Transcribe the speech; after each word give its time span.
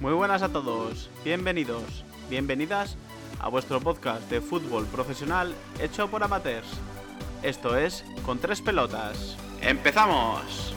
Muy 0.00 0.14
buenas 0.14 0.42
a 0.42 0.48
todos, 0.48 1.10
bienvenidos, 1.24 2.04
bienvenidas 2.28 2.96
a 3.40 3.48
vuestro 3.48 3.80
podcast 3.80 4.30
de 4.30 4.40
fútbol 4.40 4.86
profesional 4.86 5.54
hecho 5.80 6.08
por 6.08 6.22
amateurs. 6.22 6.68
Esto 7.42 7.76
es 7.76 8.04
Con 8.24 8.38
tres 8.38 8.60
pelotas. 8.60 9.36
¡Empezamos! 9.60 10.74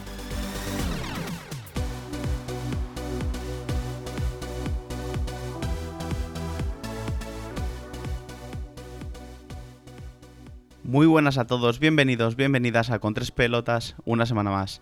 Muy 10.84 11.05
buenas 11.05 11.37
a 11.37 11.45
todos, 11.45 11.79
bienvenidos, 11.79 12.35
bienvenidas 12.35 12.89
a 12.89 12.98
Con 12.98 13.13
tres 13.13 13.29
pelotas 13.29 13.95
una 14.05 14.26
semana 14.26 14.49
más. 14.49 14.81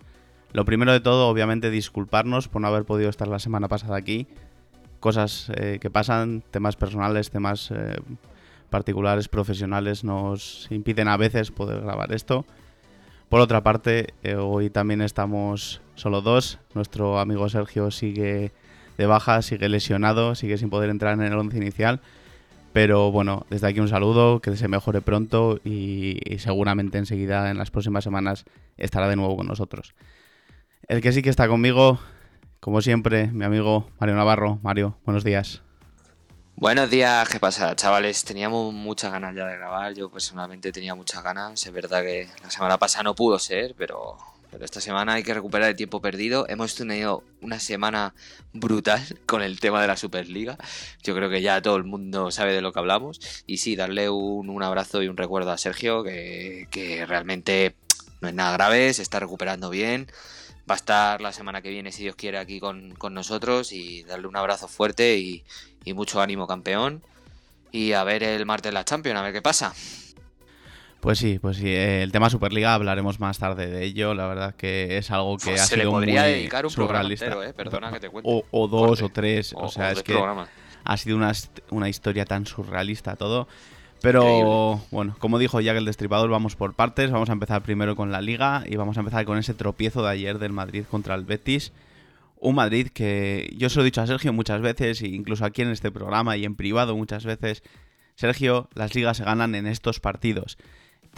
Lo 0.52 0.64
primero 0.64 0.92
de 0.92 1.00
todo, 1.00 1.28
obviamente, 1.28 1.70
disculparnos 1.70 2.48
por 2.48 2.62
no 2.62 2.68
haber 2.68 2.86
podido 2.86 3.10
estar 3.10 3.28
la 3.28 3.38
semana 3.38 3.68
pasada 3.68 3.96
aquí. 3.96 4.26
Cosas 5.00 5.50
eh, 5.54 5.78
que 5.80 5.90
pasan, 5.90 6.42
temas 6.50 6.76
personales, 6.76 7.30
temas 7.30 7.70
eh, 7.70 7.96
particulares, 8.70 9.28
profesionales, 9.28 10.04
nos 10.04 10.66
impiden 10.70 11.08
a 11.08 11.16
veces 11.16 11.50
poder 11.50 11.80
grabar 11.80 12.12
esto. 12.12 12.44
Por 13.28 13.40
otra 13.40 13.62
parte, 13.62 14.14
eh, 14.22 14.34
hoy 14.34 14.70
también 14.70 15.02
estamos 15.02 15.80
solo 15.94 16.22
dos. 16.22 16.58
Nuestro 16.74 17.18
amigo 17.18 17.48
Sergio 17.48 17.90
sigue 17.90 18.52
de 18.96 19.06
baja, 19.06 19.42
sigue 19.42 19.68
lesionado, 19.68 20.34
sigue 20.34 20.58
sin 20.58 20.70
poder 20.70 20.90
entrar 20.90 21.14
en 21.14 21.22
el 21.22 21.34
once 21.34 21.56
inicial. 21.56 22.00
Pero 22.72 23.12
bueno, 23.12 23.46
desde 23.50 23.66
aquí 23.66 23.80
un 23.80 23.88
saludo, 23.88 24.40
que 24.40 24.56
se 24.56 24.68
mejore 24.68 25.00
pronto 25.00 25.60
y, 25.64 26.18
y 26.24 26.38
seguramente 26.38 26.98
enseguida, 26.98 27.50
en 27.50 27.58
las 27.58 27.70
próximas 27.70 28.04
semanas, 28.04 28.44
estará 28.76 29.08
de 29.08 29.16
nuevo 29.16 29.36
con 29.36 29.46
nosotros. 29.46 29.94
El 30.86 31.00
que 31.00 31.12
sí 31.12 31.22
que 31.22 31.30
está 31.30 31.48
conmigo, 31.48 31.98
como 32.60 32.82
siempre, 32.82 33.28
mi 33.28 33.44
amigo 33.44 33.88
Mario 33.98 34.16
Navarro. 34.16 34.58
Mario, 34.62 34.98
buenos 35.04 35.24
días. 35.24 35.62
Buenos 36.56 36.90
días, 36.90 37.28
¿qué 37.28 37.38
pasa, 37.38 37.76
chavales? 37.76 38.24
Teníamos 38.24 38.74
muchas 38.74 39.12
ganas 39.12 39.32
ya 39.36 39.46
de 39.46 39.56
grabar. 39.56 39.94
Yo 39.94 40.10
personalmente 40.10 40.72
tenía 40.72 40.96
muchas 40.96 41.22
ganas. 41.22 41.64
Es 41.64 41.72
verdad 41.72 42.02
que 42.02 42.28
la 42.42 42.50
semana 42.50 42.78
pasada 42.78 43.04
no 43.04 43.14
pudo 43.14 43.38
ser, 43.38 43.76
pero, 43.78 44.16
pero 44.50 44.64
esta 44.64 44.80
semana 44.80 45.12
hay 45.12 45.22
que 45.22 45.32
recuperar 45.34 45.68
el 45.68 45.76
tiempo 45.76 46.00
perdido. 46.00 46.46
Hemos 46.48 46.74
tenido 46.74 47.22
una 47.42 47.60
semana 47.60 48.12
brutal 48.52 49.00
con 49.24 49.42
el 49.42 49.60
tema 49.60 49.80
de 49.80 49.86
la 49.86 49.96
Superliga. 49.96 50.58
Yo 51.04 51.14
creo 51.14 51.30
que 51.30 51.42
ya 51.42 51.62
todo 51.62 51.76
el 51.76 51.84
mundo 51.84 52.32
sabe 52.32 52.54
de 52.54 52.60
lo 52.60 52.72
que 52.72 52.80
hablamos. 52.80 53.20
Y 53.46 53.58
sí, 53.58 53.76
darle 53.76 54.10
un, 54.10 54.50
un 54.50 54.62
abrazo 54.64 55.00
y 55.00 55.06
un 55.06 55.16
recuerdo 55.16 55.52
a 55.52 55.58
Sergio, 55.58 56.02
que, 56.02 56.66
que 56.72 57.06
realmente 57.06 57.76
no 58.20 58.26
es 58.26 58.34
nada 58.34 58.54
grave, 58.54 58.92
se 58.94 59.02
está 59.02 59.20
recuperando 59.20 59.70
bien 59.70 60.08
va 60.68 60.74
a 60.74 60.76
estar 60.76 61.20
la 61.20 61.32
semana 61.32 61.62
que 61.62 61.70
viene, 61.70 61.92
si 61.92 62.02
Dios 62.02 62.16
quiere, 62.16 62.38
aquí 62.38 62.60
con, 62.60 62.94
con 62.96 63.14
nosotros 63.14 63.72
y 63.72 64.02
darle 64.04 64.26
un 64.26 64.36
abrazo 64.36 64.68
fuerte 64.68 65.16
y, 65.16 65.44
y, 65.84 65.92
mucho 65.94 66.20
ánimo, 66.20 66.46
campeón. 66.46 67.02
Y 67.72 67.92
a 67.92 68.04
ver 68.04 68.22
el 68.22 68.44
martes 68.46 68.72
la 68.72 68.84
Champions, 68.84 69.18
a 69.18 69.22
ver 69.22 69.32
qué 69.32 69.42
pasa. 69.42 69.74
Pues 71.00 71.18
sí, 71.18 71.38
pues 71.38 71.58
sí. 71.58 71.72
El 71.72 72.10
tema 72.10 72.28
Superliga 72.28 72.74
hablaremos 72.74 73.20
más 73.20 73.38
tarde 73.38 73.68
de 73.68 73.84
ello. 73.84 74.14
La 74.14 74.26
verdad 74.26 74.54
que 74.56 74.98
es 74.98 75.10
algo 75.12 75.36
que 75.38 75.50
pues 75.50 75.60
ha 75.60 75.64
se 75.66 75.74
sido 75.76 75.84
le 75.84 75.90
podría 75.90 76.22
muy 76.22 76.30
dedicar 76.32 76.66
un 76.66 76.72
programa 76.74 77.08
entero, 77.08 77.42
¿eh? 77.44 77.52
Perdona 77.52 77.92
que 77.92 78.00
te 78.00 78.08
cuente. 78.10 78.28
O, 78.32 78.44
o 78.50 78.66
dos 78.68 78.88
Corte. 79.00 79.04
o 79.04 79.08
tres. 79.10 79.52
O, 79.52 79.66
O- 79.66 79.68
sea, 79.68 79.88
o 79.88 79.92
es 79.92 80.02
que 80.02 80.12
programas. 80.12 80.48
ha 80.84 80.96
sido 80.96 81.16
una, 81.16 81.32
una 81.70 81.88
historia 81.88 82.24
tan 82.24 82.46
surrealista 82.46 83.14
todo. 83.14 83.46
Pero 84.00 84.22
Increíble. 84.22 84.88
bueno, 84.90 85.16
como 85.18 85.38
dijo 85.38 85.60
Jack 85.60 85.76
el 85.76 85.84
Destripador, 85.84 86.30
vamos 86.30 86.56
por 86.56 86.74
partes. 86.74 87.10
Vamos 87.10 87.30
a 87.30 87.32
empezar 87.32 87.62
primero 87.62 87.96
con 87.96 88.12
la 88.12 88.20
Liga 88.20 88.64
y 88.66 88.76
vamos 88.76 88.96
a 88.96 89.00
empezar 89.00 89.24
con 89.24 89.38
ese 89.38 89.54
tropiezo 89.54 90.02
de 90.02 90.10
ayer 90.10 90.38
del 90.38 90.52
Madrid 90.52 90.84
contra 90.88 91.14
el 91.14 91.24
Betis. 91.24 91.72
Un 92.40 92.54
Madrid 92.54 92.88
que 92.88 93.52
yo 93.56 93.68
se 93.68 93.76
lo 93.76 93.82
he 93.82 93.84
dicho 93.86 94.00
a 94.00 94.06
Sergio 94.06 94.32
muchas 94.32 94.60
veces, 94.60 95.02
e 95.02 95.08
incluso 95.08 95.44
aquí 95.44 95.62
en 95.62 95.70
este 95.70 95.90
programa 95.90 96.36
y 96.36 96.44
en 96.44 96.54
privado 96.54 96.96
muchas 96.96 97.24
veces. 97.24 97.62
Sergio, 98.14 98.68
las 98.74 98.94
ligas 98.94 99.16
se 99.16 99.24
ganan 99.24 99.54
en 99.54 99.66
estos 99.66 100.00
partidos. 100.00 100.58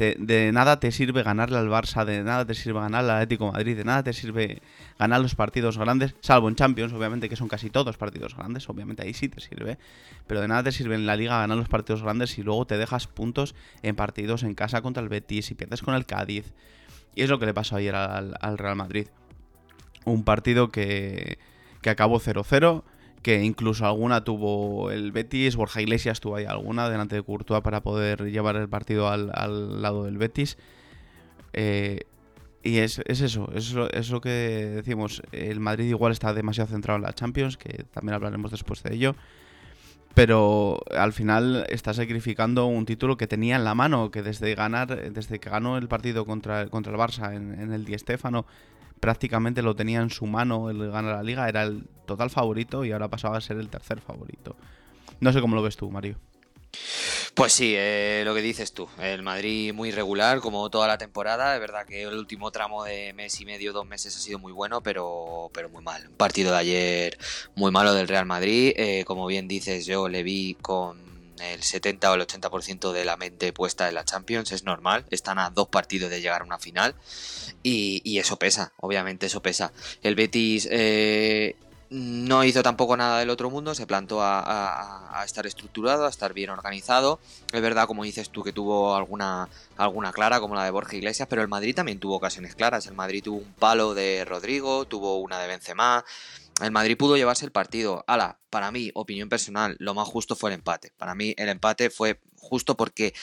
De 0.01 0.51
nada 0.51 0.81
te 0.81 0.93
sirve 0.93 1.23
ganarle 1.23 1.59
al 1.59 1.69
Barça, 1.69 2.07
de 2.07 2.23
nada 2.23 2.47
te 2.47 2.55
sirve 2.55 2.81
ganarle 2.81 3.11
al 3.11 3.17
Atlético 3.19 3.45
de 3.45 3.53
Madrid, 3.53 3.77
de 3.77 3.85
nada 3.85 4.03
te 4.03 4.15
sirve 4.15 4.63
ganar 4.99 5.21
los 5.21 5.35
partidos 5.35 5.77
grandes, 5.77 6.15
salvo 6.21 6.49
en 6.49 6.55
Champions, 6.55 6.95
obviamente, 6.95 7.29
que 7.29 7.37
son 7.37 7.49
casi 7.49 7.69
todos 7.69 7.99
partidos 7.99 8.35
grandes, 8.35 8.67
obviamente 8.71 9.03
ahí 9.03 9.13
sí 9.13 9.29
te 9.29 9.43
sirve, 9.43 9.77
pero 10.27 10.41
de 10.41 10.49
nada 10.49 10.63
te 10.63 10.73
sirve 10.73 10.95
en 10.95 11.05
la 11.05 11.17
liga 11.17 11.39
ganar 11.39 11.59
los 11.59 11.69
partidos 11.69 12.03
grandes 12.03 12.31
si 12.31 12.43
luego 12.43 12.67
te 12.67 12.79
dejas 12.79 13.09
puntos 13.09 13.55
en 13.83 13.95
partidos 13.95 14.43
en 14.43 14.55
casa 14.55 14.81
contra 14.81 15.03
el 15.03 15.11
Betis 15.11 15.51
y 15.51 15.55
pierdes 15.55 15.83
con 15.83 15.95
el 15.95 16.07
Cádiz. 16.07 16.55
Y 17.15 17.23
es 17.23 17.29
lo 17.29 17.39
que 17.39 17.45
le 17.45 17.53
pasó 17.53 17.77
ayer 17.77 17.95
al, 17.95 18.37
al 18.41 18.57
Real 18.57 18.77
Madrid. 18.77 19.09
Un 20.07 20.25
partido 20.25 20.71
que, 20.71 21.39
que 21.83 21.91
acabó 21.91 22.21
0-0, 22.21 22.85
que 23.23 23.43
incluso 23.43 23.87
alguna 23.87 24.25
tuvo 24.25 24.91
el 24.91 25.13
Betis, 25.13 25.57
Borja 25.57 25.83
Iglesias 25.83 26.21
tuvo 26.21 26.37
ahí 26.37 26.47
alguna 26.47 26.89
delante 26.89 27.17
de 27.17 27.23
Courtois 27.23 27.63
para 27.63 27.83
poder 27.83 28.31
llevar 28.31 28.57
el 28.57 28.69
partido 28.69 29.09
al, 29.09 29.31
al 29.35 29.83
lado 29.83 30.05
del 30.05 30.19
Betis. 30.19 30.57
Eh, 31.53 32.01
y 32.63 32.79
es, 32.79 33.01
es 33.07 33.21
eso, 33.23 33.51
es 33.55 33.73
lo, 33.73 33.91
es 33.91 34.11
lo 34.11 34.21
que 34.21 34.31
decimos. 34.31 35.23
El 35.33 35.61
Madrid 35.61 35.89
igual 35.89 36.13
está 36.13 36.35
demasiado 36.35 36.69
centrado 36.69 36.97
en 36.99 37.05
la 37.05 37.15
Champions, 37.15 37.57
que 37.57 37.85
también 37.85 38.15
hablaremos 38.15 38.51
después 38.51 38.83
de 38.83 38.95
ello. 38.95 39.15
Pero 40.15 40.81
al 40.95 41.13
final 41.13 41.67
está 41.69 41.95
sacrificando 41.95 42.67
un 42.67 42.85
título 42.85 43.17
que 43.17 43.27
tenía 43.27 43.57
en 43.57 43.65
la 43.65 43.75
mano, 43.75 44.11
que 44.11 44.23
desde 44.23 44.55
ganar, 44.55 45.13
desde 45.13 45.39
que 45.39 45.49
ganó 45.49 45.79
el 45.79 45.89
partido 45.89 46.27
contra, 46.27 46.67
contra 46.67 46.93
el 46.93 46.99
Barça 46.99 47.35
en, 47.35 47.73
el 47.73 47.85
Di 47.85 47.97
Stéfano, 47.97 48.45
prácticamente 49.01 49.63
lo 49.63 49.75
tenía 49.75 50.01
en 50.01 50.11
su 50.11 50.27
mano 50.27 50.71
el 50.71 50.91
ganar 50.91 51.17
la 51.17 51.23
liga, 51.23 51.49
era 51.49 51.63
el 51.63 51.85
total 52.07 52.31
favorito 52.31 52.85
y 52.85 52.93
ahora 52.93 53.09
pasaba 53.09 53.39
a 53.39 53.41
ser 53.41 53.57
el 53.57 53.69
tercer 53.69 54.01
favorito. 54.01 54.57
No 55.21 55.33
sé 55.33 55.41
cómo 55.41 55.57
lo 55.57 55.63
ves 55.63 55.77
tú, 55.77 55.91
Mario. 55.91 56.17
Pues 57.35 57.53
sí, 57.53 57.75
eh, 57.77 58.23
lo 58.25 58.35
que 58.35 58.43
dices 58.43 58.73
tú. 58.73 58.89
El 58.99 59.23
Madrid 59.23 59.73
muy 59.73 59.91
regular, 59.91 60.41
como 60.41 60.69
toda 60.71 60.89
la 60.89 60.99
temporada. 60.99 61.55
Es 61.55 61.61
verdad 61.61 61.87
que 61.87 62.03
el 62.03 62.15
último 62.15 62.51
tramo 62.51 62.85
de 62.85 63.13
mes 63.13 63.41
y 63.41 63.45
medio, 63.45 63.73
dos 63.73 63.87
meses, 63.87 64.17
ha 64.17 64.21
sido 64.21 64.39
muy 64.39 64.53
bueno, 64.53 64.83
pero, 64.83 65.51
pero 65.53 65.69
muy 65.69 65.83
mal. 65.83 66.09
Un 66.09 66.17
partido 66.17 66.53
de 66.53 66.59
ayer 66.59 67.19
muy 67.55 67.71
malo 67.71 67.95
del 67.95 68.09
Real 68.09 68.27
Madrid. 68.27 68.73
Eh, 68.77 69.05
como 69.07 69.27
bien 69.27 69.49
dices, 69.49 69.87
yo 69.87 70.09
le 70.09 70.23
vi 70.23 70.55
con 70.61 71.10
el 71.41 71.63
70 71.63 72.11
o 72.11 72.15
el 72.15 72.21
80% 72.27 72.93
de 72.93 73.05
la 73.05 73.17
mente 73.17 73.53
puesta 73.53 73.89
en 73.89 73.95
la 73.95 74.05
Champions. 74.05 74.53
Es 74.53 74.65
normal. 74.65 75.05
Están 75.11 75.39
a 75.39 75.51
dos 75.51 75.69
partidos 75.69 76.11
de 76.11 76.21
llegar 76.21 76.43
a 76.43 76.45
una 76.45 76.59
final. 76.59 76.95
Y, 77.63 78.19
eso 78.19 78.37
pesa, 78.39 78.73
obviamente 78.79 79.27
eso 79.27 79.43
pesa. 79.43 79.73
El 80.03 80.15
Betis... 80.15 80.69
eh, 80.71 81.57
no 81.93 82.45
hizo 82.45 82.63
tampoco 82.63 82.97
nada 82.97 83.19
del 83.19 83.31
otro 83.31 83.51
mundo, 83.51 83.75
se 83.75 83.85
plantó 83.85 84.23
a, 84.23 84.39
a- 84.39 85.21
a 85.21 85.25
estar 85.25 85.45
estructurado, 85.45 86.07
a 86.07 86.09
estar 86.09 86.33
bien 86.33 86.51
organizado. 86.51 87.19
Es 87.53 87.61
verdad, 87.61 87.89
como 87.89 88.05
dices 88.05 88.31
tú, 88.31 88.45
que 88.45 88.53
tuvo 88.53 88.95
alguna, 88.95 89.49
alguna 89.77 90.13
clara, 90.13 90.39
como 90.39 90.55
la 90.55 90.63
de 90.63 90.71
Borja 90.71 90.95
Iglesias, 90.95 91.27
pero 91.29 91.43
el 91.43 91.49
Madrid 91.49 91.75
también 91.75 91.99
tuvo 91.99 92.15
ocasiones 92.15 92.55
claras. 92.55 92.87
El 92.87 92.95
Madrid 92.95 93.25
tuvo 93.25 93.39
un 93.39 93.53
palo 93.55 93.93
de 93.95 94.25
Rodrigo, 94.25 94.85
tuvo 94.85 95.17
una 95.19 95.41
de 95.41 95.49
Benzema. 95.49 96.05
El 96.61 96.71
Madrid 96.71 96.97
pudo 96.97 97.17
llevarse 97.17 97.45
el 97.45 97.53
partido. 97.53 98.05
Ala, 98.07 98.39
para 98.51 98.71
mí, 98.71 98.91
opinión 98.95 99.29
personal, 99.29 99.77
lo 99.79 99.95
más 99.95 100.09
justo 100.09 100.37
fue 100.37 100.51
el 100.51 100.55
empate. 100.55 100.93
Para 100.97 101.15
mí, 101.15 101.35
el 101.37 101.49
empate 101.49 101.91
fue 101.91 102.21
justo 102.37 102.77
porque 102.77 103.15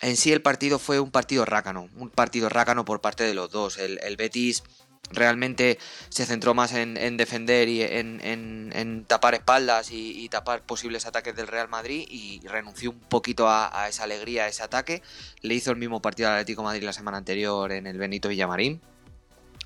en 0.00 0.16
sí 0.16 0.32
el 0.32 0.42
partido 0.42 0.78
fue 0.78 1.00
un 1.00 1.10
partido 1.10 1.44
rácano. 1.44 1.88
Un 1.96 2.10
partido 2.10 2.48
rácano 2.48 2.84
por 2.84 3.00
parte 3.00 3.24
de 3.24 3.34
los 3.34 3.50
dos. 3.50 3.78
El, 3.78 4.00
el 4.02 4.16
Betis 4.16 4.64
realmente 5.10 5.78
se 6.08 6.26
centró 6.26 6.54
más 6.54 6.72
en, 6.72 6.96
en 6.96 7.16
defender 7.16 7.68
y 7.68 7.82
en, 7.82 9.04
tapar 9.06 9.34
espaldas 9.34 9.90
y, 9.90 10.28
tapar 10.28 10.62
posibles 10.62 11.06
ataques 11.06 11.36
del 11.36 11.46
Real 11.46 11.68
Madrid 11.68 12.06
y 12.08 12.40
renunció 12.46 12.90
un 12.90 13.00
poquito 13.00 13.48
a, 13.48 13.88
esa 13.88 14.04
alegría, 14.04 14.44
a 14.44 14.48
ese 14.48 14.62
ataque. 14.62 15.02
Le 15.40 15.54
hizo 15.54 15.70
el 15.70 15.76
mismo 15.76 16.00
partido 16.00 16.28
al 16.28 16.36
Atlético 16.36 16.62
Madrid 16.62 16.82
la 16.82 16.92
semana 16.92 17.18
anterior 17.18 17.72
en 17.72 17.86
el 17.86 17.98
Benito 17.98 18.28
Villamarín. 18.28 18.80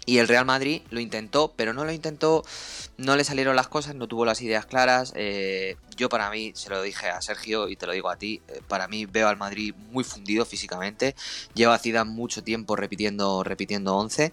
Y 0.07 0.19
el 0.19 0.29
Real 0.29 0.45
Madrid 0.45 0.83
lo 0.91 1.01
intentó, 1.01 1.53
pero 1.57 1.75
no 1.75 1.85
lo 1.85 1.91
intentó, 1.91 2.45
no 2.97 3.17
le 3.17 3.25
salieron 3.25 3.57
las 3.57 3.67
cosas, 3.67 3.97
no 3.97 4.07
tuvo 4.07 4.25
las 4.25 4.41
ideas 4.41 4.65
claras. 4.65 5.13
Eh, 5.17 5.77
yo 5.97 6.09
para 6.09 6.31
mí, 6.31 6.53
se 6.55 6.71
lo 6.71 6.81
dije 6.81 7.09
a 7.09 7.21
Sergio 7.21 7.69
y 7.69 7.75
te 7.75 7.87
lo 7.87 7.93
digo 7.93 8.09
a 8.09 8.17
ti, 8.17 8.41
eh, 8.47 8.61
para 8.69 8.87
mí 8.87 9.05
veo 9.05 9.27
al 9.29 9.37
Madrid 9.37 9.75
muy 9.91 10.05
fundido 10.05 10.47
físicamente. 10.47 11.17
Lleva 11.55 11.79
Zidane 11.79 12.09
mucho 12.09 12.45
tiempo 12.45 12.77
repitiendo, 12.77 13.43
repitiendo 13.43 13.97
11 13.97 14.33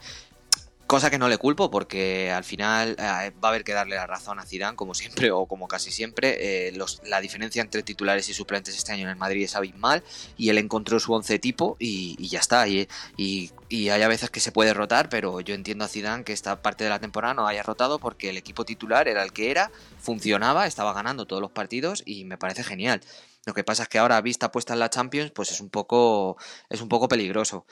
Cosa 0.88 1.10
que 1.10 1.18
no 1.18 1.30
le 1.30 1.38
culpo 1.38 1.72
porque 1.72 2.30
al 2.32 2.44
final 2.44 2.96
eh, 3.00 3.32
va 3.44 3.48
a 3.48 3.48
haber 3.48 3.64
que 3.64 3.74
darle 3.74 3.96
la 3.96 4.06
razón 4.06 4.40
a 4.40 4.46
Zidane, 4.46 4.76
como 4.76 4.94
siempre 4.94 5.32
o 5.32 5.46
como 5.46 5.68
casi 5.68 5.92
siempre. 5.92 6.68
Eh, 6.68 6.78
la 7.06 7.22
diferencia 7.22 7.62
entre 7.62 7.84
titulares 7.84 8.28
y 8.30 8.34
suplentes 8.34 8.76
este 8.76 8.92
año 8.92 9.04
en 9.04 9.10
el 9.10 9.16
Madrid 9.16 9.44
es 9.44 9.56
abismal 9.56 10.04
y 10.38 10.50
él 10.50 10.58
encontró 10.58 11.00
su 11.00 11.14
once 11.14 11.40
tipo 11.40 11.78
y, 11.80 12.28
ya 12.28 12.40
está. 12.40 12.68
Y, 12.68 12.88
y, 13.18 13.52
hay 13.90 14.02
a 14.02 14.08
veces 14.08 14.30
que 14.30 14.40
se 14.40 14.52
puede 14.52 14.74
rotar, 14.74 15.10
pero 15.10 15.40
yo 15.40 15.56
entiendo 15.56 15.86
a 15.86 15.88
Zidane 15.88 16.24
que 16.24 16.34
esta 16.34 16.62
parte 16.62 16.84
de 16.84 16.90
la 16.90 17.00
temporada 17.00 17.34
no 17.34 17.48
haya 17.48 17.64
rotado 17.64 17.98
porque 17.98 18.30
el 18.30 18.38
equipo 18.38 18.66
titular 18.66 19.08
era 19.08 19.24
el 19.24 19.34
que 19.34 19.52
era, 19.52 19.72
funcionaba, 20.00 20.68
estaba 20.68 20.94
ganando 20.94 21.26
todos 21.26 21.42
los 21.42 21.52
partidos 21.52 22.04
y 22.06 22.26
me 22.26 22.38
parece 22.38 22.64
genial. 22.64 23.02
Lo 23.46 23.54
que 23.54 23.64
pasa 23.64 23.84
es 23.84 23.90
que 23.90 24.00
ahora, 24.00 24.22
vista 24.22 24.52
puesta 24.52 24.74
en 24.74 24.80
la 24.80 24.90
Champions, 24.90 25.32
pues 25.32 25.52
es 25.52 25.60
un 25.60 25.70
poco, 25.70 26.38
es 26.70 26.82
un 26.82 26.88
poco 26.88 27.08
peligroso. 27.08 27.66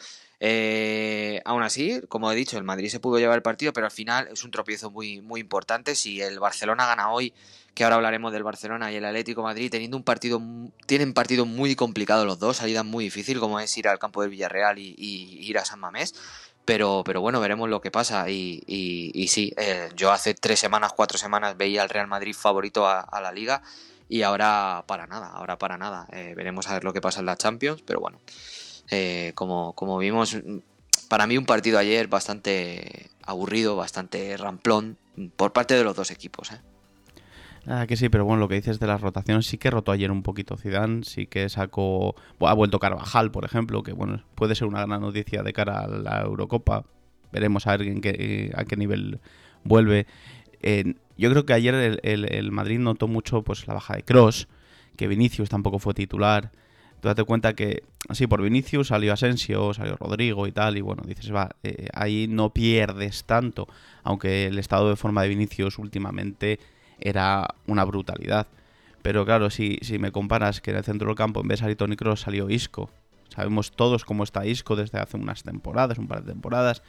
Eh, 0.43 1.39
aún 1.45 1.61
así, 1.61 2.01
como 2.09 2.31
he 2.31 2.35
dicho, 2.35 2.57
el 2.57 2.63
Madrid 2.63 2.89
se 2.89 2.99
pudo 2.99 3.19
llevar 3.19 3.35
el 3.35 3.43
partido, 3.43 3.73
pero 3.73 3.85
al 3.85 3.91
final 3.91 4.27
es 4.31 4.43
un 4.43 4.49
tropiezo 4.49 4.89
muy, 4.89 5.21
muy 5.21 5.39
importante. 5.39 5.93
Si 5.93 6.19
el 6.19 6.39
Barcelona 6.39 6.88
gana 6.88 7.11
hoy, 7.11 7.31
que 7.75 7.83
ahora 7.83 7.97
hablaremos 7.97 8.33
del 8.33 8.41
Barcelona 8.41 8.91
y 8.91 8.95
el 8.95 9.05
Atlético 9.05 9.43
Madrid, 9.43 9.69
teniendo 9.69 9.97
un 9.97 10.03
partido, 10.03 10.41
tienen 10.88 11.13
partido 11.13 11.45
muy 11.45 11.75
complicado 11.75 12.25
los 12.25 12.39
dos, 12.39 12.57
salida 12.57 12.81
muy 12.81 13.03
difícil, 13.03 13.39
como 13.39 13.59
es 13.59 13.77
ir 13.77 13.88
al 13.88 13.99
campo 13.99 14.23
del 14.23 14.31
Villarreal 14.31 14.79
y, 14.79 14.95
ir 14.97 15.59
a 15.59 15.65
San 15.65 15.79
Mamés. 15.79 16.15
Pero, 16.65 17.03
pero 17.05 17.21
bueno, 17.21 17.39
veremos 17.39 17.69
lo 17.69 17.79
que 17.79 17.91
pasa. 17.91 18.27
Y, 18.27 18.63
y, 18.65 19.27
sí, 19.27 19.53
eh, 19.57 19.89
yo 19.95 20.11
hace 20.11 20.33
tres 20.33 20.59
semanas, 20.59 20.93
cuatro 20.95 21.19
semanas 21.19 21.55
veía 21.55 21.83
al 21.83 21.89
Real 21.89 22.07
Madrid 22.07 22.33
favorito 22.33 22.88
a, 22.88 23.21
la 23.21 23.31
liga 23.31 23.61
y 24.09 24.23
ahora 24.23 24.85
para 24.88 25.05
nada, 25.05 25.27
ahora 25.27 25.59
para 25.59 25.77
nada. 25.77 26.07
Eh, 26.11 26.33
veremos 26.35 26.67
a 26.67 26.73
ver 26.73 26.83
lo 26.83 26.93
que 26.93 27.01
pasa 27.01 27.19
en 27.19 27.27
la 27.27 27.38
Champions, 27.38 27.83
pero 27.83 27.99
bueno. 27.99 28.19
Eh, 28.91 29.31
como, 29.35 29.73
como 29.73 29.97
vimos, 29.97 30.38
para 31.07 31.25
mí 31.25 31.38
un 31.38 31.45
partido 31.45 31.79
ayer 31.79 32.07
bastante 32.07 33.09
aburrido, 33.23 33.77
bastante 33.77 34.35
ramplón 34.35 34.97
por 35.38 35.53
parte 35.53 35.75
de 35.75 35.85
los 35.85 35.95
dos 35.95 36.11
equipos. 36.11 36.51
¿eh? 36.51 36.59
Nada 37.65 37.88
que 37.88 37.95
sí, 37.95 38.09
pero 38.09 38.25
bueno, 38.25 38.41
lo 38.41 38.49
que 38.49 38.55
dices 38.55 38.81
de 38.81 38.88
las 38.88 38.99
rotaciones 38.99 39.45
sí 39.45 39.57
que 39.57 39.69
rotó 39.69 39.93
ayer 39.93 40.11
un 40.11 40.23
poquito 40.23 40.57
Zidane, 40.57 41.05
sí 41.05 41.25
que 41.25 41.47
sacó, 41.47 42.15
ha 42.41 42.53
vuelto 42.53 42.79
Carvajal, 42.79 43.31
por 43.31 43.45
ejemplo, 43.45 43.81
que 43.81 43.93
bueno, 43.93 44.23
puede 44.35 44.55
ser 44.55 44.67
una 44.67 44.85
gran 44.85 44.99
noticia 44.99 45.41
de 45.41 45.53
cara 45.53 45.79
a 45.79 45.88
la 45.88 46.21
Eurocopa. 46.23 46.85
Veremos 47.31 47.67
a 47.67 47.77
ver 47.77 47.88
en 47.88 48.01
qué, 48.01 48.51
a 48.55 48.65
qué 48.65 48.75
nivel 48.75 49.21
vuelve. 49.63 50.05
yo 51.17 51.29
creo 51.29 51.45
que 51.45 51.53
ayer 51.53 51.75
el, 51.75 52.25
el, 52.25 52.51
Madrid 52.51 52.79
notó 52.79 53.07
mucho 53.07 53.41
pues 53.41 53.65
la 53.67 53.75
baja 53.75 53.95
de 53.95 54.03
Cross, 54.03 54.49
que 54.97 55.07
Vinicius 55.07 55.47
tampoco 55.47 55.79
fue 55.79 55.93
titular. 55.93 56.51
Tú 57.01 57.07
date 57.07 57.24
cuenta 57.24 57.53
que, 57.53 57.83
así 58.09 58.27
por 58.27 58.44
Vinicius 58.44 58.89
salió 58.89 59.12
Asensio, 59.12 59.74
salió 59.74 59.95
Rodrigo 59.95 60.45
y 60.45 60.51
tal, 60.51 60.77
y 60.77 60.81
bueno, 60.81 61.01
dices, 61.03 61.33
va, 61.33 61.50
eh, 61.63 61.88
ahí 61.94 62.27
no 62.30 62.51
pierdes 62.51 63.24
tanto, 63.24 63.68
aunque 64.03 64.45
el 64.45 64.59
estado 64.59 64.88
de 64.88 64.95
forma 64.95 65.24
de 65.24 65.30
Vinicius 65.30 65.80
últimamente 65.80 66.59
era 67.00 67.56
una 67.65 67.83
brutalidad. 67.86 68.45
Pero 69.01 69.25
claro, 69.25 69.50
si, 69.50 69.80
si 69.81 69.98
me 69.98 70.12
comparas 70.12 70.62
que 70.62 70.69
en 70.69 70.77
el 70.77 70.83
centro 70.83 71.07
del 71.07 71.15
campo 71.15 71.42
en 71.42 71.48
vez 71.48 71.57
de 71.57 71.63
salir 71.63 71.77
Tony 71.77 71.95
Cross 71.95 72.21
salió 72.21 72.51
Isco, 72.51 72.92
sabemos 73.30 73.71
todos 73.71 74.06
cómo 74.06 74.24
está 74.24 74.45
Isco 74.45 74.75
desde 74.75 75.00
hace 75.00 75.18
unas 75.18 75.42
temporadas, 75.42 75.98
un 75.98 76.07
par 76.07 76.24
de 76.24 76.31
temporadas, 76.31 76.83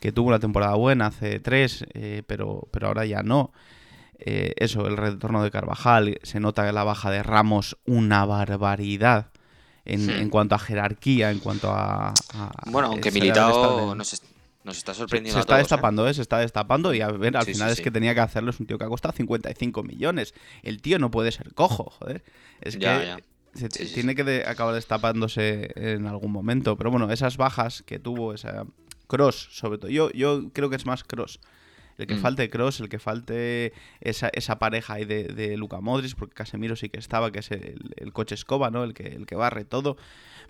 que 0.00 0.10
tuvo 0.10 0.26
una 0.26 0.40
temporada 0.40 0.74
buena 0.74 1.06
hace 1.06 1.38
tres, 1.38 1.86
eh, 1.94 2.24
pero, 2.26 2.66
pero 2.72 2.88
ahora 2.88 3.06
ya 3.06 3.22
no. 3.22 3.52
Eh, 4.18 4.54
eso, 4.56 4.88
el 4.88 4.96
retorno 4.96 5.44
de 5.44 5.52
Carvajal, 5.52 6.18
se 6.24 6.40
nota 6.40 6.70
la 6.72 6.82
baja 6.82 7.12
de 7.12 7.22
Ramos 7.22 7.78
una 7.86 8.24
barbaridad 8.24 9.28
en, 9.84 10.30
cuanto 10.30 10.54
a 10.54 10.58
jerarquía, 10.58 11.30
en 11.30 11.38
cuanto 11.38 11.70
a... 11.70 12.12
bueno, 12.66 12.88
aunque 12.88 13.10
Militao 13.10 13.94
nos, 13.94 14.78
está 14.78 14.94
sorprendiendo. 14.94 15.38
Se, 15.38 15.40
está 15.40 15.56
destapando, 15.56 16.08
¿eh? 16.08 16.14
se 16.14 16.22
está 16.22 16.38
destapando 16.38 16.94
y 16.94 17.00
a 17.00 17.08
ver, 17.08 17.36
al 17.36 17.44
final 17.44 17.70
es 17.70 17.80
que 17.80 17.90
tenía 17.90 18.14
que 18.14 18.20
hacerlo, 18.20 18.50
es 18.50 18.60
un 18.60 18.66
tío 18.66 18.78
que 18.78 18.84
ha 18.84 18.88
costado 18.88 19.12
55 19.12 19.82
millones. 19.82 20.34
El 20.62 20.80
tío 20.80 20.98
no 20.98 21.10
puede 21.10 21.32
ser 21.32 21.52
cojo, 21.54 21.90
joder. 21.98 22.22
Es 22.60 22.76
que... 22.76 23.16
tiene 23.92 24.14
que 24.14 24.44
acabar 24.46 24.74
destapándose 24.74 25.72
en 25.74 26.06
algún 26.06 26.30
momento. 26.30 26.76
Pero 26.76 26.92
bueno, 26.92 27.10
esas 27.10 27.36
bajas 27.36 27.82
que 27.82 27.98
tuvo, 27.98 28.34
esa 28.34 28.64
cross, 29.08 29.48
sobre 29.50 29.78
todo. 29.78 29.90
Yo, 29.90 30.10
yo 30.12 30.50
creo 30.52 30.70
que 30.70 30.76
es 30.76 30.86
más 30.86 31.02
cross 31.02 31.40
el 31.98 32.06
que 32.06 32.14
mm. 32.14 32.18
falte 32.18 32.50
Cross, 32.50 32.80
el 32.80 32.88
que 32.88 32.98
falte 32.98 33.72
esa, 34.00 34.28
esa 34.28 34.58
pareja 34.58 34.94
ahí 34.94 35.04
de, 35.04 35.24
de 35.24 35.56
Luca 35.56 35.80
Modric, 35.80 36.14
porque 36.16 36.34
Casemiro 36.34 36.76
sí 36.76 36.88
que 36.88 36.98
estaba, 36.98 37.30
que 37.30 37.40
es 37.40 37.50
el, 37.50 38.12
coche 38.12 38.34
escoba, 38.34 38.70
¿no? 38.70 38.84
El 38.84 38.94
que, 38.94 39.08
el 39.08 39.26
que 39.26 39.36
barre 39.36 39.64
todo. 39.64 39.96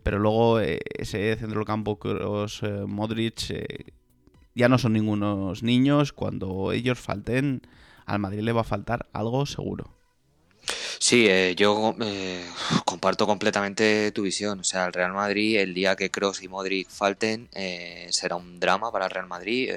Pero 0.03 0.19
luego 0.19 0.61
eh, 0.61 0.81
ese 0.99 1.37
centro 1.37 1.61
del 1.61 1.67
campo 1.67 1.99
Cross 1.99 2.63
eh, 2.63 2.85
Modric 2.87 3.51
eh, 3.51 3.93
ya 4.55 4.69
no 4.69 4.79
son 4.79 4.95
ningunos 4.95 5.63
niños. 5.63 6.13
Cuando 6.13 6.73
ellos 6.73 6.99
falten, 6.99 7.63
al 8.07 8.19
Madrid 8.19 8.41
le 8.41 8.53
va 8.53 8.63
a 8.63 8.65
faltar 8.65 9.09
algo 9.13 9.47
seguro. 9.47 10.02
Sí, 10.99 11.27
eh, 11.29 11.55
yo 11.57 11.95
eh, 12.01 12.47
comparto 12.85 13.27
completamente 13.27 14.13
tu 14.13 14.23
visión. 14.23 14.61
O 14.61 14.65
sea, 14.65 14.87
el 14.87 14.93
Real 14.93 15.13
Madrid, 15.13 15.59
el 15.59 15.75
día 15.75 15.97
que 15.97 16.11
Cross 16.11 16.43
y 16.43 16.49
Modric 16.49 16.89
falten, 16.89 17.49
eh, 17.55 18.09
será 18.11 18.37
un 18.37 18.61
drama 18.61 18.93
para 18.93 19.07
el 19.07 19.11
Real 19.11 19.27
Madrid. 19.27 19.73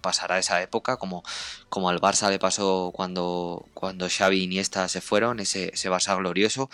pasará 0.00 0.38
esa 0.38 0.60
época, 0.62 0.96
como, 0.96 1.22
como 1.68 1.88
al 1.88 2.00
Barça 2.00 2.30
le 2.30 2.38
pasó 2.38 2.90
cuando, 2.94 3.66
cuando 3.74 4.08
Xavi 4.08 4.38
y 4.38 4.44
Iniesta 4.44 4.88
se 4.88 5.00
fueron, 5.00 5.40
ese, 5.40 5.70
ese 5.72 5.90
Barça 5.90 6.16
glorioso. 6.16 6.68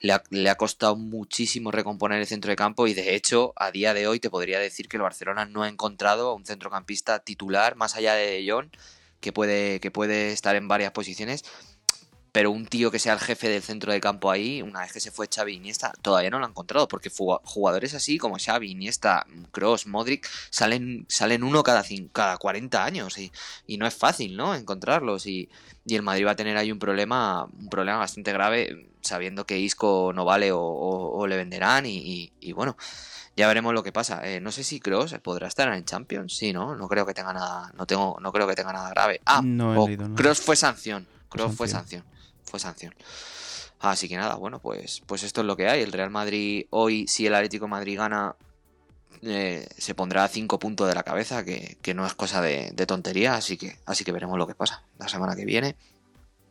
Le 0.00 0.12
ha, 0.12 0.22
le 0.30 0.50
ha 0.50 0.56
costado 0.56 0.96
muchísimo 0.96 1.70
recomponer 1.70 2.20
el 2.20 2.26
centro 2.26 2.50
de 2.50 2.56
campo 2.56 2.86
y, 2.86 2.94
de 2.94 3.14
hecho, 3.14 3.54
a 3.56 3.70
día 3.70 3.94
de 3.94 4.06
hoy 4.06 4.20
te 4.20 4.30
podría 4.30 4.58
decir 4.60 4.88
que 4.88 4.96
el 4.98 5.02
Barcelona 5.02 5.46
no 5.46 5.62
ha 5.62 5.68
encontrado 5.68 6.34
un 6.34 6.44
centrocampista 6.44 7.20
titular, 7.20 7.76
más 7.76 7.96
allá 7.96 8.14
de 8.14 8.46
Jong, 8.48 8.68
que 9.20 9.32
puede, 9.32 9.80
que 9.80 9.90
puede 9.90 10.32
estar 10.32 10.54
en 10.56 10.68
varias 10.68 10.92
posiciones 10.92 11.44
pero 12.38 12.52
un 12.52 12.66
tío 12.66 12.92
que 12.92 13.00
sea 13.00 13.14
el 13.14 13.18
jefe 13.18 13.48
del 13.48 13.64
centro 13.64 13.90
de 13.90 14.00
campo 14.00 14.30
ahí, 14.30 14.62
una 14.62 14.82
vez 14.82 14.92
que 14.92 15.00
se 15.00 15.10
fue 15.10 15.26
Xavi 15.26 15.54
Iniesta, 15.54 15.92
todavía 16.02 16.30
no 16.30 16.38
lo 16.38 16.46
ha 16.46 16.48
encontrado, 16.48 16.86
porque 16.86 17.10
jugadores 17.10 17.94
así 17.94 18.16
como 18.16 18.36
Xavi, 18.38 18.70
Iniesta, 18.70 19.26
Cross, 19.50 19.88
Modric, 19.88 20.24
salen, 20.48 21.04
salen 21.08 21.42
uno 21.42 21.64
cada, 21.64 21.82
cada 22.12 22.36
40 22.36 22.84
años 22.84 23.18
y, 23.18 23.32
no 23.76 23.88
es 23.88 23.94
fácil, 23.96 24.36
¿no? 24.36 24.54
Encontrarlos 24.54 25.26
y, 25.26 25.48
el 25.84 26.02
Madrid 26.02 26.26
va 26.26 26.30
a 26.30 26.36
tener 26.36 26.56
ahí 26.56 26.70
un 26.70 26.78
problema, 26.78 27.46
un 27.46 27.68
problema 27.68 27.98
bastante 27.98 28.32
grave, 28.32 28.88
sabiendo 29.00 29.44
que 29.44 29.58
Isco 29.58 30.12
no 30.14 30.24
vale 30.24 30.50
o, 30.52 31.26
le 31.26 31.36
venderán 31.36 31.86
y, 31.86 32.30
bueno, 32.52 32.76
ya 33.36 33.48
veremos 33.48 33.74
lo 33.74 33.82
que 33.82 33.90
pasa. 33.90 34.20
Eh, 34.24 34.40
no 34.40 34.52
sé 34.52 34.62
si 34.62 34.78
Cross 34.78 35.16
podrá 35.24 35.48
estar 35.48 35.74
en 35.74 35.84
Champions, 35.84 36.36
sí, 36.36 36.52
¿no? 36.52 36.76
No 36.76 36.86
creo 36.86 37.04
que 37.04 37.14
tenga 37.14 37.32
nada, 37.32 37.72
no 37.76 37.84
tengo, 37.84 38.16
no 38.20 38.30
creo 38.30 38.46
que 38.46 38.54
tenga 38.54 38.72
nada 38.72 38.90
grave. 38.90 39.20
Ah, 39.26 39.40
no 39.42 39.88
Cross 40.14 40.40
fue 40.40 40.54
sanción. 40.54 41.04
Cross 41.30 41.56
fue 41.56 41.66
sanción 41.66 42.04
fue 42.48 42.60
sanción. 42.60 42.94
Así 43.80 44.08
que 44.08 44.16
nada, 44.16 44.34
bueno, 44.34 44.60
pues, 44.60 45.02
pues 45.06 45.22
esto 45.22 45.42
es 45.42 45.46
lo 45.46 45.56
que 45.56 45.68
hay. 45.68 45.82
El 45.82 45.92
Real 45.92 46.10
Madrid 46.10 46.66
hoy, 46.70 47.06
si 47.06 47.26
el 47.26 47.34
Atlético 47.34 47.68
Madrid 47.68 47.96
gana, 47.96 48.34
eh, 49.22 49.66
se 49.76 49.94
pondrá 49.94 50.24
a 50.24 50.28
5 50.28 50.58
puntos 50.58 50.88
de 50.88 50.94
la 50.94 51.04
cabeza, 51.04 51.44
que, 51.44 51.94
no 51.94 52.04
es 52.06 52.14
cosa 52.14 52.40
de, 52.42 52.72
tontería, 52.86 53.34
así 53.34 53.56
que, 53.56 53.76
así 53.86 54.04
que 54.04 54.12
veremos 54.12 54.36
lo 54.36 54.46
que 54.46 54.54
pasa 54.54 54.82
la 54.98 55.08
semana 55.08 55.36
que 55.36 55.44
viene. 55.44 55.76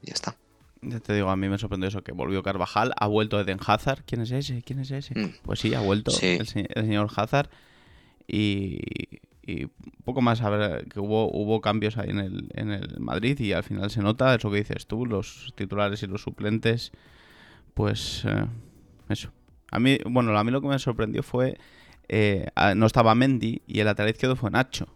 Y 0.01 0.07
ya 0.07 0.13
está. 0.13 0.35
Ya 0.81 0.99
te 0.99 1.13
digo, 1.13 1.29
a 1.29 1.35
mí 1.35 1.49
me 1.49 1.57
sorprendió 1.57 1.89
eso, 1.89 2.03
que 2.03 2.11
volvió 2.11 2.43
Carvajal, 2.43 2.93
ha 2.97 3.07
vuelto 3.07 3.39
Eden 3.39 3.59
Hazard. 3.65 4.03
¿Quién 4.05 4.21
es 4.21 4.31
ese? 4.31 4.61
¿Quién 4.61 4.79
es 4.79 4.91
ese? 4.91 5.19
Mm. 5.19 5.33
Pues 5.43 5.59
sí, 5.59 5.73
ha 5.73 5.81
vuelto 5.81 6.11
El, 6.21 6.47
señor 6.47 7.09
Hazard. 7.15 7.49
Y, 8.27 8.79
y 9.47 9.67
poco 10.03 10.21
más 10.21 10.41
a 10.41 10.79
que 10.83 10.99
hubo 10.99 11.31
hubo 11.31 11.61
cambios 11.61 11.97
ahí 11.97 12.09
en 12.09 12.19
el, 12.19 12.49
en 12.53 12.71
el 12.71 12.99
Madrid 12.99 13.39
y 13.39 13.53
al 13.53 13.63
final 13.63 13.89
se 13.89 14.01
nota 14.01 14.35
eso 14.35 14.51
que 14.51 14.57
dices 14.57 14.87
tú 14.87 15.05
los 15.05 15.53
titulares 15.55 16.03
y 16.03 16.07
los 16.07 16.21
suplentes 16.21 16.91
pues 17.73 18.23
eh, 18.25 18.45
eso. 19.07 19.31
A 19.71 19.79
mí 19.79 19.97
bueno 20.05 20.37
a 20.37 20.43
mí 20.43 20.51
lo 20.51 20.61
que 20.61 20.67
me 20.67 20.77
sorprendió 20.77 21.23
fue 21.23 21.57
eh, 22.09 22.47
no 22.75 22.85
estaba 22.85 23.15
Mendy 23.15 23.61
y 23.65 23.79
el 23.79 23.85
lateral 23.85 24.11
izquierdo 24.11 24.35
fue 24.35 24.51
Nacho 24.51 24.87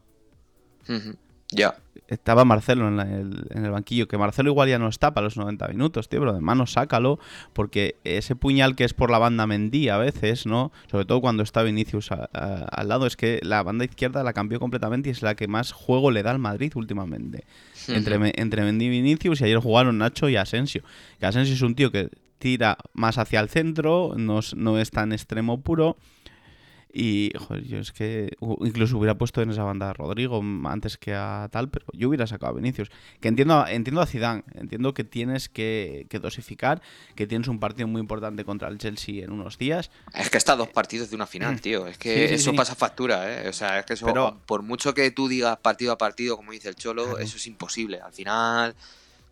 ya. 1.52 1.76
Estaba 2.08 2.44
Marcelo 2.44 2.90
en, 2.90 3.00
el, 3.00 3.72
banquillo, 3.72 4.08
que 4.08 4.18
Marcelo 4.18 4.50
igual 4.50 4.68
ya 4.68 4.78
no 4.78 4.90
está 4.90 5.14
para 5.14 5.26
los 5.26 5.38
90 5.38 5.70
minutos, 5.70 6.10
tío, 6.10 6.20
pero 6.20 6.34
de 6.34 6.42
mano 6.42 6.68
sácalo, 6.68 7.20
porque 7.54 7.96
ese 8.04 8.36
puñal 8.36 8.76
que 8.76 8.84
es 8.84 8.94
por 8.94 9.10
la 9.12 9.18
banda 9.18 9.48
Mendy 9.48 9.88
a 9.88 9.98
veces, 9.98 10.46
¿no? 10.46 10.74
Sobre 10.90 11.06
todo 11.06 11.22
cuando 11.22 11.42
está 11.42 11.64
Vinicius 11.64 12.10
al 12.12 12.88
lado, 12.90 13.06
es 13.06 13.16
que 13.16 13.40
la 13.44 13.64
banda 13.64 13.86
izquierda 13.86 14.24
la 14.24 14.34
cambió 14.34 14.60
completamente 14.60 15.08
y 15.08 15.14
es 15.14 15.22
la 15.22 15.36
que 15.36 15.48
más 15.48 15.72
juego 15.72 16.12
le 16.12 16.22
da 16.22 16.32
al 16.32 16.40
Madrid 16.40 16.74
últimamente. 16.76 17.46
entre, 17.88 18.34
entre 18.36 18.64
Mendy 18.64 18.86
y 18.86 18.90
Vinicius, 18.90 19.40
y 19.40 19.46
ayer 19.46 19.60
jugaron 19.60 19.98
Nacho 19.98 20.28
y 20.28 20.36
Asensio. 20.36 20.84
Que 21.18 21.28
Asensio 21.28 21.54
es 21.54 21.62
un 21.62 21.76
tío 21.76 21.92
que 21.92 22.10
tira 22.40 22.78
más 22.94 23.20
hacia 23.20 23.40
el 23.40 23.48
centro, 23.48 24.16
no, 24.18 24.42
no 24.56 24.80
es 24.80 24.92
tan 24.92 25.14
extremo 25.14 25.62
puro 25.62 25.96
Y 26.94 27.32
joder, 27.38 27.64
yo 27.64 27.80
es 27.80 27.92
que 27.92 28.36
incluso 28.62 28.98
hubiera 28.98 29.18
puesto 29.18 29.42
en 29.42 29.50
esa 29.50 29.64
banda 29.64 29.90
a 29.90 29.94
Rodrigo 29.94 30.42
antes 30.66 30.98
que 30.98 31.14
a 31.14 31.48
tal, 31.52 31.70
pero 31.70 31.86
yo 31.94 32.10
hubiera 32.10 32.28
sacado 32.28 32.52
a 32.52 32.56
Vinicius. 32.56 32.92
Que 33.20 33.30
entiendo, 33.30 33.66
entiendo 33.68 34.02
a 34.02 34.06
Zidane, 34.06 34.44
entiendo 34.56 34.94
que 34.94 35.04
tienes 35.04 35.48
que, 35.48 36.08
dosificar, 36.22 36.82
que 37.16 37.28
tienes 37.28 37.48
un 37.48 37.60
partido 37.60 37.88
muy 37.88 38.02
importante 38.02 38.44
contra 38.44 38.68
el 38.68 38.78
Chelsea 38.78 39.24
en 39.24 39.32
unos 39.32 39.58
días. 39.58 39.90
Es 40.14 40.30
que 40.30 40.38
está 40.38 40.56
dos 40.56 40.70
partidos 40.70 41.10
de 41.10 41.16
una 41.16 41.28
final, 41.28 41.56
mm. 41.56 41.60
tío. 41.60 41.88
Es 41.88 41.98
que 41.98 42.34
eso 42.34 42.54
pasa 42.54 42.76
factura, 42.76 43.44
¿eh? 43.44 43.48
O 43.48 43.54
sea, 43.54 43.80
es 43.80 43.86
que 43.86 43.94
eso, 43.94 44.06
pero, 44.06 44.40
por 44.46 44.62
mucho 44.62 44.94
que 44.94 45.12
tú 45.12 45.28
digas 45.28 45.58
partido 45.58 45.94
a 45.94 45.98
partido, 45.98 46.36
como 46.36 46.52
dice 46.52 46.70
el 46.70 46.76
Cholo, 46.76 47.18
eso 47.20 47.38
es 47.38 47.48
imposible. 47.48 48.02
Al 48.02 48.12
final 48.12 48.76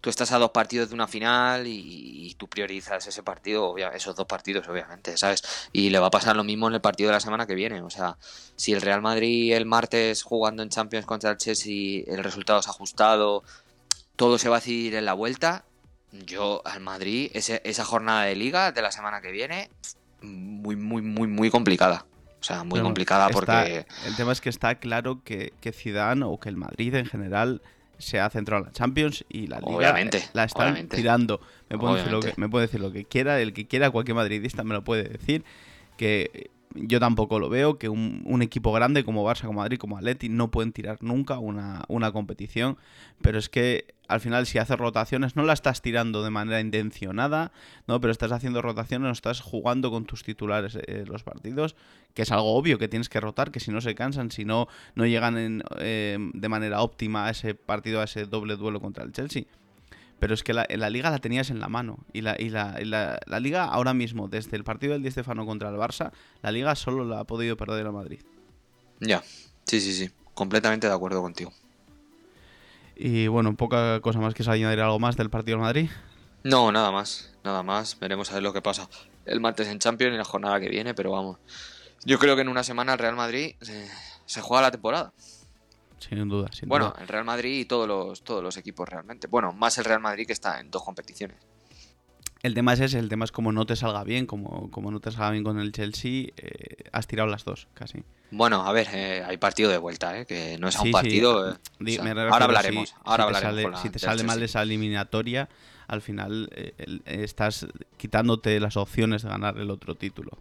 tú 0.01 0.09
estás 0.09 0.31
a 0.31 0.37
dos 0.37 0.51
partidos 0.51 0.89
de 0.89 0.95
una 0.95 1.07
final 1.07 1.65
y, 1.67 2.35
tú 2.37 2.47
priorizas 2.47 3.05
ese 3.05 3.21
partido, 3.21 3.75
esos 3.77 4.15
dos 4.15 4.25
partidos, 4.25 4.67
obviamente, 4.69 5.17
¿sabes? 5.17 5.43
Y 5.73 5.89
le 5.89 5.99
va 5.99 6.07
a 6.07 6.11
pasar 6.11 6.37
lo 6.37 6.43
mismo 6.45 6.69
en 6.69 6.75
el 6.75 6.81
partido 6.81 7.09
de 7.09 7.15
la 7.15 7.19
semana 7.19 7.45
que 7.45 7.55
viene. 7.55 7.81
O 7.81 7.89
sea, 7.89 8.17
si 8.55 8.71
el 8.71 8.81
Real 8.81 9.01
Madrid 9.01 9.53
el 9.53 9.65
martes 9.65 10.23
jugando 10.23 10.63
en 10.63 10.69
Champions 10.69 11.05
contra 11.05 11.31
el 11.31 11.37
Chelsea, 11.37 12.03
el 12.07 12.23
resultado 12.23 12.59
es 12.59 12.67
ajustado, 12.69 13.43
todo 14.15 14.37
se 14.37 14.47
va 14.47 14.57
a 14.57 14.59
decidir 14.59 14.95
en 14.95 15.03
la 15.03 15.13
vuelta, 15.13 15.65
yo 16.11 16.61
al 16.65 16.79
Madrid, 16.79 17.31
esa 17.33 17.85
jornada 17.85 18.23
de 18.23 18.35
liga 18.35 18.71
de 18.71 18.81
la 18.81 18.91
semana 18.91 19.19
que 19.19 19.31
viene, 19.31 19.69
muy, 20.21 20.75
muy, 20.75 21.01
muy, 21.01 21.27
muy 21.27 21.49
complicada. 21.49 22.05
O 22.39 22.43
sea, 22.43 22.63
muy 22.63 22.79
complicada 22.79 23.27
porque... 23.29 23.85
El 24.05 24.15
tema 24.15 24.31
es 24.31 24.39
que 24.39 24.49
está 24.49 24.75
claro 24.75 25.23
que, 25.23 25.51
que 25.59 25.73
Zidane 25.73 26.23
o 26.25 26.39
que 26.39 26.47
el 26.47 26.55
Madrid 26.55 26.95
en 26.95 27.05
general 27.05 27.61
se 27.99 28.19
ha 28.19 28.29
centrado 28.29 28.63
en 28.63 28.67
la 28.67 28.71
Champions 28.71 29.25
y 29.29 29.47
la 29.47 29.59
Liga 29.59 29.93
la 30.33 30.43
están 30.45 30.87
tirando. 30.87 31.39
Me 31.69 31.77
puede, 31.77 31.97
decir 31.97 32.11
lo 32.11 32.19
que, 32.21 32.33
me 32.37 32.49
puede 32.49 32.65
decir 32.65 32.79
lo 32.79 32.91
que 32.91 33.05
quiera, 33.05 33.39
el 33.39 33.53
que 33.53 33.67
quiera, 33.67 33.91
cualquier 33.91 34.15
madridista 34.15 34.63
me 34.63 34.73
lo 34.73 34.83
puede 34.83 35.03
decir, 35.03 35.43
que 35.97 36.49
yo 36.75 36.99
tampoco 36.99 37.39
lo 37.39 37.49
veo, 37.49 37.77
que 37.77 37.89
un, 37.89 38.41
equipo 38.41 38.71
grande 38.71 39.03
como 39.03 39.25
Barça, 39.25 39.45
como 39.45 39.61
Madrid, 39.61 39.77
como 39.77 39.97
Atleti 39.97 40.29
no 40.29 40.51
pueden 40.51 40.71
tirar 40.71 40.97
nunca 41.01 41.39
una, 41.39 41.83
una, 41.87 42.11
competición, 42.11 42.77
pero 43.21 43.37
es 43.39 43.49
que 43.49 43.95
al 44.07 44.21
final 44.21 44.45
si 44.45 44.59
haces 44.59 44.77
rotaciones 44.77 45.35
no 45.35 45.43
la 45.43 45.53
estás 45.53 45.81
tirando 45.81 46.23
de 46.23 46.29
manera 46.29 46.61
intencionada, 46.61 47.51
¿no? 47.87 47.99
pero 47.99 48.11
estás 48.11 48.31
haciendo 48.31 48.61
rotaciones, 48.61 49.05
no 49.05 49.11
estás 49.11 49.41
jugando 49.41 49.91
con 49.91 50.05
tus 50.05 50.23
titulares 50.23 50.75
eh, 50.75 51.05
los 51.07 51.23
partidos, 51.23 51.75
que 52.13 52.21
es 52.21 52.31
algo 52.31 52.55
obvio 52.55 52.77
que 52.77 52.87
tienes 52.87 53.09
que 53.09 53.19
rotar, 53.19 53.51
que 53.51 53.59
si 53.59 53.71
no 53.71 53.81
se 53.81 53.95
cansan, 53.95 54.31
si 54.31 54.45
no, 54.45 54.67
no 54.95 55.05
llegan 55.05 55.63
eh, 55.79 56.17
de 56.33 56.49
manera 56.49 56.81
óptima 56.81 57.25
a 57.25 57.31
ese 57.31 57.55
partido, 57.55 58.01
a 58.01 58.05
ese 58.05 58.25
doble 58.25 58.55
duelo 58.55 58.79
contra 58.79 59.03
el 59.03 59.11
Chelsea 59.11 59.43
pero 60.19 60.33
es 60.33 60.43
que 60.43 60.53
la, 60.53 60.67
la 60.69 60.89
liga 60.89 61.09
la 61.09 61.19
tenías 61.19 61.49
en 61.49 61.59
la 61.59 61.69
mano. 61.69 61.99
Y, 62.13 62.21
la, 62.21 62.35
y 62.39 62.49
la, 62.49 62.77
la, 63.25 63.39
liga 63.39 63.65
ahora 63.65 63.93
mismo, 63.93 64.27
desde 64.27 64.57
el 64.57 64.63
partido 64.63 64.93
del 64.93 65.03
Di 65.03 65.11
Stefano 65.11 65.45
contra 65.45 65.69
el 65.69 65.75
Barça, 65.75 66.11
la 66.41 66.51
liga 66.51 66.75
solo 66.75 67.05
la 67.05 67.21
ha 67.21 67.23
podido 67.23 67.57
perder 67.57 67.85
el 67.85 67.91
Madrid. 67.91 68.19
Ya, 68.99 69.23
sí, 69.65 69.79
sí, 69.79 69.93
sí. 69.93 70.11
Completamente 70.33 70.87
de 70.87 70.93
acuerdo 70.93 71.21
contigo. 71.21 71.51
Y 72.95 73.27
bueno, 73.27 73.55
poca 73.55 74.01
cosa 74.01 74.19
más 74.19 74.33
que 74.33 74.43
añadir 74.49 74.81
algo 74.81 74.99
más 74.99 75.15
del 75.15 75.29
partido 75.29 75.57
del 75.57 75.63
Madrid. 75.63 75.89
No, 76.43 76.71
nada 76.71 76.91
más, 76.91 77.33
nada 77.43 77.63
más. 77.63 77.97
Veremos 77.99 78.29
a 78.31 78.35
ver 78.35 78.43
lo 78.43 78.53
que 78.53 78.61
pasa 78.61 78.89
el 79.25 79.39
martes 79.39 79.67
en 79.67 79.79
Champions 79.79 80.13
y 80.13 80.17
la 80.17 80.25
jornada 80.25 80.59
que 80.59 80.69
viene, 80.69 80.93
pero 80.93 81.11
vamos. 81.11 81.37
Yo 82.03 82.17
creo 82.17 82.35
que 82.35 82.41
en 82.41 82.49
una 82.49 82.63
semana 82.63 82.93
el 82.93 82.99
Real 82.99 83.15
Madrid 83.15 83.55
se 84.25 84.41
juega 84.41 84.63
la 84.63 84.71
temporada. 84.71 85.13
Sin 85.99 86.27
duda, 86.29 86.49
bueno, 86.65 86.93
el 86.99 87.07
Real 87.07 87.25
Madrid 87.25 87.59
y 87.59 87.65
todos 87.65 87.87
los, 87.87 88.23
todos 88.23 88.41
los 88.41 88.57
equipos 88.57 88.87
realmente. 88.87 89.27
Bueno, 89.27 89.51
más 89.51 89.77
el 89.77 89.85
Real 89.85 89.99
Madrid 89.99 90.25
que 90.25 90.33
está 90.33 90.59
en 90.59 90.71
dos 90.71 90.83
competiciones. 90.83 91.37
El 92.41 92.53
tema 92.53 92.71
es 92.73 92.79
ese, 92.79 92.99
el 92.99 93.09
tema 93.09 93.25
es 93.25 93.33
como 93.33 93.51
no 93.51 93.65
te 93.65 93.75
salga 93.75 94.03
bien, 94.05 94.25
como, 94.25 94.71
como 94.71 94.91
no 94.91 95.01
te 95.01 95.11
salga 95.11 95.31
bien 95.31 95.43
con 95.43 95.59
el 95.59 95.73
Chelsea, 95.73 96.27
eh, 96.37 96.85
has 96.93 97.05
tirado 97.05 97.27
las 97.27 97.43
dos, 97.43 97.67
casi. 97.73 98.03
Bueno, 98.31 98.65
a 98.65 98.71
ver, 98.71 98.87
eh, 98.93 99.23
hay 99.27 99.35
partido 99.35 99.69
de 99.69 99.77
vuelta, 99.77 100.17
eh, 100.17 100.25
que 100.25 100.57
no 100.57 100.69
es 100.69 100.79
un 100.79 100.91
partido. 100.91 101.57
ahora 102.29 102.45
hablaremos. 102.45 102.95
ahora 103.03 103.27
si 103.27 103.45
hablaremos. 103.45 103.81
si 103.81 103.89
te 103.89 103.99
sale 103.99 104.23
mal 104.23 104.41
esa 104.41 104.61
eliminatoria, 104.61 105.49
al 105.87 106.01
final 106.01 106.49
estás 107.05 107.67
quitándote 107.97 108.57
las 108.61 108.77
opciones 108.77 109.23
de 109.23 109.29
ganar 109.29 109.57
el 109.57 109.69
otro 109.69 109.95
título 109.95 110.37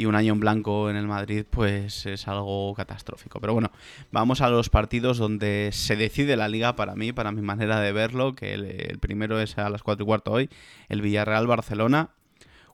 y 0.00 0.06
un 0.06 0.14
año 0.14 0.32
en 0.32 0.40
blanco 0.40 0.88
en 0.88 0.96
el 0.96 1.06
Madrid 1.06 1.44
pues 1.48 2.06
es 2.06 2.26
algo 2.26 2.72
catastrófico. 2.74 3.38
Pero 3.38 3.52
bueno, 3.52 3.70
vamos 4.10 4.40
a 4.40 4.48
los 4.48 4.70
partidos 4.70 5.18
donde 5.18 5.68
se 5.72 5.94
decide 5.94 6.36
la 6.36 6.48
liga 6.48 6.74
para 6.74 6.94
mí, 6.94 7.12
para 7.12 7.32
mi 7.32 7.42
manera 7.42 7.80
de 7.80 7.92
verlo, 7.92 8.34
que 8.34 8.54
el, 8.54 8.98
primero 8.98 9.40
es 9.40 9.58
a 9.58 9.68
las 9.68 9.82
4 9.82 10.02
y 10.02 10.06
cuarto 10.06 10.32
hoy, 10.32 10.48
el 10.88 11.02
Villarreal-Barcelona, 11.02 12.10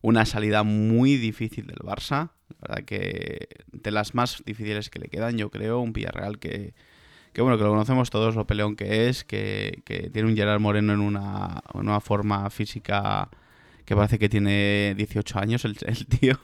una 0.02 0.24
salida 0.24 0.62
muy 0.62 1.16
difícil 1.16 1.66
del 1.66 1.78
Barça, 1.78 2.30
la 2.48 2.56
verdad 2.60 2.84
que 2.84 3.48
de 3.72 3.90
las 3.90 4.14
más 4.14 4.44
difíciles 4.46 4.88
que 4.88 5.00
le 5.00 5.08
quedan, 5.08 5.36
yo 5.36 5.50
creo, 5.50 5.80
un 5.80 5.92
Villarreal 5.92 6.38
que, 6.38 6.74
que 7.32 7.42
bueno, 7.42 7.58
que 7.58 7.64
lo 7.64 7.70
conocemos 7.70 8.08
todos, 8.08 8.36
lo 8.36 8.46
peleón 8.46 8.76
que 8.76 9.08
es, 9.08 9.24
que, 9.24 9.82
tiene 10.12 10.28
un 10.28 10.36
Gerard 10.36 10.60
Moreno 10.60 10.92
en 10.92 11.00
una, 11.00 11.60
una 11.74 12.00
forma 12.00 12.48
física 12.50 13.28
que 13.84 13.96
parece 13.96 14.20
que 14.20 14.28
tiene 14.28 14.94
18 14.96 15.40
años 15.40 15.64
el, 15.64 15.76
el 15.86 16.06
tío. 16.06 16.38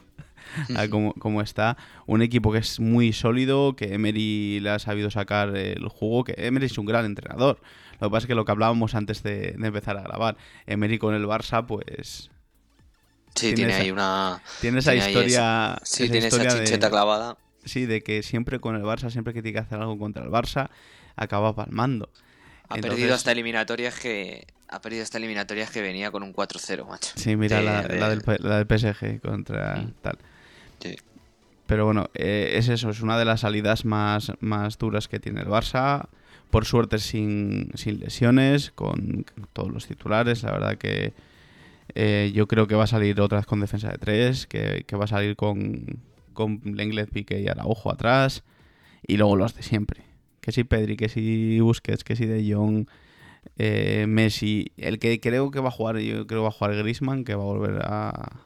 como, 0.90 1.42
está. 1.42 1.76
Un 2.06 2.22
equipo 2.22 2.52
que 2.52 2.58
es 2.58 2.80
muy 2.80 3.12
sólido, 3.12 3.76
que 3.76 3.94
Emery 3.94 4.60
le 4.60 4.70
ha 4.70 4.78
sabido 4.78 5.10
sacar 5.10 5.56
el 5.56 5.88
juego, 5.88 6.24
que 6.24 6.34
Emery 6.36 6.66
es 6.66 6.78
un 6.78 6.86
gran 6.86 7.04
entrenador. 7.04 7.60
Lo 8.00 8.08
que 8.08 8.12
pasa 8.12 8.24
es 8.24 8.26
que 8.28 8.34
lo 8.34 8.44
que 8.44 8.52
hablábamos 8.52 8.94
antes 8.94 9.22
de, 9.22 9.50
empezar 9.50 9.96
a 9.96 10.02
grabar, 10.02 10.36
Emery 10.66 10.98
con 10.98 11.14
el 11.14 11.24
Barça, 11.24 11.64
pues... 11.64 12.30
Sí, 13.34 13.54
tiene, 13.54 13.72
ahí 13.74 13.90
una... 13.90 14.42
Tiene 14.60 14.80
esa 14.80 14.94
historia... 14.94 15.78
sí, 15.84 16.08
tiene 16.10 16.26
esa 16.26 16.46
chincheta 16.48 16.90
clavada. 16.90 17.38
Sí, 17.64 17.86
de 17.86 18.02
que 18.02 18.22
siempre 18.22 18.58
con 18.58 18.74
el 18.74 18.82
Barça, 18.82 19.10
siempre 19.10 19.32
que 19.32 19.40
tiene 19.40 19.54
que 19.54 19.60
hacer 19.60 19.78
algo 19.78 19.98
contra 19.98 20.24
el 20.24 20.30
Barça, 20.30 20.68
acaba 21.16 21.54
palmando. 21.54 22.10
Ha 22.68 22.76
perdido 22.76 23.14
hasta 23.14 23.32
eliminatorias 23.32 23.98
que 23.98 24.46
ha 24.72 24.80
perdido 24.80 25.02
esta 25.02 25.18
eliminatoria 25.18 25.66
que 25.66 25.82
venía 25.82 26.10
con 26.10 26.22
un 26.22 26.32
4-0, 26.32 26.86
macho. 26.88 27.12
Sí, 27.14 27.36
mira 27.36 27.60
la, 27.60 27.82
Del, 27.82 28.00
la, 28.40 28.64
del, 28.64 28.66
PSG 28.66 29.20
contra 29.20 29.76
mm. 29.76 29.94
tal. 30.00 30.18
Pero 31.66 31.86
bueno, 31.86 32.10
eh, 32.12 32.54
es 32.56 32.68
eso, 32.68 32.90
es 32.90 33.00
una 33.00 33.18
de 33.18 33.24
las 33.24 33.40
salidas 33.40 33.84
más, 33.84 34.32
más 34.40 34.76
duras 34.76 35.08
que 35.08 35.20
tiene 35.20 35.40
el 35.40 35.46
Barça. 35.46 36.08
Por 36.50 36.66
suerte 36.66 36.98
sin, 36.98 37.70
lesiones, 37.86 38.72
con 38.72 39.24
todos 39.54 39.72
los 39.72 39.86
titulares. 39.86 40.42
La 40.42 40.52
verdad 40.52 40.76
que 40.76 41.14
eh, 41.94 42.30
yo 42.34 42.46
creo 42.46 42.66
que 42.66 42.74
va 42.74 42.84
a 42.84 42.88
salir 42.88 43.18
otra 43.22 43.38
vez 43.38 43.46
con 43.46 43.60
defensa 43.60 43.88
de 43.88 43.96
tres, 43.96 44.46
que, 44.46 44.84
va 44.94 45.04
a 45.04 45.08
salir 45.08 45.34
con, 45.34 46.00
con 46.34 46.60
Lenglet, 46.62 47.10
Pique 47.10 47.40
y 47.40 47.48
Araujo 47.48 47.90
atrás. 47.90 48.44
Y 49.06 49.16
luego 49.16 49.36
los 49.36 49.54
de 49.54 49.62
siempre. 49.62 50.02
Que 50.42 50.52
si 50.52 50.64
Pedri, 50.64 50.98
que 50.98 51.08
si 51.08 51.58
Busquets, 51.60 52.04
que 52.04 52.16
si 52.16 52.26
De 52.26 52.52
Jong, 52.52 52.86
eh, 53.56 54.04
Messi. 54.06 54.72
El 54.76 54.98
que 54.98 55.20
creo 55.20 55.50
que 55.50 55.60
va 55.60 55.68
a 55.68 55.72
jugar, 55.72 55.96
yo 56.00 56.26
creo 56.26 56.40
que 56.40 56.42
va 56.42 56.48
a 56.48 56.52
jugar 56.52 56.76
Grisman, 56.76 57.24
que 57.24 57.34
va 57.34 57.44
a 57.44 57.46
volver 57.46 57.80
a 57.82 58.42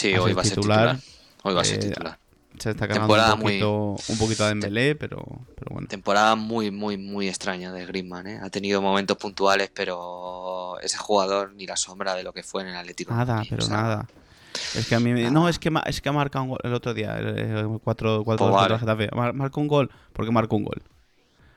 Sí, 0.00 0.16
hoy 0.16 0.32
va 0.32 0.40
a 0.40 0.44
ser 0.44 0.54
titular. 0.54 0.98
Hoy 1.42 1.54
va 1.54 1.60
a 1.60 1.64
ser 1.64 1.78
eh, 1.78 1.88
titular. 1.88 2.18
Se 2.58 2.70
está 2.70 2.86
ganando 2.86 3.34
un 3.34 3.40
poquito, 3.40 3.96
un 4.08 4.18
poquito 4.18 4.42
de 4.44 4.48
Dembélé, 4.50 4.94
pero, 4.94 5.24
pero 5.54 5.72
bueno. 5.72 5.88
Temporada 5.88 6.36
muy, 6.36 6.70
muy, 6.70 6.96
muy 6.96 7.28
extraña 7.28 7.70
de 7.72 7.84
Griezmann, 7.86 8.26
¿eh? 8.26 8.40
Ha 8.42 8.48
tenido 8.48 8.80
momentos 8.80 9.16
puntuales, 9.18 9.70
pero 9.74 10.78
ese 10.80 10.96
jugador 10.96 11.52
ni 11.54 11.66
la 11.66 11.76
sombra 11.76 12.14
de 12.14 12.22
lo 12.22 12.32
que 12.32 12.42
fue 12.42 12.62
en 12.62 12.68
el 12.68 12.76
Atlético. 12.76 13.14
Nada, 13.14 13.42
pero 13.48 13.68
nada. 13.68 14.08
Es 14.74 14.86
que 14.88 14.94
a 14.94 15.00
mí 15.00 15.12
me... 15.12 15.30
No, 15.30 15.48
es 15.48 15.58
que, 15.58 15.70
es 15.86 16.00
que 16.00 16.08
ha 16.08 16.12
marcado 16.12 16.44
un 16.44 16.50
gol 16.50 16.60
el 16.64 16.74
otro 16.74 16.92
día, 16.94 17.16
el 17.18 17.78
4 17.82 18.24
4 18.24 18.78
pues 18.96 19.10
Marcó 19.34 19.60
un 19.60 19.68
gol. 19.68 19.90
¿Por 20.12 20.24
qué 20.24 20.32
marcó 20.32 20.56
un 20.56 20.64
gol? 20.64 20.82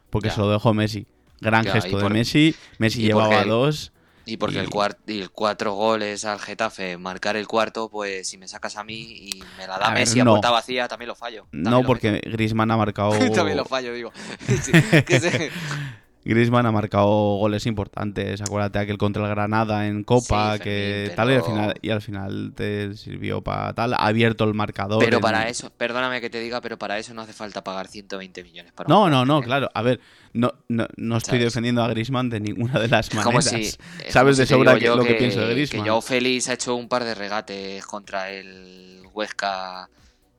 Porque 0.09 0.29
se 0.29 0.39
lo 0.39 0.50
dejó 0.50 0.73
Messi. 0.73 1.07
Gran 1.39 1.65
gesto 1.65 1.97
de 1.97 2.09
Messi. 2.09 2.55
Messi 2.77 3.01
llevaba 3.03 3.43
dos. 3.45 3.93
Y 4.25 4.38
porque 4.38 4.60
El, 4.60 4.70
y 5.08 5.22
el 5.22 5.32
cuatro 5.32 5.74
goles 5.74 6.24
al 6.24 6.39
Getafe, 6.39 6.98
marcar 6.98 7.36
el 7.36 7.48
cuarto, 7.48 7.89
pues 7.89 8.27
si 8.27 8.38
me 8.38 8.48
sacas 8.48 8.77
a 8.77 8.84
mí 8.84 9.01
y 9.01 9.44
me 9.58 9.68
la 9.68 9.77
da 9.77 9.92
Messi 9.92 10.20
a 10.20 10.25
puerta 10.25 10.50
vacía, 10.50 10.88
también 10.88 11.10
lo 11.10 11.15
fallo. 11.15 11.48
no, 11.51 11.84
porque 11.84 12.22
Grisman 12.24 12.72
ha 12.72 12.77
marcado. 12.77 13.12
también 13.34 13.58
lo 13.58 13.65
fallo, 13.65 13.94
digo. 13.94 14.12
Griezmann 16.30 16.65
ha 16.65 16.72
marcado 16.72 17.08
goles 17.08 17.65
importantes. 17.65 18.42
Acuérdate 18.42 18.80
aquel 18.80 18.98
contra 18.98 19.24
el 19.24 19.30
Granada 19.30 19.88
en 19.88 20.03
Copa, 20.03 20.58
que 20.58 21.12
tal 21.15 21.32
y 21.32 21.36
al 21.36 21.44
final 21.44 21.74
y 21.82 21.89
al 21.89 22.01
final 22.01 22.53
te 22.56 22.96
sirvió 22.96 23.42
para 23.42 23.74
tal. 23.74 23.94
Ha 23.94 23.98
abierto 23.98 24.46
el 24.46 24.53
marcador. 24.53 25.03
Pero 25.03 25.20
para 25.20 25.50
eso, 25.50 25.70
perdóname 25.72 26.22
que 26.22 26.30
te 26.30 26.39
diga, 26.39 26.62
pero 26.62 26.77
para 26.77 26.98
eso 26.98 27.13
no 27.13 27.22
hace 27.22 27.34
falta 27.34 27.63
pagar 27.63 27.88
120 27.88 28.44
millones. 28.44 28.72
Para 28.72 28.88
no, 28.88 29.10
no, 29.10 29.25
no, 29.25 29.42
claro. 29.42 29.70
A 29.74 29.82
ver, 29.82 30.00
no, 30.32 30.53
no, 30.70 31.18
estoy 31.18 31.39
defendiendo 31.39 31.84
a 31.84 31.89
Griezmann 31.89 32.30
de 32.30 32.39
ninguna 32.39 32.80
de 32.80 32.88
las 32.88 33.13
maneras. 33.13 33.77
Sabes 34.10 34.38
de 34.38 34.46
sobra 34.46 34.80
qué 34.80 34.86
es 34.86 34.96
lo 34.96 35.03
que, 35.03 35.15
pienso 35.15 35.42
de 35.42 35.53
Griezmann. 35.53 35.84
Que 35.84 35.89
Joao 35.89 36.01
Félix 36.01 36.48
ha 36.48 36.53
hecho 36.53 36.75
un 36.75 36.88
par 36.88 37.03
de 37.03 37.15
regates 37.15 37.86
contra 37.86 38.32
el 38.32 39.01
Huesca 39.13 39.89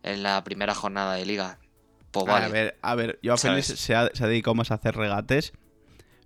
en 0.03 0.23
la 0.23 0.43
primera 0.45 0.75
jornada 0.75 1.15
de 1.15 1.27
liga. 1.27 1.59
Pues 2.11 2.27
A 2.29 2.49
ver, 2.49 2.79
a 2.81 2.95
ver, 2.95 3.19
Joao 3.23 3.37
Félix 3.37 3.67
se 3.67 3.95
ha, 3.95 4.09
se 4.15 4.25
ha 4.25 4.29
dedicado 4.29 4.55
más 4.55 4.71
a 4.71 4.75
hacer 4.75 4.97
regates 4.97 5.53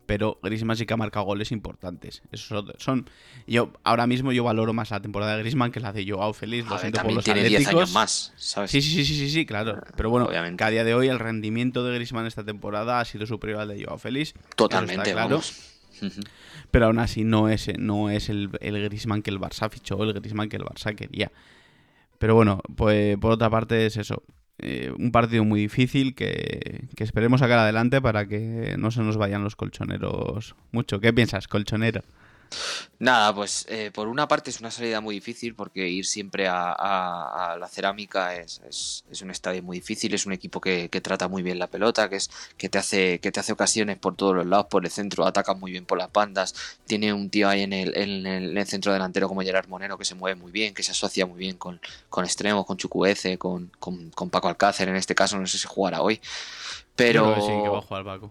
pero 0.09 0.39
Griezmann 0.43 0.75
sí 0.75 0.87
que 0.87 0.95
ha 0.95 0.97
marcado 0.97 1.27
goles 1.27 1.53
importantes. 1.53 2.23
Esos 2.33 2.65
son, 2.79 3.11
yo 3.47 3.75
ahora 3.85 4.07
mismo 4.07 4.33
yo 4.33 4.43
valoro 4.43 4.73
más 4.73 4.91
la 4.91 5.03
temporada 5.03 5.37
de 5.37 5.41
Griezmann 5.41 5.71
que 5.71 5.81
la 5.81 5.93
de 5.93 6.11
Joao 6.11 6.33
Félix, 6.33 6.67
lo 6.67 6.79
siento 6.79 7.03
por 7.03 7.13
los 7.13 7.23
tiene 7.23 7.45
10 7.45 7.69
años 7.69 7.93
más, 7.93 8.33
¿sabes? 8.37 8.71
Sí, 8.71 8.81
sí, 8.81 9.05
sí, 9.05 9.15
sí, 9.15 9.29
sí, 9.29 9.45
claro. 9.45 9.83
Pero 9.99 10.09
bueno, 10.09 10.25
Obviamente. 10.25 10.65
a 10.65 10.71
día 10.71 10.83
de 10.83 10.95
hoy 10.95 11.09
el 11.09 11.19
rendimiento 11.19 11.85
de 11.85 11.95
Griezmann 11.95 12.25
esta 12.25 12.43
temporada 12.43 13.01
ha 13.01 13.05
sido 13.05 13.27
superior 13.27 13.61
al 13.61 13.69
de 13.69 13.85
Joao 13.85 13.99
Félix. 13.99 14.33
Totalmente, 14.57 15.13
claro. 15.13 15.43
Pero 16.71 16.87
aún 16.87 17.01
así 17.01 17.25
no 17.25 17.51
es, 17.51 17.71
no 17.79 18.09
es 18.09 18.31
el, 18.31 18.49
el 18.63 18.83
Griezmann 18.85 19.21
que 19.21 19.29
el 19.29 19.39
Barça 19.39 19.69
fichó, 19.69 20.03
el 20.05 20.15
Griezmann 20.15 20.49
que 20.49 20.57
el 20.57 20.65
Barça 20.65 20.95
quería. 20.97 21.31
Pero 22.19 22.35
bueno, 22.35 22.63
pues 22.77 23.19
por 23.19 23.33
otra 23.33 23.51
parte 23.51 23.85
es 23.85 23.99
eso. 23.99 24.23
Eh, 24.61 24.93
un 24.99 25.13
partido 25.13 25.45
muy 25.45 25.61
difícil 25.61 26.15
que, 26.15 26.89
que, 26.97 27.05
esperemos 27.05 27.41
sacar 27.41 27.61
adelante 27.61 28.01
para 28.01 28.27
que 28.27 28.75
no 28.77 28.91
se 28.91 29.03
nos 29.03 29.17
vayan 29.17 29.45
los 29.45 29.55
colchoneros 29.55 30.57
mucho. 30.73 30.99
¿Qué 30.99 31.13
piensas, 31.13 31.47
colchonero? 31.47 32.03
Nada, 33.01 33.33
pues 33.33 33.65
eh, 33.69 33.93
por 33.93 34.09
una 34.09 34.27
parte 34.27 34.51
es 34.51 34.59
una 34.59 34.73
salida 34.73 35.01
muy 35.01 35.15
difícil 35.15 35.55
porque 35.55 35.89
ir 35.89 36.05
siempre 36.05 36.49
a, 36.49 37.57
la 37.59 37.69
cerámica 37.69 38.35
es, 38.35 39.05
un 39.23 39.31
estadio 39.31 39.63
muy 39.63 39.79
difícil, 39.79 40.15
es 40.15 40.27
un 40.27 40.33
equipo 40.33 40.61
que, 40.61 40.89
trata 41.01 41.29
muy 41.29 41.43
bien 41.43 41.61
la 41.61 41.69
pelota, 41.69 42.09
que, 42.09 42.17
es, 42.17 42.29
que, 42.57 42.69
te 42.69 42.79
hace, 42.79 43.21
que 43.21 43.31
te 43.31 43.39
hace 43.39 43.53
ocasiones 43.53 43.99
por 43.99 44.17
todos 44.17 44.35
los 44.35 44.47
lados, 44.47 44.67
por 44.67 44.85
el 44.85 44.91
centro, 44.91 45.27
ataca 45.27 45.55
muy 45.55 45.71
bien 45.71 45.85
por 45.87 45.97
las 45.99 46.13
bandas, 46.13 46.55
tiene 46.87 47.13
un 47.13 47.31
tío 47.31 47.49
ahí 47.49 47.63
en 47.63 47.73
el, 47.73 47.97
en 47.97 48.27
el, 48.27 48.67
centro 48.67 48.93
delantero 48.93 49.29
como 49.29 49.43
Gerard 49.43 49.69
Monero 49.69 49.97
que 49.97 50.05
se 50.05 50.17
mueve 50.17 50.35
muy 50.41 50.51
bien, 50.51 50.75
que 50.75 50.83
se 50.83 50.91
asocia 50.91 51.25
muy 51.25 51.39
bien 51.39 51.57
con, 51.57 51.81
con 52.09 52.25
extremos, 52.25 52.67
con 52.67 52.77
Chucuece, 52.77 53.39
con, 53.39 53.71
con 53.79 54.31
Paco 54.31 54.49
Alcácer 54.49 54.89
en 54.89 54.97
este 54.97 55.15
caso, 55.15 55.39
no 55.39 55.47
sé 55.47 55.59
si 55.59 55.69
jugará 55.69 56.03
hoy. 56.03 56.21
Pero, 56.99 57.85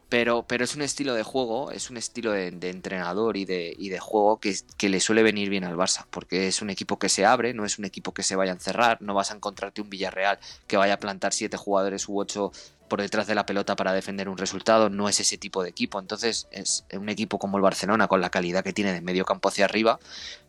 pero, 0.10 0.44
pero 0.46 0.64
es 0.66 0.76
un 0.76 0.82
estilo 0.82 1.14
de 1.14 1.24
juego, 1.24 1.72
es 1.72 1.90
un 1.90 1.96
estilo 1.96 2.34
de, 2.34 2.48
entrenador 2.48 3.38
y 3.38 3.46
de, 3.46 3.74
y 3.80 3.88
de 3.88 4.00
juego 4.00 4.42
que, 4.42 4.54
que, 4.76 4.90
le 4.90 5.00
suele 5.00 5.24
venir 5.24 5.50
bien 5.50 5.64
al 5.64 5.78
Barça, 5.78 6.06
porque 6.10 6.50
es 6.50 6.62
un 6.62 6.70
equipo 6.70 7.00
que 7.00 7.08
se 7.08 7.26
abre, 7.26 7.54
no 7.54 7.64
es 7.64 7.80
un 7.80 7.86
equipo 7.86 8.14
que 8.14 8.24
se 8.24 8.36
vaya 8.36 8.52
a 8.52 8.56
encerrar, 8.56 9.02
no 9.02 9.14
vas 9.14 9.32
a 9.32 9.36
encontrarte 9.36 9.80
un 9.80 9.90
Villarreal 9.90 10.38
que 10.68 10.76
vaya 10.76 10.96
a 10.96 11.00
plantar 11.00 11.32
siete 11.32 11.56
jugadores 11.56 12.10
u 12.10 12.20
ocho 12.20 12.52
por 12.90 13.02
detrás 13.02 13.26
de 13.28 13.36
la 13.36 13.46
pelota 13.46 13.78
para 13.78 13.94
defender 13.94 14.28
un 14.28 14.38
resultado, 14.38 14.90
no 14.90 15.08
es 15.08 15.22
ese 15.22 15.38
tipo 15.38 15.64
de 15.64 15.70
equipo. 15.70 16.00
Entonces, 16.00 16.48
es 16.52 16.86
un 16.92 17.08
equipo 17.08 17.40
como 17.40 17.58
el 17.58 17.64
Barcelona, 17.64 18.08
con 18.08 18.20
la 18.20 18.30
calidad 18.30 18.66
que 18.66 18.74
tiene 18.74 18.92
de 18.92 19.02
medio 19.02 19.24
campo 19.24 19.50
hacia 19.50 19.66
arriba, 19.66 20.00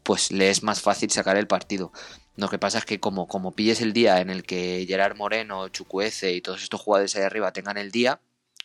pues 0.02 0.32
le 0.32 0.50
es 0.50 0.62
más 0.64 0.80
fácil 0.80 1.10
sacar 1.10 1.36
el 1.36 1.46
partido. 1.46 1.92
Lo 2.38 2.48
que 2.48 2.56
pasa 2.56 2.78
es 2.78 2.84
que 2.84 3.00
como, 3.00 3.26
como 3.26 3.50
pilles 3.50 3.80
el 3.80 3.92
día 3.92 4.20
en 4.20 4.30
el 4.30 4.44
que 4.44 4.84
Gerard 4.86 5.16
Moreno, 5.16 5.68
Chucuece 5.70 6.32
y 6.34 6.40
todos 6.40 6.62
estos 6.62 6.80
jugadores 6.80 7.16
ahí 7.16 7.22
arriba 7.24 7.52
tengan 7.52 7.78
el 7.78 7.90
día, 7.90 8.20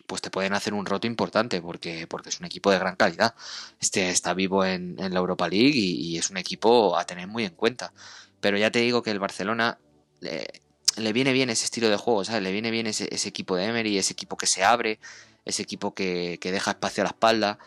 pues 0.06 0.22
te 0.22 0.30
pueden 0.30 0.54
hacer 0.54 0.76
un 0.76 0.86
roto 0.86 1.08
importante 1.08 1.60
porque, 1.60 2.06
porque 2.06 2.30
es 2.30 2.40
un 2.40 2.46
equipo 2.46 2.70
de 2.70 2.78
gran 2.78 2.96
calidad. 2.96 3.34
Este 3.82 4.10
está 4.10 4.36
vivo 4.36 4.64
en, 4.64 4.98
la 4.98 5.18
Europa 5.18 5.48
League 5.50 5.74
y, 5.74 6.20
es 6.20 6.30
un 6.30 6.38
equipo 6.38 6.96
a 6.96 7.06
tener 7.06 7.28
muy 7.28 7.46
en 7.46 7.56
cuenta. 7.56 7.94
Pero 8.42 8.60
ya 8.60 8.70
te 8.70 8.78
digo 8.78 9.02
que 9.02 9.10
el 9.10 9.18
Barcelona 9.18 9.80
le, 10.20 11.12
viene 11.12 11.34
bien 11.34 11.50
ese 11.50 11.66
estilo 11.66 11.90
de 11.90 11.98
juego, 11.98 12.24
¿sabes? 12.26 12.44
Le 12.44 12.52
viene 12.52 12.70
bien 12.70 12.86
ese, 12.86 13.08
equipo 13.28 13.56
de 13.56 13.66
Emery, 13.66 13.98
ese 13.98 14.14
equipo 14.14 14.38
que 14.38 14.46
se 14.46 14.64
abre, 14.64 15.00
ese 15.46 15.64
equipo 15.64 15.96
que, 15.96 16.38
deja 16.40 16.72
espacio 16.72 17.02
a 17.02 17.06
la 17.06 17.10
espalda 17.10 17.58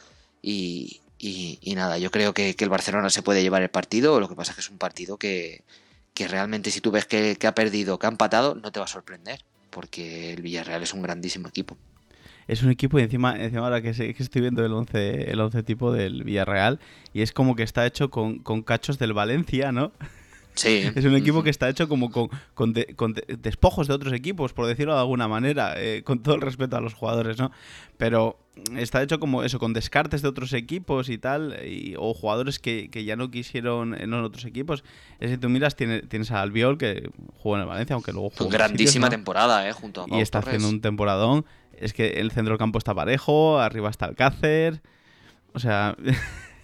y, 0.41 1.01
nada, 1.75 1.99
yo 1.99 2.13
creo 2.13 2.33
que, 2.33 2.55
el 2.57 2.69
Barcelona 2.69 3.11
se 3.11 3.23
puede 3.23 3.43
llevar 3.43 3.63
el 3.63 3.71
partido, 3.71 4.21
lo 4.21 4.29
que 4.29 4.37
pasa 4.37 4.53
es 4.53 4.55
que 4.55 4.61
es 4.61 4.71
un 4.71 4.79
partido 4.79 5.19
que, 5.19 5.65
que 6.17 6.27
realmente 6.27 6.71
si 6.71 6.81
tú 6.81 6.91
ves 6.91 7.05
que, 7.05 7.37
ha 7.47 7.55
perdido, 7.55 7.99
que 7.99 8.07
ha 8.07 8.09
empatado, 8.09 8.55
no 8.55 8.73
te 8.73 8.81
va 8.81 8.87
a 8.87 8.89
sorprender, 8.89 9.45
porque 9.69 10.33
el 10.33 10.41
Villarreal 10.41 10.83
es 10.83 10.95
un 10.95 11.03
grandísimo 11.03 11.47
equipo. 11.47 11.77
Es 12.49 12.63
un 12.63 12.71
equipo 12.71 12.99
y 12.99 13.03
encima, 13.03 13.37
encima 13.39 13.65
ahora 13.65 13.83
que, 13.83 13.93
que 13.93 14.23
estoy 14.23 14.41
viendo 14.41 14.65
el 14.65 14.73
11, 14.73 15.31
el 15.31 15.39
11 15.39 15.63
tipo 15.63 15.93
del 15.93 16.25
Villarreal 16.25 16.81
y 17.13 17.21
es 17.21 17.33
como 17.33 17.55
que 17.55 17.65
está 17.65 17.85
hecho 17.85 18.09
con, 18.09 18.39
con 18.39 18.63
cachos 18.63 18.99
del 18.99 19.13
Valencia, 19.13 19.73
¿no? 19.73 19.93
Sí. 20.57 20.91
Es 20.95 21.05
un 21.05 21.15
equipo 21.15 21.43
que 21.43 21.51
está 21.51 21.69
hecho 21.69 21.89
como 21.89 22.11
con, 22.11 22.29
con, 22.55 23.15
despojos 23.39 23.87
de 23.89 23.95
otros 23.95 24.13
equipos, 24.13 24.53
por 24.53 24.67
decirlo 24.67 24.95
de 24.95 25.01
alguna 25.01 25.29
manera, 25.29 25.75
eh, 25.77 26.03
con 26.03 26.23
todo 26.23 26.35
el 26.35 26.41
respeto 26.41 26.77
a 26.77 26.81
los 26.81 26.95
jugadores, 26.95 27.39
¿no? 27.39 27.53
Pero 27.97 28.39
está 28.77 29.03
hecho 29.03 29.21
como 29.21 29.43
eso, 29.43 29.59
con 29.59 29.73
descartes 29.73 30.23
de 30.23 30.29
otros 30.29 30.53
equipos 30.53 31.09
y 31.09 31.19
tal, 31.19 31.57
o 31.99 32.15
jugadores 32.15 32.59
que, 32.59 32.89
ya 33.05 33.17
no 33.17 33.31
quisieron 33.31 33.95
en 33.95 34.13
otros 34.15 34.45
equipos. 34.45 34.83
Es 35.21 35.31
si 35.31 35.39
tú 35.39 35.49
miras, 35.49 35.77
tienes, 35.77 36.09
tienes 36.09 36.31
a 36.31 36.41
Albiol, 36.41 36.79
que 36.79 37.11
jugó 37.37 37.57
en 37.57 37.63
el 37.63 37.69
Valencia, 37.69 37.95
aunque 37.95 38.13
luego 38.13 38.31
jugó. 38.31 38.51
Grandísima 38.51 39.11
temporada, 39.11 39.69
¿eh? 39.69 39.73
Junto 39.73 40.05
a 40.05 40.17
Y 40.17 40.21
está 40.21 40.39
haciendo 40.39 40.69
un 40.69 40.81
temporadón. 40.81 41.45
Es 41.79 41.93
que 41.93 42.21
el 42.21 42.31
centro 42.31 42.53
del 42.53 42.59
campo 42.59 42.79
está 42.79 42.95
parejo, 42.95 43.59
arriba 43.61 43.91
está 43.91 44.07
Alcácer. 44.07 44.81
O 45.53 45.59
sea. 45.59 45.97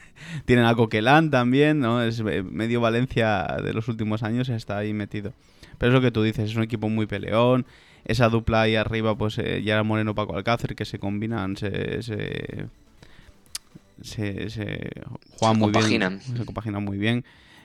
Tienen 0.44 0.64
a 0.64 0.74
Coquelán 0.74 1.30
también, 1.30 1.80
¿no? 1.80 2.02
Es 2.02 2.20
eh, 2.20 2.42
medio 2.42 2.80
Valencia 2.80 3.46
de 3.62 3.72
los 3.72 3.88
últimos 3.88 4.22
años 4.22 4.48
está 4.48 4.78
ahí 4.78 4.92
metido. 4.92 5.32
Pero 5.78 5.90
es 5.90 5.94
lo 5.94 6.00
que 6.00 6.10
tú 6.10 6.22
dices, 6.22 6.50
es 6.50 6.56
un 6.56 6.62
equipo 6.62 6.88
muy 6.88 7.06
peleón. 7.06 7.66
Esa 8.04 8.28
dupla 8.28 8.62
ahí 8.62 8.76
arriba, 8.76 9.16
pues 9.16 9.38
eh, 9.38 9.62
ya 9.62 9.74
era 9.74 9.82
Moreno 9.82 10.14
Paco 10.14 10.36
Alcácer, 10.36 10.74
que 10.74 10.84
se 10.84 10.98
combinan, 10.98 11.56
se, 11.56 12.02
se, 12.02 12.66
se, 14.02 14.90
juegan 15.38 15.58
muy 15.58 15.72
bien. 15.72 16.20
Se 16.20 16.44
compaginan 16.44 16.84
muy 16.84 16.98
bien. 16.98 17.24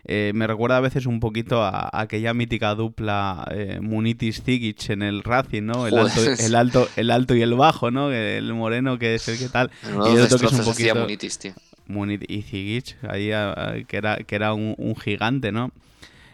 Eh, 0.10 0.32
me 0.34 0.48
recuerda 0.48 0.78
a 0.78 0.80
veces 0.80 1.06
un 1.06 1.20
poquito 1.20 1.62
a, 1.62 1.90
aquella 1.92 2.34
mítica 2.34 2.76
dupla 2.76 3.46
eh, 3.52 3.80
Munitis-Zigic 3.82 4.92
en 4.92 5.02
el 5.02 5.22
Racing, 5.22 5.64
¿no? 5.64 5.86
El 5.86 5.98
alto, 5.98 6.22
el 6.40 6.56
alto, 6.56 6.88
el 6.96 7.12
alto 7.12 7.36
y 7.36 7.42
el 7.42 7.56
bajo, 7.56 7.92
¿no? 7.92 8.12
El 8.12 8.54
moreno 8.54 8.98
que 8.98 9.16
es 9.16 9.28
el 9.28 9.38
que 9.38 9.50
tal. 9.50 9.70
y 9.84 10.16
el 10.16 10.22
otro 10.22 10.40
que 10.40 10.46
es 10.46 10.54
un 10.54 10.64
poquito... 10.64 10.96
Munitis, 10.96 11.40
tío. 11.40 11.54
Munit 11.88 12.24
y 12.30 12.42
Zigic, 12.42 12.98
ahí 13.08 13.30
que 13.86 13.98
era, 13.98 14.18
que 14.18 14.36
era 14.36 14.54
un, 14.54 14.96
gigante, 14.96 15.52
¿no? 15.52 15.72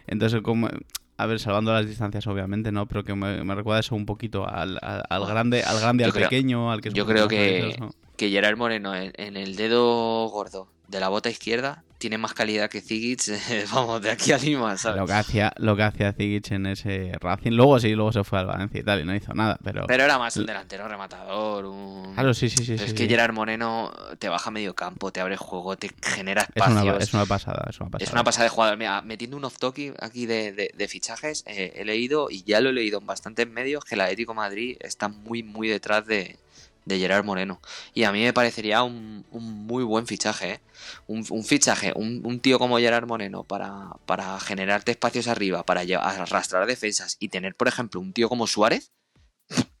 Entonces, 0.06 0.42
como, 0.42 0.68
a 1.16 1.26
ver, 1.26 1.40
salvando 1.40 1.72
las 1.72 1.86
distancias, 1.86 2.26
obviamente, 2.26 2.72
¿no? 2.72 2.86
Pero 2.86 3.04
que 3.04 3.14
me, 3.14 3.54
recuerda 3.54 3.80
eso 3.80 3.94
un 3.94 4.06
poquito 4.06 4.48
al, 4.48 4.78
al, 4.82 5.26
grande, 5.26 5.62
al 5.62 5.80
grande, 5.80 6.04
al 6.04 6.12
pequeño, 6.12 6.70
al 6.70 6.80
que 6.80 6.90
Yo 6.90 7.06
creo 7.06 7.28
que, 7.28 7.76
que 8.16 8.30
Gerard 8.30 8.56
Moreno 8.56 8.94
en, 8.94 9.36
el 9.36 9.56
dedo 9.56 10.28
gordo 10.28 10.68
de 10.88 11.00
la 11.00 11.08
bota 11.08 11.30
izquierda 11.30 11.82
tiene 11.98 12.18
más 12.18 12.34
calidad 12.34 12.68
que 12.68 12.82
Zigic, 12.82 13.22
vamos, 13.72 14.02
de 14.02 14.10
aquí 14.10 14.32
a 14.32 14.36
Lima, 14.36 14.76
¿sabes? 14.76 15.00
Lo 15.00 15.06
que 15.06 15.14
hacía, 15.14 15.52
lo 15.56 15.74
que 15.74 15.84
hacía 15.84 16.12
Zigic 16.12 16.50
en 16.50 16.66
ese 16.66 17.12
Racing, 17.18 17.52
luego 17.52 17.80
sí, 17.80 17.94
luego 17.94 18.12
se 18.12 18.24
fue 18.24 18.40
al 18.40 18.46
Valencia 18.46 18.80
y 18.80 18.82
tal, 18.82 19.00
y 19.00 19.04
no 19.04 19.14
hizo 19.14 19.32
nada, 19.32 19.58
pero... 19.64 19.86
Pero 19.86 20.04
era 20.04 20.18
más 20.18 20.36
un 20.36 20.44
delantero 20.44 20.86
rematador, 20.86 21.64
un... 21.64 22.12
Claro, 22.12 22.34
sí, 22.34 22.50
sí, 22.50 22.62
sí. 22.62 22.74
es 22.74 22.92
que 22.92 23.08
Gerard 23.08 23.32
Moreno 23.32 23.90
te 24.18 24.28
baja 24.28 24.50
medio 24.50 24.74
campo, 24.74 25.12
te 25.12 25.20
abre 25.20 25.38
juego, 25.38 25.78
te 25.78 25.90
genera 26.02 26.42
espacios. 26.42 27.02
Es 27.02 27.14
una, 27.14 27.24
pasada, 27.24 27.64
es 27.70 27.80
una 27.80 27.90
pasada. 27.90 28.04
Es 28.06 28.12
una 28.12 28.24
pasada 28.24 28.44
de 28.44 28.50
jugador. 28.50 28.76
Mira, 28.76 29.00
metiendo 29.00 29.38
un 29.38 29.44
off-talk 29.46 29.94
aquí 30.00 30.26
de, 30.26 30.72
de, 30.74 30.88
fichajes, 30.88 31.42
eh, 31.46 31.72
he 31.76 31.86
leído, 31.86 32.28
y 32.30 32.42
ya 32.42 32.60
lo 32.60 32.68
he 32.68 32.74
leído 32.74 32.98
en 32.98 33.06
bastantes 33.06 33.48
medios, 33.48 33.82
que 33.84 33.94
el 33.94 34.02
Atlético 34.02 34.34
Madrid 34.34 34.76
está 34.80 35.08
muy, 35.08 35.42
muy 35.42 35.68
detrás 35.68 36.06
de, 36.06 36.36
de 36.84 36.98
Gerard 36.98 37.24
Moreno. 37.24 37.60
Y 37.94 38.04
a 38.04 38.12
mí 38.12 38.22
me 38.22 38.32
parecería 38.32 38.82
un, 38.82 39.24
muy 39.30 39.84
buen 39.84 40.06
fichaje, 40.06 40.54
¿eh? 40.54 40.60
un, 41.06 41.24
fichaje, 41.44 41.92
un, 41.94 42.40
tío 42.40 42.58
como 42.58 42.78
Gerard 42.78 43.06
Moreno 43.06 43.44
para, 43.44 43.90
para 44.06 44.38
generarte 44.40 44.90
espacios 44.90 45.28
arriba, 45.28 45.64
para 45.64 45.82
arrastrar 46.00 46.66
defensas 46.66 47.16
y 47.20 47.28
tener, 47.28 47.54
por 47.54 47.68
ejemplo, 47.68 48.00
un 48.00 48.12
tío 48.12 48.28
como 48.28 48.46
Suárez, 48.46 48.92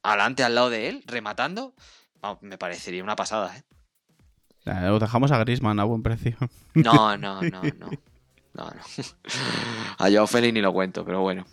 adelante 0.02 0.44
al 0.44 0.54
lado 0.54 0.70
de 0.70 0.88
él, 0.88 1.02
rematando, 1.06 1.74
me 2.40 2.58
parecería 2.58 3.02
una 3.02 3.16
pasada. 3.16 3.56
¿eh? 3.56 3.62
Lo 4.64 4.98
dejamos 4.98 5.30
a 5.30 5.38
Grisman 5.38 5.80
a 5.80 5.84
buen 5.84 6.02
precio. 6.02 6.36
No, 6.74 7.16
no, 7.16 7.40
no, 7.40 7.62
no. 7.62 7.62
no, 8.54 8.70
no. 8.70 8.70
A 9.98 10.10
Joao 10.10 10.26
Félix 10.26 10.52
ni 10.52 10.60
lo 10.60 10.72
cuento, 10.72 11.04
pero 11.04 11.20
bueno. 11.20 11.44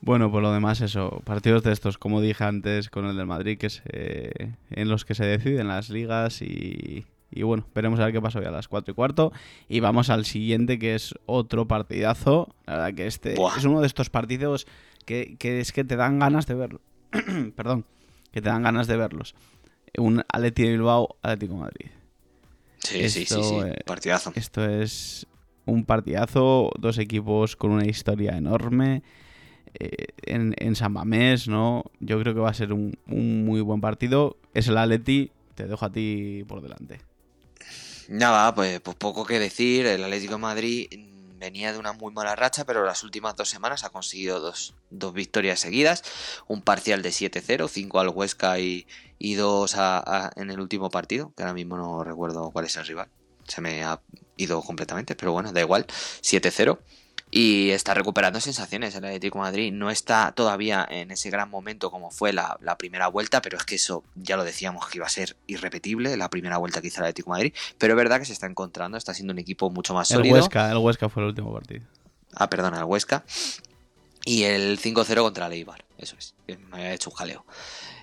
Bueno, 0.00 0.30
por 0.30 0.42
lo 0.42 0.52
demás, 0.52 0.80
eso, 0.80 1.22
partidos 1.24 1.62
de 1.62 1.72
estos, 1.72 1.98
como 1.98 2.20
dije 2.20 2.44
antes 2.44 2.88
con 2.90 3.06
el 3.06 3.16
del 3.16 3.26
Madrid, 3.26 3.58
que 3.58 3.66
es 3.66 3.82
en 3.86 4.88
los 4.88 5.04
que 5.04 5.14
se 5.14 5.24
deciden 5.24 5.68
las 5.68 5.90
ligas 5.90 6.42
y, 6.42 7.04
bueno, 7.42 7.66
veremos 7.74 8.00
a 8.00 8.04
ver 8.04 8.12
qué 8.12 8.20
pasa 8.20 8.38
hoy 8.38 8.46
a 8.46 8.50
las 8.50 8.68
4 8.68 8.92
y 8.92 8.94
cuarto. 8.94 9.32
Y 9.68 9.80
vamos 9.80 10.10
al 10.10 10.24
siguiente, 10.24 10.78
que 10.78 10.94
es 10.94 11.14
otro 11.26 11.66
partidazo. 11.68 12.54
La 12.66 12.74
verdad 12.74 12.94
que 12.94 13.06
este 13.06 13.34
es 13.34 13.64
uno 13.64 13.80
de 13.80 13.86
estos 13.86 14.10
partidos 14.10 14.66
que, 15.04 15.36
es 15.40 15.72
que 15.72 15.84
te 15.84 15.96
dan 15.96 16.18
ganas 16.18 16.46
de 16.46 16.54
verlo. 16.54 16.80
Perdón, 17.56 17.84
que 18.32 18.40
te 18.40 18.48
dan 18.48 18.62
ganas 18.62 18.86
de 18.86 18.96
verlos. 18.96 19.34
Un 19.98 20.24
Atleti 20.28 20.62
de 20.62 20.70
Bilbao, 20.72 21.16
Atlético 21.22 21.56
Madrid. 21.56 21.90
Sí, 22.78 23.08
sí, 23.10 23.26
sí, 23.26 23.42
sí, 23.42 23.56
partidazo. 23.84 24.32
Esto 24.34 24.64
es 24.64 25.26
un 25.66 25.84
partidazo, 25.84 26.70
dos 26.78 26.98
equipos 26.98 27.56
con 27.56 27.72
una 27.72 27.86
historia 27.86 28.36
enorme. 28.36 29.02
Eh, 29.74 30.08
en, 30.22 30.74
San 30.76 30.92
Mamés, 30.92 31.48
¿no? 31.48 31.84
Yo 32.00 32.20
creo 32.20 32.34
que 32.34 32.40
va 32.40 32.50
a 32.50 32.54
ser 32.54 32.72
un, 32.72 32.96
muy 33.06 33.60
buen 33.60 33.80
partido. 33.80 34.36
Es 34.54 34.68
el 34.68 34.78
Atleti, 34.78 35.30
te 35.54 35.66
dejo 35.66 35.84
a 35.84 35.92
ti 35.92 36.44
por 36.48 36.60
delante. 36.60 37.00
Nada, 38.08 38.54
pues, 38.54 38.80
pues 38.80 38.96
poco 38.96 39.24
que 39.24 39.38
decir. 39.38 39.86
El 39.86 40.02
Atlético 40.02 40.34
de 40.34 40.38
Madrid 40.38 40.88
venía 41.38 41.72
de 41.72 41.78
una 41.78 41.92
muy 41.92 42.12
mala 42.12 42.36
racha, 42.36 42.64
pero 42.64 42.84
las 42.84 43.02
últimas 43.02 43.34
dos 43.34 43.48
semanas 43.48 43.84
ha 43.84 43.90
conseguido 43.90 44.40
dos, 44.40 44.74
dos 44.90 45.14
victorias 45.14 45.58
seguidas, 45.58 46.02
un 46.46 46.60
parcial 46.60 47.00
de 47.02 47.10
7-0, 47.10 47.68
5 47.68 48.00
al 48.00 48.08
Huesca 48.10 48.58
y, 48.58 48.86
y 49.18 49.34
2 49.34 49.76
en 50.36 50.50
el 50.50 50.60
último 50.60 50.90
partido, 50.90 51.32
que 51.34 51.42
ahora 51.42 51.54
mismo 51.54 51.78
no 51.78 52.04
recuerdo 52.04 52.50
cuál 52.50 52.66
es 52.66 52.76
el 52.76 52.86
rival, 52.86 53.08
se 53.48 53.62
me 53.62 53.82
ha 53.84 54.02
ido 54.36 54.60
completamente, 54.60 55.16
pero 55.16 55.32
bueno, 55.32 55.50
da 55.52 55.60
igual, 55.60 55.86
7-0 55.86 56.78
y 57.30 57.70
está 57.70 57.94
recuperando 57.94 58.40
sensaciones 58.40 58.94
el 58.94 59.04
Atlético 59.04 59.38
de 59.38 59.42
Madrid. 59.42 59.72
No 59.72 59.90
está 59.90 60.32
todavía 60.32 60.86
en 60.90 61.10
ese 61.10 61.30
gran 61.30 61.48
momento 61.48 61.90
como 61.90 62.10
fue 62.10 62.32
la, 62.32 62.58
primera 62.78 63.08
vuelta, 63.08 63.40
pero 63.42 63.56
es 63.56 63.64
que 63.64 63.76
eso 63.76 64.02
ya 64.16 64.36
lo 64.36 64.44
decíamos 64.44 64.88
que 64.88 64.98
iba 64.98 65.06
a 65.06 65.10
ser 65.10 65.36
irrepetible, 65.46 66.16
la 66.16 66.30
primera 66.30 66.56
vuelta 66.58 66.80
que 66.80 66.88
hizo 66.88 67.00
el 67.00 67.04
Atlético 67.04 67.30
de 67.30 67.38
Madrid. 67.38 67.54
Pero 67.78 67.92
es 67.94 67.96
verdad 67.96 68.18
que 68.18 68.24
se 68.24 68.32
está 68.32 68.46
encontrando, 68.46 68.98
está 68.98 69.14
siendo 69.14 69.32
un 69.32 69.38
equipo 69.38 69.70
mucho 69.70 69.94
más 69.94 70.08
sólido. 70.08 70.36
El 70.36 70.42
Huesca, 70.42 70.70
el 70.70 70.78
Huesca 70.78 71.08
fue 71.08 71.22
el 71.22 71.28
último 71.28 71.52
partido. 71.52 71.84
Ah, 72.34 72.48
perdona, 72.48 72.78
el 72.78 72.84
Huesca. 72.84 73.24
Y 74.24 74.44
el 74.44 74.78
5-0 74.78 75.22
contra 75.22 75.46
el 75.46 75.52
Eibar, 75.52 75.84
eso 75.96 76.14
es, 76.18 76.34
me 76.46 76.76
había 76.76 76.92
hecho 76.92 77.10
un 77.10 77.16
jaleo 77.16 77.44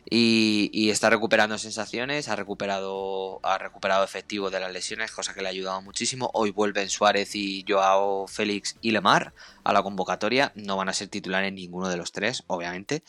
y, 0.09 0.89
está 0.89 1.09
recuperando 1.09 1.57
sensaciones, 1.57 2.29
ha 2.29 2.35
recuperado, 2.35 3.39
ha 3.43 3.57
recuperado 3.57 4.03
efectivo 4.03 4.49
de 4.49 4.59
las 4.59 4.71
lesiones, 4.71 5.11
cosa 5.11 5.33
que 5.33 5.41
le 5.41 5.47
ha 5.47 5.51
ayudado 5.51 5.81
muchísimo. 5.81 6.29
Hoy 6.33 6.51
vuelven 6.51 6.89
Suárez 6.89 7.35
y 7.35 7.65
Joao 7.67 8.27
Félix 8.27 8.75
y 8.81 8.91
Lemar 8.91 9.33
a 9.63 9.73
la 9.73 9.83
convocatoria. 9.83 10.51
No 10.55 10.77
van 10.77 10.89
a 10.89 10.93
ser 10.93 11.09
titulares 11.09 11.51
ninguno 11.51 11.89
de 11.89 11.97
los 11.97 12.11
tres, 12.11 12.43
obviamente 12.47 13.03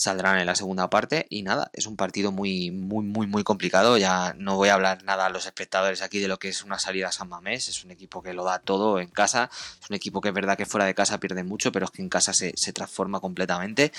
saldrán 0.00 0.38
en 0.38 0.46
la 0.46 0.54
segunda 0.54 0.88
parte 0.88 1.26
y 1.28 1.42
nada, 1.42 1.70
es 1.74 1.86
un 1.86 1.94
partido 1.94 2.32
muy, 2.32 2.70
muy, 2.70 3.04
muy, 3.04 3.26
muy 3.26 3.44
complicado. 3.44 3.98
Ya 3.98 4.34
no 4.38 4.56
voy 4.56 4.70
a 4.70 4.74
hablar 4.74 5.04
nada 5.04 5.26
a 5.26 5.28
los 5.28 5.44
espectadores 5.44 6.00
aquí 6.00 6.20
de 6.20 6.26
lo 6.26 6.38
que 6.38 6.48
es 6.48 6.64
una 6.64 6.78
salida 6.78 7.08
a 7.08 7.12
San 7.12 7.28
Mamés, 7.28 7.68
es 7.68 7.84
un 7.84 7.90
equipo 7.90 8.22
que 8.22 8.32
lo 8.32 8.44
da 8.44 8.60
todo 8.60 8.98
en 8.98 9.08
casa, 9.08 9.50
es 9.78 9.90
un 9.90 9.96
equipo 9.96 10.22
que 10.22 10.28
es 10.28 10.34
verdad 10.34 10.56
que 10.56 10.64
fuera 10.64 10.86
de 10.86 10.94
casa 10.94 11.20
pierde 11.20 11.44
mucho, 11.44 11.70
pero 11.70 11.84
es 11.84 11.90
que 11.90 12.00
en 12.00 12.08
casa 12.08 12.32
se, 12.32 12.54
transforma 12.72 13.20
completamente. 13.20 13.92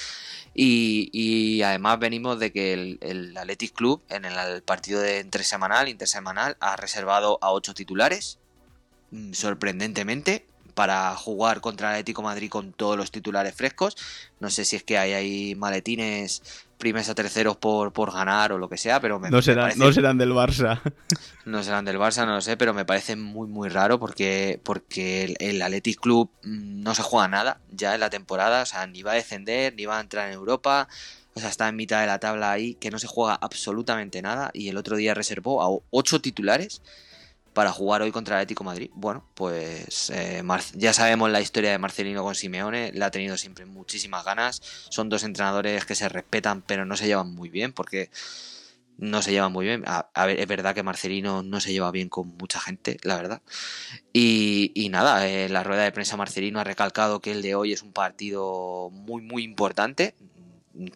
Y, 0.56 1.62
además 1.62 2.00
venimos 2.00 2.40
de 2.40 2.52
que 2.52 2.74
el, 2.74 2.98
el 3.02 3.38
Athletic 3.38 3.74
Club 3.74 4.02
en 4.10 4.26
el, 4.26 4.64
partido 4.64 5.02
de 5.02 5.20
entresemanal, 5.20 5.88
intersemanal, 5.88 6.58
ha 6.62 6.78
reservado 6.78 7.38
a 7.42 7.52
ocho 7.52 7.76
titulares, 7.76 8.40
mm, 9.12 9.34
sorprendentemente, 9.34 10.48
para 10.72 11.16
jugar 11.16 11.62
contra 11.62 11.90
el 11.90 11.94
Atlético 11.96 12.22
Madrid 12.22 12.50
con 12.50 12.74
todos 12.74 12.98
los 12.98 13.12
titulares 13.12 13.54
frescos. 13.56 13.96
No 14.40 14.50
sé 14.50 14.66
si 14.66 14.76
es 14.76 14.84
que 14.84 14.98
hay 14.98 15.14
ahí 15.14 15.56
maletines 15.56 16.42
primeros 16.78 17.10
a 17.10 17.16
terceros 17.16 17.58
por, 17.58 17.94
por 17.94 18.12
ganar 18.12 18.52
o 18.52 18.58
lo 18.58 18.68
que 18.68 18.78
sea, 18.78 19.00
pero 19.00 19.20
me, 19.20 19.30
no, 19.30 19.42
serán, 19.42 19.78
no 19.78 19.94
serán 19.94 20.18
del 20.18 20.32
Barça. 20.32 20.82
No 21.44 21.64
serán 21.64 21.86
del 21.86 21.98
Barça, 21.98 22.26
no 22.26 22.36
lo 22.36 22.42
sé, 22.42 22.56
pero 22.56 22.72
me 22.74 22.86
parece 22.86 23.16
muy 23.16 23.48
muy 23.48 23.68
raro 23.68 24.00
porque, 24.00 24.60
porque 24.64 25.24
el, 25.24 25.36
el 25.40 25.62
Athletic 25.62 26.00
Club 26.00 26.30
mm, 26.44 26.84
no 26.84 26.94
se 26.94 27.02
juega 27.02 27.28
nada 27.28 27.60
ya 27.72 27.96
en 27.96 28.00
la 28.00 28.12
temporada, 28.12 28.62
o 28.62 28.66
sea, 28.66 28.86
ni 28.86 29.02
va 29.02 29.14
a 29.14 29.16
descender, 29.16 29.74
ni 29.76 29.86
va 29.86 29.98
a 29.98 30.02
entrar 30.02 30.28
en 30.28 30.34
Europa. 30.34 30.88
O 31.34 31.40
sea, 31.40 31.50
está 31.50 31.70
en 31.70 31.78
mitad 31.78 32.02
de 32.02 32.08
la 32.08 32.20
tabla 32.20 32.52
ahí, 32.52 32.76
que 32.76 32.92
no 32.92 33.00
se 33.00 33.08
juega 33.08 33.36
absolutamente 33.36 34.22
nada. 34.22 34.52
Y 34.54 34.68
el 34.68 34.78
otro 34.78 34.98
día 34.98 35.14
reservó 35.14 35.64
a 35.64 35.82
ocho 35.90 36.22
titulares 36.22 36.82
para 37.54 37.72
jugar 37.72 38.02
hoy 38.02 38.12
contra 38.12 38.36
el 38.36 38.42
Atlético 38.42 38.64
Madrid. 38.64 38.90
Bueno, 38.94 39.26
pues 39.34 40.10
eh, 40.10 40.44
ya 40.76 40.94
sabemos 40.94 41.30
la 41.30 41.42
historia 41.42 41.72
de 41.72 41.78
Marcelino 41.78 42.24
con 42.24 42.36
Simeone, 42.36 42.92
le 42.94 43.04
ha 43.04 43.12
tenido 43.12 43.38
siempre 43.38 43.66
muchísimas 43.66 44.24
ganas. 44.24 44.62
Son 44.90 45.10
dos 45.10 45.24
entrenadores 45.24 45.86
que 45.86 45.96
se 45.96 46.08
respetan, 46.10 46.62
pero 46.62 46.86
no 46.86 46.96
se 46.96 47.08
llevan 47.08 47.34
muy 47.34 47.50
bien, 47.50 47.74
porque 47.74 48.10
no 48.98 49.22
se 49.22 49.32
llevan 49.32 49.52
muy 49.52 49.66
bien. 49.66 49.84
A, 49.86 50.26
ver, 50.26 50.40
es 50.40 50.48
verdad 50.48 50.76
que 50.76 50.84
Marcelino 50.84 51.44
no 51.44 51.60
se 51.60 51.74
lleva 51.74 51.92
bien 51.92 52.08
con 52.08 52.38
mucha 52.38 52.60
gente, 52.60 52.98
la 53.04 53.16
verdad. 53.18 53.42
Y, 54.14 54.88
nada, 54.92 55.28
eh, 55.28 55.50
la 55.50 55.64
rueda 55.64 55.84
de 55.84 55.92
prensa 55.92 56.18
Marcelino 56.18 56.60
ha 56.60 56.64
recalcado 56.64 57.20
que 57.20 57.32
el 57.32 57.42
de 57.42 57.56
hoy 57.56 57.74
es 57.74 57.82
un 57.82 57.92
partido 57.92 58.90
muy, 58.92 59.22
muy 59.22 59.44
importante. 59.44 60.16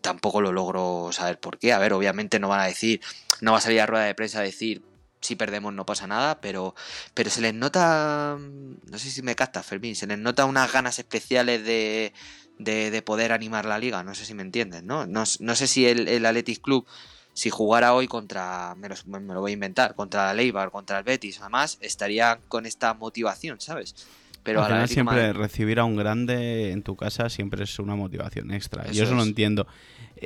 Tampoco 0.02 0.40
lo 0.40 0.54
logro 0.54 1.10
saber 1.12 1.40
por 1.40 1.60
qué. 1.60 1.74
A 1.74 1.80
ver, 1.80 1.94
obviamente 1.94 2.40
no 2.40 2.48
van 2.48 2.62
a 2.62 2.66
decir, 2.66 3.02
no 3.42 3.52
va 3.52 3.58
a 3.58 3.62
salir 3.62 3.82
a 3.82 3.86
rueda 3.86 4.06
de 4.06 4.16
prensa 4.16 4.40
a 4.40 4.44
decir 4.44 4.82
si 5.26 5.36
perdemos 5.36 5.74
no 5.74 5.86
pasa 5.86 6.08
nada, 6.08 6.40
pero, 6.42 6.76
pero 7.14 7.30
se 7.30 7.42
les 7.42 7.54
nota, 7.54 8.38
no 8.38 8.98
sé 8.98 9.10
si 9.10 9.22
me 9.22 9.36
capta 9.36 9.64
Fermín, 9.64 9.96
se 9.96 10.08
les 10.08 10.18
nota 10.18 10.46
unas 10.46 10.72
ganas 10.72 11.00
especiales 11.00 11.66
de, 11.66 12.14
de, 12.60 13.02
poder 13.02 13.32
animar 13.32 13.66
la 13.66 13.80
liga, 13.80 14.04
no 14.04 14.16
sé 14.16 14.26
si 14.26 14.34
me 14.34 14.44
entiendes, 14.44 14.84
¿no? 14.84 15.06
No, 15.06 15.26
sé 15.26 15.68
si 15.68 15.86
el, 15.86 16.08
el 16.08 16.26
Athletic 16.26 16.62
Club, 16.62 16.86
si 17.34 17.50
jugara 17.50 17.94
hoy 17.94 18.08
contra, 18.08 18.76
me 18.76 18.88
lo, 18.88 19.42
voy 19.42 19.52
a 19.52 19.54
inventar, 19.54 19.96
contra 19.96 20.32
el 20.32 20.40
Eibar, 20.40 20.72
contra 20.72 21.00
el 21.00 21.04
Betis, 21.04 21.42
además, 21.42 21.78
estaría 21.82 22.40
con 22.48 22.66
esta 22.66 22.94
motivación, 22.94 23.60
¿sabes? 23.60 23.96
Pero 24.42 24.62
Al 24.62 24.68
final 24.68 24.88
siempre 24.88 25.34
recibir 25.34 25.80
a 25.80 25.86
un 25.86 25.96
grande 25.96 26.72
en 26.72 26.84
tu 26.84 26.96
casa 26.96 27.30
siempre 27.30 27.64
es 27.64 27.80
una 27.80 27.96
motivación 27.96 28.54
extra. 28.54 28.90
Yo 28.92 29.04
eso 29.04 29.16
no 29.16 29.24
entiendo. 29.24 29.66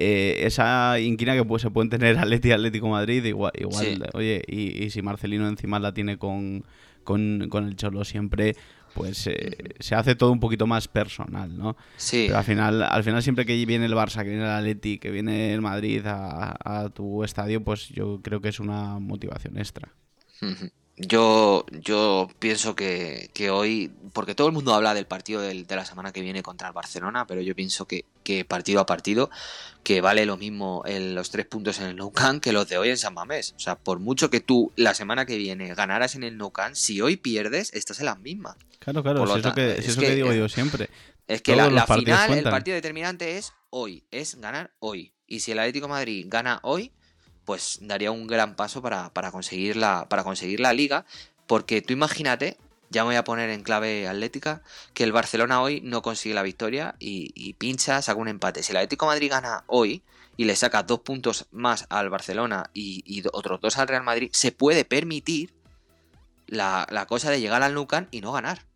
Eh, 0.02 0.46
esa 0.46 0.98
inquina 0.98 1.36
que 1.36 1.44
pues, 1.44 1.62
se 1.62 1.70
pueden 1.70 1.90
tener 1.90 2.18
Atleti 2.20 2.48
y 2.48 2.52
Atlético 2.54 2.88
Madrid, 2.88 3.22
igual, 3.26 3.52
igual 3.60 4.10
oye, 4.14 4.42
y, 4.48 4.90
si 4.92 5.02
Marcelino 5.02 5.46
encima 5.46 5.78
la 5.78 5.94
tiene 5.94 6.18
con, 6.18 6.64
con, 7.04 7.50
el 7.52 7.76
Cholo 7.76 8.06
siempre, 8.06 8.56
pues 8.94 9.28
eh, 9.28 9.58
se 9.80 9.96
hace 9.96 10.16
todo 10.16 10.32
un 10.32 10.40
poquito 10.40 10.68
más 10.68 10.88
personal, 10.88 11.58
¿no? 11.58 11.76
Sí. 11.98 12.28
Pero 12.28 12.38
al 12.38 12.46
final, 12.46 12.84
al 12.84 13.04
final 13.04 13.22
siempre 13.22 13.46
que 13.46 13.66
viene 13.66 13.88
el 13.88 13.94
Barça, 13.94 14.24
que 14.24 14.30
viene 14.30 14.46
el 14.46 14.52
Atleti, 14.52 15.00
que 15.00 15.12
viene 15.12 15.54
el 15.54 15.60
Madrid 15.60 16.06
a, 16.06 16.56
a 16.64 16.90
tu 16.92 17.26
estadio, 17.26 17.62
pues 17.62 17.90
yo 17.90 18.22
creo 18.24 18.40
que 18.40 18.48
es 18.48 18.62
una 18.62 19.00
motivación 19.00 19.58
extra. 19.58 19.92
Yo, 21.02 21.66
yo 21.72 22.30
pienso 22.40 22.76
que, 22.76 23.30
hoy, 23.50 23.90
porque 24.12 24.36
todo 24.36 24.48
el 24.48 24.54
mundo 24.54 24.74
habla 24.74 24.94
del 24.94 25.06
partido 25.06 25.42
de 25.42 25.66
la 25.70 25.86
semana 25.86 26.12
que 26.12 26.20
viene 26.20 26.44
contra 26.44 26.68
el 26.68 26.74
Barcelona, 26.74 27.26
pero 27.26 27.40
yo 27.42 27.56
pienso 27.56 27.88
que, 27.88 28.04
partido 28.46 28.82
a 28.82 28.86
partido, 28.86 29.30
que 29.84 30.02
vale 30.02 30.26
lo 30.26 30.36
mismo 30.36 30.84
en 30.86 31.16
los 31.16 31.32
tres 31.32 31.46
puntos 31.46 31.80
en 31.80 31.88
el 31.88 31.96
Nou 31.96 32.12
Camp 32.12 32.44
que 32.44 32.52
los 32.52 32.68
de 32.68 32.78
hoy 32.78 32.90
en 32.90 32.98
San 32.98 33.14
Mamés. 33.14 33.54
O 33.56 33.60
sea, 33.60 33.76
por 33.76 34.00
mucho 34.00 34.30
que 34.30 34.42
tú 34.42 34.74
la 34.76 34.94
semana 34.94 35.26
que 35.26 35.38
viene 35.38 35.74
ganaras 35.74 36.16
en 36.16 36.24
el 36.24 36.38
Nou 36.38 36.52
Camp, 36.52 36.76
si 36.76 37.00
hoy 37.00 37.16
pierdes, 37.16 37.74
estás 37.74 38.02
en 38.02 38.08
las 38.08 38.20
mismas. 38.20 38.58
Claro, 38.80 39.02
claro, 39.02 39.24
es 39.24 39.40
eso, 39.40 39.54
que, 39.54 39.78
es 39.78 39.96
que, 39.96 40.16
digo 40.16 40.34
yo 40.34 40.50
siempre. 40.50 40.90
Es 41.28 41.42
que 41.42 41.56
la, 41.56 41.88
final, 41.88 42.34
el 42.34 42.44
partido 42.44 42.76
determinante 42.76 43.38
es 43.38 43.54
hoy, 43.70 44.04
es 44.12 44.36
ganar 44.42 44.72
hoy. 44.80 45.14
Y 45.28 45.40
si 45.40 45.54
el 45.54 45.60
Atlético 45.60 45.88
Madrid 45.88 46.26
gana 46.28 46.60
hoy, 46.64 46.92
pues 47.50 47.80
daría 47.82 48.12
un 48.12 48.28
gran 48.28 48.56
paso 48.56 48.80
para, 48.80 49.10
conseguir, 49.32 49.76
la, 49.76 50.08
para 50.08 50.24
conseguir 50.24 50.60
la 50.60 50.72
liga, 50.72 51.08
porque 51.48 51.82
tú 51.82 51.94
imagínate, 51.94 52.58
ya 52.92 53.02
me 53.02 53.08
voy 53.08 53.16
a 53.16 53.24
poner 53.24 53.50
en 53.50 53.64
clave 53.64 54.08
atlética, 54.08 54.62
que 54.94 55.04
el 55.04 55.12
Barcelona 55.12 55.60
hoy 55.60 55.82
no 55.82 56.04
consigue 56.04 56.36
la 56.36 56.44
victoria 56.44 56.94
y, 57.00 57.54
pincha, 57.54 58.04
saca 58.04 58.20
un 58.20 58.28
empate. 58.28 58.62
Si 58.62 58.72
el 58.72 58.78
Atlético 58.78 59.08
Madrid 59.08 59.32
gana 59.32 59.64
hoy 59.66 60.04
y 60.38 60.46
le 60.46 60.56
saca 60.56 60.84
dos 60.84 61.00
puntos 61.00 61.48
más 61.50 61.88
al 61.90 62.12
Barcelona 62.12 62.70
y, 62.76 63.24
otros 63.34 63.60
dos 63.60 63.80
al 63.80 63.88
Real 63.88 64.04
Madrid, 64.04 64.30
se 64.32 64.52
puede 64.52 64.86
permitir 64.86 65.52
la, 66.46 66.86
cosa 67.10 67.32
de 67.32 67.42
llegar 67.42 67.64
al 67.64 67.74
Nucan 67.74 68.10
y 68.12 68.22
no 68.22 68.32
ganar. 68.32 68.68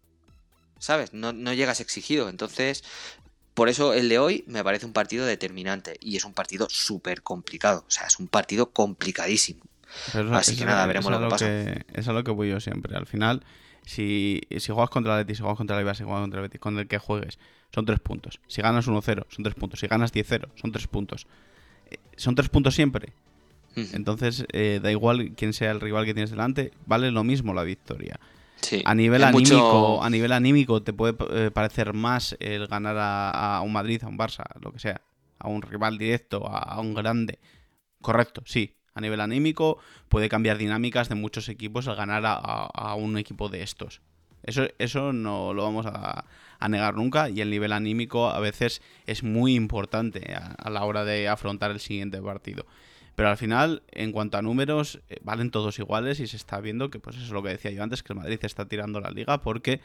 ¿Sabes? 0.79 1.13
No, 1.13 1.31
no 1.31 1.53
llegas 1.53 1.79
exigido. 1.79 2.27
Entonces, 2.27 2.83
por 3.53 3.69
eso 3.69 3.93
el 3.93 4.09
de 4.09 4.19
hoy 4.19 4.43
me 4.47 4.63
parece 4.63 4.85
un 4.85 4.93
partido 4.93 5.25
determinante 5.25 5.97
y 5.99 6.17
es 6.17 6.25
un 6.25 6.33
partido 6.33 6.67
súper 6.69 7.21
complicado. 7.21 7.85
O 7.87 7.91
sea, 7.91 8.07
es 8.07 8.19
un 8.19 8.27
partido 8.27 8.71
complicadísimo. 8.71 9.63
Así 10.31 10.55
que 10.57 10.65
nada, 10.65 10.85
veremos 10.87 11.11
lo 11.11 11.19
que 11.19 11.27
pasa. 11.27 11.47
es 11.93 12.07
a 12.07 12.13
lo 12.13 12.23
que 12.23 12.31
voy 12.31 12.49
yo 12.49 12.59
siempre. 12.59 12.95
Al 12.95 13.05
final, 13.05 13.43
si, 13.85 14.41
si 14.49 14.71
juegas 14.71 14.89
contra 14.89 15.13
el 15.13 15.23
Betis, 15.23 15.37
si 15.37 15.43
juegas 15.43 15.57
contra 15.57 15.75
el 15.77 15.83
Ibar, 15.83 15.95
si 15.95 16.03
juegas 16.03 16.21
contra 16.21 16.39
el 16.39 16.47
Betis, 16.47 16.59
con 16.59 16.79
el 16.79 16.87
que 16.87 16.97
juegues, 16.97 17.37
son 17.73 17.85
tres 17.85 17.99
puntos. 17.99 18.39
Si 18.47 18.61
ganas 18.61 18.87
1-0, 18.87 19.25
son 19.29 19.43
tres 19.43 19.55
puntos. 19.55 19.79
Si 19.79 19.87
ganas 19.87 20.11
10-0, 20.13 20.49
son 20.55 20.71
tres 20.71 20.87
puntos. 20.87 21.27
Eh, 21.91 21.97
son 22.15 22.33
tres 22.33 22.49
puntos 22.49 22.73
siempre. 22.73 23.13
Entonces, 23.75 24.45
eh, 24.53 24.79
da 24.83 24.91
igual 24.91 25.33
quién 25.35 25.51
sea 25.51 25.71
el 25.71 25.81
rival 25.81 26.05
que 26.05 26.13
tienes 26.13 26.29
delante, 26.29 26.71
vale 26.85 27.09
lo 27.09 27.23
mismo 27.23 27.55
la 27.55 27.63
victoria 27.63 28.19
a 28.85 28.95
nivel 28.95 29.23
anímico, 29.23 30.03
a 30.03 30.09
nivel 30.09 30.31
anímico 30.31 30.81
te 30.81 30.93
puede 30.93 31.15
eh, 31.31 31.51
parecer 31.51 31.93
más 31.93 32.35
el 32.39 32.67
ganar 32.67 32.95
a, 32.99 33.61
un 33.63 33.71
Madrid, 33.71 34.03
a 34.03 34.07
un 34.07 34.17
Barça, 34.17 34.43
lo 34.61 34.71
que 34.71 34.79
sea, 34.79 35.01
a 35.39 35.47
un 35.47 35.61
rival 35.61 35.97
directo, 35.97 36.47
a, 36.47 36.79
un 36.79 36.93
grande. 36.93 37.39
Correcto, 38.01 38.43
sí. 38.45 38.75
A 38.95 39.01
nivel 39.01 39.21
anímico 39.21 39.79
puede 40.07 40.29
cambiar 40.29 40.57
dinámicas 40.57 41.09
de 41.09 41.15
muchos 41.15 41.49
equipos 41.49 41.87
al 41.87 41.95
ganar 41.95 42.23
a, 42.25 42.95
un 42.95 43.17
equipo 43.17 43.49
de 43.49 43.63
estos. 43.63 44.01
Eso, 44.43 44.67
eso 44.77 45.13
no 45.13 45.53
lo 45.53 45.63
vamos 45.63 45.85
a, 45.87 46.25
negar 46.69 46.95
nunca 46.95 47.29
y 47.29 47.41
el 47.41 47.49
nivel 47.49 47.73
anímico 47.73 48.29
a 48.29 48.39
veces 48.39 48.81
es 49.05 49.21
muy 49.21 49.55
importante 49.55 50.33
a 50.33 50.69
la 50.69 50.85
hora 50.85 51.03
de 51.03 51.27
afrontar 51.27 51.71
el 51.71 51.81
siguiente 51.81 52.21
partido. 52.21 52.65
Pero 53.15 53.29
al 53.29 53.37
final, 53.37 53.83
en 53.91 54.11
cuanto 54.11 54.37
a 54.37 54.41
números, 54.41 54.99
eh, 55.09 55.17
valen 55.23 55.51
todos 55.51 55.77
iguales 55.79 56.19
y 56.19 56.27
se 56.27 56.35
está 56.37 56.59
viendo 56.59 56.89
que, 56.89 56.99
pues 56.99 57.15
eso 57.15 57.25
es 57.25 57.31
lo 57.31 57.43
que 57.43 57.49
decía 57.49 57.71
yo 57.71 57.83
antes, 57.83 58.01
que 58.01 58.13
el 58.13 58.19
Madrid 58.19 58.39
está 58.41 58.65
tirando 58.67 58.99
la 58.99 59.11
liga 59.11 59.41
porque 59.41 59.81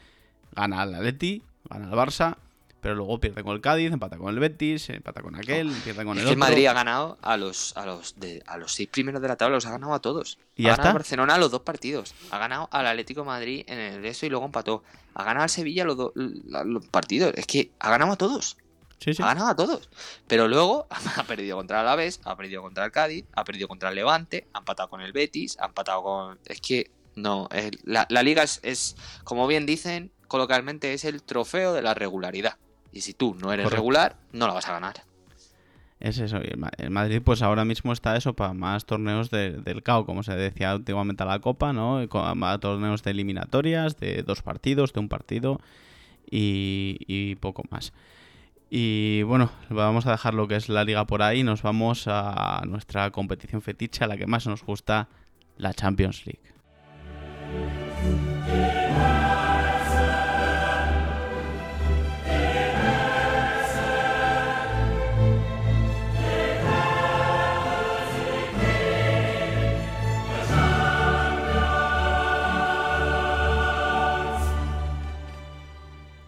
gana 0.55 0.81
al 0.81 0.95
Atleti, 0.95 1.43
gana 1.69 1.85
al 1.85 1.93
Barça, 1.93 2.37
pero 2.81 2.95
luego 2.95 3.19
pierde 3.19 3.43
con 3.43 3.53
el 3.53 3.61
Cádiz, 3.61 3.91
empata 3.91 4.17
con 4.17 4.33
el 4.33 4.39
Betis, 4.39 4.89
empata 4.89 5.21
con 5.21 5.35
aquel, 5.35 5.69
pierde 5.83 6.05
con 6.05 6.17
el 6.17 6.19
Es 6.19 6.23
que 6.23 6.31
otro. 6.31 6.33
el 6.33 6.37
Madrid 6.37 6.65
ha 6.67 6.73
ganado 6.73 7.17
a 7.21 7.37
los, 7.37 7.75
a 7.75 7.85
los 7.85 8.19
de, 8.19 8.41
a 8.47 8.57
los 8.57 8.73
seis 8.73 8.89
primeros 8.89 9.21
de 9.21 9.27
la 9.27 9.35
tabla, 9.35 9.55
los 9.57 9.65
ha 9.65 9.71
ganado 9.71 9.93
a 9.93 9.99
todos. 9.99 10.39
¿Y 10.55 10.63
ha 10.63 10.69
ya 10.69 10.71
ganado 10.71 10.89
está? 10.89 10.93
Barcelona 10.93 11.37
los 11.37 11.51
dos 11.51 11.61
partidos. 11.61 12.15
Ha 12.31 12.37
ganado 12.37 12.69
al 12.71 12.87
Atlético 12.87 13.21
de 13.21 13.27
Madrid 13.27 13.63
en 13.67 13.79
el 13.79 14.01
de 14.01 14.09
eso 14.09 14.25
y 14.25 14.29
luego 14.29 14.45
empató. 14.45 14.83
Ha 15.13 15.23
ganado 15.23 15.43
al 15.43 15.49
Sevilla 15.49 15.83
los, 15.83 15.97
dos 15.97 16.13
los 16.15 16.85
partidos. 16.87 17.33
Es 17.35 17.45
que 17.45 17.71
ha 17.79 17.89
ganado 17.91 18.13
a 18.13 18.15
todos. 18.15 18.57
Sí, 18.99 19.13
sí. 19.13 19.23
Ha 19.23 19.27
ganado 19.27 19.47
a 19.49 19.55
todos. 19.55 19.89
Pero 20.27 20.47
luego 20.47 20.87
ha 21.17 21.23
perdido 21.23 21.57
contra 21.57 21.79
el 21.81 21.87
Alavés, 21.87 22.19
ha 22.25 22.35
perdido 22.35 22.61
contra 22.61 22.85
el 22.85 22.91
Cádiz, 22.91 23.25
ha 23.33 23.43
perdido 23.43 23.67
contra 23.67 23.89
el 23.89 23.95
Levante, 23.95 24.47
ha 24.53 24.59
empatado 24.59 24.89
con 24.89 25.01
el 25.01 25.11
Betis, 25.13 25.57
ha 25.59 25.67
empatado 25.67 26.03
con... 26.03 26.39
Es 26.45 26.59
que 26.61 26.91
no, 27.15 27.47
es- 27.51 27.71
la, 27.83 28.05
la 28.09 28.23
liga 28.23 28.43
es, 28.43 28.59
es, 28.63 28.95
como 29.23 29.47
bien 29.47 29.65
dicen 29.65 30.11
coloquialmente, 30.27 30.93
es 30.93 31.05
el 31.05 31.23
trofeo 31.23 31.73
de 31.73 31.81
la 31.81 31.93
regularidad. 31.93 32.57
Y 32.91 33.01
si 33.01 33.13
tú 33.13 33.35
no 33.39 33.51
eres 33.53 33.65
Correcto. 33.65 33.75
regular, 33.77 34.17
no 34.31 34.47
la 34.47 34.53
vas 34.53 34.67
a 34.67 34.73
ganar. 34.73 35.03
Es 35.99 36.17
eso. 36.17 36.37
y 36.43 36.47
el 36.47 36.57
Ma- 36.57 36.71
El 36.77 36.91
Madrid, 36.91 37.21
pues 37.23 37.41
ahora 37.41 37.65
mismo 37.65 37.91
está 37.93 38.15
eso 38.15 38.33
para 38.33 38.53
más 38.53 38.85
torneos 38.85 39.29
de- 39.31 39.51
del 39.57 39.83
CAO, 39.83 40.05
como 40.05 40.23
se 40.23 40.33
decía 40.33 40.71
antiguamente 40.71 41.23
a 41.23 41.25
la 41.25 41.39
Copa, 41.39 41.73
¿no? 41.73 41.99
Más 42.35 42.59
torneos 42.59 43.03
de 43.03 43.11
eliminatorias, 43.11 43.97
de 43.97 44.23
dos 44.23 44.41
partidos, 44.41 44.93
de 44.93 44.99
un 45.01 45.09
partido 45.09 45.59
y, 46.31 46.97
y 47.07 47.35
poco 47.35 47.63
más. 47.69 47.91
Y 48.69 49.23
bueno, 49.23 49.49
vamos 49.69 50.05
a 50.05 50.11
dejar 50.11 50.33
lo 50.33 50.47
que 50.47 50.55
es 50.55 50.69
la 50.69 50.83
liga 50.83 51.05
por 51.05 51.21
ahí. 51.21 51.43
Nos 51.43 51.63
vamos 51.63 52.05
a 52.07 52.61
nuestra 52.67 53.09
competición 53.11 53.61
fetiche, 53.61 54.03
a 54.03 54.07
la 54.07 54.17
que 54.17 54.27
más 54.27 54.45
nos 54.45 54.63
gusta, 54.63 55.09
la 55.57 55.73
Champions 55.73 56.25
League. 56.25 56.49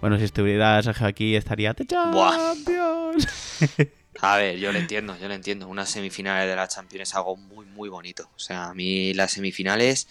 Bueno, 0.02 0.18
si 0.18 0.24
estuviera 0.24 0.82
Sergio 0.82 1.06
aquí, 1.06 1.36
estaría. 1.36 1.76
Champions. 1.76 3.28
A 4.22 4.38
ver, 4.38 4.58
yo 4.58 4.72
lo 4.72 4.80
entiendo, 4.80 5.16
yo 5.20 5.28
lo 5.28 5.34
entiendo. 5.34 5.68
Unas 5.68 5.90
semifinales 5.90 6.50
de 6.50 6.56
la 6.56 6.68
Champions 6.68 7.10
es 7.10 7.16
algo 7.16 7.38
muy, 7.38 7.66
muy 7.66 7.88
bonito. 7.88 8.30
O 8.36 8.40
sea, 8.40 8.66
a 8.66 8.74
mí 8.74 9.14
las 9.14 9.32
semifinales 9.32 10.08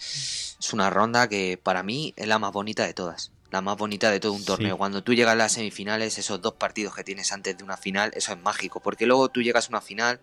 es 0.59 0.73
una 0.73 0.89
ronda 0.89 1.29
que 1.29 1.59
para 1.61 1.83
mí 1.83 2.13
es 2.17 2.27
la 2.27 2.39
más 2.39 2.51
bonita 2.51 2.85
de 2.85 2.93
todas. 2.93 3.31
La 3.51 3.61
más 3.61 3.77
bonita 3.77 4.09
de 4.11 4.19
todo 4.21 4.33
un 4.33 4.45
torneo. 4.45 4.75
Sí. 4.75 4.77
Cuando 4.77 5.03
tú 5.03 5.13
llegas 5.13 5.33
a 5.33 5.35
las 5.35 5.51
semifinales, 5.53 6.17
esos 6.17 6.41
dos 6.41 6.53
partidos 6.53 6.95
que 6.95 7.03
tienes 7.03 7.31
antes 7.31 7.57
de 7.57 7.63
una 7.63 7.77
final, 7.77 8.11
eso 8.15 8.31
es 8.31 8.41
mágico. 8.41 8.79
Porque 8.79 9.05
luego 9.05 9.29
tú 9.29 9.41
llegas 9.41 9.67
a 9.67 9.69
una 9.69 9.81
final 9.81 10.19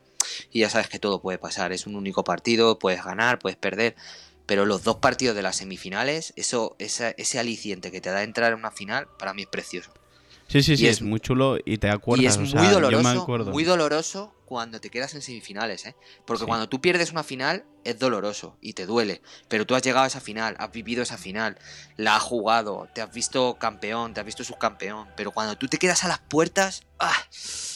y 0.51 0.61
ya 0.61 0.71
sabes 0.71 0.89
que 0.89 0.99
todo 0.99 1.21
puede 1.21 1.39
pasar. 1.39 1.73
Es 1.73 1.87
un 1.87 1.95
único 1.95 2.25
partido, 2.25 2.79
puedes 2.79 3.05
ganar, 3.05 3.39
puedes 3.39 3.59
perder. 3.59 3.97
Pero 4.49 4.65
los 4.65 4.83
dos 4.83 4.97
partidos 4.97 5.37
de 5.37 5.43
las 5.43 5.57
semifinales, 5.57 6.33
eso, 6.37 6.75
esa- 6.79 7.11
ese 7.11 7.39
aliciente 7.39 7.93
que 7.93 8.01
te 8.01 8.11
da 8.11 8.23
entrar 8.23 8.53
en 8.55 8.59
una 8.59 8.71
final, 8.71 9.07
para 9.19 9.35
mí 9.35 9.43
es 9.43 9.49
precioso. 9.49 9.93
Sí, 10.49 10.63
sí, 10.63 10.79
sí, 10.79 10.87
es, 10.89 10.97
es- 10.97 11.03
muy 11.03 11.21
chulo 11.21 11.59
y 11.63 11.77
te 11.77 11.91
acuerdas. 11.91 12.25
Y 12.25 12.27
es 12.27 12.37
o 12.39 12.41
muy 12.41 12.49
sea, 12.49 12.73
doloroso, 12.73 13.27
muy 13.53 13.65
doloroso 13.65 14.35
cuando 14.47 14.81
te 14.81 14.89
quedas 14.89 15.13
en 15.15 15.21
semifinales, 15.21 15.85
¿eh? 15.85 15.95
Porque 16.25 16.45
Sí. 16.45 16.47
cuando 16.47 16.67
tú 16.67 16.81
pierdes 16.81 17.13
una 17.13 17.23
final 17.23 17.67
es 17.85 17.99
doloroso 17.99 18.57
y 18.63 18.73
te 18.73 18.87
duele, 18.87 19.21
pero 19.49 19.67
tú 19.67 19.75
has 19.75 19.83
llegado 19.83 20.05
a 20.05 20.09
esa 20.09 20.21
final, 20.23 20.57
has 20.59 20.73
vivido 20.73 21.03
esa 21.03 21.19
final, 21.19 21.59
la 21.99 22.17
has 22.17 22.23
jugado, 22.23 22.89
te 22.95 23.03
has 23.03 23.13
visto 23.13 23.59
campeón, 23.61 24.15
te 24.15 24.21
has 24.21 24.27
visto 24.27 24.45
subcampeón, 24.45 25.09
pero 25.15 25.31
cuando 25.33 25.57
tú 25.59 25.69
te 25.69 25.77
quedas 25.77 26.05
a 26.05 26.09
las 26.09 26.21
puertas, 26.21 26.81
¡ah! 26.99 27.13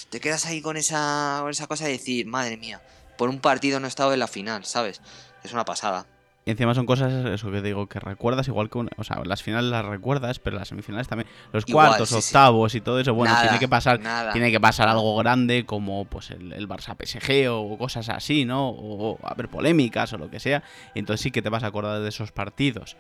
te 0.09 0.21
quedas 0.21 0.47
ahí 0.47 0.63
con 0.63 0.79
esa, 0.79 1.41
con 1.43 1.51
esa 1.51 1.67
cosa 1.67 1.85
de 1.85 1.93
decir, 1.93 2.27
madre 2.27 2.57
mía, 2.57 2.81
por 3.19 3.29
un 3.29 3.41
partido 3.41 3.79
no 3.79 3.87
he 3.87 3.91
estado 3.91 4.15
en 4.15 4.21
la 4.21 4.27
final, 4.29 4.65
¿sabes? 4.65 5.03
Es 5.45 5.53
una 5.53 5.67
pasada. 5.67 6.07
Y 6.45 6.51
encima 6.51 6.75
son 6.75 6.87
cosas, 6.87 7.13
eso 7.27 7.53
que 7.53 7.63
digo, 7.63 7.87
que 7.87 8.01
recuerdas 8.01 8.49
igual 8.49 8.69
que... 8.69 8.79
un- 8.79 8.91
o 8.97 9.05
sea, 9.05 9.23
las 9.25 9.45
finales 9.45 9.71
las 9.71 9.85
recuerdas, 9.85 10.41
pero 10.41 10.57
las 10.59 10.67
semifinales 10.69 11.07
también. 11.07 11.29
Los 11.53 11.63
Igual, 11.69 11.87
cuartos, 11.89 12.09
sí, 12.09 12.21
sí. 12.21 12.29
octavos 12.31 12.75
y 12.75 12.81
todo 12.81 12.99
eso, 12.99 13.15
bueno, 13.15 13.33
Nada, 13.33 13.45
tiene 13.45 13.59
que 13.61 13.69
pasar... 13.69 14.01
nada. 14.01 14.33
Tiene 14.33 14.51
que 14.51 14.59
pasar 14.59 14.89
algo 14.89 15.17
grande 15.19 15.65
como 15.65 16.05
pues 16.05 16.33
el, 16.33 16.53
el 16.53 16.69
Barça 16.69 16.97
PSG 16.97 17.49
o 17.49 17.79
cosas 17.79 18.09
así, 18.09 18.45
¿no? 18.45 18.71
O, 18.71 19.13
o 19.13 19.19
haber 19.27 19.49
polémicas 19.49 20.13
o 20.15 20.19
lo 20.19 20.31
que 20.31 20.41
sea. 20.41 20.65
Y 20.95 20.99
entonces 20.99 21.23
sí 21.23 21.31
que 21.31 21.43
te 21.43 21.49
vas 21.49 21.63
a 21.63 21.69
acordar 21.69 22.01
de 22.01 22.09
esos 22.09 22.33
partidos. 22.33 22.97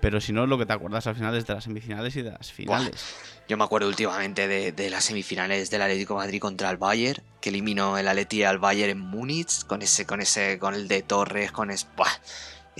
Pero 0.00 0.20
si 0.20 0.32
no, 0.32 0.46
lo 0.46 0.56
que 0.58 0.64
te 0.66 0.72
acuerdas 0.72 1.06
al 1.06 1.14
final 1.16 1.34
es 1.36 1.46
de 1.46 1.54
las 1.54 1.64
semifinales 1.64 2.16
y 2.16 2.22
de 2.22 2.30
las 2.30 2.50
finales. 2.52 3.14
Yo 3.48 3.56
me 3.58 3.64
acuerdo 3.64 3.88
últimamente 3.88 4.46
de, 4.48 4.72
de 4.72 4.90
las 4.90 5.04
semifinales 5.04 5.68
del 5.70 5.82
Atlético 5.82 6.14
de 6.14 6.20
Madrid 6.26 6.40
contra 6.40 6.70
el 6.70 6.76
Bayern, 6.78 7.22
que 7.40 7.48
eliminó 7.50 7.96
el 7.98 8.06
Atleti 8.08 8.42
al 8.42 8.58
Bayern 8.58 8.90
en 8.90 9.00
Múnich, 9.00 9.64
con 9.66 9.80
ese, 9.82 10.04
con 10.06 10.20
ese, 10.20 10.58
con 10.58 10.74
el 10.74 10.86
de 10.88 11.02
Torres, 11.02 11.50
con 11.52 11.70
es, 11.70 11.86
¡buah! 11.96 12.08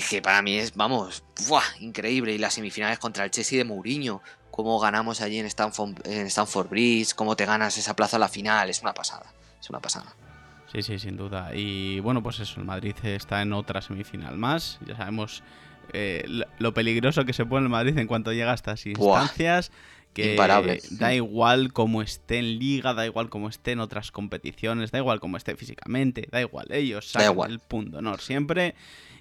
Que 0.08 0.20
para 0.22 0.42
mí 0.42 0.56
es, 0.56 0.74
vamos, 0.74 1.24
¡buah! 1.48 1.62
increíble. 1.80 2.34
Y 2.34 2.38
las 2.38 2.54
semifinales 2.54 2.98
contra 2.98 3.24
el 3.24 3.30
Chelsea 3.30 3.58
de 3.58 3.64
Mourinho, 3.64 4.22
cómo 4.50 4.78
ganamos 4.78 5.20
allí 5.20 5.38
en 5.38 5.46
Stanford, 5.46 6.06
en 6.06 6.26
Stanford 6.26 6.68
Bridge, 6.68 7.14
cómo 7.14 7.36
te 7.36 7.46
ganas 7.46 7.76
esa 7.78 7.94
plaza 7.96 8.16
a 8.16 8.20
la 8.20 8.28
final, 8.28 8.68
es 8.70 8.82
una 8.82 8.92
pasada, 8.94 9.32
es 9.60 9.68
una 9.70 9.80
pasada. 9.80 10.14
Sí, 10.72 10.82
sí, 10.82 10.98
sin 10.98 11.16
duda. 11.16 11.54
Y 11.54 12.00
bueno, 12.00 12.22
pues 12.22 12.40
eso, 12.40 12.60
el 12.60 12.66
Madrid 12.66 12.94
está 13.04 13.40
en 13.40 13.52
otra 13.52 13.80
semifinal 13.80 14.36
más. 14.36 14.78
Ya 14.86 14.96
sabemos 14.96 15.42
eh, 15.92 16.24
lo- 16.58 16.74
peligroso 16.74 17.24
que 17.24 17.32
se 17.32 17.46
pone 17.46 17.64
el 17.64 17.70
Madrid 17.70 17.96
en 17.96 18.06
cuanto 18.06 18.32
llega 18.32 18.50
a 18.50 18.54
estas 18.54 18.84
Buah. 18.96 19.28
Que 20.22 20.30
Imparable. 20.32 20.80
da 20.92 21.12
igual 21.14 21.72
cómo 21.72 22.00
esté 22.02 22.38
en 22.38 22.58
liga, 22.58 22.94
da 22.94 23.04
igual 23.04 23.28
cómo 23.28 23.48
esté 23.48 23.72
en 23.72 23.80
otras 23.80 24.10
competiciones, 24.10 24.90
da 24.90 24.98
igual 24.98 25.20
cómo 25.20 25.36
esté 25.36 25.56
físicamente, 25.56 26.26
da 26.30 26.40
igual. 26.40 26.66
Ellos 26.72 27.10
sacan 27.10 27.32
igual. 27.32 27.50
el 27.52 27.58
punto 27.60 27.98
honor 27.98 28.20
siempre. 28.20 28.74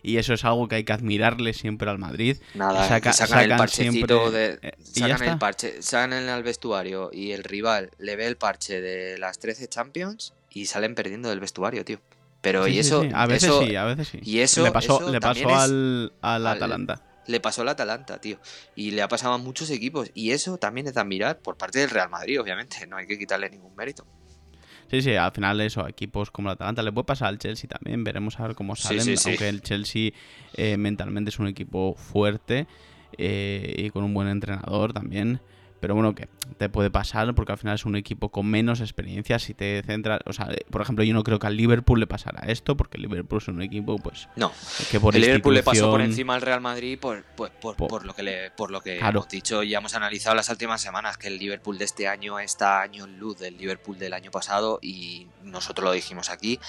Y 0.03 0.17
eso 0.17 0.33
es 0.35 0.45
algo 0.45 0.67
que 0.67 0.75
hay 0.75 0.83
que 0.83 0.93
admirarle 0.93 1.53
siempre 1.53 1.89
al 1.89 1.97
Madrid. 1.97 2.37
Nada, 2.53 2.87
Saca- 2.87 3.11
sacan, 3.11 3.39
el 3.51 3.57
parchecito 3.57 4.29
siempre- 4.29 4.57
de. 4.57 4.59
eh, 4.69 4.71
sacan 4.83 5.27
el 5.29 5.37
parche, 5.39 5.81
sacan 5.81 6.13
en 6.13 6.29
el 6.29 6.43
vestuario 6.43 7.09
y 7.11 7.31
el 7.31 7.43
rival 7.43 7.89
le 7.97 8.15
ve 8.15 8.27
el 8.27 8.37
parche 8.37 8.81
de 8.81 9.17
las 9.17 9.39
13 9.39 9.67
Champions 9.67 10.33
y 10.51 10.67
salen 10.67 10.93
perdiendo 10.95 11.29
del 11.29 11.39
vestuario, 11.39 11.83
tío. 11.83 11.99
Pero 12.41 12.65
Sí, 12.65 12.69
y 12.69 12.73
sí, 12.75 12.79
eso. 12.81 13.01
sí. 13.01 13.09
A 13.15 13.25
veces 13.25 13.43
eso 13.49 13.63
sí, 13.65 13.75
a 13.75 13.83
veces 13.85 14.07
sí. 14.07 14.19
y 14.21 14.39
eso- 14.41 14.63
le 14.63 14.71
pasó, 14.71 15.01
eso 15.01 15.11
le 15.11 15.19
pasó 15.19 15.49
al 15.55 16.13
al- 16.21 16.47
Atalanta. 16.47 17.01
Le 17.27 17.39
pasó 17.39 17.61
al 17.61 17.69
Atalanta, 17.69 18.19
tío. 18.19 18.39
Y 18.75 18.91
le 18.91 19.01
ha 19.01 19.07
pasado 19.07 19.33
a 19.33 19.37
muchos 19.37 19.69
equipos. 19.69 20.11
Y 20.13 20.31
eso 20.31 20.57
también 20.57 20.87
es 20.87 20.93
de 20.93 21.01
admirar 21.01 21.39
por 21.39 21.57
parte 21.57 21.79
del 21.79 21.89
Real 21.89 22.09
Madrid, 22.09 22.39
obviamente. 22.39 22.85
No 22.87 22.97
hay 22.97 23.07
que 23.07 23.17
quitarle 23.17 23.49
ningún 23.49 23.75
mérito. 23.75 24.05
Sí, 24.89 25.01
sí, 25.01 25.15
al 25.15 25.31
final 25.31 25.59
eso, 25.61 25.83
a 25.83 25.89
equipos 25.89 26.29
como 26.29 26.49
el 26.49 26.53
Atalanta 26.53 26.83
le 26.83 26.91
puede 26.91 27.05
pasar 27.05 27.29
al 27.29 27.39
Chelsea 27.39 27.67
también, 27.67 28.03
veremos 28.03 28.39
a 28.39 28.45
ver 28.47 28.55
cómo 28.55 28.75
Sí, 28.75 28.83
salen, 28.83 29.01
sí, 29.01 29.17
sí. 29.17 29.29
aunque 29.29 29.49
el 29.49 29.61
Chelsea 29.61 30.11
eh, 30.53 30.77
mentalmente 30.77 31.29
es 31.29 31.39
un 31.39 31.47
equipo 31.47 31.95
fuerte 31.95 32.67
eh, 33.17 33.73
y 33.77 33.89
con 33.89 34.03
un 34.03 34.13
buen 34.13 34.27
entrenador 34.27 34.93
también, 34.93 35.41
pero 35.85 35.93
bueno, 35.93 36.15
que 36.15 36.27
te 36.57 36.67
puede 36.67 36.89
pasar 36.89 37.35
porque 37.35 37.51
al 37.51 37.59
final 37.59 37.75
es 37.75 37.85
un 37.85 37.95
equipo 37.95 38.29
con 38.29 38.47
menos 38.47 38.81
experiencia 38.81 39.37
si 39.37 39.53
te 39.53 39.83
centras, 39.85 40.19
o 40.25 40.33
sea, 40.33 40.49
por 40.71 40.81
ejemplo, 40.81 41.03
yo 41.05 41.13
no 41.13 41.21
creo 41.23 41.37
que 41.37 41.45
al 41.45 41.55
Liverpool 41.55 41.99
le 41.99 42.07
pasara 42.07 42.41
esto, 42.47 42.75
porque 42.75 42.97
el 42.97 43.03
Liverpool 43.03 43.39
es 43.39 43.47
un 43.49 43.61
equipo 43.61 43.99
pues 43.99 44.27
No, 44.35 44.51
que 44.89 44.99
por 44.99 45.15
el 45.15 45.21
Liverpool 45.21 45.53
le 45.53 45.61
pasó 45.61 45.91
por 45.91 46.01
encima 46.01 46.33
al 46.33 46.41
Real 46.41 46.59
Madrid 46.59 46.97
por, 46.99 47.21
por, 47.23 47.51
por- 47.51 47.75
Po- 47.75 47.87
por 47.87 48.03
lo 48.03 48.15
que, 48.15 48.23
le, 48.23 48.49
por 48.49 48.71
lo 48.71 48.81
que 48.81 48.97
Claro. 48.97 49.19
hemos 49.19 49.29
dicho 49.29 49.61
y 49.61 49.75
hemos 49.75 49.93
analizado 49.93 50.35
las 50.35 50.49
últimas 50.49 50.81
semanas, 50.81 51.17
que 51.19 51.27
el 51.27 51.37
Liverpool 51.37 51.77
de 51.77 51.85
este 51.85 52.07
año 52.07 52.39
está 52.39 52.81
año 52.81 53.03
en 53.05 53.19
luz 53.19 53.37
del 53.37 53.55
Liverpool 53.57 53.99
del 53.99 54.13
año 54.13 54.31
pasado 54.31 54.79
y 54.81 55.27
nosotros 55.43 55.85
lo 55.85 55.91
dijimos 55.91 56.31
aquí 56.31 56.59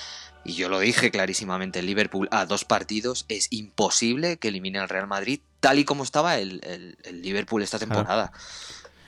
y 0.45 0.53
yo 0.53 0.69
lo 0.69 0.79
dije 0.79 1.11
clarísimamente, 1.11 1.79
el 1.79 1.87
Liverpool 1.87 2.29
a 2.31 2.45
dos 2.45 2.67
partidos 2.67 3.25
es 3.31 3.49
imposible 3.51 4.37
que 4.37 4.49
elimine 4.49 4.79
al 4.79 4.91
Real 4.91 5.07
Madrid 5.07 5.41
tal 5.61 5.79
y 5.79 5.85
como 5.85 6.05
estaba 6.05 6.37
el, 6.39 6.61
el- 6.65 6.99
el 7.05 7.23
Liverpool 7.23 7.63
esta 7.63 7.79
temporada. 7.79 8.31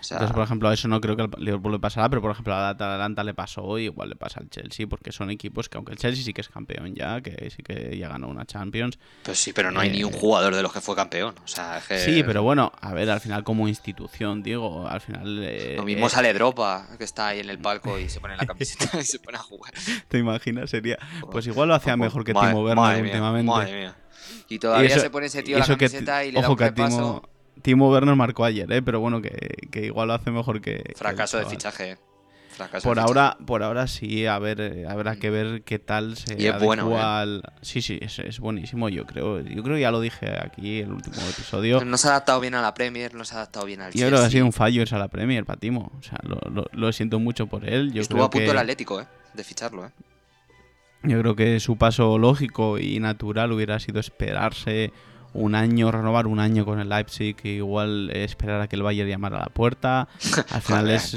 Sea, 0.08 0.16
Entonces, 0.16 0.34
por 0.34 0.44
ejemplo, 0.44 0.68
a 0.68 0.74
eso 0.74 0.88
no 0.88 1.00
creo 1.00 1.16
que 1.16 1.22
al 1.22 1.30
Liverpool 1.38 1.72
le 1.72 1.78
pasará, 1.78 2.08
pero 2.08 2.20
por 2.22 2.30
ejemplo 2.32 2.54
al 2.54 2.64
Atalanta 2.66 3.22
le 3.24 3.34
pasó 3.34 3.78
y 3.78 3.84
igual 3.84 4.08
le 4.10 4.16
pasa 4.16 4.40
al 4.40 4.48
Chelsea, 4.50 4.86
porque 4.86 5.12
son 5.12 5.30
equipos 5.30 5.68
que 5.68 5.76
aunque 5.78 5.92
el 5.92 5.98
Chelsea 5.98 6.24
sí 6.24 6.32
que 6.32 6.40
es 6.40 6.48
campeón 6.48 6.94
ya, 6.94 7.20
que 7.20 7.50
sí 7.50 7.62
que 7.62 7.96
ya 7.98 8.08
ganó 8.08 8.28
una 8.28 8.44
Champions, 8.44 8.98
pues 9.22 9.38
sí, 9.38 9.52
pero 9.52 9.70
no 9.70 9.80
hay 9.80 9.90
ni 9.90 10.04
un 10.04 10.12
eh, 10.12 10.18
jugador 10.18 10.54
de 10.54 10.62
los 10.62 10.72
que 10.72 10.80
fue 10.80 10.94
campeón. 10.96 11.34
O 11.44 11.48
sea, 11.48 11.78
es 11.78 11.84
que 11.86 11.98
Sí, 11.98 12.22
pero 12.22 12.42
bueno, 12.42 12.72
a 12.80 12.92
ver, 12.94 13.10
al 13.10 13.20
final 13.20 13.44
como 13.44 13.68
institución, 13.68 14.42
digo, 14.42 14.86
al 14.88 15.00
final... 15.00 15.40
eh, 15.42 15.74
Lo 15.76 15.84
mismo 15.84 16.06
eh, 16.06 16.10
sale 16.10 16.32
Dropa, 16.32 16.88
que 16.98 17.04
está 17.04 17.28
ahí 17.28 17.40
en 17.40 17.50
el 17.50 17.58
palco 17.58 17.98
y 17.98 18.08
se 18.08 18.20
pone 18.20 18.36
la 18.36 18.46
camiseta 18.46 18.98
y 18.98 19.04
se 19.04 19.18
pone 19.18 19.36
a 19.38 19.40
jugar. 19.40 19.72
¿Te 20.08 20.18
imaginas? 20.18 20.70
Sería... 20.70 20.96
Pues 21.30 21.46
igual 21.46 21.68
lo 21.68 21.74
hacía 21.74 21.96
mejor 21.96 22.24
que 22.24 22.32
madre- 22.34 22.50
Timo 22.50 22.64
Werner 22.64 23.02
últimamente. 23.02 23.50
madre 23.50 23.78
mía. 23.80 23.96
Y 24.48 24.58
todavía 24.58 24.88
eso- 24.88 25.00
se 25.00 25.10
pone 25.10 25.26
ese 25.26 25.42
tío 25.42 25.58
la 25.58 25.64
que 25.66 25.76
camiseta 25.76 26.24
y 26.24 26.32
le 26.32 26.40
da 26.40 26.46
ojo 26.46 26.52
un 26.52 26.58
que 26.58 26.64
repaso. 26.64 26.96
Timo, 26.96 27.28
Timo 27.62 27.90
Werner 27.90 28.14
marcó 28.14 28.44
ayer, 28.44 28.70
¿eh? 28.72 28.82
Pero 28.82 29.00
bueno, 29.00 29.20
que, 29.20 29.36
que 29.70 29.86
igual 29.86 30.08
lo 30.08 30.14
hace 30.14 30.30
mejor 30.30 30.60
que... 30.60 30.82
que 30.82 30.94
Fracaso 30.94 31.38
de 31.38 31.46
fichaje. 31.46 31.92
eh. 31.92 31.96
por 32.82 32.98
ahora, 32.98 33.36
por 33.46 33.62
ahora 33.62 33.86
sí, 33.86 34.26
a 34.26 34.38
ver, 34.38 34.86
habrá 34.88 35.16
que 35.16 35.30
ver 35.30 35.62
qué 35.62 35.78
tal 35.78 36.16
se 36.16 36.40
y 36.40 36.46
es 36.46 36.58
bueno, 36.60 36.96
¿eh? 36.98 37.40
Sí, 37.62 37.82
sí, 37.82 38.00
es, 38.00 38.40
buenísimo, 38.40 38.88
yo 38.88 39.06
creo. 39.06 39.40
Yo 39.40 39.62
creo 39.62 39.76
que 39.76 39.82
ya 39.82 39.90
lo 39.90 40.00
dije 40.00 40.26
aquí 40.40 40.80
en 40.80 40.86
el 40.86 40.92
último 40.92 41.16
episodio. 41.28 41.84
No 41.84 41.96
se 41.96 42.08
ha 42.08 42.12
adaptado 42.12 42.40
bien 42.40 42.54
a 42.54 42.62
la 42.62 42.74
Premier, 42.74 43.14
no 43.14 43.24
se 43.24 43.34
ha 43.34 43.38
adaptado 43.38 43.66
bien 43.66 43.80
al 43.80 43.92
Yo 43.92 44.06
creo 44.08 44.20
que 44.20 44.26
ha 44.26 44.30
sido 44.30 44.46
un 44.46 44.52
fallo 44.52 44.82
irse 44.82 44.94
a 44.94 44.98
la 44.98 45.08
Premier, 45.08 45.44
Patimo. 45.44 45.92
O 45.98 46.02
sea, 46.02 46.18
lo, 46.22 46.66
lo, 46.72 46.92
siento 46.92 47.18
mucho 47.18 47.46
por 47.46 47.68
él. 47.68 47.92
Yo 47.92 48.02
Estuvo 48.02 48.24
a 48.24 48.30
punto 48.30 48.50
el 48.50 48.58
Atlético, 48.58 49.00
¿eh? 49.00 49.06
De 49.34 49.44
ficharlo, 49.44 49.86
¿eh? 49.86 49.90
Yo 51.04 51.20
creo 51.20 51.36
que 51.36 51.60
su 51.60 51.76
paso 51.76 52.18
lógico 52.18 52.78
y 52.78 52.98
natural 52.98 53.52
hubiera 53.52 53.78
sido 53.78 54.00
esperarse 54.00 54.92
un 55.34 55.54
año, 55.54 55.90
renovar 55.90 56.26
un 56.26 56.40
año 56.40 56.64
con 56.64 56.80
el 56.80 56.88
Leipzig, 56.88 57.36
igual 57.44 58.10
esperar 58.10 58.60
a 58.60 58.68
que 58.68 58.76
el 58.76 58.82
Bayern 58.82 59.08
llamara 59.08 59.38
a 59.38 59.40
la 59.40 59.48
puerta. 59.48 60.08
Al 60.50 60.62
final 60.62 60.90
es. 60.90 61.16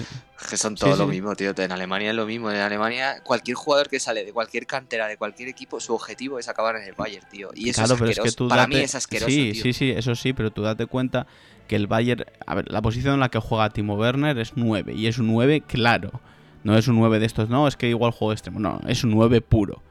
Que 0.50 0.58
son 0.58 0.76
todos 0.76 0.97
lo 0.97 1.08
mismo, 1.08 1.36
tío. 1.36 1.54
En 1.56 1.71
Alemania 1.71 2.10
es 2.10 2.15
lo 2.15 2.26
mismo. 2.26 2.50
En 2.50 2.58
Alemania, 2.58 3.21
cualquier 3.24 3.56
jugador 3.56 3.89
que 3.89 4.00
sale 4.00 4.26
de 4.26 4.34
cualquier 4.34 4.65
cantera, 4.65 5.08
de 5.08 5.15
cualquier 5.17 5.50
equipo, 5.50 5.80
su 5.80 5.93
objetivo 5.93 6.39
es 6.39 6.50
acabar 6.50 6.76
en 6.76 6.84
el 6.84 6.93
Bayern, 6.93 7.28
tío. 7.30 7.50
Y 7.54 7.69
eso 7.69 7.84
es 7.84 7.91
asqueroso. 7.91 8.47
Para 8.47 8.65
mí 8.67 8.78
es 8.78 8.95
asqueroso. 8.95 9.30
Sí, 9.30 9.52
tío. 9.54 9.63
sí, 9.63 9.74
sí, 9.74 9.91
eso 9.91 10.15
sí, 10.15 10.34
pero 10.34 10.52
tú 10.52 10.63
date 10.63 10.88
cuenta 10.88 11.28
que 11.67 11.76
el 11.76 11.88
Bayern. 11.88 12.26
A 12.45 12.56
ver, 12.56 12.71
la 12.71 12.82
posición 12.82 13.13
en 13.13 13.19
la 13.19 13.30
que 13.30 13.39
juega 13.39 13.69
Timo 13.69 13.95
Werner 13.95 14.38
es 14.39 14.54
9. 14.56 14.93
Y 14.93 15.08
es 15.08 15.19
un 15.19 15.28
9 15.28 15.62
claro. 15.62 16.21
No 16.63 16.78
es 16.78 16.88
un 16.88 16.95
9 16.95 17.19
de 17.19 17.26
estos, 17.26 17.50
no, 17.50 17.67
es 17.67 17.76
que 17.76 17.89
igual 17.89 18.12
juego 18.12 18.34
extremo. 18.34 18.60
No, 18.60 18.82
es 18.88 19.04
un 19.04 19.12
9 19.12 19.41
puro. 19.41 19.82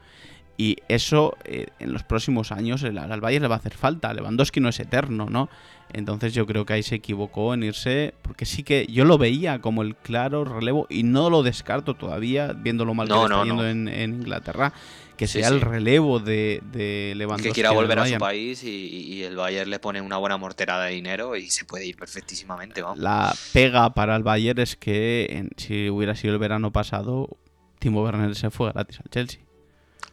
Y 0.61 0.77
eso 0.89 1.39
eh, 1.43 1.69
en 1.79 1.91
los 1.91 2.03
próximos 2.03 2.51
años 2.51 2.83
al 2.83 3.19
Bayern 3.19 3.41
le 3.41 3.47
va 3.47 3.55
a 3.55 3.57
hacer 3.57 3.73
falta. 3.73 4.13
Lewandowski 4.13 4.59
no 4.59 4.69
es 4.69 4.79
eterno, 4.79 5.25
¿no? 5.27 5.49
Entonces 5.91 6.35
yo 6.35 6.45
creo 6.45 6.67
que 6.67 6.73
ahí 6.73 6.83
se 6.83 6.93
equivocó 6.93 7.55
en 7.55 7.63
irse, 7.63 8.13
porque 8.21 8.45
sí 8.45 8.61
que 8.61 8.85
yo 8.85 9.03
lo 9.03 9.17
veía 9.17 9.59
como 9.59 9.81
el 9.81 9.95
claro 9.95 10.45
relevo 10.45 10.85
y 10.87 11.01
no 11.01 11.31
lo 11.31 11.41
descarto 11.41 11.95
todavía, 11.95 12.53
viendo 12.53 12.85
lo 12.85 12.93
mal 12.93 13.07
que 13.07 13.13
está 13.15 13.43
yendo 13.43 13.67
en, 13.67 13.87
Inglaterra, 13.87 14.71
que 15.17 15.25
sea 15.25 15.47
el 15.47 15.61
relevo 15.61 16.19
de, 16.19 16.61
de 16.71 17.13
Lewandowski. 17.15 17.49
Que 17.49 17.53
quiera 17.55 17.71
volver 17.71 17.97
a 17.97 18.05
su 18.05 18.17
país 18.19 18.63
y, 18.63 19.23
el 19.23 19.35
Bayern 19.35 19.71
le 19.71 19.79
pone 19.79 19.99
una 19.99 20.17
buena 20.17 20.37
morterada 20.37 20.85
de 20.85 20.91
dinero 20.91 21.35
y 21.35 21.49
se 21.49 21.65
puede 21.65 21.87
ir 21.87 21.95
perfectísimamente. 21.95 22.83
Vamos. 22.83 22.99
La 22.99 23.33
pega 23.51 23.95
para 23.95 24.15
el 24.15 24.21
Bayern 24.21 24.59
es 24.59 24.75
que 24.75 25.49
si 25.57 25.89
hubiera 25.89 26.15
sido 26.15 26.33
el 26.35 26.39
verano 26.39 26.71
pasado, 26.71 27.35
Timo 27.79 28.03
Werner 28.03 28.35
se 28.35 28.51
fue 28.51 28.71
gratis 28.71 28.99
al 28.99 29.09
Chelsea. 29.09 29.50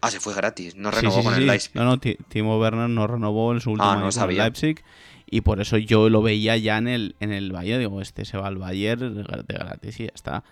Ah, 0.00 0.10
se 0.10 0.20
fue 0.20 0.34
gratis, 0.34 0.76
no 0.76 0.90
renovó 0.90 1.22
con 1.22 1.34
el 1.34 1.46
Leipzig. 1.46 1.72
No, 1.74 1.84
no, 1.84 1.98
Timo 1.98 2.58
Werner 2.58 2.88
no 2.88 3.06
renovó 3.06 3.52
en 3.52 3.60
su 3.60 3.70
último 3.70 3.90
ah, 3.90 3.94
año 3.94 4.10
con 4.10 4.30
el 4.30 4.36
Leipzig 4.36 4.84
y 5.26 5.40
por 5.42 5.60
eso 5.60 5.76
yo 5.76 6.08
lo 6.08 6.22
veía 6.22 6.56
ya 6.56 6.78
en 6.78 6.88
el, 6.88 7.16
en 7.20 7.32
el 7.32 7.52
Bayern. 7.52 7.80
Digo, 7.80 8.00
este 8.00 8.24
se 8.24 8.38
va 8.38 8.46
al 8.46 8.56
Bayern 8.56 9.14
de 9.14 9.54
gratis 9.54 10.00
y 10.00 10.04
ya 10.04 10.12
está. 10.14 10.44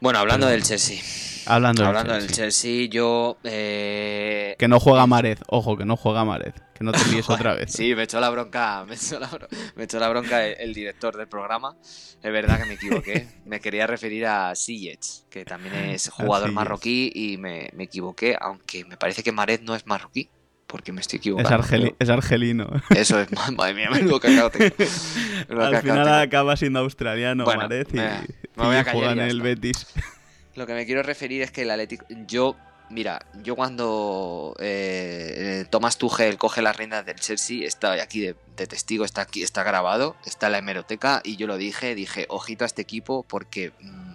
Bueno, 0.00 0.18
hablando 0.18 0.46
del 0.46 0.62
Chelsea. 0.62 0.98
Hablando, 1.46 1.92
del, 1.92 2.30
Chelsea. 2.30 2.88
yo. 2.88 3.38
Eh, 3.44 4.54
que 4.58 4.68
no 4.68 4.80
juega 4.80 5.06
Marez, 5.06 5.40
ojo, 5.48 5.76
que 5.76 5.84
no 5.84 5.96
juega 5.96 6.24
Marez. 6.24 6.54
Que 6.74 6.84
no 6.84 6.92
te 6.92 7.04
líes 7.10 7.28
otra 7.28 7.54
vez. 7.54 7.72
Sí, 7.72 7.94
me 7.94 8.04
echó 8.04 8.18
la 8.18 8.30
bronca, 8.30 8.86
me 8.86 8.94
echó 8.94 9.18
la, 9.18 10.08
bronca 10.08 10.46
el, 10.46 10.72
director 10.72 11.16
del 11.16 11.28
programa. 11.28 11.76
Es 11.82 12.32
verdad 12.32 12.58
que 12.58 12.66
me 12.66 12.74
equivoqué. 12.74 13.28
me 13.44 13.60
quería 13.60 13.86
referir 13.86 14.26
a 14.26 14.54
Sillets, 14.54 15.26
que 15.28 15.44
también 15.44 15.74
es 15.74 16.08
jugador 16.14 16.50
marroquí, 16.52 17.10
y 17.14 17.36
me, 17.36 17.70
me 17.74 17.84
equivoqué, 17.84 18.36
aunque 18.40 18.84
me 18.86 18.96
parece 18.96 19.22
que 19.22 19.32
Marez 19.32 19.60
no 19.62 19.74
es 19.74 19.86
marroquí 19.86 20.30
porque 20.70 20.92
me 20.92 21.00
estoy 21.00 21.18
equivocando. 21.18 21.94
Es, 21.98 22.08
argelino. 22.08 22.70
Eso 22.90 23.20
es, 23.20 23.28
madre 23.56 23.74
mía, 23.74 23.90
menudo 23.90 24.20
cacao 24.20 24.50
Al 25.60 25.82
final 25.82 26.20
acaba 26.20 26.56
siendo 26.56 26.78
australiano, 26.78 27.44
bueno, 27.44 27.64
y, 27.64 27.96
me, 27.96 28.28
voy 28.54 28.76
a 28.76 28.84
callar 28.84 29.18
en 29.18 29.24
el 29.24 29.42
Betis. 29.42 29.86
Lo 30.54 30.66
que 30.66 30.74
me 30.74 30.86
quiero 30.86 31.02
referir 31.02 31.42
es 31.42 31.50
que 31.50 31.62
el 31.62 31.70
Atlético. 31.70 32.06
Yo, 32.26 32.56
mira, 32.88 33.20
yo 33.42 33.56
cuando 33.56 34.54
eh, 34.60 35.64
Thomas 35.70 35.98
Tuchel 35.98 36.38
coge 36.38 36.62
las 36.62 36.76
riendas 36.76 37.04
del 37.04 37.16
Chelsea, 37.16 37.66
está 37.66 37.92
aquí 37.94 38.20
de, 38.20 38.34
testigo, 38.66 39.04
está 39.04 39.22
aquí, 39.22 39.42
está 39.42 39.64
grabado, 39.64 40.16
está 40.24 40.46
en 40.46 40.52
la 40.52 40.58
hemeroteca, 40.58 41.20
y 41.24 41.36
yo 41.36 41.46
lo 41.46 41.56
dije, 41.56 41.94
dije, 41.94 42.26
ojito 42.28 42.64
a 42.64 42.66
este 42.66 42.82
equipo 42.82 43.24
porque. 43.28 43.72
Mm, 43.80 44.10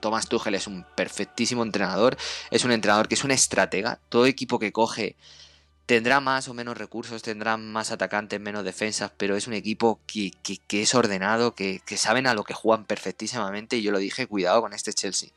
Thomas 0.00 0.28
Tuchel 0.28 0.54
es 0.54 0.66
un 0.66 0.86
perfectísimo 0.94 1.62
entrenador, 1.62 2.16
es 2.50 2.64
un 2.64 2.72
entrenador 2.72 3.06
que 3.06 3.16
es 3.16 3.22
un 3.22 3.32
estratega. 3.32 3.98
Todo 4.08 4.24
equipo 4.24 4.58
que 4.58 4.72
coge 4.72 5.14
Tendrá 5.90 6.20
más 6.20 6.46
o 6.46 6.54
menos 6.54 6.78
recursos, 6.78 7.20
tendrá 7.20 7.56
más 7.56 7.90
atacantes, 7.90 8.38
menos 8.38 8.62
defensas, 8.62 9.10
pero 9.16 9.34
es 9.34 9.48
un 9.48 9.54
equipo 9.54 9.98
que, 10.06 10.30
es 10.68 10.94
ordenado, 10.94 11.56
que, 11.56 11.82
saben 11.96 12.28
a 12.28 12.34
lo 12.34 12.44
que 12.44 12.54
juegan 12.54 12.84
perfectísimamente. 12.84 13.76
Y 13.76 13.82
yo 13.82 13.90
lo 13.90 13.98
dije, 13.98 14.28
cuidado 14.28 14.62
con 14.62 14.72
este 14.72 14.92
Chelsea. 14.92 15.30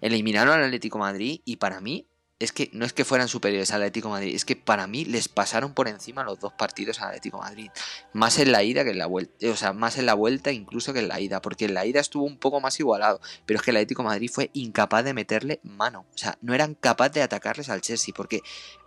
Eliminaron 0.00 0.54
al 0.54 0.64
Atlético 0.64 0.96
Madrid 0.96 1.42
y 1.44 1.56
para 1.56 1.82
mí 1.82 2.06
es 2.38 2.50
que 2.50 2.70
no 2.72 2.86
es 2.86 2.94
que 2.94 3.04
fueran 3.04 3.28
superiores 3.28 3.72
al 3.72 3.82
Atlético 3.82 4.08
Madrid, 4.08 4.34
es 4.34 4.46
que 4.46 4.56
para 4.56 4.86
mí 4.86 5.04
les 5.04 5.28
pasaron 5.28 5.74
por 5.74 5.86
encima 5.86 6.24
los 6.24 6.40
dos 6.40 6.54
partidos 6.54 7.02
al 7.02 7.08
Atlético 7.08 7.40
Madrid. 7.40 7.70
Más 8.14 8.38
en 8.38 8.52
la 8.52 8.62
ida 8.62 8.84
que 8.84 8.90
en 8.90 8.98
la 8.98 9.06
vuelta. 9.06 9.50
O 9.50 9.56
sea, 9.56 9.74
más 9.74 9.98
en 9.98 10.06
la 10.06 10.14
vuelta 10.14 10.50
incluso 10.50 10.94
que 10.94 11.00
en 11.00 11.08
la 11.08 11.20
ida. 11.20 11.42
Porque 11.42 11.66
en 11.66 11.74
la 11.74 11.84
ida 11.84 12.00
estuvo 12.00 12.24
un 12.24 12.38
poco 12.38 12.58
más 12.58 12.80
igualado. 12.80 13.20
Pero 13.44 13.58
es 13.58 13.62
que 13.62 13.70
el 13.70 13.76
Atlético 13.76 14.02
Madrid 14.02 14.30
fue 14.32 14.48
incapaz 14.54 15.04
de 15.04 15.12
meterle 15.12 15.60
mano. 15.62 16.06
O 16.14 16.18
sea, 16.18 16.38
no 16.40 16.54
eran 16.54 16.74
capaces 16.74 17.16
de 17.16 17.22
atacarles 17.22 17.68
al 17.68 17.82
Chelsea. 17.82 18.14
Porque 18.16 18.40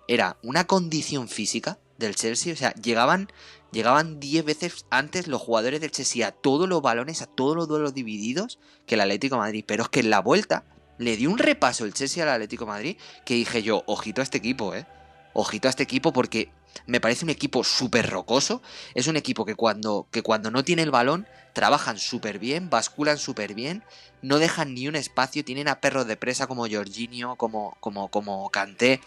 era 0.08 0.38
una 0.44 0.66
condición 0.66 1.28
física 1.28 1.80
del 1.98 2.16
Chelsea, 2.16 2.54
o 2.54 2.56
sea, 2.56 2.74
llegaban 2.76 3.30
llegaban 3.72 4.20
10 4.20 4.46
veces 4.46 4.86
antes 4.90 5.28
los 5.28 5.42
jugadores 5.42 5.82
del 5.82 5.92
Chelsea 5.92 6.28
a 6.28 6.32
todos 6.32 6.70
los 6.70 6.82
balones, 6.82 7.22
a 7.22 7.26
todos 7.26 7.56
los 7.56 7.68
duelos 7.68 7.94
divididos 7.94 8.60
que 8.86 8.96
el 8.96 9.02
Atlético 9.02 9.38
Madrid, 9.38 9.64
pero 9.68 9.84
es 9.84 9.90
que 9.90 10.00
en 10.00 10.10
la 10.10 10.20
vuelta 10.20 10.64
le 10.98 11.18
dio 11.18 11.30
un 11.30 11.38
repaso 11.38 11.86
el 11.86 11.94
Chelsea 11.94 12.24
al 12.24 12.30
Atlético 12.30 12.66
Madrid 12.66 12.98
que 13.26 13.36
dije 13.36 13.62
yo, 13.64 13.84
ojito 13.88 14.22
a 14.22 14.24
este 14.24 14.38
equipo, 14.38 14.74
eh. 14.74 14.86
Ojito 15.34 15.68
a 15.68 15.70
este 15.70 15.84
equipo 15.84 16.14
porque 16.14 16.52
me 16.86 17.00
parece 17.00 17.26
un 17.26 17.30
equipo 17.30 17.64
súper 17.64 18.10
rocoso. 18.10 18.62
Es 18.94 19.08
un 19.08 19.18
equipo 19.18 19.46
que 19.46 19.56
cuando, 19.56 20.08
que 20.12 20.22
cuando 20.22 20.52
no 20.52 20.64
tiene 20.64 20.84
el 20.84 20.92
balón 20.92 21.28
trabajan 21.54 21.98
súper 21.98 22.40
bien, 22.40 22.70
basculan 22.70 23.18
súper 23.18 23.54
bien, 23.54 23.84
no 24.22 24.40
dejan 24.40 24.74
ni 24.74 24.88
un 24.88 24.96
espacio, 24.96 25.44
tienen 25.44 25.68
a 25.68 25.80
perros 25.80 26.08
de 26.08 26.18
presa 26.18 26.48
como 26.48 26.68
Jorginho, 26.70 27.36
como, 27.36 27.78
como, 27.80 28.10
como 28.10 28.50
Kanté, 28.50 29.02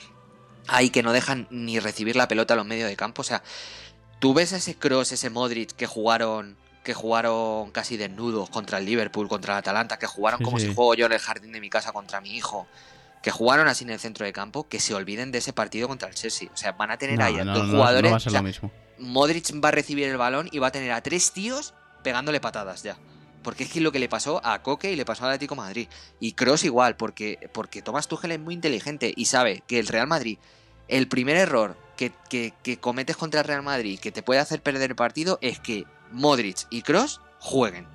ahí 0.71 0.91
que 0.91 1.03
no 1.03 1.13
dejan 1.13 1.47
ni 1.51 1.79
recibir 1.79 2.17
la 2.17 2.29
pelota 2.29 2.55
a 2.55 2.57
los 2.57 2.67
medios 2.67 2.89
de 2.89 2.97
campo. 2.97 3.23
O 3.23 3.25
sea, 3.25 3.43
tú 4.19 4.35
ves 4.35 4.53
ese 4.53 4.75
Cross, 4.77 5.13
ese 5.13 5.31
Modric 5.31 5.73
que 5.73 5.87
jugaron 5.87 6.57
que 6.83 6.95
jugaron 6.95 7.71
casi 7.73 7.99
desnudos 7.99 8.49
contra 8.49 8.79
el 8.79 8.87
Liverpool, 8.87 9.29
contra 9.29 9.53
el 9.53 9.59
Atalanta, 9.59 9.99
que 9.99 10.07
jugaron 10.07 10.43
como 10.43 10.59
si 10.59 10.73
juego 10.73 10.95
yo 10.95 11.07
en 11.07 11.13
el 11.13 11.19
jardín 11.19 11.53
de 11.53 11.61
mi 11.61 11.69
casa 11.69 11.93
contra 11.93 12.23
mi 12.23 12.31
hijo, 12.35 12.67
que 13.23 13.31
jugaron 13.31 13.69
así 13.69 13.85
en 13.85 13.91
el 13.91 14.01
centro 14.01 14.25
de 14.25 14.33
campo, 14.33 14.67
que 14.67 14.81
se 14.81 14.95
olviden 14.95 15.31
de 15.31 15.39
ese 15.39 15.53
partido 15.53 15.89
contra 15.89 16.09
el 16.09 16.15
Chelsea. 16.15 16.49
O 16.53 16.57
sea, 16.57 16.73
van 16.73 16.91
a 16.91 16.97
tener 16.97 17.21
ahí 17.21 17.39
a 17.39 17.45
dos 17.45 17.69
jugadores. 17.69 18.31
Modric 18.99 19.63
va 19.63 19.69
a 19.69 19.73
recibir 19.73 20.09
el 20.09 20.17
balón 20.17 20.49
y 20.53 20.59
va 20.59 20.69
a 20.69 20.73
tener 20.73 20.93
a 20.93 21.03
tres 21.03 21.33
tíos 21.33 21.75
pegándole 22.03 22.41
patadas 22.41 22.83
ya. 22.83 22.97
Porque 23.43 23.65
es 23.65 23.71
que 23.71 23.81
lo 23.81 23.93
que 23.93 23.99
le 23.99 24.09
pasó 24.09 24.41
a 24.45 24.63
Coque 24.63 24.93
y 24.93 24.97
le 24.97 25.05
pasó 25.05 25.25
al 25.25 25.31
Atlético 25.31 25.57
Madrid. 25.57 25.89
Y 26.19 26.33
Cross 26.33 26.65
igual, 26.65 26.97
porque, 26.97 27.51
porque 27.53 27.83
Tomás 27.83 28.09
Tuchel 28.09 28.33
es 28.33 28.41
muy 28.41 28.55
inteligente 28.55 29.13
y 29.15 29.27
sabe 29.27 29.63
que 29.67 29.79
el 29.79 29.87
Real 29.87 30.07
Madrid, 30.07 30.39
el 30.91 31.09
primer 31.09 31.37
error 31.37 31.77
que, 31.97 32.79
cometes 32.81 33.17
contra 33.17 33.41
el 33.41 33.47
Real 33.47 33.63
Madrid 33.63 33.99
que 33.99 34.13
te 34.13 34.23
puede 34.23 34.41
hacer 34.41 34.63
perder 34.63 34.91
el 34.91 34.97
partido 34.97 35.39
es 35.41 35.61
que 35.61 35.85
Modric 36.11 36.67
y 36.71 36.83
Cross 36.83 37.21
jueguen. 37.39 37.87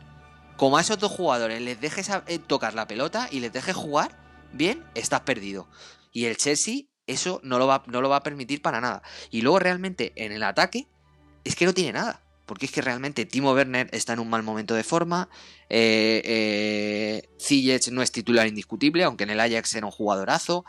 Como 0.58 0.78
a 0.78 0.82
esos 0.82 1.00
dos 1.00 1.12
jugadores 1.12 1.62
les 1.62 1.82
dejes 1.82 2.10
eh, 2.28 2.40
tocar 2.40 2.74
la 2.74 2.88
pelota 2.88 3.28
y 3.30 3.40
les 3.40 3.52
dejes 3.52 3.76
jugar, 3.76 4.18
bien, 4.54 4.84
estás 4.96 5.22
perdido. 5.22 5.68
Y 6.12 6.26
el 6.26 6.38
Chelsea 6.38 6.84
eso 7.08 7.40
no 7.44 7.60
lo, 7.60 7.68
va, 7.68 8.16
a 8.16 8.24
permitir 8.24 8.62
para 8.62 8.82
nada. 8.82 9.04
Y 9.30 9.42
luego 9.42 9.60
realmente 9.60 10.14
en 10.16 10.32
el 10.32 10.44
ataque 10.44 10.88
es 11.44 11.56
que 11.56 11.66
no 11.66 11.74
tiene 11.74 11.94
nada. 11.94 12.22
Porque 12.46 12.68
es 12.68 12.72
que 12.72 12.82
realmente 12.82 13.26
Timo 13.26 13.54
Werner 13.54 13.90
está 13.92 14.14
en 14.14 14.20
un 14.20 14.30
mal 14.30 14.44
momento 14.44 14.76
de 14.76 14.84
forma. 14.84 15.30
Eh, 15.70 16.22
eh 16.26 17.92
no 17.92 18.02
es 18.02 18.12
titular 18.12 18.48
indiscutible, 18.48 19.04
aunque 19.04 19.24
en 19.24 19.32
el 19.32 19.40
Ajax 19.40 19.76
era 19.76 19.86
un 19.86 19.92
jugadorazo. 19.92 20.64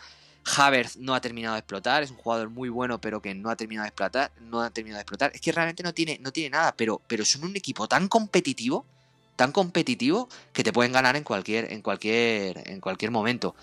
Havertz 0.47 0.97
no 0.97 1.15
ha 1.15 1.21
terminado 1.21 1.55
de 1.55 1.61
explotar, 1.61 2.03
es 2.03 2.11
un 2.11 2.17
jugador 2.17 2.51
muy 2.51 2.69
bueno, 2.69 3.01
pero 3.01 3.21
que 3.21 3.35
no 3.35 3.51
ha 3.51 3.57
terminado 3.57 3.85
de 3.85 3.89
explotar. 3.89 4.31
No 4.41 4.63
ha 4.63 4.71
terminado 4.71 4.99
de 4.99 5.03
explotar. 5.03 5.33
Es 5.35 5.41
que 5.41 5.51
realmente 5.51 5.83
no 5.83 5.93
tiene, 5.93 6.19
no 6.21 6.33
tiene 6.33 6.51
nada, 6.51 6.75
pero, 6.77 7.01
pero 7.07 7.25
son 7.25 7.45
un 7.45 7.57
equipo 7.57 7.89
tan 7.89 8.07
competitivo, 8.09 8.87
tan 9.35 9.51
competitivo, 9.51 10.29
que 10.53 10.63
te 10.63 10.73
pueden 10.73 10.93
ganar 10.93 11.17
en 11.17 11.25
cualquier, 11.25 11.73
en 11.73 11.83
cualquier, 11.83 12.69
en 12.71 12.81
cualquier 12.81 13.11
momento. 13.11 13.57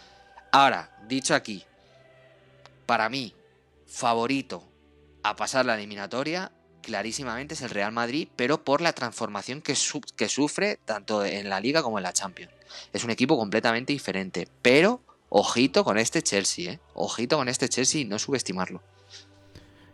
Ahora, 0.51 0.91
dicho 1.07 1.33
aquí, 1.33 1.63
para 2.85 3.07
mí, 3.09 3.33
favorito 3.87 4.63
a 5.23 5.35
pasar 5.37 5.65
la 5.65 5.75
eliminatoria, 5.75 6.51
clarísimamente 6.81 7.53
es 7.53 7.61
el 7.61 7.69
Real 7.69 7.93
Madrid, 7.93 8.27
pero 8.35 8.63
por 8.63 8.81
la 8.81 8.91
transformación 8.91 9.61
que, 9.61 9.73
que 10.17 10.27
sufre 10.27 10.79
tanto 10.83 11.23
en 11.23 11.49
la 11.49 11.61
liga 11.61 11.81
como 11.81 11.97
en 11.97 12.03
la 12.03 12.11
Champions. 12.11 12.51
Es 12.91 13.05
un 13.05 13.09
equipo 13.09 13.37
completamente 13.37 13.93
diferente, 13.93 14.49
pero 14.61 15.01
ojito 15.35 15.83
con 15.83 15.97
este 15.97 16.21
Chelsea, 16.21 16.73
¿eh? 16.73 16.79
Ojito 16.93 17.37
con 17.37 17.49
este 17.49 17.67
Chelsea 17.67 18.01
y 18.01 18.05
no 18.05 18.19
subestimarlo. 18.19 18.81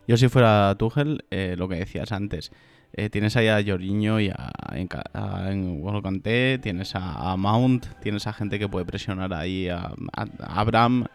Yo 0.06 0.16
si 0.18 0.28
fuera 0.28 0.74
Tuchel, 0.78 1.24
eh, 1.30 1.54
lo 1.56 1.68
que 1.68 1.76
decías 1.76 2.12
antes, 2.12 2.52
Eh, 2.92 3.08
tienes 3.08 3.36
ahí 3.36 3.46
a 3.46 3.62
Jorginho 3.64 4.18
y 4.18 4.30
a, 4.30 4.50
a, 5.14 5.50
N'Golo 5.54 6.02
Kanté, 6.02 6.58
tienes 6.58 6.96
a, 6.96 7.36
Mount, 7.36 7.86
tienes 8.02 8.26
a 8.26 8.32
gente 8.32 8.58
que 8.58 8.68
puede 8.68 8.84
presionar 8.84 9.32
ahí 9.32 9.68
a, 9.68 9.94
Abraham, 10.40 11.06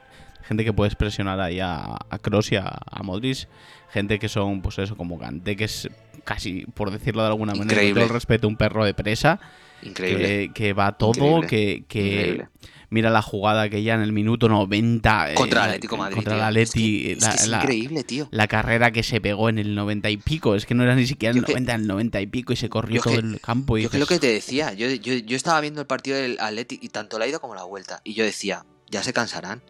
gente 0.41 0.63
que 0.63 0.71
puedes 0.71 0.95
presionar 0.95 1.41
ahí 1.41 1.59
a, 1.59 1.97
a 2.09 2.17
Kroos 2.19 2.49
y 2.53 2.55
a, 2.55 2.79
Modric, 3.03 3.49
gente 3.89 4.19
que 4.19 4.29
son, 4.29 4.61
pues 4.61 4.79
eso, 4.79 4.95
como 4.95 5.19
Kanté, 5.19 5.57
que 5.57 5.65
es 5.65 5.89
casi, 6.25 6.65
por 6.73 6.91
decirlo 6.91 7.21
de 7.21 7.29
alguna 7.29 7.53
manera, 7.55 7.81
con 7.81 7.93
todo 7.93 8.03
el 8.03 8.09
respeto, 8.09 8.47
un 8.47 8.57
perro 8.57 8.83
de 8.83 8.93
presa. 8.93 9.39
Increíble. 9.81 10.51
Que, 10.53 10.73
va 10.73 10.97
todo, 10.97 11.41
que, 11.41 11.85
que 11.87 12.47
mira 12.89 13.09
la 13.09 13.21
jugada 13.21 13.69
que 13.69 13.83
ya 13.83 13.93
en 13.93 14.01
el 14.01 14.11
minuto 14.13 14.47
90 14.47 15.31
eh, 15.31 15.35
contra 15.35 15.63
el 15.63 15.69
Atlético 15.69 15.97
Madrid. 15.97 16.15
Contra 16.15 16.35
el 16.35 16.41
Atleti. 16.41 17.11
Es, 17.11 17.47
increíble, 17.47 18.03
tío. 18.03 18.27
La 18.31 18.47
carrera 18.47 18.91
que 18.91 19.03
se 19.03 19.21
pegó 19.21 19.49
en 19.49 19.59
el 19.59 19.75
90 19.75 20.09
y 20.09 20.17
pico. 20.17 20.55
Es 20.55 20.65
que 20.65 20.73
no 20.73 20.83
era 20.83 20.95
ni 20.95 21.05
siquiera 21.05 21.35
el 21.35 21.41
90, 21.41 21.75
el 21.75 21.87
90 21.87 22.21
y 22.21 22.27
pico 22.27 22.53
y 22.53 22.55
se 22.55 22.69
corrió 22.69 23.01
todo 23.01 23.15
el 23.15 23.39
campo. 23.41 23.77
Y 23.77 23.83
yo 23.83 23.89
que 23.89 23.99
lo 23.99 24.07
que 24.07 24.19
te 24.19 24.27
decía. 24.27 24.73
Yo, 24.73 24.89
yo, 24.89 25.13
yo 25.13 25.35
estaba 25.35 25.59
viendo 25.61 25.81
el 25.81 25.87
partido 25.87 26.17
del 26.17 26.37
Atleti 26.39 26.79
y 26.81 26.89
tanto 26.89 27.19
la 27.19 27.27
ida 27.27 27.39
como 27.39 27.55
la 27.55 27.63
vuelta. 27.63 28.01
Y 28.03 28.13
yo 28.13 28.23
decía, 28.23 28.65
ya 28.89 29.03
se 29.03 29.13
cansarán. 29.13 29.61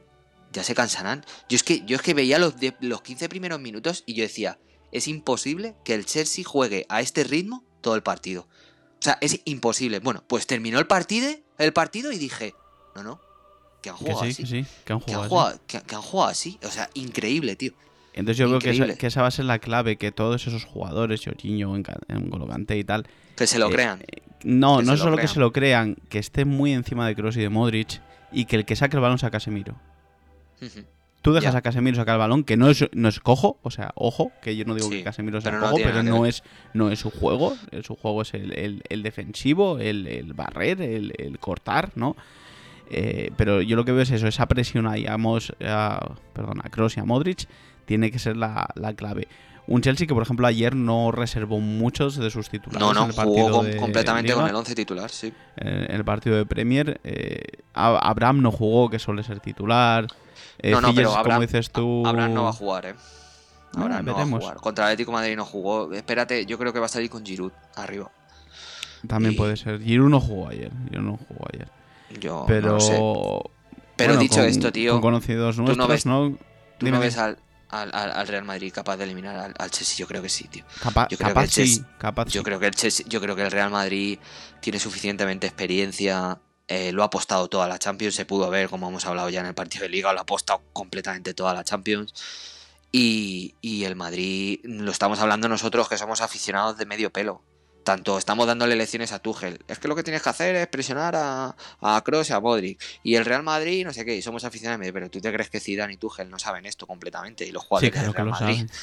Ya 0.52 0.64
se 0.64 0.74
cansarán. 0.74 1.26
Yo 1.50 1.56
es 1.56 1.64
que, 1.64 1.84
yo 1.86 1.98
es 1.98 2.02
que 2.02 2.14
veía 2.14 2.40
los, 2.40 2.56
los 2.80 3.02
15 3.02 3.28
primeros 3.28 3.60
minutos 3.60 4.04
y 4.06 4.14
yo 4.14 4.24
decía, 4.24 4.58
es 4.96 5.10
imposible 5.10 5.76
que 5.84 5.94
el 5.94 6.06
Chelsea 6.06 6.46
juegue 6.46 6.86
a 6.88 7.02
este 7.02 7.26
ritmo 7.26 7.66
todo 7.82 7.96
el 7.96 8.04
partido. 8.04 8.48
O 9.00 9.02
sea, 9.02 9.18
es 9.20 9.42
imposible. 9.44 10.00
Bueno, 10.00 10.24
pues 10.26 10.48
terminó 10.48 10.80
el 10.80 10.88
partido, 10.88 11.30
el 11.58 11.74
partido 11.74 12.14
y 12.14 12.18
dije, 12.18 12.56
no, 12.96 13.04
no. 13.04 13.20
Que 13.82 13.90
han 13.90 13.98
jugado 13.98 14.22
así. 14.22 14.66
que 14.86 14.94
han 14.94 15.02
jugado, 16.02 16.30
así. 16.30 16.58
O 16.64 16.72
sea, 16.72 16.90
increíble, 16.94 17.58
tío. 17.58 17.74
Entonces 18.14 18.38
yo 18.38 18.48
creo 18.48 18.96
que 18.96 19.08
esa, 19.08 19.22
va 19.22 19.28
a 19.28 19.32
ser 19.32 19.44
la 19.44 19.60
clave, 19.60 19.98
que 19.98 20.14
todos 20.14 20.48
esos 20.48 20.64
jugadores, 20.64 21.22
Jorginho, 21.26 21.76
en 21.76 22.30
Gologante 22.30 22.78
y 22.78 22.86
tal... 22.86 23.06
Que 23.36 23.46
se 23.46 23.60
lo 23.60 23.68
eh, 23.68 23.74
crean. 23.74 24.00
Eh, 24.00 24.22
no, 24.46 24.82
no 24.82 24.96
solo 24.96 25.18
que 25.18 25.28
se 25.28 25.42
lo 25.42 25.52
crean, 25.52 25.98
que 26.08 26.20
esté 26.20 26.46
muy 26.46 26.72
encima 26.72 27.06
de 27.06 27.16
Kroos 27.16 27.36
y 27.36 27.42
de 27.42 27.50
Modric 27.50 28.02
y 28.32 28.46
que 28.46 28.56
el 28.56 28.66
que 28.66 28.78
saque 28.78 28.96
el 28.96 29.02
balón 29.02 29.20
sea 29.20 29.30
Casemiro. 29.30 29.76
Tú 31.26 31.34
dejas 31.34 31.56
a 31.56 31.64
Casemiro 31.64 31.96
sacar 31.96 32.14
el 32.14 32.20
balón, 32.20 32.44
que 32.44 32.56
no 32.56 32.70
es, 32.70 32.86
no 32.94 33.10
es 33.10 33.20
cojo, 33.20 33.58
o 33.64 33.72
sea, 33.72 33.94
ojo, 33.96 34.32
que 34.44 34.56
yo 34.56 34.64
no 34.64 34.76
digo 34.76 34.92
que 34.92 35.02
Casemiro 35.02 35.42
sea 35.42 35.60
cojo, 35.60 35.78
pero 35.78 36.04
no 36.04 36.28
es, 36.28 36.44
no 36.76 36.92
es 36.92 37.00
su 37.00 37.10
juego. 37.10 37.58
Su 37.82 37.96
juego 37.96 38.22
es 38.22 38.36
el, 38.36 38.84
el, 38.88 39.02
defensivo, 39.02 39.80
el, 39.80 40.06
el 40.06 40.34
barrer, 40.34 40.84
el, 40.84 41.40
cortar, 41.40 41.90
¿no? 41.96 42.16
Eh, 42.92 43.32
pero 43.38 43.64
yo 43.64 43.76
lo 43.76 43.86
que 43.86 43.92
veo 43.92 44.04
es 44.04 44.12
eso, 44.12 44.28
esa 44.28 44.46
presión 44.46 44.86
ahí 44.86 45.08
a, 45.08 45.18
Mos, 45.18 45.52
perdón, 45.58 46.62
a 46.64 46.70
Kroos 46.70 46.96
y 46.96 47.00
a 47.00 47.06
Modric 47.06 47.48
tiene 47.86 48.12
que 48.12 48.20
ser 48.20 48.38
la, 48.38 48.70
clave. 48.96 49.28
Un 49.66 49.82
Chelsea 49.82 50.06
que, 50.06 50.14
por 50.14 50.22
ejemplo, 50.22 50.46
ayer 50.46 50.76
no 50.76 51.12
reservó 51.12 51.60
muchos 51.60 52.18
de 52.18 52.30
sus 52.30 52.50
titulares. 52.50 52.80
No, 52.80 52.94
no, 52.94 53.06
en 53.06 53.10
el 53.10 53.16
jugó 53.16 53.64
completamente 53.80 54.32
con 54.32 54.48
el 54.48 54.54
11 54.54 54.76
titular, 54.76 55.10
sí. 55.10 55.34
En 55.58 55.96
el 55.96 56.06
partido 56.06 56.36
de 56.36 56.46
Premier, 56.46 57.02
eh, 57.04 57.42
Abraham 57.74 58.44
no 58.44 58.52
jugó, 58.52 58.92
que 58.92 59.00
suele 59.00 59.24
ser 59.24 59.40
titular. 59.40 60.06
Eh, 60.60 60.72
no, 60.72 60.82
no, 60.82 60.94
pero 60.94 61.14
como 61.14 61.40
dices 61.40 61.72
tú... 61.72 62.06
Abraham 62.06 62.34
no 62.34 62.44
va 62.44 62.50
a 62.50 62.54
jugar, 62.54 62.86
¿eh? 62.86 62.96
Abraham 63.76 64.06
no 64.06 64.14
va 64.16 64.22
a 64.22 64.26
jugar. 64.26 64.58
Contra 64.58 64.86
el 64.86 64.94
Atlético 64.94 65.12
Madrid 65.12 65.36
no 65.36 65.46
jugó. 65.46 65.92
Espérate, 65.94 66.46
yo 66.46 66.58
creo 66.58 66.74
que 66.74 66.80
va 66.80 66.86
a 66.86 66.90
salir 66.90 67.10
con 67.10 67.26
Giroud 67.26 67.52
arriba. 67.76 68.12
También 69.08 69.36
puede 69.36 69.58
ser. 69.58 69.82
Giroud 69.82 70.10
no 70.10 70.20
jugó 70.20 70.50
ayer. 70.50 70.72
Giroud 70.90 71.06
no 71.06 71.18
jugó 71.18 71.48
ayer. 71.54 71.70
Yo 72.20 72.46
pero, 72.48 72.74
no 72.74 72.80
sé. 72.80 73.00
Pero 73.96 74.18
dicho 74.18 74.42
esto, 74.42 74.72
tío. 74.72 74.94
Con 74.94 75.02
conocidos 75.02 75.58
nuestros, 75.58 75.78
¿tú 75.78 75.82
no 75.82 75.88
ves, 75.88 76.06
¿no? 76.06 76.38
¿tú 76.78 76.90
no 76.90 77.00
ves 77.00 77.18
al, 77.18 77.38
al, 77.70 78.28
Real 78.28 78.44
Madrid 78.44 78.72
capaz 78.74 78.98
de 78.98 79.06
eliminar 79.06 79.54
al, 79.58 79.72
Chelsea? 79.72 79.98
Yo 79.98 80.08
creo 80.08 80.22
que 80.22 80.30
sí, 80.30 80.48
tío. 80.48 80.64
yo 80.84 81.18
creo 81.18 81.30
capaz, 81.30 81.54
que 81.54 81.62
el 81.62 81.68
sí, 81.68 81.84
capaz 81.98 82.28
yo 82.30 82.44
creo 82.44 82.60
que 82.60 82.68
el 82.68 82.76
Chelsea, 82.76 83.06
yo 83.08 83.22
creo 83.22 83.36
que 83.36 83.44
el 83.44 83.52
Real 83.52 83.72
Madrid 83.72 84.20
tiene 84.60 84.80
suficientemente 84.80 85.48
experiencia. 85.48 86.40
Eh, 86.68 86.92
lo 86.92 87.04
ha 87.04 87.08
apostado 87.08 87.48
toda 87.48 87.68
la 87.68 87.80
Champions. 87.80 88.16
Se 88.16 88.26
pudo 88.26 88.50
ver, 88.50 88.70
como 88.70 88.88
hemos 88.88 89.06
hablado 89.06 89.30
ya 89.30 89.42
en 89.42 89.48
el 89.48 89.54
partido 89.54 89.84
de 89.84 89.90
Liga, 89.90 90.14
lo 90.14 90.20
ha 90.20 90.24
apostado 90.24 90.62
completamente 90.74 91.34
toda 91.34 91.54
la 91.54 91.64
Champions. 91.64 92.14
Y, 92.92 93.56
y 93.62 93.84
el 93.84 93.96
Madrid, 93.96 94.60
lo 94.64 94.92
estamos 94.92 95.20
hablando 95.20 95.50
nosotros 95.50 95.90
que 95.90 95.98
somos 95.98 96.22
aficionados 96.22 96.78
de 96.78 96.86
medio 96.86 97.12
pelo 97.12 97.42
tanto 97.86 98.18
estamos 98.18 98.48
dándole 98.48 98.76
lecciones 98.76 99.14
a 99.14 99.20
Tuchel. 99.20 99.60
Es 99.70 99.80
que 99.80 99.88
lo 99.88 99.96
que 99.96 100.04
tienes 100.04 100.22
que 100.22 100.30
hacer 100.30 100.56
es 100.56 100.68
presionar 100.68 101.16
a, 101.16 101.56
a 101.80 102.02
Kroos 102.04 102.30
y 102.30 102.34
a 102.34 102.42
Modric. 102.42 102.84
Y 103.04 103.16
el 103.16 103.24
Real 103.24 103.44
Madrid, 103.44 103.86
no 103.86 103.94
sé 103.94 104.04
qué, 104.04 104.16
y 104.16 104.22
somos 104.22 104.44
aficionados, 104.44 104.86
pero 104.92 105.10
tú 105.10 105.22
te 105.22 105.32
crees 105.32 105.50
que 105.50 105.62
Zidane 105.62 105.94
y 105.94 105.98
Tuchel 105.98 106.30
no 106.30 106.40
saben 106.40 106.66
esto 106.66 106.88
completamente 106.88 107.46
y 107.46 107.52
los 107.52 107.64
jugadores 107.64 107.94
del 107.94 108.14
Real 108.14 108.28
Madrid. 108.28 108.70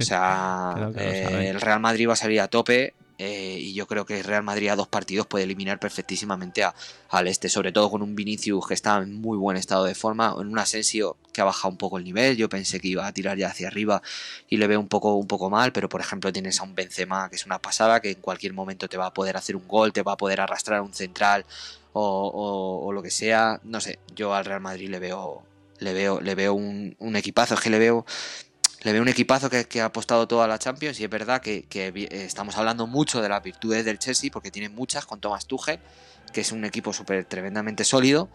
O 0.00 0.02
sea, 0.02 0.90
eh, 0.96 1.50
el 1.50 1.60
Real 1.60 1.80
Madrid 1.80 2.08
va 2.08 2.14
a 2.14 2.16
salir 2.16 2.40
a 2.40 2.48
tope 2.48 2.94
eh, 3.18 3.58
y 3.60 3.74
yo 3.74 3.88
creo 3.88 4.06
que 4.06 4.22
Real 4.22 4.44
Madrid 4.44 4.68
a 4.68 4.76
dos 4.76 4.86
partidos 4.86 5.26
puede 5.26 5.44
eliminar 5.44 5.80
perfectísimamente 5.80 6.62
a, 6.62 6.74
al 7.10 7.26
este, 7.26 7.48
sobre 7.48 7.72
todo 7.72 7.90
con 7.90 8.00
un 8.00 8.14
Vinicius 8.14 8.66
que 8.66 8.74
está 8.74 8.98
en 8.98 9.20
muy 9.20 9.36
buen 9.36 9.56
estado 9.56 9.84
de 9.84 9.96
forma, 9.96 10.36
en 10.40 10.46
un 10.46 10.58
Asensio 10.58 11.16
que 11.32 11.40
ha 11.40 11.44
bajado 11.44 11.70
un 11.70 11.78
poco 11.78 11.98
el 11.98 12.04
nivel, 12.04 12.36
yo 12.36 12.48
pensé 12.48 12.78
que 12.78 12.88
iba 12.88 13.06
a 13.06 13.12
tirar 13.12 13.36
ya 13.36 13.48
hacia 13.48 13.66
arriba 13.66 14.02
y 14.48 14.56
le 14.56 14.68
veo 14.68 14.78
un 14.78 14.86
poco, 14.86 15.14
un 15.14 15.26
poco 15.26 15.50
mal, 15.50 15.72
pero 15.72 15.88
por 15.88 16.00
ejemplo 16.00 16.32
tienes 16.32 16.60
a 16.60 16.62
un 16.62 16.76
Benzema 16.76 17.28
que 17.28 17.36
es 17.36 17.44
una 17.44 17.58
pasada, 17.58 18.00
que 18.00 18.12
en 18.12 18.20
cualquier 18.20 18.52
momento 18.52 18.88
te 18.88 18.96
va 18.96 19.06
a 19.06 19.14
poder 19.14 19.36
hacer 19.36 19.56
un 19.56 19.66
gol, 19.66 19.92
te 19.92 20.02
va 20.02 20.12
a 20.12 20.16
poder 20.16 20.40
arrastrar 20.40 20.80
un 20.80 20.94
central 20.94 21.44
o, 21.92 22.90
lo 22.92 23.02
que 23.02 23.10
sea, 23.10 23.60
no 23.64 23.80
sé, 23.80 23.98
yo 24.14 24.32
al 24.32 24.44
Real 24.44 24.60
Madrid 24.60 24.88
le 24.88 25.00
veo, 25.00 25.42
le 25.80 25.92
veo, 25.92 26.20
le 26.20 26.36
veo 26.36 26.54
un, 26.54 26.94
un 27.00 27.16
equipazo, 27.16 27.54
es 27.54 27.60
que 27.60 27.70
le 27.70 27.80
veo 27.80 28.06
le 28.82 28.92
veo 28.92 29.02
un 29.02 29.08
equipazo 29.08 29.50
que, 29.50 29.80
ha 29.80 29.86
apostado 29.86 30.28
toda 30.28 30.46
la 30.46 30.58
Champions 30.58 31.00
y 31.00 31.04
es 31.04 31.10
verdad 31.10 31.40
que, 31.40 31.66
estamos 32.10 32.56
hablando 32.56 32.86
mucho 32.86 33.20
de 33.20 33.28
las 33.28 33.42
virtudes 33.42 33.84
del 33.84 33.98
Chelsea 33.98 34.30
porque 34.32 34.50
tiene 34.50 34.68
muchas 34.68 35.04
con 35.06 35.20
Thomas 35.20 35.46
Tuchel, 35.46 35.80
que 36.32 36.42
es 36.42 36.52
un 36.52 36.64
equipo 36.64 36.92
súper 36.92 37.24
tremendamente 37.24 37.84
sólido, 37.84 38.28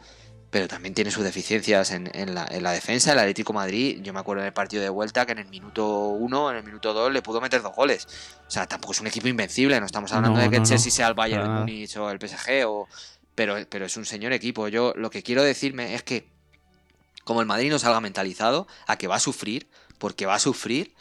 pero 0.49 0.67
también 0.67 0.93
tiene 0.93 1.11
sus 1.11 1.23
deficiencias 1.23 1.91
en, 1.91 2.35
la, 2.35 2.71
defensa. 2.71 3.13
El 3.13 3.19
Atlético 3.19 3.53
Madrid, 3.53 3.99
yo 4.01 4.13
me 4.13 4.19
acuerdo 4.19 4.41
en 4.41 4.47
el 4.47 4.53
partido 4.53 4.83
de 4.83 4.89
vuelta 4.89 5.25
que 5.25 5.31
en 5.31 5.39
el 5.39 5.47
minuto 5.47 6.09
1, 6.09 6.51
en 6.51 6.57
el 6.57 6.63
minuto 6.63 6.93
2 6.93 7.11
le 7.11 7.21
pudo 7.21 7.41
meter 7.41 7.61
dos 7.61 7.73
goles. 7.73 8.07
O 8.45 8.51
sea, 8.51 8.67
tampoco 8.67 8.93
es 8.93 9.01
un 9.01 9.07
equipo 9.07 9.27
invencible, 9.27 9.79
no 9.79 9.85
estamos 9.85 10.11
hablando 10.11 10.39
de 10.39 10.49
que 10.49 10.57
el 10.57 10.63
Chelsea 10.63 10.91
sea 10.91 11.07
el 11.07 11.13
Bayern 11.13 11.49
Munich 11.49 11.95
o 11.97 12.09
el 12.09 12.19
PSG, 12.19 12.67
o, 12.67 12.87
pero, 13.33 13.55
pero 13.69 13.85
es 13.85 13.97
un 13.97 14.05
señor 14.05 14.33
equipo. 14.33 14.67
Yo 14.67 14.93
lo 14.95 15.09
que 15.09 15.23
quiero 15.23 15.41
decirme 15.41 15.95
es 15.95 16.03
que 16.03 16.27
como 17.23 17.39
el 17.39 17.47
Madrid 17.47 17.71
no 17.71 17.79
salga 17.79 18.01
mentalizado 18.01 18.67
a 18.85 18.97
que 18.97 19.07
va 19.07 19.15
a 19.15 19.19
sufrir, 19.19 19.67
porque 20.03 20.25
va 20.25 20.35
a 20.35 20.39
sufrir, 20.39 20.91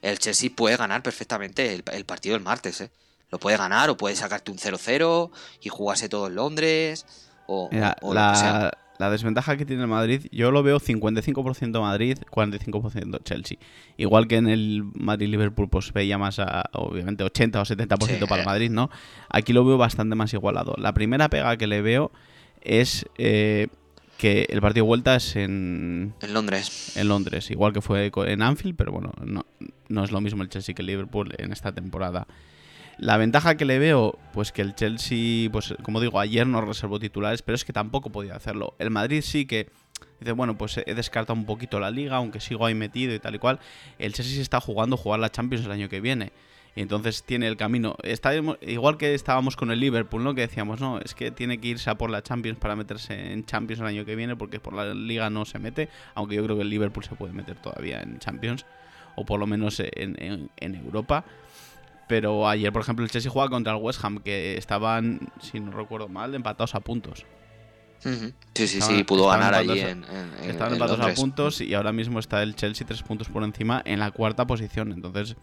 el 0.00 0.18
Chelsea 0.18 0.48
puede 0.48 0.74
ganar 0.78 1.02
perfectamente 1.02 1.74
el, 1.74 2.04
partido 2.06 2.32
del 2.32 2.42
martes. 2.42 2.80
¿eh? 2.80 2.90
Lo 3.30 3.38
puede 3.38 3.58
ganar 3.58 3.90
o 3.90 3.96
puede 3.98 4.16
sacarte 4.16 4.50
un 4.50 4.56
0-0 4.56 5.30
y 5.60 5.68
jugarse 5.68 6.08
todo 6.08 6.28
en 6.28 6.36
Londres. 6.36 7.04
O, 7.46 7.68
la, 7.70 8.72
la, 8.98 9.10
desventaja 9.10 9.58
que 9.58 9.66
tiene 9.66 9.82
el 9.82 9.88
Madrid, 9.88 10.28
yo 10.32 10.50
lo 10.50 10.62
veo 10.62 10.80
55% 10.80 11.78
Madrid, 11.78 12.16
45% 12.30 13.22
Chelsea. 13.22 13.58
Igual 13.98 14.26
que 14.26 14.36
en 14.36 14.48
el 14.48 14.82
Madrid-Liverpool, 14.94 15.68
pues 15.68 15.92
veía 15.92 16.16
más, 16.16 16.38
a, 16.38 16.70
obviamente, 16.72 17.24
80 17.24 17.60
o 17.60 17.64
70% 17.66 18.26
para 18.28 18.40
el 18.40 18.46
Madrid, 18.46 18.70
¿no? 18.70 18.88
Aquí 19.28 19.52
lo 19.52 19.62
veo 19.66 19.76
bastante 19.76 20.16
más 20.16 20.32
igualado. 20.32 20.74
La 20.78 20.94
primera 20.94 21.28
pega 21.28 21.58
que 21.58 21.66
le 21.66 21.82
veo 21.82 22.12
es 22.62 23.04
eh, 23.18 23.68
que 24.18 24.46
el 24.50 24.60
partido 24.60 24.84
de 24.84 24.88
vuelta 24.88 25.14
es 25.14 25.36
en... 25.36 26.12
En 26.20 26.34
Londres. 26.34 26.96
En 26.96 27.08
Londres, 27.08 27.50
igual 27.52 27.72
que 27.72 27.80
fue 27.80 28.10
en 28.26 28.42
Anfield, 28.42 28.76
pero 28.76 28.90
bueno, 28.90 29.12
no, 29.24 29.46
no 29.88 30.04
es 30.04 30.10
lo 30.10 30.20
mismo 30.20 30.42
el 30.42 30.48
Chelsea 30.48 30.74
que 30.74 30.82
el 30.82 30.86
Liverpool 30.86 31.32
en 31.38 31.52
esta 31.52 31.72
temporada. 31.72 32.26
La 32.98 33.16
ventaja 33.16 33.56
que 33.56 33.64
le 33.64 33.78
veo, 33.78 34.18
pues 34.32 34.50
que 34.50 34.60
el 34.60 34.74
Chelsea, 34.74 35.48
pues 35.52 35.72
como 35.84 36.00
digo, 36.00 36.18
ayer 36.18 36.48
no 36.48 36.60
reservó 36.60 36.98
titulares, 36.98 37.42
pero 37.42 37.54
es 37.54 37.64
que 37.64 37.72
tampoco 37.72 38.10
podía 38.10 38.34
hacerlo. 38.34 38.74
El 38.80 38.90
Madrid 38.90 39.22
sí 39.22 39.46
que 39.46 39.70
dice, 40.18 40.32
bueno, 40.32 40.58
pues 40.58 40.78
he 40.84 40.94
descartado 40.94 41.38
un 41.38 41.46
poquito 41.46 41.78
la 41.78 41.92
liga, 41.92 42.16
aunque 42.16 42.40
sigo 42.40 42.66
ahí 42.66 42.74
metido 42.74 43.14
y 43.14 43.20
tal 43.20 43.36
y 43.36 43.38
cual. 43.38 43.60
El 44.00 44.14
Chelsea 44.14 44.34
sí 44.34 44.40
está 44.40 44.60
jugando 44.60 44.96
jugar 44.96 45.20
la 45.20 45.30
Champions 45.30 45.64
el 45.64 45.70
año 45.70 45.88
que 45.88 46.00
viene. 46.00 46.32
Y 46.74 46.82
entonces 46.82 47.24
tiene 47.24 47.48
el 47.48 47.56
camino. 47.56 47.96
Está, 48.02 48.32
igual 48.34 48.96
que 48.98 49.14
estábamos 49.14 49.56
con 49.56 49.70
el 49.70 49.80
Liverpool, 49.80 50.22
¿no? 50.22 50.34
Que 50.34 50.42
decíamos, 50.42 50.80
no, 50.80 51.00
es 51.00 51.14
que 51.14 51.30
tiene 51.30 51.58
que 51.58 51.68
irse 51.68 51.90
a 51.90 51.96
por 51.96 52.10
la 52.10 52.22
Champions 52.22 52.58
para 52.58 52.76
meterse 52.76 53.32
en 53.32 53.44
Champions 53.44 53.80
el 53.80 53.86
año 53.86 54.04
que 54.04 54.14
viene, 54.14 54.36
porque 54.36 54.60
por 54.60 54.74
la 54.74 54.94
liga 54.94 55.28
no 55.30 55.44
se 55.44 55.58
mete. 55.58 55.88
Aunque 56.14 56.36
yo 56.36 56.44
creo 56.44 56.56
que 56.56 56.62
el 56.62 56.70
Liverpool 56.70 57.04
se 57.04 57.14
puede 57.16 57.32
meter 57.32 57.56
todavía 57.56 58.00
en 58.00 58.18
Champions, 58.18 58.64
o 59.16 59.24
por 59.24 59.40
lo 59.40 59.46
menos 59.46 59.80
en, 59.80 60.48
Europa. 60.60 61.24
Pero 62.06 62.48
ayer, 62.48 62.72
por 62.72 62.82
ejemplo, 62.82 63.04
el 63.04 63.10
Chelsea 63.10 63.30
juega 63.30 63.50
contra 63.50 63.74
el 63.74 63.82
West 63.82 64.02
Ham, 64.04 64.20
que 64.20 64.56
estaban, 64.56 65.20
si 65.40 65.60
no 65.60 65.72
recuerdo 65.72 66.08
mal, 66.08 66.34
empatados 66.34 66.74
a 66.74 66.80
puntos. 66.80 67.26
Sí, 67.98 68.68
sí, 68.68 68.80
sí, 68.80 69.02
pudo 69.02 69.26
ganar 69.26 69.54
allí 69.54 69.80
en, 69.80 70.04
Estaban 70.44 70.74
empatados 70.74 71.00
a 71.00 71.14
puntos 71.14 71.60
y 71.60 71.74
ahora 71.74 71.92
mismo 71.92 72.20
está 72.20 72.42
el 72.44 72.54
Chelsea 72.54 72.86
tres 72.86 73.02
puntos 73.02 73.28
por 73.28 73.42
encima 73.42 73.82
en 73.84 73.98
la 73.98 74.12
cuarta 74.12 74.46
posición. 74.46 74.92
Entonces, 74.92 75.36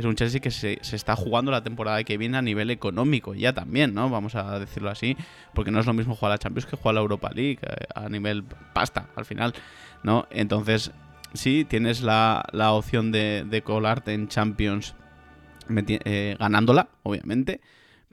es 0.00 0.06
un 0.06 0.14
Chelsea 0.16 0.40
que 0.40 0.50
se, 0.50 0.78
está 0.82 1.14
jugando 1.16 1.50
la 1.50 1.62
temporada 1.62 2.02
que 2.04 2.18
viene 2.18 2.36
a 2.36 2.42
nivel 2.42 2.70
económico 2.70 3.34
ya 3.34 3.52
también, 3.52 3.94
¿no? 3.94 4.10
Vamos 4.10 4.34
a 4.34 4.58
decirlo 4.58 4.90
así, 4.90 5.16
porque 5.54 5.70
no 5.70 5.80
es 5.80 5.86
lo 5.86 5.92
mismo 5.92 6.14
jugar 6.14 6.32
a 6.32 6.34
la 6.34 6.38
Champions 6.38 6.66
que 6.66 6.76
jugar 6.76 6.92
a 6.92 6.94
la 6.94 7.00
Europa 7.00 7.30
League 7.34 7.58
eh, 7.62 7.86
a 7.94 8.08
nivel 8.08 8.44
pasta 8.72 9.08
al 9.16 9.24
final, 9.24 9.54
¿no? 10.02 10.26
Entonces, 10.30 10.90
sí, 11.34 11.64
tienes 11.68 12.02
la, 12.02 12.44
opción 12.72 13.12
de, 13.12 13.62
colarte 13.64 14.12
en 14.12 14.28
Champions 14.28 14.94
eh, 15.68 16.36
ganándola, 16.38 16.88
obviamente, 17.02 17.60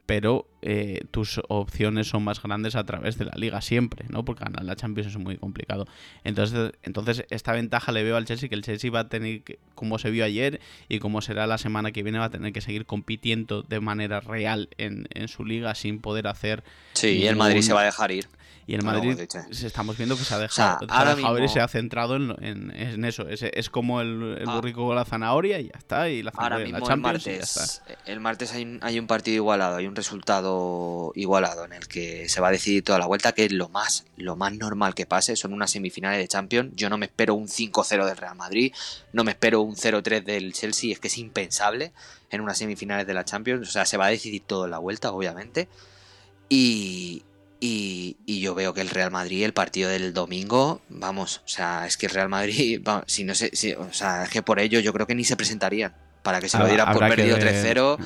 pero 0.06 0.46
eh, 0.70 1.06
tus 1.10 1.40
opciones 1.48 2.08
son 2.08 2.24
más 2.24 2.42
grandes 2.42 2.76
a 2.76 2.84
través 2.84 3.16
de 3.16 3.24
la 3.24 3.32
liga 3.36 3.62
siempre, 3.62 4.04
¿no? 4.10 4.26
Porque 4.26 4.44
ganar 4.44 4.64
la 4.64 4.76
Champions 4.76 5.08
es 5.08 5.16
muy 5.16 5.38
complicado. 5.38 5.86
Entonces, 6.24 6.72
entonces 6.82 7.24
esta 7.30 7.52
ventaja 7.52 7.90
le 7.90 8.02
veo 8.02 8.18
al 8.18 8.26
Chelsea, 8.26 8.50
que 8.50 8.54
el 8.54 8.60
Chelsea 8.60 8.90
va 8.90 9.00
a 9.00 9.08
tener, 9.08 9.42
que, 9.44 9.58
como 9.74 9.98
se 9.98 10.10
vio 10.10 10.26
ayer 10.26 10.60
y 10.90 10.98
como 10.98 11.22
será 11.22 11.46
la 11.46 11.56
semana 11.56 11.90
que 11.90 12.02
viene, 12.02 12.18
va 12.18 12.26
a 12.26 12.30
tener 12.30 12.52
que 12.52 12.60
seguir 12.60 12.84
compitiendo 12.84 13.62
de 13.62 13.80
manera 13.80 14.20
real 14.20 14.68
en, 14.76 15.08
en 15.14 15.28
su 15.28 15.46
liga 15.46 15.74
sin 15.74 16.00
poder 16.00 16.26
hacer... 16.26 16.62
Sí, 16.92 17.12
y 17.12 17.26
el 17.28 17.36
Madrid 17.36 17.62
se 17.62 17.72
va 17.72 17.80
a 17.80 17.84
dejar 17.84 18.10
ir. 18.10 18.28
Y 18.68 18.74
el 18.74 18.82
Madrid 18.82 19.18
estamos 19.50 19.96
viendo 19.96 20.14
que 20.18 20.24
se 20.24 20.34
ha 20.34 20.38
dejado, 20.38 20.80
se 20.86 21.42
y 21.44 21.48
se 21.48 21.58
ha 21.58 21.68
centrado 21.68 22.16
en, 22.16 23.02
eso. 23.06 23.26
Es, 23.26 23.42
es 23.42 23.70
como 23.70 24.02
el, 24.02 24.36
el 24.38 24.46
ah. 24.46 24.56
burrico 24.56 24.86
con 24.86 24.94
la 24.94 25.06
zanahoria 25.06 25.58
y 25.58 25.68
ya 25.68 25.78
está. 25.78 26.10
Y 26.10 26.22
la 26.22 26.32
ahora 26.36 26.58
mismo 26.58 26.86
el 26.86 26.96
martes, 26.98 27.82
el 28.04 28.20
martes 28.20 28.52
hay 28.52 28.64
un, 28.64 28.78
hay 28.82 28.98
un 28.98 29.06
partido 29.06 29.36
igualado, 29.36 29.76
hay 29.76 29.86
un 29.86 29.96
resultado 29.96 30.57
igualado 31.14 31.64
en 31.64 31.72
el 31.72 31.88
que 31.88 32.28
se 32.28 32.40
va 32.40 32.48
a 32.48 32.52
decidir 32.52 32.84
toda 32.84 32.98
la 32.98 33.06
vuelta, 33.06 33.32
que 33.32 33.44
es 33.46 33.52
lo 33.52 33.68
más, 33.68 34.04
lo 34.16 34.36
más 34.36 34.52
normal 34.52 34.94
que 34.94 35.06
pase. 35.06 35.36
Son 35.36 35.52
unas 35.52 35.70
semifinales 35.70 36.18
de 36.18 36.28
Champions. 36.28 36.72
Yo 36.74 36.90
no 36.90 36.98
me 36.98 37.06
espero 37.06 37.34
un 37.34 37.48
5-0 37.48 38.04
del 38.04 38.16
Real 38.16 38.36
Madrid, 38.36 38.72
no 39.12 39.24
me 39.24 39.32
espero 39.32 39.60
un 39.60 39.76
0-3 39.76 40.24
del 40.24 40.52
Chelsea, 40.52 40.92
es 40.92 41.00
que 41.00 41.08
es 41.08 41.18
impensable 41.18 41.92
en 42.30 42.40
unas 42.40 42.58
semifinales 42.58 43.06
de 43.06 43.14
la 43.14 43.24
Champions. 43.24 43.68
O 43.68 43.70
sea, 43.70 43.86
se 43.86 43.96
va 43.96 44.06
a 44.06 44.10
decidir 44.10 44.42
todo 44.46 44.64
en 44.66 44.70
la 44.70 44.78
vuelta, 44.78 45.12
obviamente. 45.12 45.68
Y, 46.48 47.24
y, 47.60 48.40
yo 48.40 48.54
veo 48.54 48.72
que 48.72 48.80
el 48.80 48.88
Real 48.88 49.10
Madrid, 49.10 49.44
el 49.44 49.52
partido 49.52 49.90
del 49.90 50.14
domingo, 50.14 50.80
vamos, 50.88 51.42
o 51.44 51.48
sea, 51.48 51.86
es 51.86 51.96
que 51.96 52.06
el 52.06 52.12
Real 52.12 52.28
Madrid, 52.28 52.80
si 53.06 53.24
no 53.24 53.34
sé, 53.34 53.50
si, 53.52 53.72
o 53.72 53.92
sea, 53.92 54.24
es 54.24 54.30
que 54.30 54.42
por 54.42 54.60
ello 54.60 54.80
yo 54.80 54.92
creo 54.92 55.06
que 55.06 55.14
ni 55.14 55.24
se 55.24 55.36
presentarían 55.36 55.94
para 56.22 56.40
que 56.40 56.48
se 56.48 56.58
lo 56.58 56.66
dieran 56.66 56.92
por 56.92 57.08
perdido 57.08 57.38
3-0. 57.38 57.98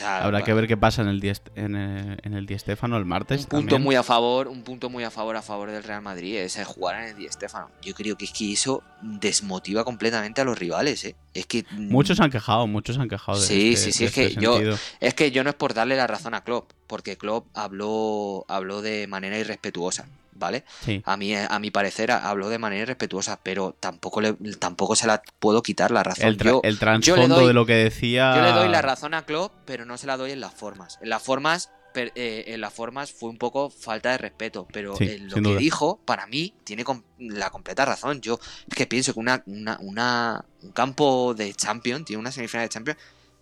Habrá 0.00 0.42
que 0.42 0.54
ver 0.54 0.66
qué 0.66 0.76
pasa 0.76 1.02
en 1.02 1.08
el 1.08 1.20
Di, 1.20 1.32
en 1.54 1.76
el, 1.76 2.18
en 2.22 2.34
el 2.34 2.46
el 2.48 3.04
martes. 3.04 3.42
Un 3.42 3.46
punto 3.46 3.78
muy 3.78 3.94
a 3.94 4.02
favor, 4.02 4.48
un 4.48 4.62
punto 4.62 4.90
muy 4.90 5.04
a 5.04 5.10
favor 5.10 5.36
a 5.36 5.42
favor 5.42 5.70
del 5.70 5.82
Real 5.82 6.02
Madrid 6.02 6.36
es 6.36 6.56
jugar 6.66 7.02
en 7.02 7.08
el 7.10 7.16
Di 7.16 7.28
Stéfano. 7.28 7.70
Yo 7.82 7.94
creo 7.94 8.16
que 8.16 8.24
es 8.24 8.32
que 8.32 8.52
eso 8.52 8.82
desmotiva 9.00 9.84
completamente 9.84 10.40
a 10.40 10.44
los 10.44 10.58
rivales, 10.58 11.04
¿eh? 11.04 11.16
Es 11.34 11.46
que 11.46 11.64
mm, 11.70 11.90
muchos 11.90 12.20
han 12.20 12.30
quejado, 12.30 12.66
muchos 12.66 12.98
han 12.98 13.08
quejado 13.08 13.40
de 13.40 13.46
Sí, 13.46 13.72
este, 13.72 13.92
sí, 13.92 13.92
sí, 13.92 14.04
es 14.04 14.12
que 14.12 14.34
yo 14.34 14.58
es 15.00 15.14
que 15.14 15.30
yo 15.30 15.44
no 15.44 15.50
es 15.50 15.56
por 15.56 15.74
darle 15.74 15.96
la 15.96 16.06
razón 16.06 16.34
a 16.34 16.42
Klopp, 16.42 16.72
porque 16.86 17.16
Klopp 17.16 17.46
habló 17.54 18.44
habló 18.48 18.82
de 18.82 19.06
manera 19.06 19.38
irrespetuosa. 19.38 20.06
¿Vale? 20.32 20.64
A, 21.04 21.16
mí, 21.16 21.34
a 21.34 21.58
mi 21.58 21.70
parecer 21.70 22.10
habló 22.10 22.48
de 22.48 22.58
manera 22.58 22.82
irrespetuosa, 22.82 23.40
pero 23.42 23.76
tampoco, 23.78 24.20
le, 24.20 24.34
tampoco 24.58 24.96
se 24.96 25.06
la 25.06 25.22
puedo 25.38 25.62
quitar 25.62 25.90
la 25.90 26.02
razón. 26.02 26.26
El, 26.26 26.36
yo, 26.38 26.60
el 26.64 26.78
trasfondo 26.78 27.46
de 27.46 27.54
lo 27.54 27.66
que 27.66 27.74
decía... 27.74 28.34
Yo 28.36 28.42
le 28.42 28.52
doy 28.52 28.68
la 28.68 28.82
razón 28.82 29.14
a 29.14 29.24
Klopp, 29.24 29.52
pero 29.64 29.84
no 29.84 29.96
se 29.98 30.06
la 30.06 30.16
doy 30.16 30.32
en 30.32 30.40
las 30.40 30.54
formas. 30.54 30.98
En 31.02 31.08
las 31.08 31.22
formas 31.22 31.70
eh, 31.94 32.44
en 32.46 32.60
las 32.60 32.72
formas 32.72 33.12
fue 33.12 33.28
un 33.28 33.36
poco 33.36 33.68
falta 33.68 34.12
de 34.12 34.18
respeto, 34.18 34.66
pero 34.72 34.92
lo 34.92 35.42
que 35.42 35.56
dijo, 35.56 36.00
para 36.04 36.26
mí, 36.26 36.54
tiene 36.64 36.84
la 37.18 37.50
completa 37.50 37.84
razón. 37.84 38.20
Yo 38.20 38.38
es 38.68 38.74
que 38.74 38.86
pienso 38.86 39.12
que 39.12 39.20
una, 39.20 39.42
una, 39.46 40.44
un 40.62 40.72
campo 40.72 41.34
de 41.34 41.52
Champions, 41.54 42.06
tiene 42.06 42.20
una 42.20 42.32
semifinal 42.32 42.66
de 42.66 42.70
Champions, 42.70 42.98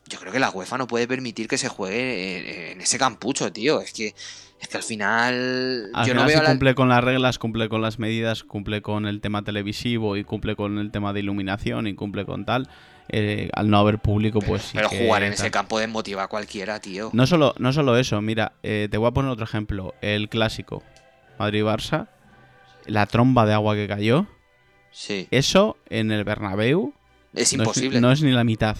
yo 0.07 0.19
creo 0.19 0.33
que 0.33 0.41
la 0.41 0.51
UEFA 0.51 0.79
no 0.79 0.87
puede 0.87 1.07
permitir 1.07 1.47
que 1.47 1.59
se 1.59 1.69
juegue 1.69 2.73
en, 2.73 2.81
ese 2.81 2.99
campucho, 2.99 3.53
tío. 3.53 3.81
Es 3.81 3.93
que, 3.93 4.15
es 4.61 4.69
que 4.69 4.77
al 4.77 4.83
final. 4.83 5.91
yo 6.07 6.15
no 6.15 6.27
veo 6.27 6.45
cumple 6.45 6.75
con 6.75 6.91
las 6.91 7.03
reglas, 7.03 7.39
cumple 7.39 7.69
con 7.71 7.81
las 7.81 7.99
medidas, 7.99 8.45
cumple 8.45 8.83
con 8.83 9.07
el 9.07 9.21
tema 9.23 9.43
televisivo 9.43 10.19
y 10.19 10.25
cumple 10.25 10.55
con 10.55 10.79
el 10.79 10.91
tema 10.91 11.15
de 11.15 11.21
iluminación 11.21 11.87
y 11.87 11.95
cumple 11.95 12.27
con 12.27 12.45
tal. 12.45 12.69
Eh, 13.09 13.49
al 13.55 13.71
no 13.71 13.79
haber 13.79 13.99
público, 13.99 14.39
pues 14.41 14.63
sí. 14.63 14.73
Pero 14.75 14.89
jugar 14.89 15.23
en 15.23 15.33
ese 15.33 15.51
campo 15.51 15.79
desmotiva 15.79 16.25
a 16.25 16.29
cualquiera, 16.29 16.79
tío. 16.79 17.11
No 17.13 17.27
solo, 17.27 17.55
no 17.59 17.73
solo 17.73 17.97
eso, 17.97 18.21
mira, 18.21 18.53
eh, 18.63 18.87
te 18.91 18.99
voy 18.99 19.09
a 19.09 19.11
poner 19.13 19.33
otro 19.33 19.45
ejemplo. 19.45 19.95
El 20.01 20.29
clásico 20.29 20.85
Madrid-Barça, 21.39 22.09
la 22.87 23.07
tromba 23.07 23.47
de 23.47 23.55
agua 23.55 23.75
que 23.75 23.89
cayó. 23.89 24.27
Sí. 24.93 25.27
Eso 25.31 25.79
en 25.89 26.13
el 26.13 26.23
Bernabéu. 26.25 26.93
Es 27.35 27.53
imposible. 27.53 28.01
no 28.01 28.13
es 28.13 28.23
ni 28.23 28.31
la 28.31 28.45
mitad. 28.45 28.77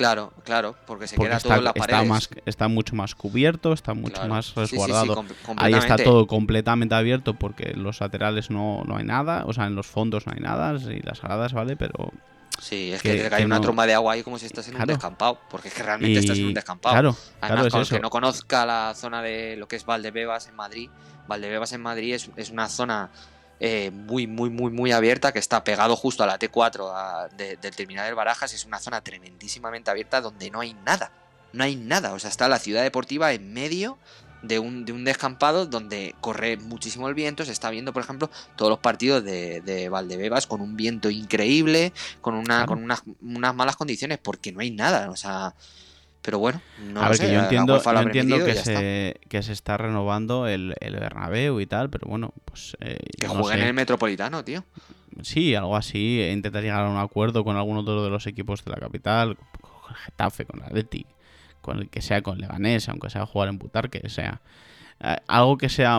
Claro, 0.00 0.32
claro, 0.44 0.76
porque 0.86 1.06
se 1.06 1.14
queda 1.14 1.38
todo 1.38 1.56
en 1.56 1.64
la 1.64 1.74
pared. 1.74 2.10
Está, 2.46 2.68
mucho 2.68 2.96
más 2.96 3.14
cubierto, 3.14 3.74
está 3.74 3.92
mucho 3.92 4.26
más 4.26 4.54
resguardado. 4.54 5.26
Ahí 5.58 5.74
está 5.74 5.96
todo 5.96 6.26
completamente 6.26 6.94
abierto 6.94 7.34
porque 7.34 7.72
en 7.74 7.82
los 7.82 8.00
laterales 8.00 8.48
no, 8.48 8.82
no 8.86 8.96
hay 8.96 9.04
nada, 9.04 9.44
o 9.46 9.52
sea, 9.52 9.66
en 9.66 9.74
los 9.74 9.86
fondos 9.86 10.26
no 10.26 10.32
hay 10.32 10.40
nada, 10.40 10.74
y 10.90 11.00
las 11.00 11.20
gradas, 11.20 11.52
¿vale? 11.52 11.76
Pero 11.76 12.12
Sí, 12.58 12.92
es 12.92 13.02
que, 13.02 13.28
hay 13.30 13.44
una 13.44 13.60
tromba 13.60 13.86
de 13.86 13.92
agua 13.92 14.14
ahí 14.14 14.22
como 14.22 14.38
si 14.38 14.46
estás 14.46 14.68
en 14.68 14.80
un 14.80 14.86
descampado, 14.86 15.38
porque 15.50 15.68
es 15.68 15.74
que 15.74 15.82
realmente 15.82 16.20
estás 16.20 16.38
en 16.38 16.46
un 16.46 16.54
descampado. 16.54 16.94
Claro, 16.94 17.16
Además, 17.42 17.66
claro, 17.68 17.86
que 17.86 18.00
no 18.00 18.08
conozca 18.08 18.64
la 18.64 18.94
zona 18.94 19.20
de 19.20 19.56
lo 19.58 19.68
que 19.68 19.76
es 19.76 19.84
Valdebebas 19.84 20.48
en 20.48 20.56
Madrid, 20.56 20.88
Valdebebas 21.28 21.74
en 21.74 21.82
Madrid 21.82 22.14
es, 22.14 22.30
es 22.36 22.48
una 22.48 22.70
zona 22.70 23.10
eh, 23.62 23.90
muy, 23.90 24.26
muy, 24.26 24.48
muy, 24.48 24.72
muy 24.72 24.90
abierta, 24.90 25.32
que 25.32 25.38
está 25.38 25.62
pegado 25.64 25.94
justo 25.94 26.22
a 26.22 26.26
la 26.26 26.38
T4 26.38 27.28
del 27.36 27.76
terminal 27.76 28.06
de 28.08 28.14
Barajas. 28.14 28.54
Es 28.54 28.64
una 28.64 28.78
zona 28.78 29.02
tremendísimamente 29.02 29.90
abierta 29.90 30.22
donde 30.22 30.50
no 30.50 30.60
hay 30.60 30.74
nada. 30.86 31.12
No 31.52 31.62
hay 31.64 31.76
nada. 31.76 32.14
O 32.14 32.18
sea, 32.18 32.30
está 32.30 32.48
la 32.48 32.58
ciudad 32.58 32.82
deportiva 32.82 33.32
en 33.32 33.52
medio 33.52 33.98
de 34.42 34.58
un, 34.58 34.86
de 34.86 34.92
un 34.92 35.04
descampado 35.04 35.66
donde 35.66 36.14
corre 36.22 36.56
muchísimo 36.56 37.06
el 37.08 37.14
viento. 37.14 37.44
Se 37.44 37.52
está 37.52 37.68
viendo, 37.68 37.92
por 37.92 38.02
ejemplo, 38.02 38.30
todos 38.56 38.70
los 38.70 38.78
partidos 38.78 39.22
de, 39.24 39.60
de 39.60 39.90
Valdebebas 39.90 40.46
con 40.46 40.62
un 40.62 40.74
viento 40.76 41.10
increíble, 41.10 41.92
con, 42.22 42.34
una, 42.34 42.64
con 42.64 42.82
unas, 42.82 43.02
unas 43.20 43.54
malas 43.54 43.76
condiciones, 43.76 44.18
porque 44.18 44.52
no 44.52 44.60
hay 44.60 44.70
nada. 44.70 45.10
O 45.10 45.16
sea, 45.16 45.54
pero 46.22 46.38
bueno, 46.38 46.60
no 46.92 47.02
a 47.02 47.08
ver, 47.08 47.18
que 47.18 47.32
yo 47.32 47.40
entiendo, 47.40 47.80
entiendo 48.00 48.44
que, 48.44 48.54
se, 48.54 49.20
que 49.28 49.42
se 49.42 49.52
está 49.52 49.76
renovando 49.76 50.46
el, 50.46 50.74
el 50.80 50.96
Bernabéu 50.96 51.60
y 51.60 51.66
tal, 51.66 51.88
pero 51.90 52.08
bueno, 52.08 52.34
pues... 52.44 52.76
Eh, 52.80 52.98
que 53.18 53.26
jueguen 53.26 53.60
en 53.60 53.66
el 53.68 53.74
Metropolitano, 53.74 54.44
tío. 54.44 54.64
Sí, 55.22 55.54
algo 55.54 55.76
así, 55.76 56.20
e 56.20 56.32
intentar 56.32 56.62
llegar 56.62 56.84
a 56.84 56.90
un 56.90 56.98
acuerdo 56.98 57.42
con 57.42 57.56
alguno 57.56 57.82
de 57.82 58.10
los 58.10 58.26
equipos 58.26 58.64
de 58.64 58.70
la 58.70 58.76
capital, 58.76 59.36
con 59.60 59.90
el 59.90 59.96
Getafe, 59.96 60.44
con 60.44 60.62
Atleti, 60.62 61.06
con 61.60 61.78
el 61.78 61.88
que 61.88 62.02
sea, 62.02 62.22
con 62.22 62.38
Leganés, 62.38 62.88
aunque 62.88 63.10
sea 63.10 63.26
jugar 63.26 63.48
en 63.48 63.58
Butarque, 63.58 64.08
sea. 64.08 64.40
Eh, 65.00 65.16
algo 65.26 65.56
que 65.58 65.68
sea 65.68 65.98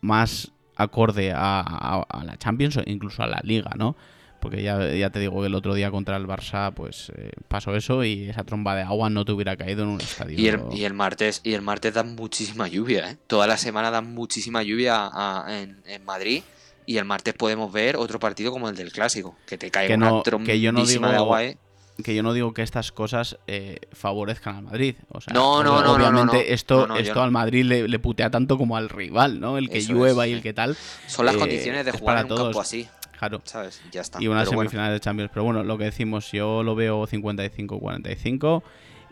más 0.00 0.52
acorde 0.76 1.32
a, 1.32 2.04
a 2.08 2.24
la 2.24 2.36
Champions 2.36 2.76
o 2.76 2.82
incluso 2.86 3.22
a 3.22 3.28
la 3.28 3.40
Liga, 3.44 3.70
¿no? 3.76 3.96
Porque 4.44 4.62
ya, 4.62 4.92
ya 4.92 5.08
te 5.08 5.20
digo 5.20 5.40
que 5.40 5.46
el 5.46 5.54
otro 5.54 5.72
día 5.72 5.90
contra 5.90 6.18
el 6.18 6.26
Barça 6.26 6.70
pues 6.74 7.10
eh, 7.16 7.30
pasó 7.48 7.74
eso 7.74 8.04
y 8.04 8.28
esa 8.28 8.44
tromba 8.44 8.76
de 8.76 8.82
agua 8.82 9.08
no 9.08 9.24
te 9.24 9.32
hubiera 9.32 9.56
caído 9.56 9.84
en 9.84 9.88
un 9.88 10.02
estadio. 10.02 10.38
Y 10.38 10.48
el, 10.48 10.60
y 10.70 10.84
el 10.84 10.92
martes 10.92 11.40
y 11.44 11.54
el 11.54 11.62
martes 11.62 11.94
dan 11.94 12.14
muchísima 12.14 12.68
lluvia, 12.68 13.12
¿eh? 13.12 13.16
Toda 13.26 13.46
la 13.46 13.56
semana 13.56 13.90
dan 13.90 14.12
muchísima 14.12 14.62
lluvia 14.62 15.10
en, 15.48 16.04
Madrid 16.04 16.42
y 16.84 16.98
el 16.98 17.06
martes 17.06 17.32
podemos 17.32 17.72
ver 17.72 17.96
otro 17.96 18.18
partido 18.20 18.52
como 18.52 18.68
el 18.68 18.76
del 18.76 18.92
clásico, 18.92 19.34
que 19.46 19.56
te 19.56 19.70
cae 19.70 19.94
una 19.94 20.22
tromba 20.22 20.52
de 20.52 21.16
agua, 21.16 21.44
¿eh? 21.44 21.56
que 22.02 22.14
yo 22.14 22.22
no 22.22 22.34
digo 22.34 22.52
que 22.52 22.60
estas 22.60 22.92
cosas 22.92 23.38
eh, 23.46 23.78
favorezcan 23.92 24.56
al 24.56 24.62
Madrid. 24.64 24.96
O 25.08 25.22
sea, 25.22 25.32
no, 25.32 25.62
no, 25.64 25.82
no, 25.82 25.94
obviamente 25.94 26.52
esto, 26.52 26.94
esto 26.96 27.22
al 27.22 27.30
Madrid 27.30 27.64
le, 27.64 27.98
putea 27.98 28.28
tanto 28.28 28.58
como 28.58 28.76
al 28.76 28.90
rival, 28.90 29.40
¿no? 29.40 29.56
El 29.56 29.70
que 29.70 29.80
llueva 29.80 30.26
y 30.26 30.34
el 30.34 30.42
que 30.42 30.52
tal. 30.52 30.76
Son 31.06 31.24
las 31.24 31.36
condiciones 31.36 31.86
de 31.86 31.92
jugar 31.92 32.26
en 32.26 32.32
un 32.32 32.36
campo 32.36 32.60
así. 32.60 32.86
Claro. 33.18 33.40
¿Sabes? 33.44 33.82
Ya 33.90 34.00
está. 34.00 34.22
Y 34.22 34.28
una 34.28 34.44
semifinal 34.44 34.92
de 34.92 35.00
Champions. 35.00 35.30
Pero 35.32 35.44
bueno, 35.44 35.62
lo 35.62 35.78
que 35.78 35.84
decimos, 35.84 36.30
yo 36.32 36.62
lo 36.62 36.74
veo 36.74 37.06
55-45. 37.06 38.62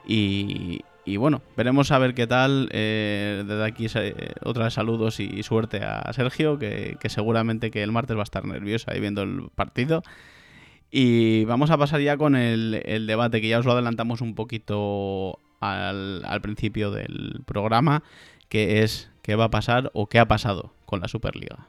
Y, 0.07 0.81
y 1.05 1.17
bueno, 1.17 1.43
veremos 1.57 1.91
a 1.91 1.99
ver 1.99 2.15
qué 2.15 2.27
tal. 2.27 2.69
Eh, 2.73 3.43
desde 3.47 3.65
aquí 3.65 3.87
eh, 3.95 4.33
otra 4.45 4.65
vez 4.65 4.75
saludos 4.75 5.19
y, 5.21 5.43
suerte 5.43 5.79
a 5.85 6.13
Sergio, 6.13 6.59
que, 6.59 6.97
seguramente 7.07 7.71
que 7.71 7.83
el 7.83 7.93
martes 7.93 8.17
va 8.17 8.21
a 8.21 8.25
estar 8.25 8.45
nervioso 8.45 8.91
ahí 8.91 9.01
viendo 9.01 9.23
el 9.23 9.49
partido. 9.55 10.03
Y 10.91 11.45
vamos 11.47 11.71
a 11.71 11.79
pasar 11.79 12.01
ya 12.01 12.17
con 12.17 12.37
el, 12.37 12.83
el 12.85 13.07
debate, 13.07 13.41
que 13.41 13.49
ya 13.49 13.59
os 13.59 13.65
lo 13.65 13.73
adelantamos 13.73 14.21
un 14.21 14.35
poquito 14.35 15.39
al, 15.61 16.23
al 16.25 16.41
principio 16.43 16.91
del 16.91 17.43
programa, 17.47 18.03
que 18.49 18.83
es 18.83 19.11
qué 19.23 19.35
va 19.35 19.45
a 19.45 19.51
pasar 19.51 19.91
o 19.95 20.09
qué 20.09 20.19
ha 20.19 20.29
pasado 20.29 20.75
con 20.85 21.01
la 21.01 21.09
Superliga. 21.09 21.67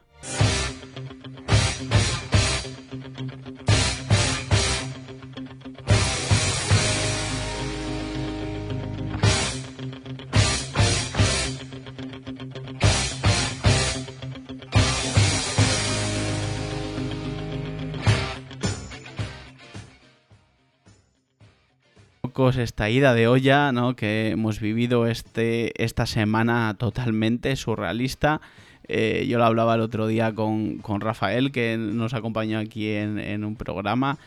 Esta 22.55 22.89
ida 22.89 23.13
de 23.13 23.27
olla 23.27 23.71
¿no? 23.71 23.95
que 23.95 24.31
hemos 24.31 24.59
vivido 24.59 25.07
este, 25.07 25.71
esta 25.83 26.05
semana 26.05 26.75
totalmente 26.77 27.55
surrealista. 27.55 28.41
Eh, 28.87 29.25
yo 29.29 29.37
lo 29.37 29.45
hablaba 29.45 29.75
el 29.75 29.81
otro 29.81 30.07
día 30.07 30.33
con, 30.33 30.81
Rafael, 30.99 31.51
que 31.51 31.77
nos 31.77 32.13
acompañó 32.13 32.59
aquí 32.59 32.89
en, 32.89 33.45
un 33.45 33.55
programa, 33.55 34.17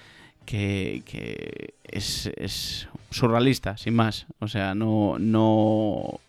que, 0.46 1.02
que 1.04 1.74
es, 1.84 2.30
es, 2.36 2.88
surrealista, 3.10 3.76
sin 3.76 3.94
más. 3.94 4.26
O 4.38 4.48
sea, 4.48 4.74
no, 4.74 5.16
no, 5.18 6.20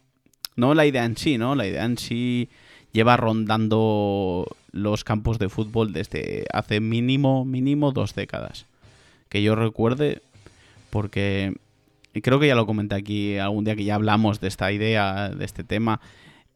no 0.55 0.73
la 0.73 0.86
idea 0.86 1.05
en 1.05 1.15
sí, 1.15 1.38
¿no? 1.38 1.55
La 1.55 1.67
idea 1.67 1.86
en 1.86 1.97
sí 1.97 2.49
lleva 2.91 3.15
rondando 3.15 4.47
los 4.71 5.03
campos 5.03 5.39
de 5.39 5.49
fútbol 5.49 5.93
desde 5.93 6.45
hace 6.51 6.80
mínimo, 6.80 7.45
mínimo 7.45 7.91
dos 7.91 8.13
décadas. 8.13 8.65
Que 9.30 9.41
yo 9.41 9.55
recuerde, 9.55 10.21
porque 10.89 11.55
creo 12.22 12.39
que 12.39 12.47
ya 12.47 12.55
lo 12.55 12.66
comenté 12.66 12.95
aquí 12.95 13.38
algún 13.38 13.64
día 13.64 13.76
que 13.76 13.84
ya 13.84 13.95
hablamos 13.95 14.39
de 14.39 14.47
esta 14.47 14.72
idea, 14.72 15.30
de 15.30 15.45
este 15.45 15.64
tema, 15.64 16.01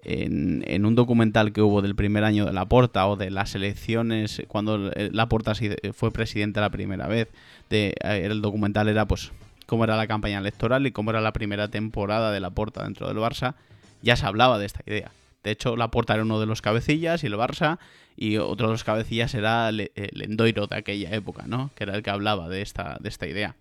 en, 0.03 0.85
un 0.85 0.95
documental 0.95 1.53
que 1.53 1.61
hubo 1.61 1.81
del 1.81 1.95
primer 1.95 2.23
año 2.23 2.45
de 2.45 2.53
Laporta 2.53 3.07
o 3.07 3.15
de 3.15 3.29
las 3.29 3.55
elecciones 3.55 4.41
cuando 4.47 4.91
Laporta 5.11 5.53
fue 5.93 6.11
presidente 6.11 6.59
la 6.59 6.69
primera 6.69 7.07
vez. 7.07 7.29
De, 7.69 7.93
eh, 8.03 8.21
el 8.25 8.41
documental 8.41 8.87
era 8.89 9.05
pues 9.07 9.31
cómo 9.65 9.83
era 9.83 9.95
la 9.95 10.07
campaña 10.07 10.39
electoral 10.39 10.85
y 10.87 10.91
cómo 10.91 11.11
era 11.11 11.21
la 11.21 11.33
primera 11.33 11.69
temporada 11.69 12.31
de 12.31 12.39
Laporta 12.39 12.83
dentro 12.83 13.07
del 13.07 13.17
Barça. 13.17 13.55
Ya 14.01 14.15
se 14.15 14.25
hablaba 14.25 14.57
de 14.57 14.65
esta 14.65 14.81
idea. 14.85 15.11
De 15.43 15.51
hecho, 15.51 15.75
Laporta 15.75 16.13
era 16.13 16.23
uno 16.23 16.39
de 16.39 16.45
los 16.45 16.61
cabecillas 16.61 17.23
y 17.23 17.27
el 17.27 17.33
Barça, 17.33 17.79
y 18.15 18.37
otro 18.37 18.67
de 18.67 18.73
los 18.73 18.83
cabecillas 18.83 19.33
era 19.33 19.69
el 19.69 19.89
Endoiro 19.95 20.67
de 20.67 20.75
aquella 20.75 21.11
época, 21.11 21.45
¿no? 21.47 21.71
Que 21.75 21.85
era 21.85 21.95
el 21.95 22.03
que 22.03 22.11
hablaba 22.11 22.47
de 22.47 22.61
esta, 22.61 22.97
de 22.99 23.09
esta 23.09 23.27
idea. 23.27 23.55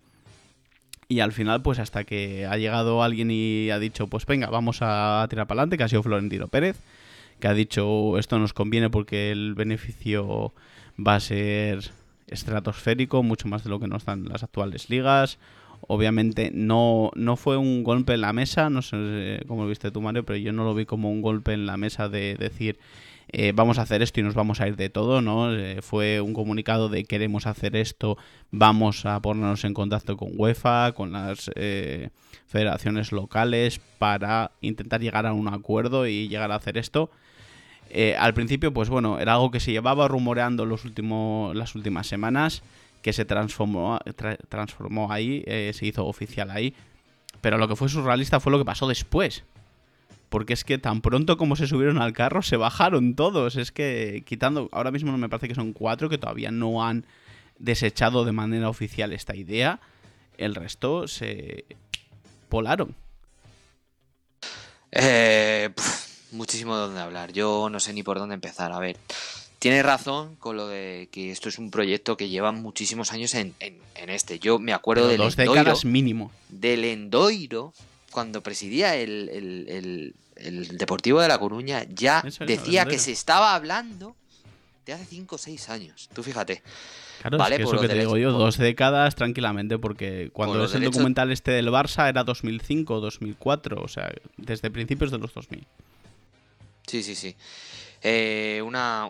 Y 1.11 1.19
al 1.19 1.33
final, 1.33 1.61
pues 1.61 1.77
hasta 1.77 2.05
que 2.05 2.45
ha 2.45 2.55
llegado 2.55 3.03
alguien 3.03 3.31
y 3.31 3.69
ha 3.69 3.79
dicho, 3.79 4.07
pues 4.07 4.25
venga, 4.25 4.49
vamos 4.49 4.77
a 4.79 5.27
tirar 5.29 5.45
para 5.45 5.59
adelante, 5.59 5.77
que 5.77 5.83
ha 5.83 5.89
sido 5.89 6.01
Florentino 6.03 6.47
Pérez, 6.47 6.79
que 7.41 7.49
ha 7.49 7.53
dicho, 7.53 8.17
esto 8.17 8.39
nos 8.39 8.53
conviene 8.53 8.89
porque 8.89 9.29
el 9.33 9.53
beneficio 9.53 10.53
va 10.97 11.15
a 11.15 11.19
ser 11.19 11.91
estratosférico, 12.27 13.23
mucho 13.23 13.49
más 13.49 13.65
de 13.65 13.69
lo 13.69 13.81
que 13.81 13.89
nos 13.89 14.05
dan 14.05 14.29
las 14.29 14.43
actuales 14.43 14.89
ligas. 14.89 15.37
Obviamente 15.81 16.49
no, 16.53 17.11
no 17.15 17.35
fue 17.35 17.57
un 17.57 17.83
golpe 17.83 18.13
en 18.13 18.21
la 18.21 18.31
mesa, 18.31 18.69
no 18.69 18.81
sé 18.81 19.43
cómo 19.49 19.63
lo 19.63 19.67
viste 19.67 19.91
tú, 19.91 19.99
Mario, 19.99 20.23
pero 20.23 20.37
yo 20.37 20.53
no 20.53 20.63
lo 20.63 20.73
vi 20.73 20.85
como 20.85 21.11
un 21.11 21.21
golpe 21.21 21.51
en 21.51 21.65
la 21.65 21.75
mesa 21.75 22.07
de 22.07 22.35
decir, 22.35 22.79
eh, 23.33 23.53
vamos 23.55 23.79
a 23.79 23.83
hacer 23.83 24.01
esto 24.01 24.19
y 24.19 24.23
nos 24.23 24.33
vamos 24.33 24.59
a 24.59 24.67
ir 24.67 24.75
de 24.75 24.89
todo, 24.89 25.21
¿no? 25.21 25.55
Eh, 25.55 25.81
fue 25.81 26.19
un 26.19 26.33
comunicado 26.33 26.89
de 26.89 27.05
queremos 27.05 27.47
hacer 27.47 27.77
esto, 27.77 28.17
vamos 28.51 29.05
a 29.05 29.21
ponernos 29.21 29.63
en 29.63 29.73
contacto 29.73 30.17
con 30.17 30.31
UEFA, 30.35 30.91
con 30.91 31.13
las 31.13 31.49
eh, 31.55 32.09
federaciones 32.47 33.13
locales 33.13 33.79
para 33.99 34.51
intentar 34.59 34.99
llegar 34.99 35.25
a 35.25 35.31
un 35.31 35.47
acuerdo 35.47 36.07
y 36.07 36.27
llegar 36.27 36.51
a 36.51 36.55
hacer 36.55 36.77
esto. 36.77 37.09
al 38.19 38.33
principio, 38.33 38.73
pues 38.73 38.89
bueno, 38.89 39.17
era 39.17 39.33
algo 39.33 39.49
que 39.49 39.61
se 39.61 39.71
llevaba 39.71 40.09
rumoreando 40.09 40.65
las 40.65 41.75
últimas 41.75 42.07
semanas, 42.07 42.63
que 43.01 43.13
se 43.13 43.23
transformó, 43.23 43.99
transformó 44.49 45.11
ahí, 45.11 45.43
se 45.73 45.85
hizo 45.85 46.05
oficial 46.05 46.51
ahí. 46.51 46.73
Pero 47.39 47.57
lo 47.57 47.67
que 47.67 47.75
fue 47.75 47.89
surrealista 47.89 48.39
fue 48.39 48.51
lo 48.51 48.59
que 48.59 48.65
pasó 48.65 48.87
después 48.87 49.43
porque 50.31 50.53
es 50.53 50.63
que 50.63 50.77
tan 50.77 51.01
pronto 51.01 51.35
como 51.35 51.57
se 51.57 51.67
subieron 51.67 52.01
al 52.01 52.13
carro 52.13 52.41
se 52.41 52.55
bajaron 52.55 53.15
todos. 53.15 53.57
Es 53.57 53.73
que 53.73 54.23
quitando, 54.25 54.69
ahora 54.71 54.89
mismo 54.89 55.15
me 55.17 55.27
parece 55.27 55.49
que 55.49 55.55
son 55.55 55.73
cuatro 55.73 56.07
que 56.07 56.17
todavía 56.17 56.51
no 56.51 56.85
han 56.85 57.05
desechado 57.59 58.23
de 58.23 58.31
manera 58.31 58.69
oficial 58.69 59.11
esta 59.11 59.35
idea. 59.35 59.81
El 60.37 60.55
resto 60.55 61.09
se 61.09 61.65
polaron. 62.47 62.95
Eh, 64.93 65.69
muchísimo 66.31 66.77
de 66.77 66.83
dónde 66.83 67.01
hablar. 67.01 67.33
Yo 67.33 67.67
no 67.69 67.81
sé 67.81 67.91
ni 67.91 68.01
por 68.01 68.17
dónde 68.17 68.35
empezar. 68.35 68.71
A 68.71 68.79
ver, 68.79 68.95
tiene 69.59 69.83
razón 69.83 70.37
con 70.37 70.55
lo 70.55 70.65
de 70.65 71.09
que 71.11 71.31
esto 71.31 71.49
es 71.49 71.59
un 71.59 71.71
proyecto 71.71 72.15
que 72.15 72.29
lleva 72.29 72.53
muchísimos 72.53 73.11
años 73.11 73.35
en, 73.35 73.53
este. 73.95 74.39
Yo 74.39 74.59
me 74.59 74.71
acuerdo 74.71 75.09
de 75.09 75.17
dos 75.17 75.35
décadas 75.35 75.83
mínimo. 75.83 76.31
Del 76.47 76.85
Endoiro, 76.85 77.73
cuando 78.11 78.43
presidía 78.43 78.95
el, 78.95 80.13
Deportivo 80.73 81.21
de 81.21 81.27
La 81.27 81.37
Coruña, 81.37 81.85
ya 81.89 82.23
decía 82.45 82.85
que 82.85 82.97
se 82.97 83.11
estaba 83.11 83.53
hablando 83.53 84.15
de 84.85 84.93
hace 84.93 85.05
5 85.05 85.35
o 85.35 85.37
6 85.37 85.69
años. 85.69 86.09
Tú 86.13 86.23
fíjate. 86.23 86.63
Claro, 87.21 87.43
es 87.43 87.57
que 87.57 87.63
eso 87.63 87.79
que 87.79 87.87
te 87.87 87.99
digo 87.99 88.17
yo, 88.17 88.31
dos 88.31 88.57
décadas 88.57 89.13
tranquilamente, 89.15 89.77
porque 89.77 90.31
cuando 90.33 90.65
es 90.65 90.73
el 90.73 90.83
documental 90.83 91.31
este 91.31 91.51
del 91.51 91.67
Barça 91.69 92.09
era 92.09 92.23
2005, 92.23 92.99
2004, 92.99 93.79
o 93.79 93.87
sea, 93.87 94.11
desde 94.37 94.71
principios 94.71 95.11
de 95.11 95.19
los 95.19 95.31
2000. 95.33 95.67
Sí, 96.87 97.03
sí, 97.03 97.13
sí. 97.13 97.35
Eh, 98.01 98.61
una, 98.63 99.07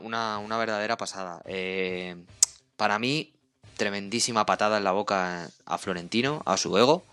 verdadera 0.57 0.97
pasada. 0.97 1.41
Eh, 1.45 2.17
para 2.75 2.99
mí, 2.99 3.31
tremendísima 3.77 4.45
patada 4.45 4.77
en 4.77 4.83
la 4.83 4.91
boca 4.91 5.49
a 5.65 5.77
Florentino, 5.77 6.41
a 6.45 6.57
su 6.57 6.77
ego. 6.77 7.05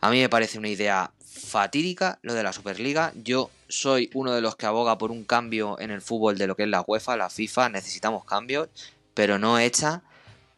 A 0.00 0.10
mí 0.10 0.20
me 0.20 0.28
parece 0.28 0.58
una 0.58 0.68
idea 0.68 1.10
fatídica 1.36 2.18
lo 2.22 2.34
de 2.34 2.42
la 2.42 2.52
Superliga. 2.52 3.12
Yo 3.14 3.50
soy 3.68 4.10
uno 4.14 4.32
de 4.32 4.40
los 4.40 4.56
que 4.56 4.66
aboga 4.66 4.98
por 4.98 5.10
un 5.10 5.24
cambio 5.24 5.78
en 5.78 5.90
el 5.90 6.00
fútbol 6.00 6.38
de 6.38 6.46
lo 6.46 6.56
que 6.56 6.64
es 6.64 6.68
la 6.68 6.82
UEFA, 6.86 7.16
la 7.16 7.30
FIFA. 7.30 7.68
Necesitamos 7.68 8.24
cambios, 8.24 8.68
pero 9.14 9.38
no 9.38 9.58
hecha 9.58 10.02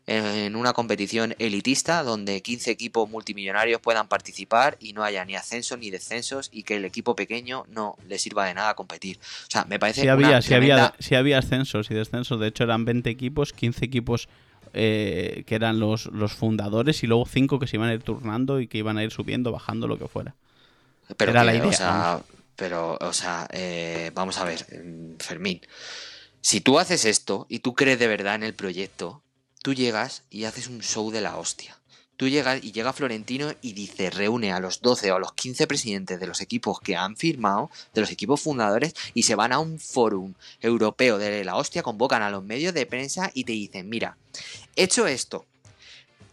en 0.06 0.56
una 0.56 0.72
competición 0.72 1.34
elitista 1.38 2.02
donde 2.02 2.40
15 2.40 2.70
equipos 2.70 3.10
multimillonarios 3.10 3.78
puedan 3.78 4.08
participar 4.08 4.78
y 4.80 4.94
no 4.94 5.04
haya 5.04 5.22
ni 5.26 5.36
ascensos 5.36 5.78
ni 5.78 5.90
descensos 5.90 6.48
y 6.50 6.62
que 6.62 6.76
el 6.76 6.86
equipo 6.86 7.14
pequeño 7.14 7.66
no 7.68 7.96
le 8.08 8.18
sirva 8.18 8.46
de 8.46 8.54
nada 8.54 8.72
competir. 8.74 9.18
O 9.18 9.50
sea, 9.50 9.66
me 9.66 9.78
parece 9.78 10.00
sí 10.00 10.08
había, 10.08 10.38
había, 10.38 10.94
sí 10.98 11.14
había 11.14 11.38
ascensos 11.38 11.90
y 11.90 11.94
descensos, 11.94 12.40
de 12.40 12.46
hecho 12.46 12.64
eran 12.64 12.86
20 12.86 13.10
equipos, 13.10 13.52
15 13.52 13.84
equipos 13.84 14.30
eh, 14.72 15.44
que 15.46 15.54
eran 15.54 15.78
los, 15.78 16.06
los 16.06 16.32
fundadores 16.32 17.02
y 17.02 17.06
luego 17.06 17.26
5 17.26 17.58
que 17.58 17.66
se 17.66 17.76
iban 17.76 17.90
a 17.90 17.94
ir 17.94 18.02
turnando 18.02 18.60
y 18.60 18.66
que 18.66 18.78
iban 18.78 18.96
a 18.96 19.04
ir 19.04 19.10
subiendo, 19.10 19.52
bajando, 19.52 19.88
lo 19.88 19.98
que 19.98 20.08
fuera. 20.08 20.34
Pero 21.16 21.30
Era 21.30 21.44
la 21.44 21.54
idea. 21.54 21.66
O 21.66 21.72
sea, 21.72 22.20
pero, 22.56 22.98
o 23.00 23.12
sea, 23.12 23.48
eh, 23.52 24.10
vamos 24.14 24.38
a 24.38 24.44
ver, 24.44 24.66
Fermín. 25.20 25.60
Si 26.40 26.60
tú 26.60 26.78
haces 26.78 27.04
esto 27.04 27.46
y 27.48 27.60
tú 27.60 27.74
crees 27.74 27.98
de 27.98 28.08
verdad 28.08 28.34
en 28.34 28.42
el 28.42 28.54
proyecto, 28.54 29.22
tú 29.62 29.74
llegas 29.74 30.24
y 30.30 30.44
haces 30.44 30.68
un 30.68 30.80
show 30.80 31.10
de 31.10 31.20
la 31.20 31.36
hostia. 31.36 31.78
Tú 32.16 32.26
llegas 32.26 32.64
y 32.64 32.72
llega 32.72 32.92
Florentino 32.92 33.52
y 33.62 33.74
dice, 33.74 34.10
reúne 34.10 34.52
a 34.52 34.58
los 34.58 34.80
12 34.80 35.12
o 35.12 35.16
a 35.16 35.18
los 35.20 35.34
15 35.34 35.68
presidentes 35.68 36.18
de 36.18 36.26
los 36.26 36.40
equipos 36.40 36.80
que 36.80 36.96
han 36.96 37.16
firmado, 37.16 37.70
de 37.94 38.00
los 38.00 38.10
equipos 38.10 38.40
fundadores, 38.40 38.92
y 39.14 39.22
se 39.22 39.36
van 39.36 39.52
a 39.52 39.60
un 39.60 39.78
fórum 39.78 40.34
europeo 40.60 41.16
de 41.16 41.44
la 41.44 41.54
hostia, 41.54 41.84
convocan 41.84 42.22
a 42.22 42.30
los 42.30 42.42
medios 42.42 42.74
de 42.74 42.86
prensa 42.86 43.30
y 43.34 43.44
te 43.44 43.52
dicen, 43.52 43.88
mira, 43.88 44.16
hecho 44.74 45.06
esto, 45.06 45.46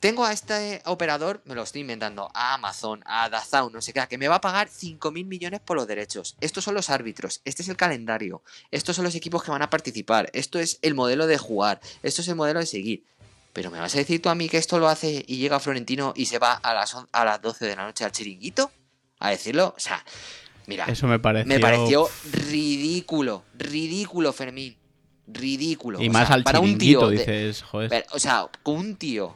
tengo 0.06 0.24
a 0.24 0.32
este 0.32 0.84
operador, 0.86 1.42
me 1.46 1.56
lo 1.56 1.64
estoy 1.64 1.82
inventando, 1.82 2.30
a 2.36 2.54
Amazon, 2.54 3.02
a 3.08 3.28
Dazau, 3.28 3.72
no 3.72 3.82
sé 3.82 3.92
qué, 3.92 4.06
que 4.08 4.20
me 4.20 4.28
va 4.28 4.36
a 4.36 4.42
pagar 4.42 4.68
5 4.70 5.12
mil 5.12 5.26
millones 5.26 5.62
por 5.62 5.76
los 5.78 5.88
derechos. 5.88 6.38
Estos 6.42 6.64
son 6.64 6.76
los 6.76 6.92
árbitros, 6.92 7.42
este 7.44 7.64
es 7.64 7.70
el 7.70 7.76
calendario, 7.76 8.44
estos 8.70 8.96
son 8.96 9.06
los 9.06 9.16
equipos 9.16 9.44
que 9.44 9.50
van 9.50 9.64
a 9.64 9.72
participar, 9.72 10.30
esto 10.34 10.60
es 10.60 10.78
el 10.84 10.94
modelo 10.94 11.26
de 11.26 11.40
jugar, 11.40 11.82
esto 12.04 12.22
es 12.22 12.28
el 12.28 12.36
modelo 12.36 12.60
de 12.60 12.68
seguir. 12.68 13.04
Pero 13.52 13.72
me 13.72 13.80
vas 13.80 13.96
a 13.96 13.98
decir 13.98 14.22
tú 14.22 14.30
a 14.30 14.36
mí 14.36 14.48
que 14.48 14.58
esto 14.58 14.78
lo 14.78 14.90
hace 14.90 15.26
y 15.28 15.38
llega 15.38 15.60
Florentino 15.60 16.14
y 16.16 16.28
se 16.28 16.38
va 16.38 16.54
a 16.54 16.76
las, 16.76 16.96
a 17.12 17.26
las 17.26 17.42
12 17.42 17.66
de 17.66 17.76
la 17.76 17.86
noche 17.86 18.06
al 18.06 18.12
chiringuito 18.12 18.70
a 19.18 19.32
decirlo. 19.32 19.74
O 19.76 19.80
sea, 19.80 20.06
mira, 20.68 20.86
eso 20.86 21.08
me 21.08 21.18
pareció, 21.18 21.48
me 21.48 21.60
pareció 21.60 22.08
ridículo, 22.32 23.44
ridículo, 23.58 24.34
Fermín. 24.34 24.78
Ridículo. 25.26 26.00
Y 26.00 26.12
más 26.12 26.30
al 26.30 26.44
para 26.44 26.60
chiringuito, 26.60 27.08
un 27.08 27.16
tío 27.16 27.20
dices, 27.26 27.64
joder. 27.64 28.06
o 28.12 28.20
sea, 28.20 28.48
un 28.66 28.96
tío 28.98 29.36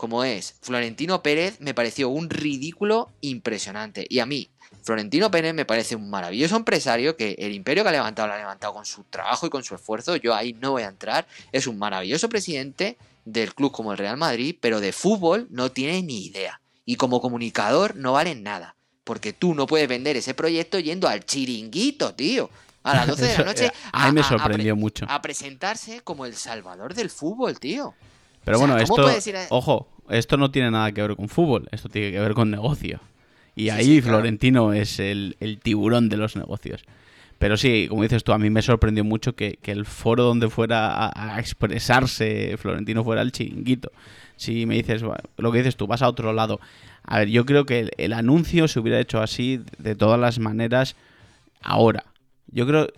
como 0.00 0.24
es 0.24 0.54
Florentino 0.62 1.22
Pérez, 1.22 1.60
me 1.60 1.74
pareció 1.74 2.08
un 2.08 2.30
ridículo 2.30 3.10
impresionante. 3.20 4.06
Y 4.08 4.20
a 4.20 4.24
mí, 4.24 4.48
Florentino 4.82 5.30
Pérez 5.30 5.52
me 5.52 5.66
parece 5.66 5.94
un 5.94 6.08
maravilloso 6.08 6.56
empresario 6.56 7.18
que 7.18 7.36
el 7.38 7.52
imperio 7.52 7.82
que 7.82 7.90
ha 7.90 7.92
levantado 7.92 8.28
lo 8.28 8.32
ha 8.32 8.38
levantado 8.38 8.72
con 8.72 8.86
su 8.86 9.04
trabajo 9.04 9.46
y 9.46 9.50
con 9.50 9.62
su 9.62 9.74
esfuerzo. 9.74 10.16
Yo 10.16 10.34
ahí 10.34 10.54
no 10.54 10.70
voy 10.70 10.84
a 10.84 10.88
entrar. 10.88 11.26
Es 11.52 11.66
un 11.66 11.78
maravilloso 11.78 12.30
presidente 12.30 12.96
del 13.26 13.54
club 13.54 13.72
como 13.72 13.92
el 13.92 13.98
Real 13.98 14.16
Madrid, 14.16 14.56
pero 14.58 14.80
de 14.80 14.92
fútbol 14.92 15.48
no 15.50 15.70
tiene 15.70 16.02
ni 16.02 16.24
idea. 16.24 16.62
Y 16.86 16.96
como 16.96 17.20
comunicador 17.20 17.94
no 17.94 18.14
vale 18.14 18.34
nada. 18.34 18.76
Porque 19.04 19.34
tú 19.34 19.54
no 19.54 19.66
puedes 19.66 19.86
vender 19.86 20.16
ese 20.16 20.32
proyecto 20.32 20.78
yendo 20.78 21.08
al 21.08 21.26
chiringuito, 21.26 22.14
tío. 22.14 22.48
A 22.84 22.94
las 22.94 23.06
12 23.06 23.22
de 23.26 23.36
la 23.36 23.44
noche. 23.52 23.70
a 23.92 24.06
mí 24.06 24.14
me 24.14 24.22
sorprendió 24.22 24.74
mucho. 24.76 25.04
A 25.10 25.20
presentarse 25.20 26.00
como 26.00 26.24
el 26.24 26.36
salvador 26.36 26.94
del 26.94 27.10
fútbol, 27.10 27.60
tío. 27.60 27.94
Pero 28.50 28.58
bueno, 28.58 28.78
esto, 28.78 29.06
ojo, 29.50 29.88
esto 30.08 30.36
no 30.36 30.50
tiene 30.50 30.72
nada 30.72 30.90
que 30.90 31.00
ver 31.02 31.14
con 31.14 31.28
fútbol, 31.28 31.68
esto 31.70 31.88
tiene 31.88 32.10
que 32.10 32.18
ver 32.18 32.34
con 32.34 32.50
negocio. 32.50 33.00
Y 33.54 33.68
ahí 33.68 34.00
Florentino 34.00 34.72
es 34.72 34.98
el, 34.98 35.36
tiburón 35.62 36.08
de 36.08 36.16
los 36.16 36.34
negocios. 36.34 36.82
Pero 37.38 37.56
sí, 37.56 37.86
como 37.88 38.02
dices 38.02 38.24
tú, 38.24 38.32
a 38.32 38.38
mí 38.38 38.50
me 38.50 38.60
sorprendió 38.60 39.04
mucho 39.04 39.36
que, 39.36 39.60
el 39.62 39.86
foro 39.86 40.24
donde 40.24 40.50
fuera 40.50 41.12
a, 41.14 41.38
expresarse 41.38 42.56
Florentino 42.58 43.04
fuera 43.04 43.22
el 43.22 43.30
chiringuito. 43.30 43.92
Si 44.34 44.66
me 44.66 44.74
dices, 44.74 45.02
lo 45.36 45.52
que 45.52 45.58
dices 45.58 45.76
tú, 45.76 45.86
vas 45.86 46.02
a 46.02 46.08
otro 46.08 46.32
lado. 46.32 46.58
A 47.04 47.20
ver, 47.20 47.28
yo 47.28 47.46
creo 47.46 47.66
que 47.66 47.88
el, 47.96 48.12
anuncio 48.14 48.66
se 48.66 48.80
hubiera 48.80 48.98
hecho 48.98 49.20
así 49.20 49.60
de 49.78 49.94
todas 49.94 50.18
las 50.18 50.40
maneras 50.40 50.96
ahora. 51.62 52.04
Yo 52.48 52.66
creo, 52.66 52.88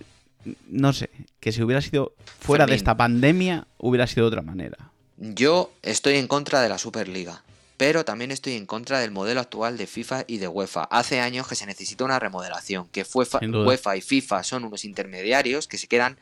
no 0.71 0.95
sé, 0.95 1.11
que 1.41 1.53
si 1.53 1.63
hubiera 1.63 1.83
sido 1.83 2.15
fuera 2.41 2.65
de 2.65 2.75
esta 2.75 2.97
pandemia, 2.97 3.67
hubiera 3.77 4.07
sido 4.07 4.25
de 4.25 4.29
otra 4.29 4.43
manera. 4.43 4.92
Yo 5.17 5.73
estoy 5.83 6.17
en 6.17 6.27
contra 6.27 6.61
de 6.61 6.69
la 6.69 6.79
Superliga, 6.79 7.43
pero 7.77 8.05
también 8.05 8.31
estoy 8.31 8.55
en 8.55 8.67
contra 8.67 9.01
del 9.01 9.11
modelo 9.11 9.41
actual 9.41 9.77
de 9.77 9.87
FIFA 9.87 10.25
y 10.27 10.39
de 10.39 10.49
UEFA. 10.49 10.85
Hace 10.85 11.21
años 11.21 11.47
que 11.49 11.55
se 11.55 11.67
necesita 11.67 12.05
una 12.05 12.19
remodelación, 12.19 12.89
que 12.89 13.05
UEFA, 13.13 13.41
UEFA 13.43 13.97
y 13.97 14.01
FIFA 14.01 14.43
son 14.43 14.65
unos 14.65 14.85
intermediarios 14.85 15.69
que 15.69 15.79
se 15.79 15.87
quedan 15.87 16.19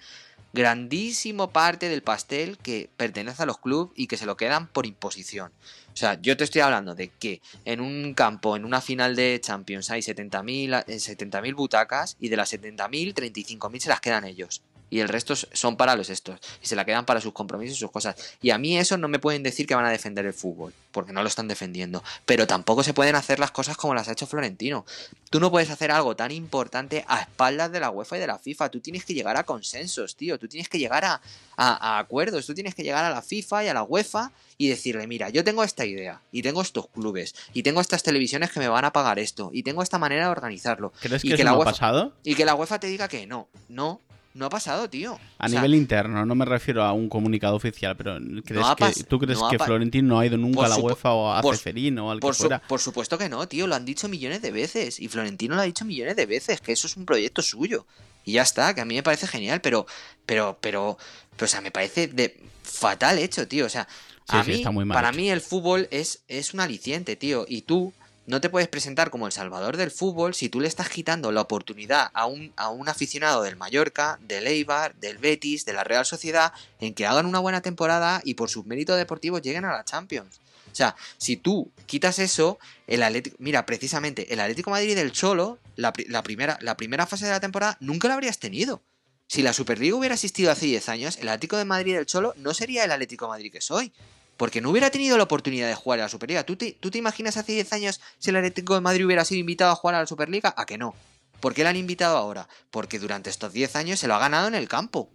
grandísimo 0.52 1.50
parte 1.50 1.88
del 1.88 2.02
pastel 2.02 2.58
que 2.58 2.90
pertenece 2.96 3.42
a 3.42 3.46
los 3.46 3.58
clubes 3.58 3.92
y 3.94 4.06
que 4.06 4.16
se 4.16 4.26
lo 4.26 4.36
quedan 4.36 4.66
por 4.66 4.86
imposición. 4.86 5.52
O 5.92 5.96
sea, 5.96 6.20
yo 6.20 6.36
te 6.36 6.44
estoy 6.44 6.62
hablando 6.62 6.94
de 6.94 7.08
que 7.08 7.40
en 7.64 7.80
un 7.80 8.14
campo, 8.14 8.56
en 8.56 8.64
una 8.64 8.80
final 8.80 9.14
de 9.16 9.40
Champions, 9.40 9.90
hay 9.90 10.00
70.000 10.00 10.98
70 10.98 11.42
butacas 11.54 12.16
y 12.20 12.28
de 12.28 12.36
las 12.36 12.52
70.000, 12.52 13.14
35.000 13.14 13.80
se 13.80 13.88
las 13.88 14.00
quedan 14.00 14.24
ellos 14.24 14.62
y 14.90 15.00
el 15.00 15.08
resto 15.08 15.34
son 15.36 15.76
para 15.76 15.96
los 15.96 16.10
estos 16.10 16.38
y 16.62 16.66
se 16.66 16.76
la 16.76 16.84
quedan 16.84 17.06
para 17.06 17.20
sus 17.20 17.32
compromisos 17.32 17.76
y 17.76 17.80
sus 17.80 17.90
cosas. 17.90 18.16
Y 18.42 18.50
a 18.50 18.58
mí 18.58 18.76
eso 18.76 18.98
no 18.98 19.08
me 19.08 19.18
pueden 19.18 19.42
decir 19.42 19.66
que 19.66 19.74
van 19.74 19.86
a 19.86 19.90
defender 19.90 20.26
el 20.26 20.34
fútbol, 20.34 20.74
porque 20.90 21.12
no 21.12 21.22
lo 21.22 21.28
están 21.28 21.48
defendiendo, 21.48 22.02
pero 22.26 22.46
tampoco 22.46 22.82
se 22.82 22.92
pueden 22.92 23.14
hacer 23.14 23.38
las 23.38 23.52
cosas 23.52 23.76
como 23.76 23.94
las 23.94 24.08
ha 24.08 24.12
hecho 24.12 24.26
Florentino. 24.26 24.84
Tú 25.30 25.38
no 25.38 25.50
puedes 25.50 25.70
hacer 25.70 25.92
algo 25.92 26.16
tan 26.16 26.32
importante 26.32 27.04
a 27.06 27.20
espaldas 27.20 27.70
de 27.70 27.80
la 27.80 27.90
UEFA 27.90 28.16
y 28.16 28.20
de 28.20 28.26
la 28.26 28.38
FIFA, 28.38 28.68
tú 28.68 28.80
tienes 28.80 29.04
que 29.04 29.14
llegar 29.14 29.36
a 29.36 29.44
consensos, 29.44 30.16
tío, 30.16 30.38
tú 30.38 30.48
tienes 30.48 30.68
que 30.68 30.78
llegar 30.78 31.04
a, 31.04 31.20
a, 31.56 31.98
acuerdos, 31.98 32.46
tú 32.46 32.54
tienes 32.54 32.74
que 32.74 32.82
llegar 32.82 33.04
a 33.04 33.10
la 33.10 33.22
FIFA 33.22 33.64
y 33.64 33.68
a 33.68 33.74
la 33.74 33.84
UEFA 33.84 34.32
y 34.58 34.68
decirle, 34.68 35.06
mira, 35.06 35.30
yo 35.30 35.44
tengo 35.44 35.62
esta 35.62 35.84
idea 35.86 36.20
y 36.32 36.42
tengo 36.42 36.62
estos 36.62 36.88
clubes 36.88 37.34
y 37.54 37.62
tengo 37.62 37.80
estas 37.80 38.02
televisiones 38.02 38.50
que 38.50 38.60
me 38.60 38.68
van 38.68 38.84
a 38.84 38.92
pagar 38.92 39.18
esto 39.18 39.50
y 39.52 39.62
tengo 39.62 39.82
esta 39.82 39.98
manera 39.98 40.24
de 40.24 40.30
organizarlo. 40.30 40.92
¿Crees 41.00 41.24
y 41.24 41.34
que, 41.34 41.44
la 41.44 41.52
ha 41.52 41.64
pasado? 41.64 42.12
Y 42.24 42.34
que 42.34 42.44
la 42.44 42.54
UEFA 42.54 42.80
te 42.80 42.88
diga 42.88 43.08
que 43.08 43.26
no, 43.26 43.48
no, 43.68 44.00
no 44.32 44.46
ha 44.46 44.48
pasado, 44.48 44.88
tío. 44.88 45.18
A 45.38 45.48
nivel 45.48 45.74
interno, 45.74 46.24
no 46.24 46.34
me 46.34 46.44
refiero 46.44 46.84
a 46.84 46.92
un 46.92 47.08
comunicado 47.08 47.56
oficial, 47.56 47.96
pero 47.96 48.18
¿crees 48.44 49.06
¿tú 49.08 49.18
crees 49.18 49.38
que 49.50 49.58
Florentino 49.58 50.08
no 50.08 50.20
ha 50.20 50.26
ido 50.26 50.36
nunca 50.36 50.66
a 50.66 50.68
la 50.68 50.76
UEFA 50.76 51.12
o 51.12 51.32
a 51.32 51.42
Ceferín 51.42 51.98
o 51.98 52.10
al 52.10 52.20
por 52.20 52.32
que 52.32 52.38
fuera? 52.38 52.60
por 52.60 52.80
supuesto 52.80 53.18
que 53.18 53.28
no, 53.28 53.46
tío. 53.48 53.66
Lo 53.66 53.74
han 53.74 53.84
dicho 53.84 54.08
millones 54.08 54.40
de 54.42 54.52
veces. 54.52 55.00
Y 55.00 55.08
Florentino 55.08 55.56
lo 55.56 55.62
ha 55.62 55.64
dicho 55.64 55.84
millones 55.84 56.16
de 56.16 56.26
veces, 56.26 56.60
que 56.60 56.72
eso 56.72 56.86
es 56.86 56.96
un 56.96 57.06
proyecto 57.06 57.42
suyo. 57.42 57.86
Y 58.24 58.32
ya 58.32 58.42
está, 58.42 58.74
que 58.74 58.82
a 58.82 58.84
mí 58.84 58.94
me 58.94 59.02
parece 59.02 59.26
genial, 59.26 59.60
pero, 59.60 59.86
pero, 60.26 60.58
pero, 60.60 60.96
pero 61.36 61.44
o 61.46 61.48
sea, 61.48 61.60
me 61.60 61.70
parece 61.70 62.06
de 62.06 62.38
fatal 62.62 63.18
hecho, 63.18 63.48
tío. 63.48 63.66
O 63.66 63.70
sea, 63.70 63.88
a 64.28 64.44
mí, 64.44 64.62
para 64.86 65.10
mí 65.10 65.30
el 65.30 65.40
fútbol 65.40 65.88
es, 65.90 66.22
es 66.28 66.54
un 66.54 66.60
aliciente, 66.60 67.16
tío. 67.16 67.46
Y 67.48 67.62
tú, 67.62 67.92
no 68.26 68.40
te 68.40 68.50
puedes 68.50 68.68
presentar 68.68 69.10
como 69.10 69.26
el 69.26 69.32
salvador 69.32 69.76
del 69.76 69.90
fútbol 69.90 70.34
si 70.34 70.48
tú 70.48 70.60
le 70.60 70.68
estás 70.68 70.88
quitando 70.88 71.32
la 71.32 71.40
oportunidad 71.40 72.10
a 72.14 72.26
un, 72.26 72.52
a 72.56 72.68
un 72.68 72.88
aficionado 72.88 73.42
del 73.42 73.56
Mallorca, 73.56 74.18
del 74.22 74.46
Eibar, 74.46 74.94
del 74.96 75.18
Betis, 75.18 75.64
de 75.64 75.72
la 75.72 75.84
Real 75.84 76.06
Sociedad, 76.06 76.52
en 76.80 76.94
que 76.94 77.06
hagan 77.06 77.26
una 77.26 77.38
buena 77.38 77.60
temporada 77.60 78.20
y 78.24 78.34
por 78.34 78.50
sus 78.50 78.66
méritos 78.66 78.96
deportivos 78.96 79.42
lleguen 79.42 79.64
a 79.64 79.72
la 79.72 79.84
Champions. 79.84 80.40
O 80.70 80.74
sea, 80.74 80.94
si 81.18 81.36
tú 81.36 81.72
quitas 81.86 82.18
eso, 82.18 82.58
el 82.86 83.02
Atlético, 83.02 83.36
mira, 83.40 83.66
precisamente 83.66 84.32
el 84.32 84.40
Atlético 84.40 84.70
Madrid 84.70 84.94
del 84.94 85.12
Cholo, 85.12 85.58
la, 85.76 85.92
primera, 85.92 86.58
la 86.60 86.76
primera 86.76 87.06
fase 87.06 87.24
de 87.24 87.32
la 87.32 87.40
temporada, 87.40 87.76
nunca 87.80 88.08
la 88.08 88.14
habrías 88.14 88.38
tenido. 88.38 88.82
Si 89.26 89.42
la 89.42 89.52
Superliga 89.52 89.96
hubiera 89.96 90.14
existido 90.14 90.50
hace 90.50 90.66
10 90.66 90.88
años, 90.88 91.16
el 91.18 91.28
Atlético 91.28 91.56
de 91.56 91.64
Madrid 91.64 91.94
del 91.94 92.06
Cholo 92.06 92.34
no 92.36 92.54
sería 92.54 92.84
el 92.84 92.92
Atlético 92.92 93.28
Madrid 93.28 93.52
que 93.52 93.60
soy 93.60 93.92
porque 94.40 94.62
no 94.62 94.70
hubiera 94.70 94.88
tenido 94.88 95.18
la 95.18 95.24
oportunidad 95.24 95.68
de 95.68 95.74
jugar 95.74 96.00
a 96.00 96.04
la 96.04 96.08
Superliga. 96.08 96.44
¿Tú 96.44 96.56
te, 96.56 96.72
¿Tú 96.72 96.90
te 96.90 96.96
imaginas 96.96 97.36
hace 97.36 97.52
10 97.52 97.74
años 97.74 98.00
si 98.18 98.30
el 98.30 98.36
Atlético 98.36 98.74
de 98.74 98.80
Madrid 98.80 99.04
hubiera 99.04 99.22
sido 99.22 99.38
invitado 99.38 99.70
a 99.70 99.74
jugar 99.74 99.96
a 99.96 100.00
la 100.00 100.06
Superliga? 100.06 100.54
¿A 100.56 100.64
que 100.64 100.78
no? 100.78 100.94
¿Por 101.40 101.52
qué 101.52 101.62
le 101.62 101.68
han 101.68 101.76
invitado 101.76 102.16
ahora? 102.16 102.48
Porque 102.70 102.98
durante 102.98 103.28
estos 103.28 103.52
10 103.52 103.76
años 103.76 104.00
se 104.00 104.08
lo 104.08 104.14
ha 104.14 104.18
ganado 104.18 104.48
en 104.48 104.54
el 104.54 104.66
campo. 104.66 105.10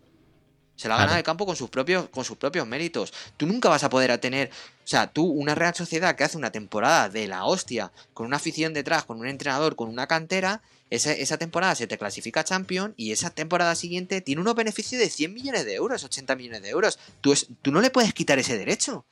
Se 0.76 0.88
lo 0.88 0.94
ha 0.94 0.98
ganado 0.98 1.16
en 1.16 1.18
el 1.18 1.24
campo 1.24 1.48
con 1.48 1.56
sus, 1.56 1.72
propios, 1.72 2.08
con 2.10 2.24
sus 2.24 2.38
propios 2.38 2.68
méritos. 2.68 3.14
Tú 3.36 3.48
nunca 3.48 3.68
vas 3.68 3.84
a 3.84 3.90
poder 3.90 4.16
tener. 4.20 4.52
O 4.84 4.88
sea, 4.88 5.08
tú, 5.08 5.26
una 5.26 5.56
Real 5.56 5.74
Sociedad 5.74 6.16
que 6.16 6.24
hace 6.24 6.38
una 6.38 6.52
temporada 6.52 7.10
de 7.10 7.26
la 7.26 7.46
hostia, 7.46 7.92
con 8.14 8.28
una 8.28 8.38
afición 8.38 8.76
detrás, 8.76 9.06
con 9.06 9.20
un 9.20 9.26
entrenador, 9.26 9.76
con 9.76 9.90
una 9.90 10.06
cantera, 10.06 10.62
esa, 10.92 11.14
esa 11.14 11.40
temporada 11.40 11.74
se 11.74 11.88
te 11.88 11.98
clasifica 11.98 12.44
Champion 12.44 12.94
y 12.96 13.12
esa 13.12 13.32
temporada 13.32 13.74
siguiente 13.74 14.22
tiene 14.22 14.42
unos 14.42 14.54
beneficios 14.54 15.02
de 15.02 15.10
100 15.10 15.34
millones 15.34 15.66
de 15.66 15.74
euros, 15.74 16.04
80 16.04 16.36
millones 16.36 16.62
de 16.62 16.70
euros. 16.70 17.00
Tú, 17.22 17.34
tú 17.64 17.72
no 17.72 17.82
le 17.82 17.90
puedes 17.90 18.14
quitar 18.14 18.38
ese 18.38 18.56
derecho. 18.56 19.04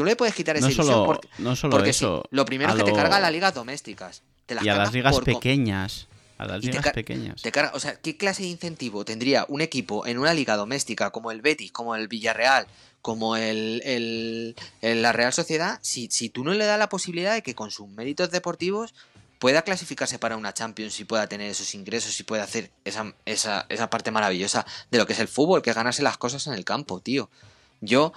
Tú 0.00 0.06
le 0.06 0.16
puedes 0.16 0.34
quitar 0.34 0.56
esa 0.56 0.66
no 0.66 0.72
ilusión 0.72 1.04
porque, 1.04 1.28
no 1.36 1.54
solo 1.54 1.84
eso, 1.84 2.24
lo 2.30 2.46
primero 2.46 2.72
es 2.72 2.78
que 2.78 2.90
te 2.90 2.96
carga 2.96 3.20
las 3.20 3.30
ligas 3.30 3.52
domésticas. 3.52 4.22
y 4.48 4.66
a 4.66 4.74
las 4.74 4.94
ligas 4.94 5.20
pequeñas. 5.20 6.08
A 6.38 6.46
las 6.46 6.64
ligas 6.64 6.90
pequeñas. 6.94 7.42
o 7.74 7.80
sea, 7.80 7.96
¿qué 7.96 8.16
clase 8.16 8.44
de 8.44 8.48
incentivo 8.48 9.04
tendría 9.04 9.44
un 9.48 9.60
equipo 9.60 10.06
en 10.06 10.16
una 10.16 10.32
liga 10.32 10.56
doméstica 10.56 11.10
como 11.10 11.32
el 11.32 11.42
Betis, 11.42 11.70
como 11.70 11.96
el 11.96 12.08
Villarreal, 12.08 12.66
como 13.02 13.36
el, 13.36 13.82
el, 14.80 15.02
la 15.02 15.12
Real 15.12 15.34
Sociedad, 15.34 15.78
si, 15.82 16.08
si 16.10 16.30
tú 16.30 16.44
no 16.44 16.54
le 16.54 16.64
das 16.64 16.78
la 16.78 16.88
posibilidad 16.88 17.34
de 17.34 17.42
que 17.42 17.54
con 17.54 17.70
sus 17.70 17.86
méritos 17.86 18.30
deportivos 18.30 18.94
pueda 19.38 19.60
clasificarse 19.60 20.18
para 20.18 20.38
una 20.38 20.54
Champions 20.54 20.98
y 20.98 21.04
pueda 21.04 21.26
tener 21.26 21.50
esos 21.50 21.74
ingresos 21.74 22.18
y 22.18 22.22
pueda 22.22 22.44
hacer 22.44 22.70
esa, 22.86 23.12
esa, 23.26 23.66
esa 23.68 23.90
parte 23.90 24.10
maravillosa 24.10 24.64
de 24.90 24.96
lo 24.96 25.06
que 25.06 25.12
es 25.12 25.18
el 25.18 25.28
fútbol, 25.28 25.60
que 25.60 25.68
es 25.68 25.76
ganarse 25.76 26.02
las 26.02 26.16
cosas 26.16 26.46
en 26.46 26.54
el 26.54 26.64
campo, 26.64 27.00
tío. 27.00 27.28
Yo 27.82 28.14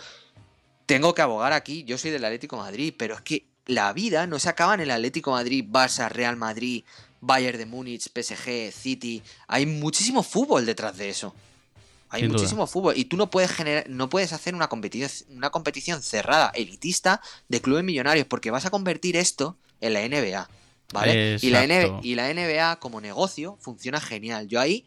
tengo 0.93 1.15
que 1.15 1.21
abogar 1.21 1.53
aquí, 1.53 1.83
yo 1.85 1.97
soy 1.97 2.11
del 2.11 2.23
Atlético 2.23 2.57
Madrid, 2.57 2.93
pero 2.95 3.15
es 3.15 3.21
que 3.21 3.45
la 3.65 3.93
vida 3.93 4.27
no 4.27 4.37
se 4.37 4.49
acaba 4.49 4.75
en 4.75 4.81
el 4.81 4.91
Atlético 4.91 5.31
Madrid, 5.31 5.65
Barça, 5.67 6.07
Real 6.09 6.37
Madrid, 6.37 6.83
Bayern 7.19 7.57
de 7.57 7.65
Múnich, 7.65 8.09
PSG, 8.13 8.71
City. 8.71 9.23
Hay 9.47 9.65
muchísimo 9.65 10.21
fútbol 10.21 10.65
detrás 10.65 10.95
de 10.97 11.09
eso. 11.09 11.33
Hay 12.09 12.27
muchísimo 12.27 12.67
fútbol. 12.67 12.95
Y 12.95 13.05
tú 13.05 13.17
no 13.17 13.31
puedes 13.31 13.51
generar, 13.51 13.89
no 13.89 14.07
puedes 14.07 14.33
hacer 14.33 14.53
una 14.53 14.67
competición, 14.67 15.09
una 15.35 15.49
competición 15.49 16.03
cerrada, 16.03 16.51
elitista, 16.53 17.21
de 17.47 17.59
clubes 17.59 17.83
millonarios, 17.83 18.27
porque 18.27 18.51
vas 18.51 18.67
a 18.67 18.69
convertir 18.69 19.17
esto 19.17 19.57
en 19.81 19.93
la 19.93 20.07
NBA. 20.07 20.47
¿Vale? 20.93 21.37
Y 21.41 21.49
la, 21.49 21.65
y 22.03 22.13
la 22.13 22.31
NBA 22.31 22.75
como 22.75 23.01
negocio 23.01 23.57
funciona 23.59 23.99
genial. 23.99 24.47
Yo 24.47 24.59
ahí 24.59 24.85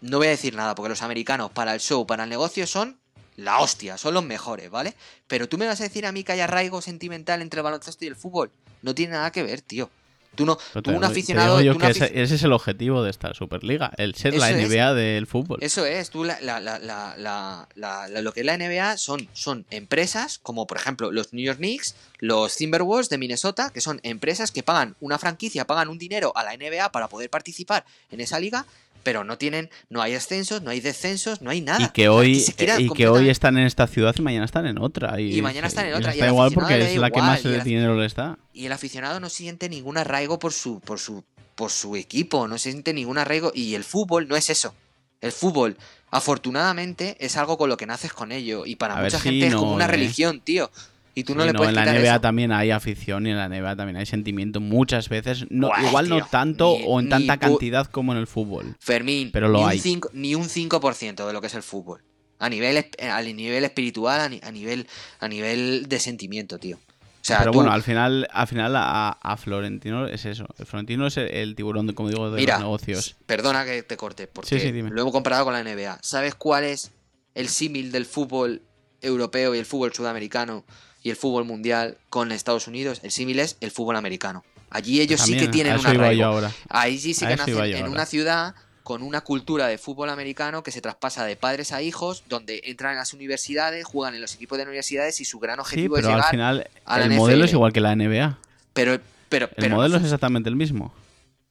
no 0.00 0.16
voy 0.16 0.28
a 0.28 0.30
decir 0.30 0.54
nada, 0.54 0.74
porque 0.74 0.88
los 0.88 1.02
americanos 1.02 1.50
para 1.50 1.74
el 1.74 1.80
show, 1.80 2.06
para 2.06 2.24
el 2.24 2.30
negocio 2.30 2.66
son 2.66 2.98
la 3.36 3.58
hostia, 3.60 3.98
son 3.98 4.14
los 4.14 4.24
mejores, 4.24 4.70
¿vale? 4.70 4.94
Pero 5.26 5.48
tú 5.48 5.58
me 5.58 5.66
vas 5.66 5.80
a 5.80 5.84
decir 5.84 6.06
a 6.06 6.12
mí 6.12 6.24
que 6.24 6.32
hay 6.32 6.40
arraigo 6.40 6.80
sentimental 6.80 7.42
entre 7.42 7.60
el 7.60 7.64
baloncesto 7.64 8.04
y 8.04 8.08
el 8.08 8.16
fútbol. 8.16 8.50
No 8.82 8.94
tiene 8.94 9.14
nada 9.14 9.32
que 9.32 9.42
ver, 9.42 9.60
tío. 9.60 9.90
Tú 10.34 10.46
no, 10.46 10.58
tú 10.82 10.90
un 10.90 11.04
aficionado. 11.04 11.60
ese, 11.60 12.22
es 12.22 12.42
el 12.42 12.52
objetivo 12.52 13.02
de 13.02 13.10
esta 13.10 13.34
Superliga, 13.34 13.92
el 13.96 14.14
ser 14.14 14.34
la 14.34 14.50
NBA 14.50 14.94
del 14.94 15.26
fútbol. 15.26 15.58
Eso 15.60 15.86
es, 15.86 16.10
tú 16.10 16.24
la, 16.24 16.40
la, 16.40 16.60
la, 16.60 18.08
lo 18.20 18.32
que 18.32 18.40
es 18.40 18.46
la 18.46 18.56
NBA 18.56 18.96
son, 18.96 19.28
son 19.32 19.64
empresas, 19.70 20.38
como 20.38 20.66
por 20.66 20.76
ejemplo 20.76 21.12
los 21.12 21.32
New 21.32 21.44
York 21.44 21.58
Knicks, 21.58 21.94
los 22.18 22.56
Timberwolves 22.56 23.08
de 23.08 23.18
Minnesota, 23.18 23.70
que 23.70 23.80
son 23.80 24.00
empresas 24.02 24.50
que 24.50 24.62
pagan 24.62 24.96
una 25.00 25.18
franquicia, 25.18 25.66
pagan 25.66 25.88
un 25.88 25.98
dinero 25.98 26.32
a 26.36 26.42
la 26.42 26.56
NBA 26.56 26.90
para 26.90 27.08
poder 27.08 27.30
participar 27.30 27.84
en 28.10 28.20
esa 28.20 28.40
liga 28.40 28.66
pero 29.04 29.22
no 29.22 29.38
tienen, 29.38 29.70
no 29.90 30.02
hay 30.02 30.14
ascensos, 30.14 30.62
no 30.62 30.70
hay 30.70 30.80
descensos, 30.80 31.42
no 31.42 31.50
hay 31.50 31.60
nada. 31.60 31.84
Y 31.84 31.88
que 31.90 32.08
hoy, 32.08 32.44
y 32.78 32.88
que 32.90 33.06
hoy 33.06 33.28
están 33.28 33.56
en 33.58 33.66
esta 33.66 33.86
ciudad 33.86 34.14
y 34.18 34.22
mañana 34.22 34.46
están 34.46 34.66
en 34.66 34.78
otra. 34.78 35.20
Y, 35.20 35.40
mañana 35.42 35.68
están 35.68 35.86
en 35.86 35.94
otra. 35.94 36.16
Y, 36.16 36.22
igual 36.22 36.50
porque 36.52 36.94
es 36.94 36.98
la 36.98 37.10
que 37.10 37.20
más 37.20 37.42
dinero 37.42 37.96
le 37.96 38.06
está. 38.06 38.38
Y 38.52 38.66
el 38.66 38.72
aficionado 38.72 39.20
no 39.20 39.28
siente 39.28 39.68
ningún 39.68 39.98
arraigo 39.98 40.38
por 40.38 40.52
su, 40.52 40.80
por 40.80 40.98
su, 40.98 41.22
por 41.54 41.70
su 41.70 41.94
equipo, 41.94 42.48
no 42.48 42.58
siente 42.58 42.92
ningún 42.92 43.18
arraigo. 43.18 43.52
Y 43.54 43.74
el 43.74 43.84
fútbol 43.84 44.26
no 44.26 44.36
es 44.36 44.50
eso. 44.50 44.74
El 45.20 45.32
fútbol, 45.32 45.76
afortunadamente, 46.10 47.16
es 47.20 47.36
algo 47.36 47.56
con 47.56 47.68
lo 47.68 47.76
que 47.76 47.86
naces 47.86 48.12
con 48.12 48.32
ello. 48.32 48.66
Y 48.66 48.76
para 48.76 48.96
mucha 48.96 49.20
gente 49.20 49.46
es 49.46 49.54
como 49.54 49.74
una 49.74 49.84
¿eh? 49.84 49.88
religión, 49.88 50.40
tío. 50.40 50.70
Y 51.14 51.24
tú 51.24 51.34
no 51.34 51.44
le 51.44 51.54
puedes 51.54 51.76
En 51.76 51.84
la 51.84 51.92
NBA 51.92 52.20
también 52.20 52.52
hay 52.52 52.70
afición 52.70 53.26
y 53.26 53.30
en 53.30 53.36
la 53.36 53.48
NBA 53.48 53.76
también 53.76 53.96
hay 53.96 54.06
sentimiento 54.06 54.60
muchas 54.60 55.08
veces. 55.08 55.46
No, 55.50 55.70
igual 55.86 56.08
no 56.08 56.26
tanto 56.26 56.70
o 56.70 57.00
en 57.00 57.08
tanta 57.08 57.38
cantidad 57.38 57.86
como 57.86 58.12
en 58.12 58.18
el 58.18 58.26
fútbol. 58.26 58.76
Fermín, 58.80 59.30
pero 59.32 59.48
lo 59.48 59.58
ni, 59.58 59.64
hay. 59.64 59.92
Un 59.94 60.00
ni 60.12 60.34
un 60.34 60.44
5% 60.44 61.26
de 61.26 61.32
lo 61.32 61.40
que 61.40 61.46
es 61.46 61.54
el 61.54 61.62
fútbol. 61.62 62.02
A 62.40 62.48
nivel, 62.48 62.84
a 63.00 63.22
nivel 63.22 63.64
espiritual, 63.64 64.20
a 64.20 64.50
nivel, 64.50 64.88
a 65.20 65.28
nivel 65.28 65.86
de 65.88 66.00
sentimiento, 66.00 66.58
tío. 66.58 66.76
O 66.76 67.26
sea, 67.26 67.38
pero 67.38 67.52
bueno, 67.52 67.72
al 67.72 67.82
final, 67.82 68.28
al 68.32 68.46
final 68.46 68.74
a, 68.76 69.36
Florentino 69.38 70.06
es 70.06 70.26
eso. 70.26 70.46
El 70.58 70.66
Florentino 70.66 71.06
es 71.06 71.16
el, 71.16 71.54
tiburón, 71.54 71.90
como 71.94 72.10
digo, 72.10 72.30
de 72.30 72.44
los 72.44 72.58
negocios. 72.58 73.16
Perdona 73.24 73.64
que 73.64 73.82
te 73.82 73.96
corte, 73.96 74.26
porque 74.26 74.72
lo 74.90 75.00
hemos 75.00 75.12
comparado 75.12 75.44
con 75.44 75.54
la 75.54 75.62
NBA. 75.62 76.00
¿Sabes 76.02 76.34
cuál 76.34 76.64
es 76.64 76.90
el 77.34 77.48
símil 77.48 77.92
del 77.92 78.04
fútbol 78.04 78.60
europeo 79.00 79.54
y 79.54 79.58
el 79.58 79.64
fútbol 79.64 79.94
sudamericano 79.94 80.64
y 81.04 81.10
el 81.10 81.16
fútbol 81.16 81.44
mundial 81.44 81.98
con 82.08 82.32
Estados 82.32 82.66
Unidos, 82.66 83.00
el 83.04 83.12
símil 83.12 83.38
es 83.38 83.58
el 83.60 83.70
fútbol 83.70 83.94
americano. 83.94 84.42
Allí 84.70 85.00
ellos 85.00 85.20
sí 85.20 85.36
que 85.36 85.46
tienen 85.46 85.78
una 85.78 85.90
arraigo. 85.90 86.40
Ahí 86.68 86.98
sí, 86.98 87.14
sí 87.14 87.26
que 87.26 87.36
nacen 87.36 87.58
en 87.58 87.88
una 87.88 88.06
ciudad 88.06 88.56
con 88.82 89.02
una 89.02 89.20
cultura 89.20 89.66
de 89.66 89.78
fútbol 89.78 90.08
americano 90.08 90.62
que 90.62 90.72
se 90.72 90.80
traspasa 90.80 91.24
de 91.24 91.36
padres 91.36 91.72
a 91.72 91.82
hijos, 91.82 92.24
donde 92.28 92.62
entran 92.64 92.92
en 92.92 92.98
las 92.98 93.12
universidades, 93.12 93.84
juegan 93.84 94.14
en 94.14 94.22
los 94.22 94.34
equipos 94.34 94.58
de 94.58 94.64
universidades 94.64 95.20
y 95.20 95.24
su 95.24 95.38
gran 95.38 95.60
objetivo 95.60 95.98
es 95.98 96.04
llegar 96.04 96.20
al 96.20 96.30
final 96.30 96.70
el 96.96 97.10
modelo 97.10 97.44
es 97.44 97.52
igual 97.52 97.72
que 97.72 97.80
la 97.80 97.94
NBA. 97.94 98.38
Pero, 98.72 98.98
pero, 99.28 99.50
el 99.56 99.70
modelo 99.70 99.98
es 99.98 100.04
exactamente 100.04 100.48
el 100.48 100.56
mismo. 100.56 100.92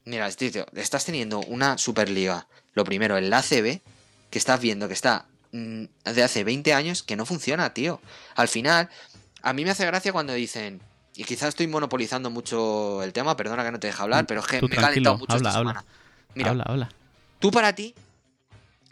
Mira, 0.04 0.28
estás 0.28 1.04
teniendo 1.04 1.40
una 1.40 1.78
Superliga, 1.78 2.46
lo 2.74 2.84
primero, 2.84 3.16
el 3.16 3.32
ACB, 3.32 3.80
que 4.30 4.38
estás 4.38 4.60
viendo 4.60 4.88
que 4.88 4.94
está 4.94 5.26
mm, 5.52 5.84
de 6.12 6.22
hace 6.22 6.44
20 6.44 6.74
años 6.74 7.02
que 7.02 7.16
no 7.16 7.24
funciona, 7.24 7.72
tío. 7.72 8.00
Al 8.34 8.48
final, 8.48 8.90
a 9.44 9.52
mí 9.52 9.64
me 9.64 9.70
hace 9.70 9.86
gracia 9.86 10.12
cuando 10.12 10.32
dicen, 10.32 10.80
y 11.14 11.24
quizás 11.24 11.50
estoy 11.50 11.66
monopolizando 11.68 12.30
mucho 12.30 13.02
el 13.02 13.12
tema, 13.12 13.36
perdona 13.36 13.62
que 13.64 13.70
no 13.70 13.78
te 13.78 13.86
deje 13.88 14.02
hablar, 14.02 14.26
pero 14.26 14.40
es 14.40 14.46
que 14.46 14.58
Tú 14.60 14.68
me 14.68 14.74
he 14.74 14.78
calentado 14.78 15.18
mucho 15.18 15.32
habla, 15.34 15.48
esta 15.50 15.58
habla. 15.60 15.72
semana. 15.72 15.84
Mira, 16.34 16.50
habla, 16.50 16.64
habla. 16.66 16.88
tú 17.38 17.50
para 17.50 17.72
ti, 17.74 17.94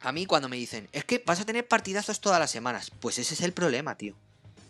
a 0.02 0.12
mí 0.12 0.26
cuando 0.26 0.48
me 0.48 0.56
dicen, 0.56 0.88
es 0.92 1.04
que 1.04 1.22
vas 1.24 1.40
a 1.40 1.44
tener 1.44 1.66
partidazos 1.66 2.20
todas 2.20 2.38
las 2.38 2.50
semanas, 2.50 2.92
pues 3.00 3.18
ese 3.18 3.34
es 3.34 3.40
el 3.40 3.52
problema, 3.52 3.96
tío. 3.96 4.14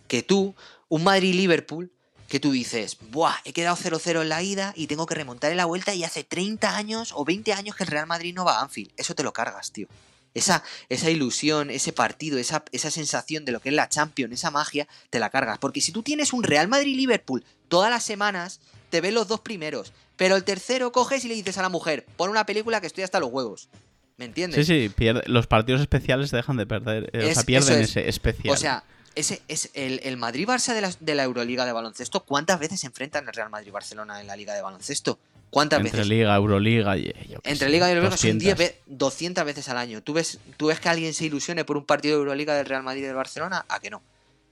Que 0.09 0.23
tú, 0.23 0.55
un 0.89 1.05
Madrid-Liverpool, 1.05 1.91
que 2.29 2.41
tú 2.41 2.51
dices, 2.53 2.97
buah, 3.11 3.35
he 3.45 3.53
quedado 3.53 3.77
0-0 3.77 4.23
en 4.23 4.29
la 4.31 4.43
ida 4.43 4.73
y 4.77 4.87
tengo 4.87 5.05
que 5.07 5.15
remontar 5.15 5.51
en 5.51 5.57
la 5.59 5.67
vuelta 5.67 5.95
y 5.95 6.05
hace 6.05 6.25
30 6.25 6.77
años 6.77 7.13
o 7.15 7.25
20 7.27 7.53
años 7.53 7.77
que 7.77 7.83
el 7.85 7.91
Real 7.91 8.07
Madrid 8.07 8.35
no 8.35 8.45
va 8.45 8.59
a 8.59 8.63
Anfield. 8.63 8.91
Eso 8.97 9.15
te 9.15 9.23
lo 9.23 9.33
cargas, 9.35 9.71
tío. 9.73 9.89
Esa, 10.35 10.63
esa 10.89 11.11
ilusión, 11.11 11.71
ese 11.71 11.93
partido, 11.93 12.39
esa, 12.39 12.65
esa 12.73 12.91
sensación 12.91 13.45
de 13.45 13.53
lo 13.53 13.61
que 13.61 13.69
es 13.69 13.75
la 13.75 13.89
Champions, 13.89 14.33
esa 14.33 14.51
magia, 14.51 14.89
te 15.11 15.19
la 15.19 15.29
cargas. 15.31 15.59
Porque 15.59 15.81
si 15.81 15.93
tú 15.93 16.03
tienes 16.03 16.33
un 16.33 16.43
Real 16.43 16.69
Madrid-Liverpool 16.69 17.45
todas 17.69 17.91
las 17.91 18.03
semanas, 18.05 18.61
te 18.91 19.01
ves 19.01 19.13
los 19.13 19.29
dos 19.29 19.41
primeros. 19.41 19.93
Pero 20.17 20.37
el 20.37 20.45
tercero 20.45 20.93
coges 20.93 21.25
y 21.25 21.29
le 21.29 21.35
dices 21.35 21.59
a 21.59 21.63
la 21.63 21.69
mujer, 21.69 22.07
pon 22.17 22.31
una 22.31 22.47
película 22.47 22.81
que 22.81 22.87
estoy 22.87 23.05
hasta 23.05 23.21
los 23.21 23.31
huevos. 23.31 23.69
¿Me 24.17 24.25
entiendes? 24.27 24.67
Sí, 24.67 24.89
sí, 24.89 24.95
pierde- 24.95 25.23
los 25.27 25.47
partidos 25.47 25.81
especiales 25.81 26.31
dejan 26.31 26.57
de 26.57 26.67
perder. 26.67 27.11
eh, 27.13 27.31
o 27.31 27.35
sea, 27.35 27.43
pierden 27.45 27.81
es. 27.81 27.91
ese 27.91 28.09
especial. 28.09 28.55
O 28.55 28.57
sea, 28.57 28.85
ese 29.15 29.43
es 29.49 29.71
el, 29.75 30.01
el 30.05 30.17
Madrid-Barça 30.17 30.75
de 30.75 30.81
la, 30.81 30.93
de 31.01 31.15
la 31.15 31.25
Euroliga 31.25 31.67
de 31.67 31.73
baloncesto. 31.73 32.25
¿Cuántas 32.25 32.59
veces 32.61 32.81
se 32.81 32.87
enfrentan 32.87 33.27
el 33.27 33.35
Real 33.35 33.51
Madrid-Barcelona 33.51 34.21
en 34.21 34.27
la 34.27 34.37
Liga 34.37 34.55
de 34.55 34.63
baloncesto? 34.63 35.19
¿Cuántas 35.53 35.81
entre 35.81 35.93
veces? 35.93 36.07
Liga, 36.09 36.35
Euroliga 36.35 36.97
y. 36.97 37.13
Entre 37.45 37.69
Liga 37.69 37.87
y 37.87 37.93
Euroliga 37.93 38.17
son 38.17 38.39
200. 38.39 38.43
10 38.43 38.57
ve- 38.57 38.81
200 38.87 39.45
veces 39.45 39.69
al 39.69 39.77
año. 39.77 40.03
¿Tú 40.03 40.15
ves, 40.15 40.39
¿Tú 40.57 40.69
ves 40.69 40.81
que 40.81 40.89
alguien 40.89 41.13
se 41.13 41.27
ilusione 41.27 41.65
por 41.67 41.77
un 41.77 41.85
partido 41.85 42.15
de 42.17 42.21
Euroliga 42.21 42.55
del 42.57 42.65
Real 42.65 42.83
Madrid 42.83 43.03
y 43.03 43.07
del 43.07 43.15
Barcelona? 43.17 43.67
¿A 43.69 43.79
que 43.79 43.91
no? 43.91 44.03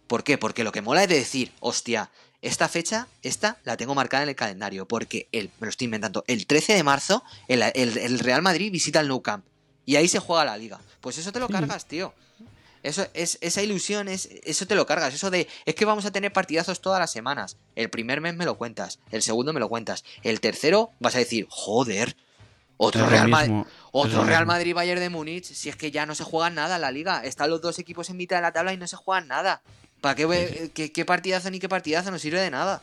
¿Por 0.07 0.25
qué? 0.25 0.37
Porque 0.37 0.63
lo 0.63 0.73
que 0.73 0.83
mola 0.83 1.03
es 1.05 1.09
de 1.09 1.15
decir, 1.15 1.53
hostia, 1.61 2.11
esta 2.43 2.69
fecha, 2.69 3.09
esta 3.23 3.57
la 3.65 3.79
tengo 3.79 3.95
marcada 3.95 4.25
en 4.25 4.29
el 4.29 4.37
calendario. 4.37 4.87
Porque, 4.87 5.27
el, 5.33 5.51
me 5.59 5.67
lo 5.67 5.71
estoy 5.71 5.87
inventando, 5.87 6.23
el 6.27 6.47
13 6.47 6.75
de 6.75 6.83
marzo 6.83 7.25
el, 7.49 7.63
el- 7.75 7.97
el 7.97 8.19
Real 8.19 8.43
Madrid 8.43 8.71
visita 8.71 9.01
el 9.01 9.09
Nou 9.09 9.23
Camp. 9.23 9.45
Y 9.87 9.97
ahí 9.97 10.07
se 10.07 10.19
juega 10.19 10.45
la 10.45 10.57
liga. 10.59 10.79
Pues 11.01 11.17
eso 11.17 11.33
te 11.33 11.41
lo 11.41 11.47
Sí. 11.47 11.55
cargas, 11.55 11.87
tío. 11.87 12.13
Eso 12.83 13.07
es, 13.13 13.37
esa 13.43 13.63
ilusión, 13.63 14.09
es, 14.09 14.29
eso 14.45 14.67
te 14.67 14.75
lo 14.75 14.87
cargas. 14.87 15.13
Eso 15.13 15.31
de, 15.31 15.49
es 15.67 15.75
que 15.75 15.85
vamos 15.85 16.07
a 16.07 16.11
tener 16.13 16.33
partidazos 16.33 16.81
todas 16.81 16.99
las 16.99 17.11
semanas. 17.13 17.57
El 17.77 17.91
primer 17.91 18.21
mes 18.21 18.35
me 18.35 18.45
lo 18.47 18.57
cuentas, 18.57 18.99
el 19.11 19.23
segundo 19.23 19.53
me 19.53 19.61
lo 19.61 19.69
cuentas. 19.69 20.05
El 20.23 20.41
tercero 20.41 20.91
vas 20.99 21.15
a 21.15 21.19
decir, 21.19 21.47
joder, 21.51 22.17
otro 22.79 23.07
Real 23.07 23.29
Madrid. 23.29 23.53
Otro 23.93 24.25
Real. 24.25 24.47
Madrid 24.47 24.75
Bayern 24.75 25.01
de 25.01 25.11
Múnich, 25.11 25.45
si 25.45 25.69
es 25.69 25.77
que 25.77 25.91
ya 25.91 26.07
no 26.07 26.15
se 26.15 26.25
juega 26.25 26.49
nada 26.49 26.77
en 26.77 26.81
la 26.81 26.91
liga. 26.91 27.23
Están 27.25 27.51
los 27.51 27.61
dos 27.61 27.79
equipos 27.79 28.09
en 28.09 28.17
mitad 28.17 28.37
de 28.37 28.43
la 28.43 28.53
tabla 28.53 28.73
y 28.73 28.79
no 28.79 28.87
se 28.87 28.97
juegan 28.97 29.29
nada. 29.29 29.61
¿Para 30.01 30.15
qué, 30.15 30.25
ve- 30.25 30.71
qué, 30.73 30.91
qué 30.91 31.05
partidazo 31.05 31.51
ni 31.51 31.59
qué 31.59 31.69
partidazo? 31.69 32.11
No 32.11 32.19
sirve 32.19 32.41
de 32.41 32.51
nada. 32.51 32.83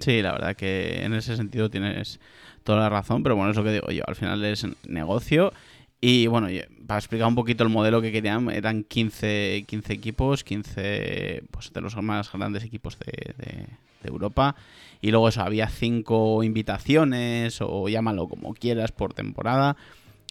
Sí, 0.00 0.22
la 0.22 0.32
verdad 0.32 0.56
que 0.56 1.02
en 1.04 1.14
ese 1.14 1.36
sentido 1.36 1.70
tienes 1.70 2.18
toda 2.64 2.78
la 2.80 2.88
razón, 2.88 3.22
pero 3.22 3.36
bueno, 3.36 3.50
es 3.50 3.56
lo 3.56 3.62
que 3.64 3.72
digo 3.72 3.90
yo, 3.90 4.02
al 4.06 4.16
final 4.16 4.44
es 4.44 4.66
negocio 4.84 5.52
y 6.00 6.26
bueno, 6.28 6.50
y 6.50 6.62
para 6.86 6.98
explicar 6.98 7.28
un 7.28 7.34
poquito 7.34 7.62
el 7.62 7.70
modelo 7.70 8.00
que 8.00 8.10
querían, 8.12 8.50
eran 8.50 8.84
15, 8.84 9.64
15 9.66 9.92
equipos, 9.92 10.44
15 10.44 11.42
pues, 11.50 11.72
de 11.72 11.80
los 11.80 11.96
más 12.02 12.32
grandes 12.32 12.64
equipos 12.64 12.98
de, 12.98 13.34
de- 13.38 13.66
de 14.02 14.08
Europa 14.08 14.56
y 15.02 15.10
luego 15.10 15.28
eso, 15.28 15.42
había 15.42 15.68
cinco 15.68 16.42
invitaciones 16.42 17.58
o 17.60 17.86
llámalo 17.88 18.28
como 18.28 18.54
quieras 18.54 18.92
por 18.92 19.12
temporada. 19.12 19.76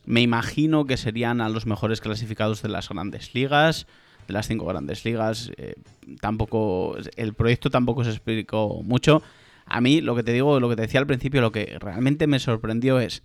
Me 0.05 0.21
imagino 0.21 0.85
que 0.85 0.97
serían 0.97 1.39
a 1.39 1.49
los 1.49 1.67
mejores 1.67 2.01
clasificados 2.01 2.63
de 2.63 2.69
las 2.69 2.89
grandes 2.89 3.35
ligas, 3.35 3.85
de 4.27 4.33
las 4.33 4.47
cinco 4.47 4.65
grandes 4.65 5.05
ligas. 5.05 5.51
eh, 5.57 5.75
tampoco, 6.19 6.97
el 7.15 7.33
proyecto 7.35 7.69
tampoco 7.69 8.03
se 8.03 8.09
explicó 8.09 8.81
mucho. 8.83 9.21
A 9.67 9.81
mí, 9.81 10.01
lo 10.01 10.15
que 10.15 10.23
te 10.23 10.33
digo, 10.33 10.59
lo 10.59 10.67
que 10.69 10.75
te 10.75 10.81
decía 10.83 10.99
al 10.99 11.05
principio, 11.07 11.41
lo 11.41 11.51
que 11.51 11.77
realmente 11.79 12.25
me 12.25 12.39
sorprendió 12.39 12.99
es, 12.99 13.21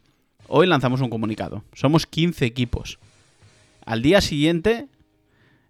hoy 0.49 0.67
lanzamos 0.67 1.01
un 1.01 1.11
comunicado, 1.11 1.63
somos 1.75 2.07
15 2.07 2.45
equipos. 2.45 2.99
Al 3.87 4.03
día 4.03 4.21
siguiente, 4.21 4.87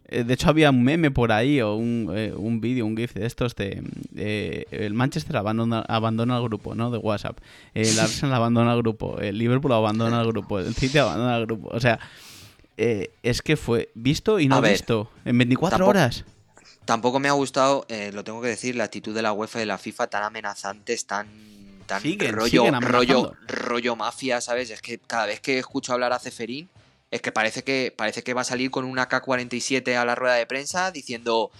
eh, 0.06 0.22
de 0.24 0.34
hecho 0.34 0.48
había 0.48 0.70
un 0.70 0.82
meme 0.84 1.10
por 1.10 1.32
ahí 1.32 1.60
o 1.60 1.74
un, 1.74 2.10
eh, 2.14 2.32
un 2.36 2.60
vídeo, 2.60 2.86
un 2.86 2.96
gif 2.96 3.14
de 3.14 3.26
estos 3.26 3.56
de, 3.56 3.82
de- 4.10 4.66
el 4.70 4.94
Manchester 4.94 5.36
abandona, 5.36 5.80
abandona 5.88 6.36
el 6.36 6.44
grupo, 6.44 6.74
¿no? 6.74 6.90
De 6.90 6.98
WhatsApp. 6.98 7.38
El 7.74 7.98
Arsenal 7.98 8.34
abandona 8.34 8.72
el 8.74 8.82
grupo, 8.82 9.18
el 9.18 9.38
Liverpool 9.38 9.72
abandona 9.72 10.20
el 10.20 10.28
grupo, 10.28 10.58
el 10.60 10.74
City 10.74 10.98
abandona 10.98 11.36
el 11.38 11.46
grupo. 11.46 11.68
O 11.72 11.80
sea, 11.80 11.98
eh, 12.76 13.10
es 13.22 13.42
que 13.42 13.56
fue 13.56 13.90
visto 13.94 14.38
y 14.40 14.46
no 14.48 14.60
ver, 14.60 14.72
visto 14.72 15.10
en 15.24 15.38
24 15.38 15.78
tampoco- 15.78 15.90
horas. 15.90 16.24
Tampoco 16.84 17.18
me 17.18 17.28
ha 17.28 17.32
gustado, 17.32 17.86
eh, 17.88 18.10
lo 18.12 18.24
tengo 18.24 18.42
que 18.42 18.48
decir, 18.48 18.76
la 18.76 18.84
actitud 18.84 19.14
de 19.14 19.22
la 19.22 19.32
UEFA 19.32 19.58
y 19.58 19.62
de 19.62 19.66
la 19.66 19.78
FIFA 19.78 20.06
tan 20.08 20.22
amenazantes, 20.22 21.06
tan, 21.06 21.26
tan 21.84 22.02
Siguen, 22.02 22.34
rollo, 22.34 22.64
siguen 22.64 22.82
rollo, 22.82 23.34
rollo 23.46 23.96
mafia, 23.96 24.40
¿sabes? 24.40 24.70
Es 24.70 24.80
que 24.80 24.98
cada 24.98 25.26
vez 25.26 25.40
que 25.40 25.58
escucho 25.58 25.92
hablar 25.92 26.12
a 26.12 26.18
Ceferín, 26.18 26.68
es 27.10 27.20
que 27.22 27.32
parece 27.32 27.62
que 27.62 27.94
parece 27.96 28.22
que 28.22 28.34
va 28.34 28.40
a 28.40 28.44
salir 28.44 28.70
con 28.70 28.84
una 28.84 29.08
K-47 29.08 29.94
a 29.94 30.04
la 30.04 30.14
rueda 30.14 30.34
de 30.34 30.46
prensa 30.46 30.90
diciendo 30.90 31.50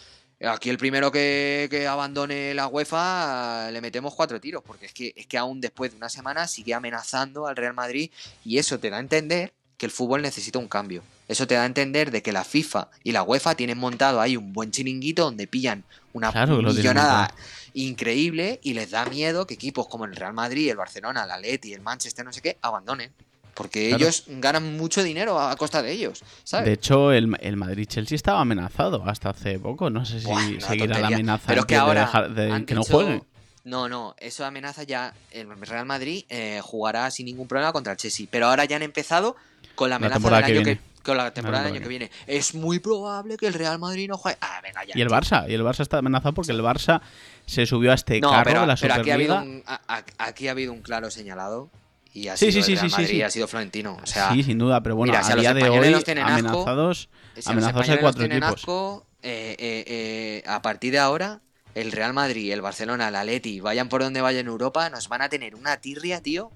aquí 0.41 0.71
el 0.71 0.79
primero 0.79 1.13
que, 1.13 1.69
que 1.71 1.87
abandone 1.87 2.55
la 2.55 2.67
UEFA 2.67 3.71
le 3.71 3.81
metemos 3.81 4.15
cuatro 4.15 4.41
tiros, 4.41 4.63
porque 4.65 4.87
es 4.87 4.93
que, 4.93 5.13
es 5.17 5.27
que 5.27 5.39
aún 5.39 5.61
después 5.61 5.93
de 5.93 5.97
una 5.97 6.09
semana 6.09 6.49
sigue 6.49 6.75
amenazando 6.75 7.47
al 7.47 7.57
Real 7.57 7.75
Madrid 7.75 8.11
y 8.45 8.59
eso 8.59 8.79
te 8.79 8.91
da 8.91 8.97
a 8.97 9.01
entender 9.01 9.53
que 9.79 9.87
el 9.87 9.93
fútbol 9.93 10.23
necesita 10.23 10.59
un 10.59 10.69
cambio. 10.69 11.03
Eso 11.29 11.47
te 11.47 11.55
da 11.55 11.63
a 11.63 11.67
entender 11.67 12.11
de 12.11 12.23
que 12.23 12.33
la 12.33 12.45
FIFA 12.45 12.89
y 13.03 13.13
la 13.13 13.23
UEFA 13.23 13.55
tienen 13.55 13.79
montado 13.79 14.21
ahí 14.21 14.37
un 14.37 14.53
buen 14.53 14.71
chiringuito 14.71 15.25
donde 15.25 15.47
pillan 15.47 15.85
una 16.13 16.31
Claro 16.31 16.59
millonada 16.59 17.35
increíble 17.75 18.61
y 18.63 18.75
les 18.75 18.91
da 18.91 19.05
miedo 19.07 19.47
que 19.47 19.55
equipos 19.55 19.89
como 19.89 20.05
el 20.05 20.15
Real 20.17 20.33
Madrid, 20.33 20.71
el 20.71 20.77
Barcelona, 20.77 21.25
el 21.25 21.31
Atleti, 21.31 21.73
el 21.73 21.81
Manchester, 21.81 22.25
no 22.25 22.33
sé 22.33 22.41
qué, 22.41 22.57
abandonen. 22.63 23.11
Porque 23.55 23.89
Claro. 23.91 24.05
ellos 24.05 24.25
ganan 24.27 24.77
mucho 24.77 25.03
dinero 25.05 25.39
a 25.41 25.55
costa 25.57 25.81
de 25.81 25.93
ellos, 25.93 26.25
¿sabes? 26.43 26.67
De 26.67 26.73
hecho, 26.73 27.13
el, 27.13 27.37
el 27.41 27.57
Madrid-Chelsea 27.57 28.17
estaba 28.17 28.41
amenazado 28.41 29.05
hasta 29.07 29.31
hace 29.31 29.61
poco. 29.61 29.91
No 29.91 30.05
sé 30.05 30.19
si 30.21 30.27
Buah, 30.27 30.61
seguirá 30.61 30.99
la 30.99 31.07
amenaza 31.07 31.45
Pero 31.47 31.65
que 31.67 31.75
de, 31.75 31.81
ahora 31.81 32.01
dejar- 32.07 32.35
de 32.35 32.67
que 32.67 32.75
no 32.75 32.81
dicho- 32.81 32.93
juegue. 32.95 33.23
No, 33.65 33.89
no, 33.89 34.15
eso 34.19 34.45
amenaza 34.45 34.83
ya. 34.83 35.15
El 35.31 35.49
Real 35.61 35.87
Madrid 35.87 36.25
eh, 36.29 36.61
jugará 36.63 37.11
sin 37.11 37.27
ningún 37.27 37.49
problema 37.49 37.73
contra 37.73 37.93
el 37.93 37.99
Chelsea. 37.99 38.27
Pero 38.31 38.47
ahora 38.49 38.65
ya 38.67 38.77
han 38.77 38.83
empezado 38.83 39.37
con 39.75 39.89
la 39.89 39.95
La 39.95 39.97
amenaza 39.97 40.15
temporada 40.19 40.43
del 40.43 40.53
que 40.53 40.59
año 40.59 40.65
viene. 40.67 40.81
que, 40.81 41.03
con 41.03 41.17
la 41.17 41.33
temporada 41.35 41.65
del 41.65 41.73
año 41.73 41.83
que 41.83 41.89
viene. 41.89 42.11
Es 42.27 42.55
muy 42.55 42.79
probable 42.79 43.37
que 43.39 43.47
el 43.47 43.55
Real 43.55 43.79
Madrid 43.79 44.09
no 44.09 44.19
juegue. 44.19 44.37
Ah, 44.41 44.61
venga 44.63 44.85
ya. 44.85 44.93
Y 44.97 45.01
el. 45.01 45.09
Barça, 45.09 45.49
y 45.49 45.55
el 45.55 45.63
Barça 45.63 45.81
está 45.81 45.99
amenazado 45.99 46.35
porque 46.35 46.53
el 46.53 46.61
Barça 46.61 47.01
se 47.47 47.65
subió 47.67 47.91
a 47.93 47.95
este 47.95 48.21
No, 48.21 48.31
carro 48.31 48.45
pero, 48.45 48.61
de 48.63 48.67
la 48.67 48.77
pero 48.77 48.95
aquí 48.95 49.11
ha 49.11 49.15
habido 49.15 49.37
un, 49.37 49.63
a- 49.67 49.81
a- 49.89 50.05
aquí 50.19 50.49
ha 50.49 50.51
habido 50.51 50.73
un 50.73 50.83
claro 50.83 51.11
señalado. 51.11 51.71
Y 52.13 52.29
ha 52.29 52.37
Sí, 52.37 52.53
sido 52.53 52.53
sí, 52.53 52.59
el 52.59 52.65
sí, 52.65 52.75
Real 52.75 52.91
sí, 52.91 52.97
sí, 52.97 53.03
Madrid, 53.03 53.23
ha 53.23 53.31
sido 53.31 53.49
Florentino. 53.49 53.99
O 54.03 54.07
sea, 54.07 54.31
sí, 54.31 54.43
sin 54.45 54.59
duda, 54.59 54.83
pero 54.83 54.95
bueno, 54.95 55.13
mira, 55.15 55.25
si 55.25 55.33
a 55.33 55.35
los 55.37 55.43
día 55.43 55.53
de 55.55 55.69
hoy 55.69 55.91
nos 55.91 56.05
tienen 56.05 56.25
asco, 56.25 56.39
amenazados, 56.49 57.09
Si 57.33 57.39
a 57.39 57.41
los 57.41 57.47
amenazados 57.49 57.89
hay 57.89 57.99
cuatro 57.99 58.21
tienen 58.21 58.39
equipos. 58.43 58.61
asco, 58.61 59.07
eh, 59.23 59.57
eh, 59.59 59.85
eh, 59.89 60.49
a 60.49 60.63
partir 60.63 60.93
de 60.93 61.01
ahora, 61.01 61.41
el 61.75 61.93
Real 61.93 62.13
Madrid, 62.15 62.53
el 62.53 62.61
Barcelona, 62.63 63.09
el 63.09 63.17
Atleti, 63.17 63.61
vayan 63.61 63.89
por 63.89 64.03
donde 64.03 64.21
vayan 64.21 64.41
en 64.43 64.47
Europa, 64.49 64.91
nos 64.91 65.09
van 65.09 65.23
a 65.23 65.29
tener 65.29 65.55
una 65.55 65.77
tirria, 65.79 66.21
tío, 66.23 66.51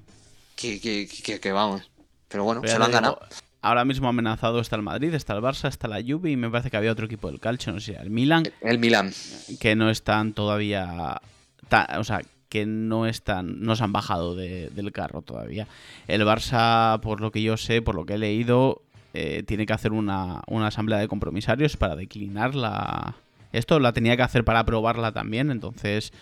que, 0.56 0.80
que, 0.80 1.08
que, 1.08 1.40
que 1.40 1.52
vamos. 1.52 1.90
Pero 2.28 2.44
bueno, 2.44 2.60
Pero 2.60 2.72
se 2.74 2.78
lo 2.78 2.84
han 2.84 2.92
ganado. 2.92 3.18
Ahora 3.60 3.84
mismo 3.84 4.08
amenazado 4.08 4.60
está 4.60 4.76
el 4.76 4.82
Madrid, 4.82 5.12
está 5.14 5.34
el 5.34 5.42
Barça, 5.42 5.68
está 5.68 5.88
la 5.88 6.00
Juve 6.06 6.30
y 6.30 6.36
me 6.36 6.48
parece 6.48 6.70
que 6.70 6.76
había 6.76 6.92
otro 6.92 7.06
equipo 7.06 7.28
del 7.28 7.40
calcio, 7.40 7.72
no 7.72 7.80
sé, 7.80 7.96
el 8.00 8.10
Milan, 8.10 8.44
El 8.60 8.78
Milan. 8.78 9.12
que 9.60 9.74
no 9.74 9.90
están 9.90 10.32
todavía, 10.32 11.20
ta- 11.68 11.96
o 11.98 12.04
sea, 12.04 12.20
que 12.48 12.64
no 12.66 13.06
están, 13.06 13.60
no 13.60 13.74
se 13.74 13.82
han 13.82 13.92
bajado 13.92 14.36
de- 14.36 14.70
del 14.70 14.92
carro 14.92 15.22
todavía. 15.22 15.66
El 16.06 16.22
Barça, 16.22 17.00
por 17.00 17.20
lo 17.20 17.32
que 17.32 17.42
yo 17.42 17.56
sé, 17.56 17.82
por 17.82 17.96
lo 17.96 18.06
que 18.06 18.14
he 18.14 18.18
leído, 18.18 18.82
eh, 19.12 19.42
tiene 19.44 19.66
que 19.66 19.72
hacer 19.72 19.90
una, 19.92 20.42
una 20.46 20.68
asamblea 20.68 20.98
de 20.98 21.08
compromisarios 21.08 21.76
para 21.76 21.96
declinar 21.96 22.54
la... 22.54 23.16
Esto 23.52 23.80
la 23.80 23.92
tenía 23.92 24.16
que 24.16 24.22
hacer 24.22 24.44
para 24.44 24.60
aprobarla 24.60 25.12
también, 25.12 25.50
entonces 25.50 26.12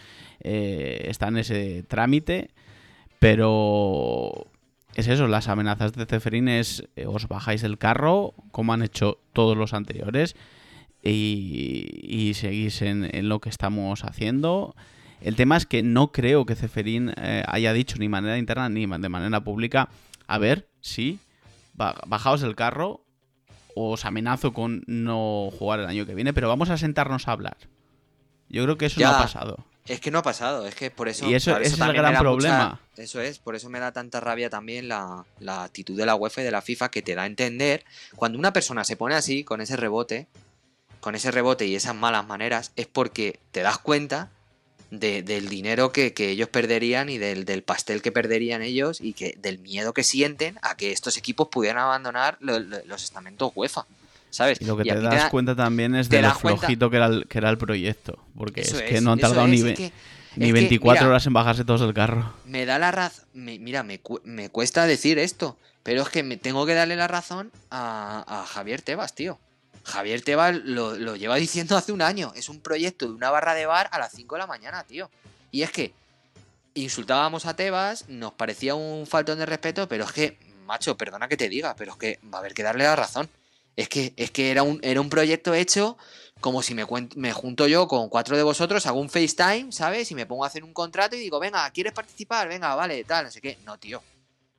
eh, 0.41 1.07
está 1.09 1.29
en 1.29 1.39
ese 1.39 1.83
trámite, 1.83 2.51
pero 3.19 4.47
es 4.95 5.09
eso, 5.09 5.27
las 5.29 5.49
amenazas 5.49 5.93
de 5.93 6.07
Ceferín 6.07 6.49
es 6.49 6.85
eh, 6.97 7.07
os 7.07 7.29
bajáis 7.29 7.63
del 7.63 7.79
carro, 7.79 8.35
como 8.53 8.73
han 8.73 8.83
hecho 8.83 9.19
todos 9.33 9.57
los 9.57 9.75
anteriores, 9.75 10.37
y, 11.03 12.01
y 12.03 12.35
seguís 12.35 12.83
en, 12.83 13.29
lo 13.29 13.41
que 13.41 13.49
estamos 13.49 14.05
haciendo. 14.05 14.75
El 15.21 15.37
tema 15.37 15.57
es 15.57 15.67
que 15.67 15.83
no 15.83 16.13
creo 16.13 16.47
que 16.47 16.55
Ceferín 16.57 17.13
eh, 17.17 17.43
haya 17.47 17.73
dicho 17.73 17.97
ni 17.99 18.09
manera 18.09 18.39
interna 18.39 18.69
ni 18.69 18.87
de 18.87 19.09
manera 19.09 19.43
pública, 19.43 19.89
a 20.27 20.39
ver, 20.39 20.69
sí, 20.81 21.19
ba- 21.75 22.01
bajaos 22.07 22.41
del 22.41 22.55
carro, 22.57 23.03
os 23.79 24.05
amenazo 24.07 24.53
con 24.53 24.83
no 24.87 25.51
jugar 25.57 25.81
el 25.81 25.87
año 25.87 26.07
que 26.07 26.15
viene, 26.15 26.33
pero 26.33 26.49
vamos 26.49 26.71
a 26.71 26.79
sentarnos 26.79 27.29
a 27.29 27.33
hablar. 27.33 27.57
Yo 28.49 28.63
creo 28.65 28.79
que 28.79 28.87
eso 28.87 28.99
Ya. 28.99 29.11
no 29.11 29.17
ha 29.17 29.23
pasado. 29.23 29.65
Es 29.87 30.01
que 30.01 30.11
no 30.11 30.19
ha 30.19 30.23
pasado, 30.23 30.67
es 30.67 30.75
que 30.75 30.91
por 30.91 31.09
eso. 31.09 31.29
Y 31.31 31.35
eso, 31.35 31.57
ese 31.59 31.75
es 31.75 31.81
el 31.81 31.93
gran 31.93 32.17
problema. 32.19 32.81
mucha- 32.97 33.03
eso 33.03 33.21
es, 33.21 33.39
por 33.39 33.55
eso 33.55 33.69
me 33.71 33.79
da 33.79 33.93
tanta 33.93 34.19
rabia 34.19 34.51
también 34.51 34.89
la, 34.89 35.25
la 35.39 35.63
actitud 35.63 35.97
de 35.97 36.07
la 36.07 36.17
UEFA 36.17 36.41
y 36.41 36.45
de 36.45 36.51
la 36.51 36.63
FIFA 36.63 36.91
que 36.91 37.03
te 37.03 37.15
da 37.15 37.23
a 37.23 37.27
entender 37.27 37.85
cuando 38.17 38.37
una 38.39 38.53
persona 38.53 38.83
se 38.83 38.97
pone 38.97 39.15
así, 39.15 39.45
con 39.45 39.61
ese 39.61 39.77
rebote, 39.77 40.27
con 41.01 41.15
ese 41.15 41.31
rebote 41.31 41.67
y 41.67 41.77
esas 41.77 41.95
malas 41.95 42.27
maneras, 42.27 42.73
es 42.75 42.87
porque 42.89 43.39
te 43.53 43.61
das 43.63 43.79
cuenta 43.79 44.31
de- 44.99 45.23
del 45.23 45.49
dinero 45.49 45.93
que, 45.93 46.13
que 46.13 46.31
ellos 46.31 46.49
perderían 46.49 47.09
y 47.09 47.19
del, 47.19 47.45
del 47.45 47.63
pastel 47.63 48.03
que 48.03 48.13
perderían 48.13 48.63
ellos 48.63 49.01
y 49.01 49.13
que 49.13 49.37
del 49.41 49.59
miedo 49.59 49.93
que 49.95 50.03
sienten 50.05 50.59
a 50.63 50.77
que 50.77 50.93
estos 50.93 51.17
equipos 51.17 51.49
pudieran 51.49 51.83
abandonar 51.83 52.37
lo- 52.41 52.59
lo- 52.59 52.85
los 52.87 53.05
estamentos 53.05 53.53
UEFA. 53.55 53.87
¿Sabes? 54.31 54.61
Y 54.61 54.65
lo 54.67 54.77
que 54.77 54.83
Y 54.83 54.91
te 54.91 55.01
das 55.01 55.15
da- 55.25 55.31
cuenta 55.31 55.55
también 55.55 55.95
es 55.95 56.09
de 56.11 56.21
lo 56.21 56.35
flojito 56.35 56.91
que 56.91 56.97
era, 56.97 57.07
el, 57.07 57.27
que 57.27 57.39
era 57.39 57.49
el 57.49 57.57
proyecto. 57.57 58.19
Porque 58.37 58.63
Eso 58.63 58.77
es 58.77 58.83
que 58.83 58.97
es, 58.97 59.03
no 59.03 59.13
han 59.13 59.19
tardado 59.21 59.47
es, 59.47 59.63
ni, 59.65 59.75
que- 59.75 59.93
ni 60.37 60.47
es 60.49 60.53
que, 60.53 60.53
24 60.53 61.01
mira, 61.01 61.09
horas 61.09 61.27
en 61.27 61.33
bajarse 61.33 61.65
todos 61.65 61.81
del 61.81 61.95
carro. 61.95 62.35
me 62.45 62.67
da 62.67 62.79
la 62.79 62.91
razón. 62.91 63.25
Mira, 63.33 63.83
me, 63.83 63.99
cu- 64.01 64.21
me 64.25 64.51
cuesta 64.51 64.85
decir 64.87 65.19
esto, 65.19 65.57
pero 65.83 66.03
es 66.03 66.09
que 66.11 66.23
me 66.23 66.37
tengo 66.37 66.67
que 66.67 66.75
darle 66.75 66.97
la 66.97 67.09
razón 67.09 67.51
a, 67.71 68.25
a 68.43 68.45
Javier 68.47 68.83
Tebas, 68.83 69.15
tío. 69.15 69.39
Javier 69.87 70.21
Tebas 70.23 70.57
lo, 70.65 71.17
lleva 71.17 71.37
diciendo 71.37 71.77
hace 71.77 71.93
un 71.93 72.03
año. 72.03 72.33
Es 72.35 72.49
un 72.49 72.61
proyecto 72.61 73.07
de 73.07 73.13
una 73.13 73.31
barra 73.31 73.55
de 73.55 73.67
bar 73.67 73.89
a 73.93 73.99
las 73.99 74.13
5 74.13 74.35
de 74.35 74.39
la 74.41 74.47
mañana, 74.47 74.85
tío. 74.85 75.09
Y 75.53 75.63
es 75.63 75.71
que 75.71 75.95
insultábamos 76.75 77.47
a 77.47 77.55
Tebas, 77.55 78.09
nos 78.09 78.33
parecía 78.33 78.75
un 78.75 79.07
faltón 79.07 79.39
de 79.39 79.47
respeto, 79.47 79.87
pero 79.89 80.05
es 80.05 80.13
que, 80.13 80.39
macho, 80.67 80.97
perdona 80.97 81.29
que 81.29 81.37
te 81.37 81.49
diga, 81.49 81.77
pero 81.77 81.93
es 81.93 81.99
que 81.99 82.19
va 82.33 82.39
a 82.39 82.41
haber 82.41 82.53
que 82.53 82.65
darle 82.65 82.85
la 82.85 82.97
razón. 82.97 83.31
Es 83.77 83.89
que, 83.89 84.13
es 84.17 84.31
que 84.31 84.51
era, 84.51 84.63
un, 84.63 84.81
era 84.83 85.01
un 85.01 85.09
proyecto 85.09 85.55
hecho 85.55 85.97
como 86.41 86.63
si 86.63 86.75
me, 86.75 86.85
me 87.15 87.33
junto 87.33 87.67
yo 87.67 87.89
con 87.89 88.09
cuatro 88.09 88.37
de 88.37 88.43
vosotros, 88.43 88.87
hago 88.87 89.01
un 89.01 89.09
FaceTime, 89.09 89.73
¿sabes? 89.73 90.11
Y 90.11 90.15
me 90.15 90.27
pongo 90.27 90.45
a 90.45 90.49
hacer 90.49 90.65
un 90.65 90.73
contrato 90.73 91.17
y 91.17 91.21
digo, 91.21 91.39
venga, 91.39 91.71
¿quieres 91.71 91.93
participar? 91.93 92.49
Venga, 92.49 92.75
vale, 92.75 93.05
tal, 93.05 93.27
no 93.27 93.31
sé 93.31 93.41
qué. 93.41 93.59
No, 93.65 93.79
tío. 93.79 94.03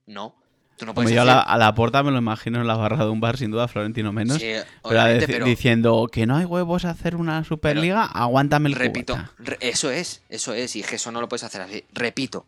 No. 0.08 0.34
Tú 0.78 0.86
no 0.86 0.94
Como 0.94 1.10
yo 1.10 1.22
a 1.24 1.26
la, 1.26 1.42
a 1.42 1.58
la 1.58 1.74
puerta 1.74 2.04
me 2.04 2.12
lo 2.12 2.20
imagino 2.20 2.62
en 2.62 2.68
la 2.68 2.76
barra 2.76 3.04
de 3.04 3.10
un 3.10 3.20
bar, 3.20 3.36
sin 3.38 3.50
duda, 3.52 3.68
Florentino 3.68 4.14
menos. 4.14 4.38
Sí, 4.38 4.52
pero, 4.84 5.00
deci- 5.20 5.44
diciendo 5.46 6.08
que 6.12 6.26
no 6.28 6.38
hay 6.38 6.46
huevos 6.46 6.86
a 6.86 6.92
hacer 6.92 7.16
una 7.16 7.44
Superliga, 7.44 8.06
aguántame 8.06 8.70
el 8.70 8.76
repito, 8.76 9.18
re- 9.40 9.58
eso 9.60 9.90
es, 9.90 10.22
eso 10.30 10.54
es, 10.54 10.76
y 10.76 10.82
es 10.82 10.88
que 10.88 10.98
eso 10.98 11.12
no 11.12 11.20
lo 11.20 11.28
puedes 11.28 11.44
hacer 11.44 11.62
así. 11.62 11.84
Repito, 11.94 12.46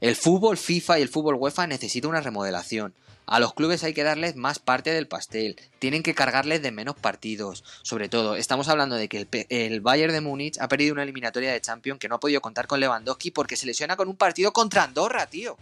el 0.00 0.14
fútbol 0.16 0.56
FIFA 0.56 1.00
y 1.00 1.02
el 1.02 1.08
fútbol 1.08 1.34
UEFA 1.34 1.66
necesita 1.66 2.06
una 2.08 2.20
remodelación. 2.20 2.94
A 3.26 3.40
los 3.40 3.54
clubes 3.54 3.82
hay 3.84 3.94
que 3.94 4.02
darles 4.02 4.36
más 4.36 4.58
parte 4.58 4.90
del 4.90 5.08
pastel. 5.08 5.56
Tienen 5.78 6.02
que 6.02 6.14
cargarles 6.14 6.60
de 6.62 6.70
menos 6.72 6.94
partidos. 6.94 7.64
Sobre 7.80 8.10
todo, 8.10 8.36
estamos 8.36 8.68
hablando 8.68 8.96
de 8.96 9.08
que 9.08 9.16
el, 9.16 9.28
el 9.48 9.80
Bayern 9.80 10.12
de 10.12 10.20
Múnich 10.20 10.58
ha 10.60 10.68
perdido 10.68 10.92
una 10.92 11.04
eliminatoria 11.04 11.50
de 11.50 11.60
Champions 11.60 11.98
que 11.98 12.06
no 12.08 12.16
ha 12.16 12.20
podido 12.20 12.42
contar 12.42 12.66
con 12.66 12.80
Lewandowski 12.80 13.30
porque 13.30 13.56
se 13.56 13.64
lesiona 13.64 13.96
con 13.96 14.08
un 14.08 14.16
partido 14.16 14.52
contra 14.52 14.84
Andorra, 14.84 15.24
tío. 15.26 15.56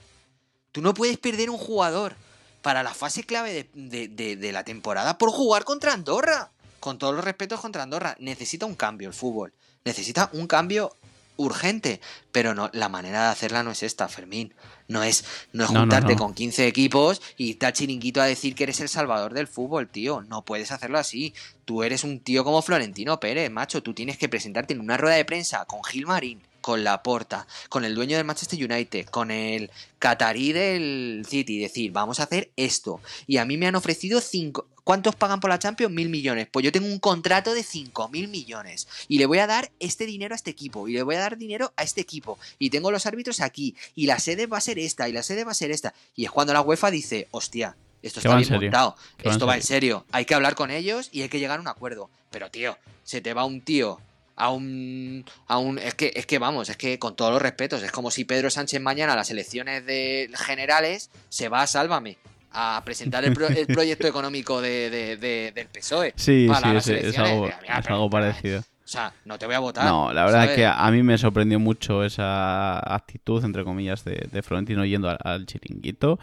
Tú 0.73 0.81
no 0.83 0.95
puedes 0.95 1.19
perder 1.19 1.51
un 1.51 1.59
jugador 1.59 2.17
para 2.63 2.83
la 2.83 2.95
fase 2.95 3.25
clave 3.25 3.53
de, 3.53 3.69
de- 3.75 4.09
de- 4.09 4.37
de 4.37 4.53
la 4.53 4.65
temporada 4.65 5.19
por 5.19 5.31
jugar 5.31 5.65
contra 5.65 5.93
Andorra. 5.93 6.51
Con 6.81 6.99
todos 6.99 7.15
los 7.15 7.25
respetos 7.25 7.61
contra 7.61 7.83
Andorra. 7.85 8.17
Necesita 8.19 8.67
un 8.67 8.75
cambio 8.75 9.09
el 9.09 9.15
fútbol. 9.15 9.53
Necesita 9.85 10.31
un 10.33 10.47
cambio 10.47 10.95
urgente. 11.37 12.01
Pero 12.33 12.55
no, 12.55 12.71
la 12.73 12.89
manera 12.89 13.25
de 13.25 13.29
hacerla 13.31 13.63
no 13.63 13.71
es 13.71 13.83
esta, 13.83 14.09
Fermín. 14.09 14.53
No 14.89 15.03
es, 15.03 15.25
no 15.53 15.65
es 15.65 15.71
No, 15.71 15.75
no, 15.75 15.81
juntarte 15.83 16.13
no. 16.15 16.19
con 16.19 16.35
15 16.35 16.67
equipos 16.67 17.23
y 17.37 17.51
irte 17.51 17.67
al 17.67 17.73
chiringuito 17.73 18.21
a 18.21 18.27
decir 18.27 18.55
que 18.55 18.65
eres 18.65 18.81
el 18.81 18.89
salvador 18.89 19.33
del 19.33 19.47
fútbol, 19.49 19.89
tío. 19.89 20.23
No 20.23 20.43
puedes 20.43 20.73
hacerlo 20.73 20.99
así. 20.99 21.35
Tú 21.65 21.83
eres 21.83 22.05
un 22.05 22.21
tío 22.21 22.43
como 22.45 22.63
Florentino 22.63 23.21
Pérez, 23.21 23.51
macho. 23.51 23.83
Tú 23.83 23.95
tienes 23.95 24.19
que 24.19 24.29
presentarte 24.29 24.75
en 24.75 24.81
una 24.81 24.97
rueda 24.97 25.17
de 25.17 25.25
prensa 25.25 25.65
con 25.67 25.83
Gil 25.85 26.07
Marín, 26.07 26.43
con 26.63 26.83
Laporta, 26.83 27.47
con 27.69 27.85
el 27.85 27.95
dueño 27.95 28.17
del 28.17 28.25
Manchester 28.25 28.59
United, 28.59 29.07
con 29.07 29.31
el 29.31 29.71
catarí 29.99 30.53
del 30.53 31.27
City 31.29 31.59
decir, 31.59 31.93
vamos 31.93 32.21
a 32.21 32.23
hacer 32.23 32.51
esto. 32.57 33.01
Y 33.27 33.37
a 33.37 33.45
mí 33.45 33.59
me 33.59 33.67
han 33.67 33.75
ofrecido 33.75 34.23
cinco... 34.23 34.67
¿Cuántos 34.85 35.15
pagan 35.15 35.39
por 35.39 35.51
la 35.51 35.61
Champions? 35.61 35.95
Mil 35.95 36.09
millones. 36.09 36.49
Pues 36.51 36.65
yo 36.65 36.73
tengo 36.73 36.89
un 36.89 36.99
contrato 36.99 37.55
de 37.55 37.63
cinco 37.63 38.09
mil 38.09 38.27
millones. 38.27 38.89
Y 39.07 39.19
le 39.19 39.27
voy 39.27 39.39
a 39.39 39.47
dar 39.47 39.71
este 39.79 40.07
dinero 40.07 40.35
a 40.35 40.37
este 40.37 40.51
equipo. 40.51 40.89
Y 40.89 40.95
le 40.95 41.05
voy 41.05 41.15
a 41.15 41.21
dar 41.21 41.39
dinero 41.39 41.73
a 41.77 41.85
este 41.85 42.01
equipo. 42.01 42.37
Y 42.59 42.71
tengo 42.71 42.91
los 42.91 43.07
árbitros 43.07 43.41
aquí. 43.41 43.77
Y 43.95 44.07
la 44.07 44.19
sede 44.19 44.47
va 44.47 44.59
a 44.59 44.61
ser 44.61 44.81
esta. 44.81 45.09
Y 45.09 45.13
la 45.13 45.23
sede 45.23 45.45
va 45.45 45.53
a 45.53 45.55
ser 45.55 45.71
esta. 45.71 45.95
Y 46.17 46.25
es 46.25 46.33
cuando 46.33 46.53
la 46.53 46.63
UEFA 46.63 46.91
dice, 46.91 47.29
hostia, 47.31 47.77
esto 48.03 48.19
está 48.19 48.35
bien 48.35 48.49
montado. 48.51 48.97
Esto 49.23 49.47
va 49.47 49.55
en 49.55 49.63
serio. 49.63 50.05
Hay 50.11 50.25
que 50.25 50.35
hablar 50.35 50.57
con 50.57 50.73
ellos 50.73 51.11
y 51.13 51.23
hay 51.23 51.29
que 51.29 51.39
llegar 51.39 51.59
a 51.59 51.63
un 51.63 51.69
acuerdo. 51.69 52.11
Pero, 52.33 52.51
tío, 52.51 52.77
se 53.05 53.21
te 53.21 53.35
va 53.35 53.45
un 53.45 53.61
tío 53.61 54.01
a 54.37 54.51
un, 54.51 55.25
a 55.47 55.59
un 55.59 55.79
es 55.79 55.95
que 55.95 56.13
es 56.15 56.25
que 56.27 56.39
vamos 56.39 56.69
es 56.71 56.77
que 56.77 56.99
con 56.99 57.15
todos 57.17 57.31
los 57.33 57.43
respetos 57.43 57.83
es 57.83 57.93
como 57.93 58.11
si 58.11 58.25
Pedro 58.25 58.49
Sánchez 58.51 58.81
mañana 58.81 59.13
a 59.13 59.17
las 59.17 59.31
elecciones 59.31 59.85
de 59.87 60.31
generales 60.35 61.11
se 61.29 61.49
va 61.49 61.63
a 61.63 61.67
Sálvame 61.67 62.17
a 62.53 62.81
presentar 62.85 63.25
el, 63.25 63.33
pro- 63.35 63.49
el 63.49 63.67
proyecto 63.67 64.07
económico 64.07 64.61
de, 64.61 64.91
de- 64.91 65.17
de- 65.17 65.53
del 65.55 65.67
PSOE 65.69 66.13
Sí, 66.17 66.47
para 66.49 66.69
sí, 66.69 66.73
las 66.75 66.85
sí, 66.85 66.93
es 66.95 67.19
algo, 67.19 67.45
Mira, 67.45 67.59
mira, 67.63 67.79
es 67.79 67.83
pero- 67.85 67.95
algo 67.97 68.11
parecido. 68.11 68.61
o 68.61 68.65
sea 68.89 69.13
no 69.25 69.39
te 69.39 69.47
voy 69.47 69.55
a 69.55 69.59
votar 69.59 69.85
No, 69.87 70.13
la 70.13 70.25
verdad 70.25 70.45
es 70.47 70.57
que 70.57 70.67
a 70.67 70.91
mí 70.91 71.03
me 71.03 71.17
sorprendió 71.19 71.59
mucho 71.61 72.03
esa 72.05 72.79
actitud, 72.95 73.45
entre 73.45 73.65
comillas, 73.65 74.05
de, 74.05 74.29
de 74.31 74.43
Florentino 74.43 74.85
yendo 74.85 75.09
al, 75.11 75.19
al 75.25 75.47
chiringuito. 75.47 76.19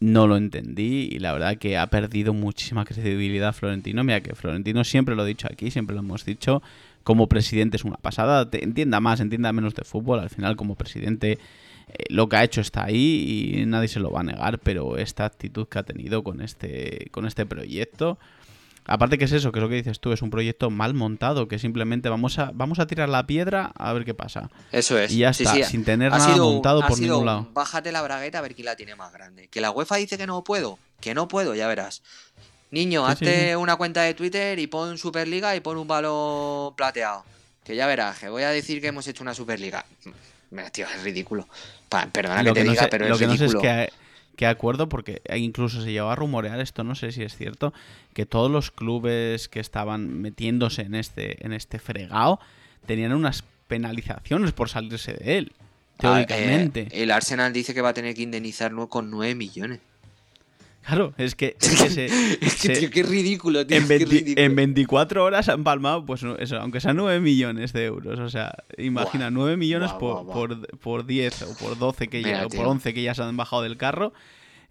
No 0.00 0.26
lo 0.26 0.36
entendí 0.36 1.08
y 1.12 1.20
la 1.20 1.32
verdad 1.32 1.58
que 1.58 1.78
ha 1.78 1.86
perdido 1.86 2.34
muchísima 2.34 2.84
credibilidad 2.84 3.52
Florentino. 3.54 4.02
Mira 4.02 4.20
que 4.20 4.34
Florentino 4.34 4.82
siempre 4.82 5.14
lo 5.14 5.24
he 5.24 5.28
dicho 5.28 5.46
aquí, 5.48 5.70
siempre 5.70 5.94
lo 5.94 6.00
hemos 6.00 6.24
dicho. 6.24 6.60
Como 7.04 7.28
presidente 7.28 7.76
es 7.76 7.84
una 7.84 7.96
pasada. 7.96 8.48
Te- 8.50 8.62
entienda 8.64 9.00
más, 9.00 9.20
entienda 9.20 9.52
menos 9.52 9.74
de 9.74 9.84
fútbol. 9.84 10.20
Al 10.20 10.30
final, 10.30 10.56
como 10.56 10.74
presidente, 10.76 11.32
eh, 11.88 12.04
lo 12.08 12.28
que 12.28 12.36
ha 12.36 12.44
hecho 12.44 12.60
está 12.60 12.84
ahí 12.84 13.54
y 13.60 13.66
nadie 13.66 13.88
se 13.88 14.00
lo 14.00 14.10
va 14.10 14.20
a 14.20 14.24
negar. 14.24 14.58
Pero 14.60 14.96
esta 14.98 15.24
actitud 15.24 15.66
que 15.68 15.78
ha 15.78 15.82
tenido 15.82 16.22
con 16.22 16.40
este, 16.40 17.08
con 17.10 17.26
este 17.26 17.46
proyecto. 17.46 18.18
Aparte 18.84 19.16
que 19.16 19.26
es 19.26 19.32
eso, 19.32 19.52
que 19.52 19.60
es 19.60 19.62
lo 19.62 19.68
que 19.68 19.76
dices 19.76 20.00
tú, 20.00 20.10
es 20.12 20.22
un 20.22 20.30
proyecto 20.30 20.68
mal 20.68 20.92
montado, 20.92 21.46
que 21.46 21.60
simplemente 21.60 22.08
vamos 22.08 22.40
a, 22.40 22.50
vamos 22.52 22.80
a 22.80 22.86
tirar 22.88 23.08
la 23.08 23.24
piedra 23.28 23.70
a 23.76 23.92
ver 23.92 24.04
qué 24.04 24.12
pasa. 24.12 24.50
eso 24.72 24.98
es 24.98 25.12
Y 25.12 25.18
ya 25.18 25.32
Sí, 25.32 25.44
está, 25.44 25.54
sí, 25.54 25.62
sin 25.62 25.84
tener 25.84 26.12
ha 26.12 26.18
nada 26.18 26.32
sido 26.32 26.50
montado 26.52 26.80
por 26.80 26.96
sido 26.96 27.12
ningún 27.14 27.26
lado. 27.26 27.48
Bájate 27.54 27.92
la 27.92 28.02
bragueta 28.02 28.38
a 28.38 28.42
ver 28.42 28.56
quién 28.56 28.64
la 28.66 28.74
tiene 28.74 28.96
más 28.96 29.12
grande. 29.12 29.46
Que 29.46 29.60
la 29.60 29.70
UEFA 29.70 29.96
dice 29.96 30.18
que 30.18 30.26
no 30.26 30.42
puedo. 30.42 30.80
Que 31.00 31.14
no 31.14 31.28
puedo, 31.28 31.54
ya 31.54 31.68
verás. 31.68 32.02
Niño, 32.72 33.06
Sí, 33.06 33.12
hazte 33.12 33.48
sí. 33.50 33.54
una 33.54 33.76
cuenta 33.76 34.02
de 34.02 34.14
Twitter 34.14 34.58
y 34.58 34.66
pon 34.66 34.98
Superliga 34.98 35.54
y 35.54 35.60
pon 35.60 35.76
un 35.78 35.86
balón 35.86 36.74
plateado. 36.74 37.24
Que 37.64 37.76
ya 37.76 37.86
verás, 37.86 38.18
que 38.18 38.28
voy 38.28 38.42
a 38.42 38.50
decir 38.50 38.80
que 38.80 38.88
hemos 38.88 39.06
hecho 39.06 39.22
una 39.22 39.34
Superliga. 39.34 39.84
Mira, 40.50 40.68
tío, 40.70 40.86
es 40.92 41.02
ridículo. 41.04 41.46
Pa- 41.88 42.06
perdona 42.06 42.42
Lo 42.42 42.52
que 42.54 42.60
te 42.60 42.64
no 42.66 42.72
diga, 42.72 42.82
sé, 42.84 42.88
pero 42.88 43.06
lo 43.08 43.14
es 43.14 43.20
que 43.20 43.26
no 43.26 43.36
sé 43.36 43.44
ridículo. 43.46 43.60
es 43.60 43.88
que, 43.88 43.92
que 44.36 44.46
acuerdo, 44.46 44.88
porque 44.88 45.22
incluso 45.36 45.80
se 45.82 45.92
llegó 45.92 46.10
a 46.10 46.16
rumorear 46.16 46.58
esto, 46.60 46.82
no 46.82 46.94
sé 46.94 47.12
si 47.12 47.22
es 47.22 47.36
cierto, 47.36 47.72
que 48.14 48.26
todos 48.26 48.50
los 48.50 48.70
clubes 48.70 49.48
que 49.48 49.60
estaban 49.60 50.20
metiéndose 50.20 50.82
en 50.82 50.94
este, 50.94 51.44
en 51.46 51.52
este 51.52 51.78
fregado 51.78 52.40
tenían 52.86 53.12
unas 53.12 53.44
penalizaciones 53.68 54.52
por 54.52 54.68
salirse 54.68 55.12
de 55.12 55.38
él. 55.38 55.52
Ah, 55.58 56.24
Teóricamente. 56.24 56.80
eh, 56.90 57.02
el 57.04 57.10
Arsenal 57.10 57.52
dice 57.52 57.74
que 57.74 57.80
va 57.82 57.90
a 57.90 57.94
tener 57.94 58.14
que 58.14 58.22
indemnizar 58.22 58.72
con 58.88 59.10
9 59.10 59.34
millones. 59.34 59.80
Claro, 60.84 61.14
es 61.16 61.34
que, 61.34 61.56
es 61.60 61.80
que 61.80 61.90
se- 61.90 62.06
Es 62.40 62.54
que, 62.56 62.74
se- 62.74 62.80
tío, 62.80 62.90
qué 62.90 63.02
ridículo, 63.02 63.66
tío. 63.66 63.76
en, 63.76 63.84
qué 63.84 63.88
20 63.98 64.04
ridículo. 64.10 64.44
en 64.46 64.56
24 64.56 65.24
horas 65.24 65.48
han 65.48 65.62
palmado, 65.64 66.04
pues 66.04 66.22
eso, 66.40 66.56
aunque 66.58 66.80
sean 66.80 66.96
9 66.96 67.20
millones 67.20 67.72
de 67.72 67.84
euros. 67.84 68.18
O 68.18 68.28
sea, 68.28 68.52
imagina, 68.78 69.26
Buah, 69.26 69.30
9 69.30 69.56
millones 69.56 69.90
buah, 69.90 69.98
por, 69.98 70.24
buah. 70.24 70.34
Por, 70.34 70.78
por 70.78 71.06
10 71.06 71.42
o 71.42 71.56
por 71.58 71.78
12 71.78 72.08
que 72.08 72.18
Mira, 72.18 72.30
ya, 72.40 72.46
o 72.46 72.48
por 72.48 72.58
tío. 72.58 72.68
11 72.68 72.94
que 72.94 73.02
ya 73.02 73.14
se 73.14 73.22
han 73.22 73.36
bajado 73.36 73.62
del 73.62 73.76
carro. 73.76 74.12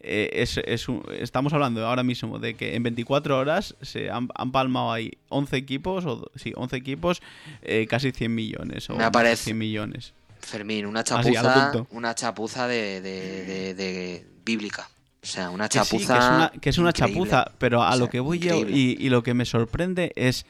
eh, 0.03 0.29
es, 0.41 0.57
es 0.57 0.89
un- 0.89 1.03
estamos 1.19 1.53
hablando 1.53 1.85
ahora 1.85 2.03
mismo 2.03 2.39
de 2.39 2.55
que 2.55 2.75
en 2.75 2.83
24 2.83 3.37
horas 3.37 3.75
se 3.81 4.09
han, 4.09 4.27
han 4.35 4.51
palmado 4.51 4.91
ahí 4.91 5.11
11 5.29 5.55
equipos, 5.57 6.05
o 6.05 6.29
sí, 6.35 6.51
11 6.55 6.75
equipos, 6.75 7.21
eh, 7.61 7.85
casi 7.87 8.11
100 8.11 8.33
millones. 8.33 8.89
O 8.89 8.93
Me 8.93 8.99
más 8.99 9.07
de 9.07 9.11
parece- 9.11 9.43
100 9.45 9.57
millones. 9.57 10.13
Fermín, 10.39 10.87
una 10.87 11.01
Así, 11.01 11.13
a 11.13 11.17
lo 11.17 11.33
chapuza, 11.33 11.71
tonto. 11.71 11.87
una 11.95 12.15
chapuza 12.15 12.67
de, 12.67 12.99
de- 12.99 13.45
de- 13.45 13.73
de 13.75 14.25
bíblica. 14.43 14.89
O 15.23 15.25
sea, 15.25 15.49
una 15.51 15.69
Que 15.69 15.79
sí, 15.79 15.85
chapuza. 15.85 16.13
que 16.13 16.19
es 16.19 16.25
una, 16.29 16.51
que 16.61 16.69
es 16.71 16.77
una 16.79 16.93
chapuza, 16.93 17.51
pero 17.59 17.83
a 17.83 17.95
O 17.95 17.95
lo 17.95 18.09
que 18.09 18.19
voy 18.19 18.39
yo 18.39 18.55
y, 18.67 18.97
y 18.99 19.09
lo 19.09 19.21
que 19.21 19.33
me 19.33 19.45
sorprende 19.45 20.11
es 20.15 20.45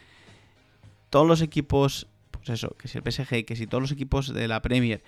todos 1.09 1.28
los 1.28 1.41
equipos, 1.41 2.07
pues 2.32 2.49
eso, 2.49 2.69
que 2.78 2.88
si 2.88 2.97
el 2.97 3.03
PSG, 3.03 3.45
que 3.45 3.55
si 3.57 3.67
todos 3.67 3.82
los 3.82 3.91
equipos 3.91 4.34
de 4.34 4.47
la 4.47 4.61
Premier, 4.61 5.03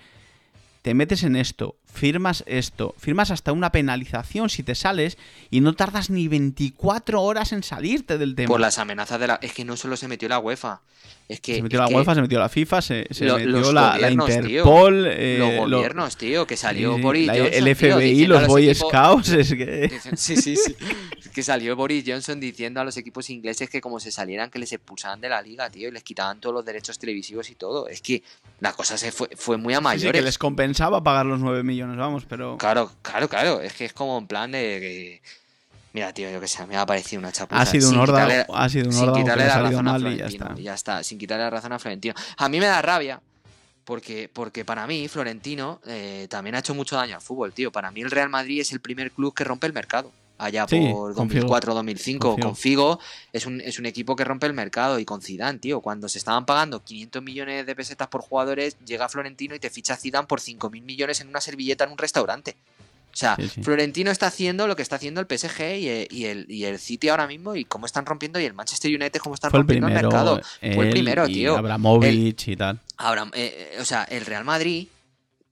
te 0.82 0.92
metes 0.92 1.22
en 1.22 1.34
esto, 1.34 1.76
firmas 1.94 2.42
esto, 2.46 2.94
firmas 2.98 3.30
hasta 3.30 3.52
una 3.52 3.70
penalización 3.72 4.50
si 4.50 4.62
te 4.62 4.74
sales 4.74 5.16
y 5.50 5.60
no 5.60 5.74
tardas 5.74 6.10
ni 6.10 6.28
24 6.28 7.22
horas 7.22 7.52
en 7.52 7.62
salirte 7.62 8.18
del 8.18 8.34
tema. 8.34 8.48
Por 8.48 8.60
las 8.60 8.78
amenazas 8.78 9.18
de 9.20 9.28
la. 9.28 9.38
Es 9.40 9.52
que 9.52 9.64
no 9.64 9.76
solo 9.76 9.96
se 9.96 10.08
metió 10.08 10.28
la 10.28 10.38
UEFA. 10.38 10.80
Es 11.28 11.40
que. 11.40 11.56
se 11.56 11.62
metió 11.62 11.78
es 11.78 11.82
la 11.84 11.88
que 11.88 11.94
UEFA, 11.94 12.14
se 12.16 12.20
metió 12.22 12.38
la 12.38 12.48
FIFA, 12.50 12.82
se, 12.82 13.06
se 13.10 13.24
lo- 13.24 13.38
metió 13.38 13.72
la, 13.72 13.96
la 13.96 14.10
gobiernos, 14.10 14.26
tío. 14.26 14.40
Interpol, 14.42 15.06
eh, 15.08 15.36
los 15.38 15.70
lo- 15.70 15.76
gobiernos, 15.78 16.16
tío, 16.18 16.46
que 16.46 16.56
salió 16.56 16.98
Boris 16.98 17.26
la- 17.26 17.34
Johnson, 17.34 17.52
el 17.54 17.76
FBI, 17.76 18.10
diciendo 18.10 18.36
a 18.36 18.40
los 18.40 18.48
Boy 18.48 18.68
equipos- 18.68 18.88
Scouts, 18.90 19.28
es 19.30 19.48
que... 19.54 20.00
Sí, 20.16 20.36
sí, 20.36 20.56
sí. 20.56 20.74
que 21.34 21.42
salió 21.42 21.74
Boris 21.76 22.04
Johnson 22.06 22.38
diciendo 22.40 22.80
a 22.80 22.84
los 22.84 22.96
equipos 22.98 23.28
ingleses 23.30 23.68
que 23.70 23.80
como 23.80 23.98
se 24.00 24.12
salieran 24.12 24.50
que 24.50 24.58
les 24.58 24.72
expulsaban 24.72 25.20
de 25.20 25.28
la 25.30 25.40
liga, 25.42 25.68
tío, 25.70 25.88
y 25.88 25.92
les 25.92 26.02
quitaban 26.02 26.40
todos 26.40 26.54
los 26.54 26.64
derechos 26.64 26.98
televisivos 26.98 27.48
y 27.50 27.54
todo. 27.54 27.88
Es 27.88 28.00
que 28.02 28.22
la 28.60 28.72
cosa 28.74 28.98
se 28.98 29.10
fue, 29.10 29.28
fue 29.34 29.56
muy 29.56 29.72
a 29.74 29.80
mayores. 29.80 30.10
Sí, 30.10 30.12
que 30.12 30.22
les 30.22 30.36
compensaba 30.38 31.02
pagar 31.02 31.24
los 31.26 31.40
9 31.40 31.62
millones, 31.62 31.83
vamos, 31.96 32.24
pero... 32.28 32.56
Claro, 32.58 32.90
claro, 33.02 33.28
claro. 33.28 33.60
Es 33.60 33.72
que 33.74 33.84
es 33.84 33.92
como 33.92 34.18
en 34.18 34.26
plan 34.26 34.52
de 34.52 34.58
que... 34.58 35.22
Mira, 35.92 36.12
tío, 36.12 36.28
yo 36.28 36.40
que 36.40 36.48
sé, 36.48 36.66
me 36.66 36.76
ha 36.76 36.84
parecido 36.84 37.20
una 37.20 37.30
chapuza. 37.30 37.60
Ha 37.60 37.66
sido 37.66 37.90
un 37.90 37.98
órdago, 37.98 38.56
ha 38.56 38.68
sido 38.68 38.86
un 38.86 38.92
sin 38.92 39.02
órdago 39.02 39.18
quitarle 39.18 39.46
la 39.46 39.58
razón 39.62 39.88
a 39.88 39.90
y 39.90 39.94
ya 39.94 39.98
Florentino. 40.00 40.46
está. 40.46 40.60
Ya 40.60 40.74
está, 40.74 41.02
sin 41.04 41.18
quitarle 41.18 41.44
la 41.44 41.50
razón 41.50 41.72
a 41.72 41.78
Florentino. 41.78 42.14
A 42.36 42.48
mí 42.48 42.58
me 42.58 42.66
da 42.66 42.82
rabia 42.82 43.20
porque, 43.84 44.28
porque 44.32 44.64
para 44.64 44.86
mí 44.88 45.06
Florentino 45.06 45.80
eh, 45.86 46.26
también 46.28 46.56
ha 46.56 46.58
hecho 46.58 46.74
mucho 46.74 46.96
daño 46.96 47.14
al 47.14 47.22
fútbol, 47.22 47.52
tío. 47.52 47.70
Para 47.70 47.92
mí 47.92 48.00
el 48.00 48.10
Real 48.10 48.28
Madrid 48.28 48.60
es 48.60 48.72
el 48.72 48.80
primer 48.80 49.12
club 49.12 49.34
que 49.34 49.44
rompe 49.44 49.68
el 49.68 49.72
mercado. 49.72 50.10
Allá 50.36 50.66
Sí, 50.68 50.88
por 50.92 51.14
con 51.14 51.30
Figo. 51.30 51.46
2004-2005 51.48 52.40
Con 52.40 52.56
Figo. 52.56 52.98
Es 53.32 53.46
un, 53.46 53.60
es 53.60 53.78
un 53.78 53.86
equipo 53.86 54.16
que 54.16 54.24
rompe 54.24 54.46
el 54.46 54.52
mercado 54.52 54.98
y 54.98 55.04
con 55.04 55.22
Zidane, 55.22 55.58
tío, 55.60 55.80
cuando 55.80 56.08
se 56.08 56.18
estaban 56.18 56.44
pagando 56.44 56.82
500 56.82 57.22
millones 57.22 57.66
de 57.66 57.76
pesetas 57.76 58.08
por 58.08 58.20
jugadores, 58.22 58.76
llega 58.84 59.08
Florentino 59.08 59.54
y 59.54 59.60
te 59.60 59.70
ficha 59.70 59.96
Zidane 59.96 60.26
por 60.26 60.40
5.000 60.40 60.82
millones 60.82 61.20
en 61.20 61.28
una 61.28 61.40
servilleta 61.40 61.84
en 61.84 61.92
un 61.92 61.98
restaurante. 61.98 62.56
O 63.12 63.16
sea, 63.16 63.36
Sí, 63.36 63.48
sí. 63.48 63.62
Florentino 63.62 64.10
está 64.10 64.26
haciendo 64.26 64.66
lo 64.66 64.74
que 64.74 64.82
está 64.82 64.96
haciendo 64.96 65.20
el 65.20 65.28
PSG 65.28 65.60
y 65.78 65.88
el, 65.88 66.08
y 66.10 66.24
el, 66.24 66.46
y 66.50 66.64
el 66.64 66.80
City 66.80 67.10
ahora 67.10 67.28
mismo 67.28 67.54
y 67.54 67.64
cómo 67.64 67.86
están 67.86 68.04
rompiendo 68.04 68.40
y 68.40 68.44
el 68.44 68.54
Manchester 68.54 68.90
United 68.90 69.20
cómo 69.20 69.36
están 69.36 69.52
Fue 69.52 69.60
el 69.60 69.62
rompiendo 69.62 69.86
primero, 69.86 70.08
el 70.08 70.12
mercado. 70.12 70.40
Fue 70.74 70.86
el 70.86 70.90
primero, 70.90 71.28
y 71.28 71.32
tío. 71.32 71.56
Abramovich 71.56 72.48
y 72.48 72.56
tal. 72.56 72.80
Ahora, 72.96 73.30
eh, 73.34 73.70
eh, 73.76 73.80
o 73.80 73.84
sea, 73.84 74.02
el 74.02 74.26
Real 74.26 74.44
Madrid, 74.44 74.88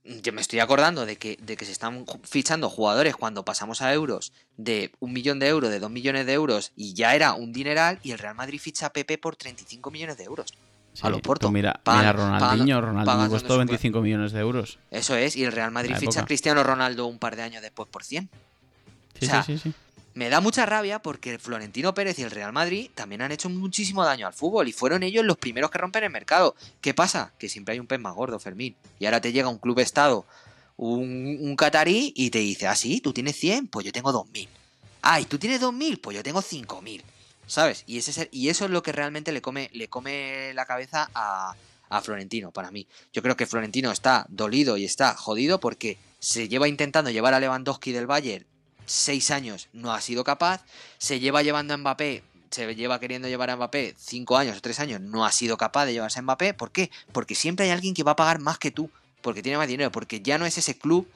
yo 0.05 0.33
me 0.33 0.41
estoy 0.41 0.59
acordando 0.59 1.05
de 1.05 1.15
que, 1.17 1.37
de 1.41 1.55
que 1.55 1.65
se 1.65 1.71
están 1.71 2.05
fichando 2.23 2.69
jugadores 2.69 3.15
cuando 3.15 3.45
pasamos 3.45 3.81
a 3.81 3.93
euros 3.93 4.33
de 4.57 4.91
un 4.99 5.13
millón 5.13 5.39
de 5.39 5.47
euros, 5.47 5.69
de 5.69 5.79
dos 5.79 5.89
millones 5.91 6.25
de 6.25 6.33
euros, 6.33 6.71
y 6.75 6.93
ya 6.93 7.15
era 7.15 7.33
un 7.33 7.53
dineral, 7.53 7.99
y 8.03 8.11
el 8.11 8.19
Real 8.19 8.35
Madrid 8.35 8.59
ficha 8.59 8.87
a 8.87 8.93
Pepe 8.93 9.17
por 9.17 9.35
35 9.35 9.91
millones 9.91 10.17
de 10.17 10.25
euros. 10.25 10.53
a 11.01 11.09
lo 11.09 11.15
Sí, 11.15 11.21
Porto. 11.23 11.49
Mira, 11.51 11.79
Pagan- 11.83 12.01
mira 12.01 12.13
Ronaldinho, 12.13 12.75
pagan- 12.77 12.81
Ronaldinho 12.81 13.05
pagan 13.17 13.29
costó 13.31 13.47
donde 13.47 13.63
su- 13.65 13.69
25 13.71 14.01
millones 14.01 14.31
de 14.31 14.39
euros. 14.41 14.77
Eso 14.91 15.15
es, 15.15 15.35
y 15.35 15.43
el 15.43 15.51
Real 15.51 15.71
Madrid 15.71 15.95
ficha 15.95 16.19
a. 16.19 16.25
Cristiano 16.25 16.63
Ronaldo 16.63 17.07
un 17.07 17.17
par 17.17 17.35
de 17.35 17.41
años 17.41 17.63
después 17.63 17.89
por 17.89 18.03
100. 18.03 18.29
Sí, 19.19 19.25
O 19.25 19.29
sea, 19.29 19.41
sí, 19.43 19.57
sí, 19.57 19.71
sí. 19.71 19.73
Me 20.15 20.29
da 20.29 20.41
mucha 20.41 20.67
rabia 20.67 20.99
porque 20.99 21.39
Florentino 21.39 21.95
Pérez 21.95 22.19
y 22.19 22.23
el 22.23 22.29
Real 22.29 22.53
Madrid 22.53 22.91
también 22.93 23.23
han 23.23 23.31
hecho 23.31 23.49
muchísimo 23.49 24.05
daño 24.05 24.27
al 24.27 24.33
fútbol 24.33 24.67
y 24.67 24.71
fueron 24.71 25.01
ellos 25.01 25.25
los 25.25 25.37
primeros 25.37 25.71
que 25.71 25.79
rompen 25.79 26.03
el 26.03 26.11
mercado. 26.11 26.55
¿Qué 26.81 26.93
pasa? 26.93 27.33
Que 27.39 27.49
siempre 27.49 27.73
hay 27.73 27.79
un 27.79 27.87
pez 27.87 27.99
más 27.99 28.13
gordo, 28.13 28.37
Fermín. 28.37 28.75
Y 28.99 29.05
ahora 29.05 29.21
te 29.21 29.31
llega 29.31 29.49
un 29.49 29.57
club 29.57 29.79
estado, 29.79 30.25
un, 30.77 31.55
catarí 31.57 32.13
y 32.15 32.29
te 32.29 32.39
dice, 32.39 32.67
ah, 32.67 32.75
sí, 32.75 33.01
tú 33.01 33.11
tienes 33.11 33.35
100, 33.37 33.67
pues 33.69 33.87
yo 33.87 33.91
tengo 33.91 34.11
2000. 34.11 34.47
Ay, 35.01 35.25
tú 35.25 35.39
tienes 35.39 35.59
2000, 35.61 35.99
pues 35.99 36.15
yo 36.15 36.21
tengo 36.21 36.43
5000. 36.43 37.03
¿Sabes? 37.47 37.83
Y, 37.87 37.97
ese 37.97 38.29
y 38.31 38.49
eso 38.49 38.65
es 38.65 38.71
lo 38.71 38.83
que 38.83 38.91
realmente 38.91 39.31
le 39.31 39.41
come, 39.41 39.69
le 39.73 39.87
come 39.87 40.53
la 40.53 40.65
cabeza 40.65 41.09
a, 41.15 41.55
a 41.89 42.01
Florentino, 42.01 42.51
para 42.51 42.69
mí. 42.69 42.87
Yo 43.11 43.23
creo 43.23 43.35
que 43.35 43.47
Florentino 43.47 43.91
está 43.91 44.27
dolido 44.29 44.77
y 44.77 44.85
está 44.85 45.15
jodido 45.15 45.59
porque 45.59 45.97
se 46.19 46.47
lleva 46.47 46.67
intentando 46.67 47.09
llevar 47.09 47.33
a 47.33 47.39
Lewandowski 47.39 47.91
del 47.91 48.05
Bayern 48.05 48.45
seis 48.85 49.31
años, 49.31 49.69
no 49.73 49.93
ha 49.93 50.01
sido 50.01 50.23
capaz. 50.23 50.63
Se 50.97 51.19
lleva 51.19 51.41
llevando 51.41 51.73
a 51.73 51.77
Mbappé, 51.77 52.23
se 52.51 52.75
lleva 52.75 52.99
queriendo 52.99 53.27
llevar 53.27 53.49
a 53.49 53.55
Mbappé 53.55 53.95
cinco 53.97 54.37
años 54.37 54.57
o 54.57 54.61
tres 54.61 54.79
años, 54.79 55.01
no 55.01 55.25
ha 55.25 55.31
sido 55.31 55.57
capaz 55.57 55.85
de 55.85 55.93
llevarse 55.93 56.19
a 56.19 56.21
Mbappé. 56.21 56.53
¿Por 56.53 56.71
qué? 56.71 56.91
Porque 57.11 57.35
siempre 57.35 57.65
hay 57.65 57.71
alguien 57.71 57.93
que 57.93 58.03
va 58.03 58.11
a 58.11 58.15
pagar 58.15 58.39
más 58.39 58.57
que 58.57 58.71
tú, 58.71 58.89
porque 59.21 59.41
tiene 59.41 59.57
más 59.57 59.67
dinero, 59.67 59.91
porque 59.91 60.21
ya 60.21 60.37
no 60.37 60.45
es 60.45 60.57
ese 60.57 60.77
club, 60.77 61.07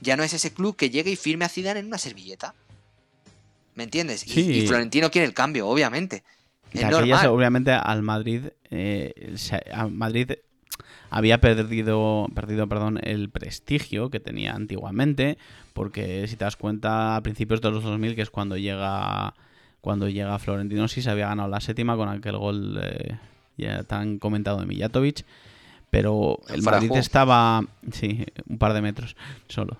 ya 0.00 0.16
no 0.16 0.22
es 0.22 0.32
ese 0.32 0.52
club 0.52 0.76
que 0.76 0.90
llegue 0.90 1.10
y 1.10 1.16
firme 1.16 1.44
a 1.44 1.48
Zidane 1.48 1.80
en 1.80 1.86
una 1.86 1.98
servilleta. 1.98 2.54
¿Me 3.74 3.84
entiendes? 3.84 4.26
Y- 4.26 4.30
Sí. 4.30 4.50
Y, 4.52 4.66
Florentino 4.66 5.10
quiere 5.10 5.26
el 5.26 5.34
cambio, 5.34 5.66
obviamente. 5.68 6.22
Es 6.72 6.82
aquellas, 6.84 7.24
obviamente, 7.26 7.70
al 7.72 8.02
Madrid, 8.02 8.46
eh, 8.70 9.34
a 9.72 9.86
Madrid 9.86 10.32
había 11.10 11.40
perdido, 11.40 12.28
perdido 12.34 12.68
perdón, 12.68 13.00
el 13.02 13.28
prestigio 13.30 14.10
que 14.10 14.20
tenía 14.20 14.52
antiguamente, 14.52 15.38
porque 15.72 16.26
si 16.28 16.36
te 16.36 16.44
das 16.44 16.56
cuenta, 16.56 17.16
a 17.16 17.22
principios 17.22 17.60
de 17.60 17.70
los 17.70 17.82
2000, 17.82 18.14
que 18.14 18.22
es 18.22 18.30
cuando 18.30 18.56
llega 18.56 19.34
cuando 19.80 20.08
llega 20.08 20.38
Florentino, 20.38 20.88
sí 20.88 21.02
se 21.02 21.10
había 21.10 21.28
ganado 21.28 21.46
la 21.50 21.60
séptima 21.60 21.94
con 21.94 22.08
aquel 22.08 22.38
gol 22.38 22.80
eh, 22.82 23.18
ya 23.58 23.82
tan 23.82 24.18
comentado 24.18 24.58
de 24.58 24.64
Mijatovic, 24.64 25.26
pero 25.90 26.40
el 26.48 26.62
Madrid 26.62 26.90
estaba, 26.94 27.62
sí, 27.92 28.24
un 28.48 28.56
par 28.56 28.72
de 28.72 28.80
metros 28.80 29.14
solo. 29.46 29.76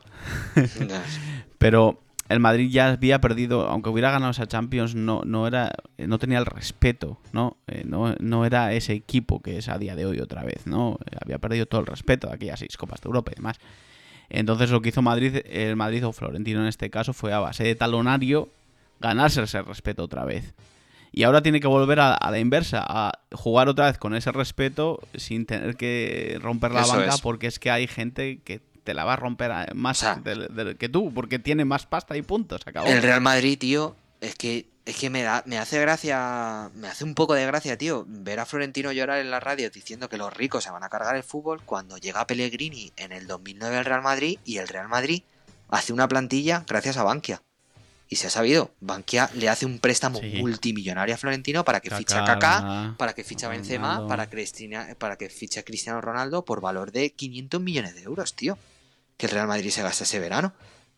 Pero 1.59 2.04
el 2.29 2.41
Madrid 2.41 2.71
ya 2.71 2.91
había 2.93 3.21
perdido, 3.21 3.69
aunque 3.69 3.91
hubiera 3.91 4.11
ganado 4.11 4.31
esa 4.31 4.47
Champions, 4.47 4.95
no, 4.95 5.23
no 5.25 5.47
era, 5.47 5.73
no 5.99 6.19
tenía 6.19 6.39
el 6.39 6.47
respeto, 6.47 7.19
¿no? 7.33 7.59
Eh, 7.67 7.83
no, 7.85 8.15
no 8.19 8.47
era 8.47 8.73
ese 8.73 8.95
equipo 8.95 9.43
que 9.43 9.59
es 9.59 9.69
a 9.69 9.79
día 9.79 9.95
de 9.95 10.07
hoy 10.07 10.21
otra 10.21 10.43
vez, 10.43 10.67
¿no? 10.67 10.99
Había 11.23 11.39
perdido 11.39 11.67
todo 11.67 11.83
el 11.83 11.87
respeto 11.87 12.29
de 12.29 12.35
aquellas 12.35 12.61
seis 12.61 12.77
Copas 12.77 13.01
de 13.03 13.09
Europa 13.09 13.33
y 13.33 13.37
demás. 13.37 13.59
Entonces 14.31 14.71
lo 14.71 14.81
que 14.81 14.89
hizo 14.89 15.03
Madrid, 15.03 15.37
el 15.45 15.77
Madrid 15.77 16.07
o 16.07 16.13
Florentino 16.13 16.61
en 16.61 16.67
este 16.67 16.89
caso, 16.89 17.13
fue 17.13 17.33
a 17.33 17.41
base 17.41 17.63
de 17.65 17.75
talonario 17.75 18.49
ganarse 19.01 19.43
ese 19.43 19.61
respeto 19.63 20.03
otra 20.05 20.25
vez. 20.25 20.55
Y 21.13 21.23
ahora 21.25 21.43
tiene 21.43 21.61
que 21.61 21.69
volver 21.69 22.01
a, 22.01 22.15
a 22.15 22.31
la 22.31 22.39
inversa, 22.41 22.83
a 22.85 23.13
jugar 23.33 23.69
otra 23.69 23.87
vez 23.87 23.99
con 23.99 24.17
ese 24.17 24.33
respeto 24.33 24.99
sin 25.15 25.47
tener 25.47 25.77
que 25.77 26.39
romper 26.41 26.73
la 26.73 26.81
Eso 26.81 26.97
banca, 26.97 27.15
es. 27.15 27.21
porque 27.21 27.47
es 27.47 27.59
que 27.59 27.71
hay 27.71 27.87
gente 27.87 28.41
que 28.43 28.63
te 28.85 28.95
la 28.95 29.05
va 29.05 29.15
a 29.15 29.17
romper 29.17 29.51
a- 29.51 29.67
más 29.75 29.99
O 29.99 30.01
sea, 30.01 30.15
del- 30.17 30.55
del- 30.55 30.77
que 30.77 30.89
tú, 30.89 31.13
porque 31.13 31.39
tiene 31.39 31.65
más 31.65 31.87
pasta 31.87 32.17
y 32.17 32.23
puntos. 32.23 32.61
Acabó. 32.67 32.87
El 32.87 33.03
Real 33.03 33.21
Madrid, 33.21 33.59
tío, 33.59 33.97
es 34.21 34.35
que 34.37 34.67
es 34.87 34.97
que 34.97 35.09
me 35.09 35.23
da 35.23 35.43
me 35.47 35.57
hace 35.59 35.81
gracia, 35.81 36.71
me 36.75 36.89
hace 36.89 37.05
un 37.05 37.15
poco 37.15 37.33
de 37.33 37.47
gracia, 37.47 37.79
tío, 37.79 38.05
ver 38.07 38.39
a 38.39 38.45
Florentino 38.45 38.93
llorar 38.93 39.19
en 39.21 39.31
la 39.31 39.41
radio 39.41 39.71
diciendo 39.71 40.11
que 40.11 40.19
los 40.19 40.33
ricos 40.37 40.63
se 40.65 40.71
van 40.71 40.85
a 40.85 40.91
cargar 40.91 41.17
el 41.17 41.23
fútbol 41.23 41.63
cuando 41.65 41.97
llega 41.97 42.27
Pellegrini 42.27 42.93
en 42.99 43.13
el 43.13 43.27
2009 43.27 43.79
al 43.79 43.85
Real 43.87 44.03
Madrid 44.03 44.39
y 44.45 44.59
el 44.59 44.69
Real 44.69 44.89
Madrid 44.89 45.23
hace 45.71 45.95
una 45.95 46.07
plantilla 46.07 46.65
gracias 46.69 46.99
a 46.99 47.03
Bankia. 47.03 47.41
Y 48.11 48.17
se 48.17 48.27
ha 48.27 48.31
sabido, 48.31 48.71
Bankia 48.81 49.31
le 49.35 49.49
hace 49.49 49.65
un 49.65 49.79
préstamo 49.79 50.21
Sí. 50.21 50.35
multimillonario 50.39 51.15
a 51.15 51.19
Florentino 51.19 51.65
para 51.65 51.81
que 51.81 51.91
fiche 51.91 52.15
a 52.17 52.25
Kaká, 52.27 52.95
para 52.99 53.15
que 53.15 53.25
fiche 53.25 53.47
a 53.47 53.49
Benzema, 53.49 53.87
Ronaldo. 53.95 54.09
para, 54.09 54.29
Cristina, 54.29 54.89
para 54.99 55.17
que 55.17 55.31
fiche 55.31 55.61
a 55.61 55.63
Cristiano 55.63 56.03
Ronaldo 56.03 56.45
por 56.45 56.61
valor 56.61 56.93
de 56.93 57.09
500 57.11 57.59
millones 57.63 57.95
de 57.95 58.03
euros, 58.03 58.35
tío. 58.35 58.59
Que 59.25 59.29
el 59.29 59.33
Real 59.33 59.49
Madrid 59.49 59.71
se 59.71 59.83
gasta 59.83 60.05
ese 60.05 60.21
verano. 60.21 60.53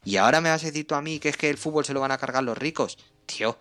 Y 0.05 0.17
ahora 0.17 0.41
me 0.41 0.51
vas 0.51 0.61
a 0.65 0.67
decir 0.67 0.85
tú 0.85 0.97
a 0.97 1.01
mí 1.01 1.21
que 1.21 1.29
es 1.29 1.37
que 1.37 1.49
el 1.49 1.57
fútbol 1.57 1.85
se 1.85 1.95
lo 1.95 2.01
van 2.01 2.11
a 2.11 2.19
cargar 2.19 2.43
los 2.43 2.59
ricos. 2.59 2.99
Tío, 3.25 3.57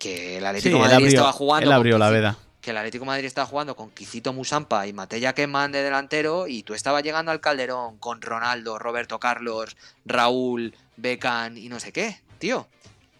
que 0.00 0.38
el 0.38 0.46
Atlético 0.46 0.80
Madrid 0.80 0.94
abrió, 0.94 1.08
estaba 1.08 1.30
jugando. 1.30 1.62
él 1.62 1.68
con 1.68 1.76
abrió 1.76 1.98
la 1.98 2.10
veda. 2.10 2.36
Que 2.60 2.72
el 2.72 2.78
Atlético 2.78 3.04
Madrid 3.04 3.26
estaba 3.26 3.46
jugando 3.46 3.76
con 3.76 3.90
Quisito 3.90 4.32
Musampa 4.32 4.88
y 4.88 4.92
Matella 4.92 5.32
Keman 5.32 5.70
de 5.70 5.84
delantero. 5.84 6.48
Y 6.48 6.64
tú 6.64 6.74
estabas 6.74 7.04
llegando 7.04 7.30
al 7.30 7.40
Calderón 7.40 7.98
con 7.98 8.20
Ronaldo, 8.20 8.80
Roberto 8.80 9.20
Carlos, 9.20 9.76
Raúl, 10.04 10.74
Beckham 10.96 11.56
y 11.56 11.68
no 11.68 11.78
sé 11.78 11.92
qué, 11.92 12.20
tío. 12.40 12.66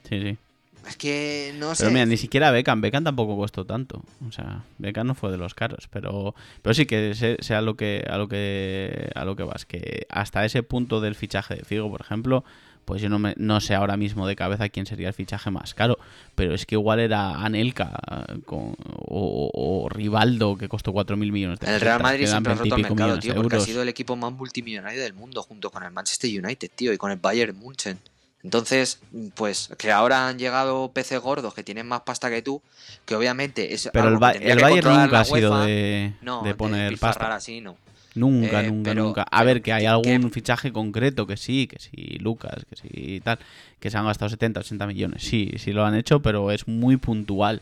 Sí, 0.08 0.20
sí. 0.20 0.38
Es 0.86 0.96
que 0.96 1.54
no 1.58 1.74
sé. 1.74 1.84
Pero 1.84 1.92
mira, 1.92 2.06
ni 2.06 2.16
siquiera 2.16 2.50
Beckham. 2.50 2.80
Beckham 2.80 3.04
tampoco 3.04 3.36
costó 3.36 3.64
tanto. 3.64 4.02
O 4.26 4.32
sea, 4.32 4.64
Beckham 4.78 5.06
no 5.06 5.14
fue 5.14 5.30
de 5.30 5.36
los 5.38 5.54
caros. 5.54 5.88
Pero, 5.90 6.34
pero 6.62 6.74
sí 6.74 6.86
que 6.86 7.36
sea 7.40 7.60
lo 7.62 7.76
que, 7.76 8.04
a 8.08 8.18
lo 8.18 8.28
que 8.28 9.10
a 9.14 9.24
lo 9.24 9.36
que 9.36 9.42
vas. 9.44 9.64
Que 9.64 10.06
hasta 10.10 10.44
ese 10.44 10.62
punto 10.62 11.00
del 11.00 11.14
fichaje 11.14 11.54
de 11.56 11.64
Figo, 11.64 11.90
por 11.90 12.00
ejemplo, 12.00 12.44
pues 12.84 13.00
yo 13.00 13.08
no, 13.08 13.18
me, 13.18 13.32
no 13.38 13.62
sé 13.62 13.74
ahora 13.74 13.96
mismo 13.96 14.26
de 14.26 14.36
cabeza 14.36 14.68
quién 14.68 14.84
sería 14.84 15.08
el 15.08 15.14
fichaje 15.14 15.50
más 15.50 15.72
caro. 15.72 15.98
Pero 16.34 16.54
es 16.54 16.66
que 16.66 16.74
igual 16.74 17.00
era 17.00 17.42
Anelka 17.42 17.98
eh, 18.28 18.40
con- 18.44 18.76
o, 19.06 19.50
o 19.54 19.88
Rivaldo, 19.88 20.56
que 20.58 20.68
costó 20.68 20.92
4.000 20.92 21.16
millones 21.32 21.60
de 21.60 21.74
El 21.74 21.80
Real 21.80 22.02
Madrid 22.02 22.26
siempre 22.26 22.52
ha 22.52 22.56
roto 22.56 22.64
el 22.64 22.70
20 22.72 22.80
y 22.80 22.84
pico 22.84 22.94
mercado, 22.94 23.18
tío, 23.20 23.34
porque 23.36 23.54
ha 23.54 23.56
euros. 23.56 23.64
sido 23.64 23.80
el 23.82 23.88
equipo 23.88 24.16
más 24.16 24.32
multimillonario 24.32 25.00
del 25.00 25.14
mundo 25.14 25.42
junto 25.42 25.70
con 25.70 25.82
el 25.82 25.92
Manchester 25.92 26.28
United, 26.44 26.70
tío, 26.74 26.92
y 26.92 26.98
con 26.98 27.10
el 27.10 27.16
Bayern 27.18 27.56
München. 27.56 27.98
Entonces, 28.44 29.00
pues 29.34 29.70
que 29.78 29.90
ahora 29.90 30.28
han 30.28 30.38
llegado 30.38 30.92
peces 30.92 31.18
gordos 31.20 31.54
que 31.54 31.64
tienen 31.64 31.86
más 31.88 32.02
pasta 32.02 32.28
que 32.30 32.42
tú, 32.42 32.62
que 33.06 33.16
obviamente 33.16 33.72
es 33.72 33.88
Pero 33.92 34.08
el, 34.08 34.14
que 34.14 34.20
Ba- 34.20 34.32
tendría 34.32 34.52
el 34.52 34.58
que 34.58 34.62
Bayern 34.64 34.88
nunca 35.02 35.20
ha 35.20 35.24
sido 35.24 35.60
de, 35.64 36.12
no, 36.20 36.42
de 36.42 36.54
poner 36.54 36.80
despilfarrar 36.90 37.14
pasta. 37.18 37.34
así, 37.36 37.60
no. 37.62 37.76
Nunca, 38.14 38.62
Eh, 38.62 38.68
nunca, 38.70 38.90
pero- 38.90 39.02
nunca. 39.04 39.22
A 39.22 39.38
pero 39.38 39.44
ver, 39.46 39.62
que 39.62 39.72
hay 39.72 39.82
que- 39.82 39.88
algún 39.88 40.22
que- 40.24 40.30
fichaje 40.30 40.72
concreto, 40.72 41.26
que 41.26 41.36
sí, 41.36 41.66
que 41.66 41.78
sí, 41.80 42.18
Lucas, 42.20 42.64
que 42.68 42.76
sí, 42.76 43.20
tal, 43.24 43.38
que 43.80 43.90
se 43.90 43.96
han 43.96 44.04
gastado 44.06 44.28
70, 44.28 44.60
80 44.60 44.86
millones. 44.86 45.22
Sí, 45.24 45.50
sí 45.58 45.72
lo 45.72 45.84
han 45.84 45.94
hecho, 45.96 46.20
pero 46.20 46.52
es 46.52 46.68
muy 46.68 46.96
puntual. 46.98 47.60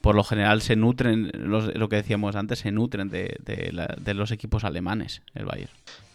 Por 0.00 0.14
lo 0.14 0.24
general 0.24 0.62
se 0.62 0.76
nutren, 0.76 1.30
los- 1.34 1.74
lo 1.74 1.88
que 1.90 1.96
decíamos 1.96 2.34
antes, 2.36 2.60
se 2.60 2.70
nutren 2.70 3.10
de, 3.10 3.36
de 3.44 3.72
la- 3.72 3.94
de 4.00 4.14
los 4.14 4.30
equipos 4.30 4.64
alemanes, 4.64 5.20
el 5.34 5.44
Bayern. 5.44 5.70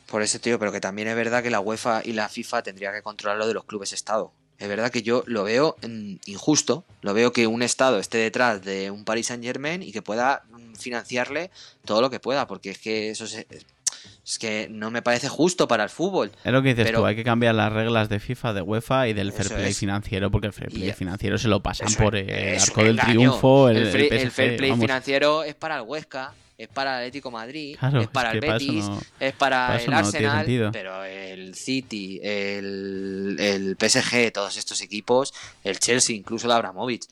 Por 0.10 0.22
eso, 0.22 0.40
tío, 0.40 0.60
pero 0.60 0.72
que 0.72 0.80
también 0.80 1.08
es 1.08 1.16
verdad 1.16 1.42
que 1.44 1.50
la 1.50 1.60
UEFA 1.60 2.02
y 2.06 2.14
la 2.14 2.30
FIFA 2.30 2.62
tendría 2.64 2.92
que 2.94 3.02
controlar 3.02 3.38
lo 3.38 3.48
de 3.48 3.54
los 3.54 3.66
clubes 3.66 3.92
Estado. 3.94 4.32
Es 4.58 4.68
verdad 4.70 4.90
que 4.92 5.02
yo 5.02 5.24
lo 5.26 5.44
veo 5.44 5.76
mm, 5.86 6.16
injusto, 6.28 6.86
lo 7.02 7.14
veo 7.14 7.34
que 7.34 7.46
un 7.48 7.62
Estado 7.62 8.00
esté 8.00 8.20
detrás 8.20 8.64
de 8.64 8.90
un 8.92 9.04
Paris 9.04 9.28
Saint 9.28 9.44
Germain 9.44 9.84
y 9.84 9.92
que 9.92 10.02
pueda 10.02 10.44
mm, 10.50 10.76
financiarle 10.76 11.52
todo 11.86 12.02
lo 12.02 12.10
que 12.10 12.20
pueda, 12.20 12.48
porque 12.48 12.70
es 12.70 12.78
que 12.78 13.10
eso 13.10 13.28
se- 13.28 13.48
Es 14.24 14.40
que 14.40 14.68
no 14.72 14.90
me 14.92 15.02
parece 15.02 15.28
justo 15.30 15.68
para 15.68 15.84
el 15.84 15.90
fútbol. 15.90 16.32
Es 16.44 16.52
lo 16.52 16.62
que 16.64 16.70
dices 16.70 16.86
tú, 16.94 17.06
hay 17.06 17.16
que 17.16 17.24
cambiar 17.24 17.54
las 17.56 17.72
reglas 17.74 18.08
de 18.10 18.20
FIFA, 18.20 18.54
de 18.54 18.62
UEFA 18.62 19.08
y 19.08 19.14
del 19.14 19.32
fair 19.34 19.50
play 19.50 19.74
financiero, 19.74 20.32
porque 20.32 20.48
el 20.48 20.54
fair 20.54 20.70
play 20.72 20.94
financiero 20.94 21.38
se 21.38 21.48
lo 21.48 21.62
pasan 21.62 21.94
por 21.94 22.16
el 22.16 22.58
arco 22.60 22.84
del 22.84 22.98
triunfo. 23.00 23.70
El, 23.70 24.32
fair 24.32 24.58
play 24.58 24.72
financiero 24.82 25.44
es 25.44 25.54
para 25.56 25.76
el 25.78 25.82
Huesca, 25.82 26.34
es 26.58 26.68
para 26.68 26.92
el 26.92 26.98
Atlético 27.08 27.32
Madrid, 27.32 27.78
es 28.00 28.08
para 28.08 28.32
el 28.32 28.40
Betis, 28.40 28.86
es 29.20 29.34
para, 29.34 29.82
el 29.82 29.94
Arsenal, 29.94 30.72
pero 30.72 31.04
el 31.04 31.54
City, 31.56 32.20
el, 32.24 33.36
el, 33.40 33.78
PSG, 33.78 34.32
todos 34.32 34.56
estos 34.58 34.82
equipos, 34.82 35.34
el 35.64 35.80
Chelsea, 35.80 36.16
incluso 36.16 36.48
el 36.48 36.54
Abramovich. 36.54 37.06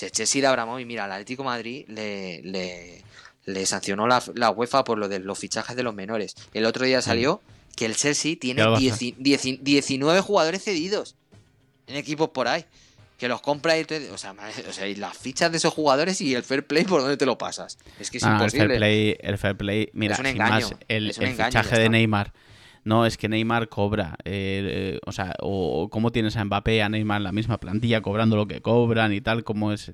el 0.00 0.10
Chelsea 0.10 0.42
de 0.42 0.48
Abramovich, 0.48 0.86
mira, 0.86 1.06
el 1.06 1.12
Atlético 1.12 1.44
Madrid 1.44 1.84
le, 1.88 2.42
le 2.42 3.02
le 3.44 3.66
sancionó 3.66 4.06
la, 4.06 4.22
la, 4.34 4.50
UEFA 4.50 4.84
por 4.84 4.98
lo 4.98 5.08
de 5.08 5.18
los 5.18 5.38
fichajes 5.38 5.76
de 5.76 5.82
los 5.82 5.94
menores. 5.94 6.36
El 6.54 6.64
otro 6.64 6.86
día 6.86 7.02
salió 7.02 7.40
que 7.76 7.86
el 7.86 7.96
Chelsea 7.96 8.36
tiene 8.38 8.62
19 8.78 10.20
jugadores 10.20 10.62
cedidos 10.62 11.16
en 11.86 11.96
equipos 11.96 12.30
por 12.30 12.48
ahí. 12.48 12.64
Que 13.22 13.28
los 13.28 13.40
compra 13.40 13.78
y, 13.78 13.86
o 14.12 14.18
sea, 14.18 14.34
las 14.96 15.16
fichas 15.16 15.52
de 15.52 15.58
esos 15.58 15.72
jugadores 15.72 16.20
y 16.20 16.34
el 16.34 16.42
fair 16.42 16.66
play, 16.66 16.82
¿por 16.82 17.02
dónde 17.02 17.16
te 17.16 17.24
lo 17.24 17.38
pasas? 17.38 17.78
Es 18.00 18.10
que 18.10 18.16
es 18.16 18.24
imposible. 18.24 18.64
El 18.64 18.68
fair 18.68 18.78
play, 18.78 19.16
el 19.20 19.38
fair 19.38 19.56
play 19.56 19.90
mira, 19.92 20.16
sin 20.16 20.36
más, 20.36 20.74
el, 20.88 21.14
fichaje 21.14 21.78
de 21.78 21.88
Neymar. 21.88 22.32
No, 22.82 23.06
es 23.06 23.16
que 23.16 23.28
Neymar 23.28 23.68
cobra. 23.68 24.16
Eh, 24.24 24.98
o 25.06 25.12
sea, 25.12 25.36
o 25.38 25.88
cómo 25.88 26.10
tienes 26.10 26.36
a 26.36 26.44
Mbappé 26.44 26.78
y 26.78 26.80
a 26.80 26.88
Neymar 26.88 27.18
en 27.18 27.22
la 27.22 27.30
misma 27.30 27.60
plantilla 27.60 28.00
cobrando 28.00 28.34
lo 28.34 28.48
que 28.48 28.60
cobran 28.60 29.12
y 29.12 29.20
tal, 29.20 29.44
como 29.44 29.70
es. 29.70 29.92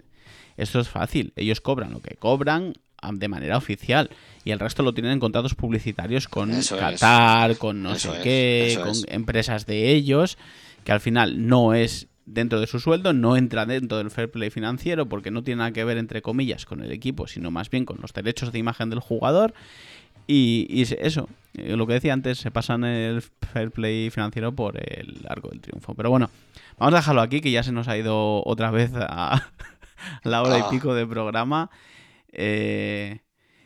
Esto 0.57 0.81
es 0.81 0.89
fácil. 0.89 1.35
Ellos 1.37 1.61
cobran 1.61 1.93
lo 1.93 2.01
que 2.01 2.17
cobran 2.17 2.73
de 3.13 3.29
manera 3.29 3.59
oficial 3.59 4.09
y 4.43 4.53
el 4.53 4.59
resto 4.59 4.83
lo 4.83 4.95
tienen 4.95 5.13
en 5.13 5.21
contratos 5.21 5.55
publicitarios 5.55 6.29
con 6.29 6.51
Qatar, 6.63 7.59
con 7.59 7.83
no 7.83 7.95
sé 7.97 8.09
qué, 8.23 8.81
con 8.83 8.95
empresas 9.09 9.67
de 9.67 9.91
ellos, 9.91 10.39
que 10.83 10.93
al 10.93 11.01
final 11.01 11.47
no 11.47 11.75
es 11.75 12.09
dentro 12.29 12.61
de 12.61 12.67
su 12.67 12.79
sueldo, 12.81 13.13
no 13.13 13.37
entra 13.37 13.67
dentro 13.67 13.99
del 13.99 14.11
fair 14.11 14.31
play 14.31 14.51
financiero 14.51 15.09
porque 15.09 15.31
no 15.31 15.43
tiene 15.43 15.59
nada 15.59 15.73
que 15.73 15.85
ver 15.85 15.99
entre 15.99 16.23
comillas 16.23 16.67
con 16.67 16.83
el 16.83 16.93
equipo, 16.93 17.27
sino 17.27 17.51
más 17.51 17.71
bien 17.71 17.85
con 17.85 17.99
los 18.01 18.13
derechos 18.13 18.53
de 18.53 18.59
imagen 18.59 18.91
del 18.91 19.01
jugador. 19.01 19.55
Y, 20.31 20.83
eso, 20.83 21.27
eh, 21.55 21.75
lo 21.75 21.87
que 21.87 21.95
decía 21.95 22.13
antes, 22.13 22.39
se 22.39 22.51
pasan 22.51 22.85
el 22.85 23.23
fair 23.23 23.71
play 23.71 24.11
financiero 24.11 24.53
por 24.53 24.77
el 24.77 25.25
arco 25.27 25.49
del 25.49 25.63
triunfo. 25.63 25.95
Pero 25.95 26.11
bueno, 26.11 26.31
vamos 26.79 26.93
a 26.93 26.99
dejarlo 26.99 27.23
aquí, 27.23 27.41
que 27.41 27.51
ya 27.51 27.63
se 27.63 27.73
nos 27.73 27.89
ha 27.89 27.97
ido 27.97 28.45
otra 28.45 28.71
vez 28.71 28.93
a 28.95 29.51
la 30.25 30.43
hora 30.43 30.59
y 30.59 30.63
ah. 30.63 30.69
pico 30.71 30.95
de 30.95 31.07
programa. 31.07 31.71
Eh, 32.31 33.21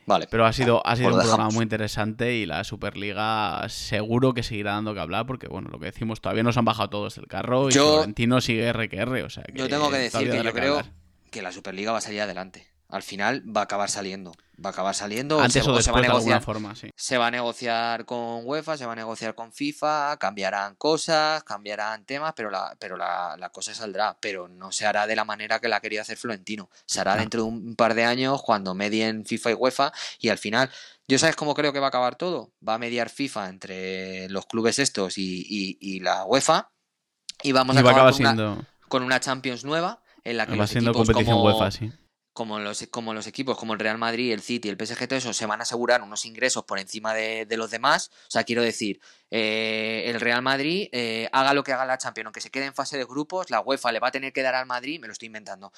vale. 0.06 0.26
Pero 0.30 0.46
ha 0.46 0.52
sido, 0.52 0.86
ha 0.86 0.96
sido 0.96 1.10
un 1.10 1.20
programa 1.20 1.50
muy 1.50 1.62
interesante 1.62 2.34
y 2.34 2.46
la 2.46 2.64
Superliga 2.64 3.68
seguro 3.68 4.34
que 4.34 4.42
seguirá 4.42 4.72
dando 4.72 4.94
que 4.94 5.00
hablar 5.00 5.26
porque, 5.26 5.48
bueno, 5.48 5.68
lo 5.70 5.78
que 5.78 5.86
decimos, 5.86 6.20
todavía 6.20 6.42
nos 6.42 6.56
han 6.56 6.64
bajado 6.64 6.90
todos 6.90 7.16
del 7.16 7.26
carro 7.26 7.68
y 7.68 7.72
Florentino 7.72 8.40
sigue 8.40 8.66
R 8.66 9.22
O 9.22 9.30
sea 9.30 9.44
yo 9.54 9.68
tengo 9.68 9.90
que 9.90 9.98
decir 9.98 10.30
que 10.30 10.42
yo 10.42 10.52
creo 10.52 10.82
que 11.30 11.42
la 11.42 11.52
Superliga 11.52 11.92
va 11.92 11.98
a 11.98 12.02
salir 12.02 12.20
adelante 12.20 12.71
al 12.92 13.02
final 13.02 13.42
va 13.48 13.62
a 13.62 13.64
acabar 13.64 13.88
saliendo. 13.88 14.32
Va 14.62 14.68
a 14.68 14.72
acabar 14.72 14.94
saliendo. 14.94 15.40
Antes 15.40 15.66
o, 15.66 15.80
se 15.80 15.90
va 15.90 15.98
a 15.98 16.02
negociar. 16.02 16.42
Forma, 16.42 16.74
Se 16.94 17.16
va 17.16 17.28
a 17.28 17.30
negociar 17.30 18.04
con 18.04 18.42
UEFA, 18.44 18.76
se 18.76 18.84
va 18.84 18.92
a 18.92 18.96
negociar 18.96 19.34
con 19.34 19.50
FIFA, 19.50 20.18
cambiarán 20.18 20.74
cosas, 20.74 21.42
cambiarán 21.42 22.04
temas, 22.04 22.34
pero 22.36 22.50
la, 22.50 22.76
pero 22.78 22.98
la, 22.98 23.50
cosa 23.50 23.72
saldrá. 23.72 24.18
Pero 24.20 24.46
no 24.46 24.70
se 24.72 24.84
hará 24.84 25.06
de 25.06 25.16
la 25.16 25.24
manera 25.24 25.58
que 25.58 25.68
la 25.68 25.80
quería 25.80 26.02
hacer 26.02 26.18
Florentino. 26.18 26.68
Se 26.84 27.00
hará 27.00 27.16
dentro 27.16 27.44
de 27.44 27.48
un 27.48 27.76
par 27.76 27.94
de 27.94 28.04
años 28.04 28.42
cuando 28.42 28.74
medien 28.74 29.24
FIFA 29.24 29.52
y 29.52 29.54
UEFA 29.54 29.92
y 30.20 30.28
al 30.28 30.38
final. 30.38 30.70
¿Yo 31.08 31.18
sabes 31.18 31.34
cómo 31.34 31.54
creo 31.54 31.72
que 31.72 31.80
va 31.80 31.86
a 31.86 31.88
acabar 31.88 32.16
todo? 32.16 32.52
Va 32.66 32.74
a 32.74 32.78
mediar 32.78 33.08
FIFA 33.08 33.48
entre 33.48 34.28
los 34.28 34.44
clubes 34.44 34.78
estos 34.78 35.14
y, 35.16 35.98
la 36.00 36.26
UEFA 36.26 36.70
y 37.42 37.52
vamos 37.52 37.74
a 37.74 37.80
acabar 37.80 38.12
con, 38.12 38.20
una, 38.20 38.68
con, 38.88 39.02
una, 39.02 39.18
Champions 39.18 39.64
nueva 39.64 40.02
en 40.24 40.36
la 40.36 40.46
que 40.46 40.56
va 40.56 40.66
siendo 40.66 40.92
competición 40.92 41.40
UEFA, 41.40 41.70
sí 41.70 41.90
como 42.32 42.58
los, 42.58 42.86
como 42.90 43.14
los 43.14 43.26
equipos 43.26 43.56
como 43.58 43.74
el 43.74 43.78
Real 43.78 43.98
Madrid, 43.98 44.32
el 44.32 44.40
City, 44.40 44.68
el 44.68 44.76
PSG, 44.76 45.06
todo 45.06 45.18
eso, 45.18 45.32
se 45.32 45.46
van 45.46 45.60
a 45.60 45.62
asegurar 45.62 46.02
unos 46.02 46.24
ingresos 46.24 46.64
por 46.64 46.78
encima 46.78 47.14
de, 47.14 47.46
los 47.56 47.70
demás. 47.70 48.10
O 48.28 48.30
sea, 48.30 48.44
quiero 48.44 48.62
decir, 48.62 49.00
eh, 49.30 50.04
el 50.06 50.20
Real 50.20 50.42
Madrid, 50.42 50.88
eh, 50.92 51.28
haga 51.32 51.54
lo 51.54 51.64
que 51.64 51.72
haga 51.72 51.84
la 51.84 51.98
Champions, 51.98 52.26
aunque 52.26 52.40
se 52.40 52.50
quede 52.50 52.66
en 52.66 52.74
fase 52.74 52.96
de 52.96 53.04
grupos, 53.04 53.50
la 53.50 53.60
UEFA 53.60 53.92
le 53.92 54.00
va 54.00 54.08
a 54.08 54.12
tener 54.12 54.32
que 54.32 54.42
dar 54.42 54.54
al 54.54 54.66
Madrid, 54.66 55.00
me 55.00 55.06
lo 55.06 55.12
estoy 55.12 55.26
inventando, 55.26 55.72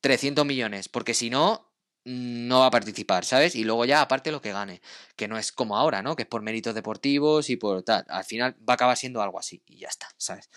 300 0.00 0.44
millones, 0.44 0.88
porque 0.88 1.14
si 1.14 1.30
no, 1.30 1.70
no 2.04 2.60
va 2.60 2.66
a 2.66 2.70
participar, 2.70 3.24
¿sabes? 3.24 3.54
Y 3.54 3.64
luego 3.64 3.84
ya 3.84 4.00
aparte 4.00 4.32
lo 4.32 4.40
que 4.40 4.52
gane, 4.52 4.80
que 5.16 5.28
no 5.28 5.38
es 5.38 5.52
como 5.52 5.76
ahora, 5.76 6.02
¿no? 6.02 6.16
Que 6.16 6.22
es 6.22 6.28
por 6.28 6.42
méritos 6.42 6.74
deportivos 6.74 7.50
y 7.50 7.56
por 7.56 7.82
tal. 7.82 8.04
Al 8.08 8.24
final 8.24 8.56
va 8.66 8.72
a 8.72 8.74
acabar 8.74 8.96
siendo 8.96 9.22
algo 9.22 9.38
así 9.38 9.62
y 9.66 9.78
ya 9.78 9.88
está, 9.88 10.08
¿sabes? 10.16 10.50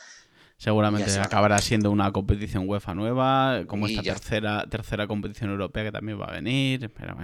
Seguramente 0.63 1.19
acabará 1.19 1.57
siendo 1.57 1.91
una 1.91 2.09
competición 2.13 2.69
UEFA 2.69 2.95
nueva, 2.95 3.63
como 3.67 3.85
esta 3.85 4.01
tercera, 4.01 4.65
tercera 4.69 5.07
competición 5.07 5.49
europea 5.49 5.83
que 5.83 5.91
también 5.91 6.17
va 6.17 6.27
a 6.27 6.31
venir. 6.31 6.89
Pero, 6.97 7.17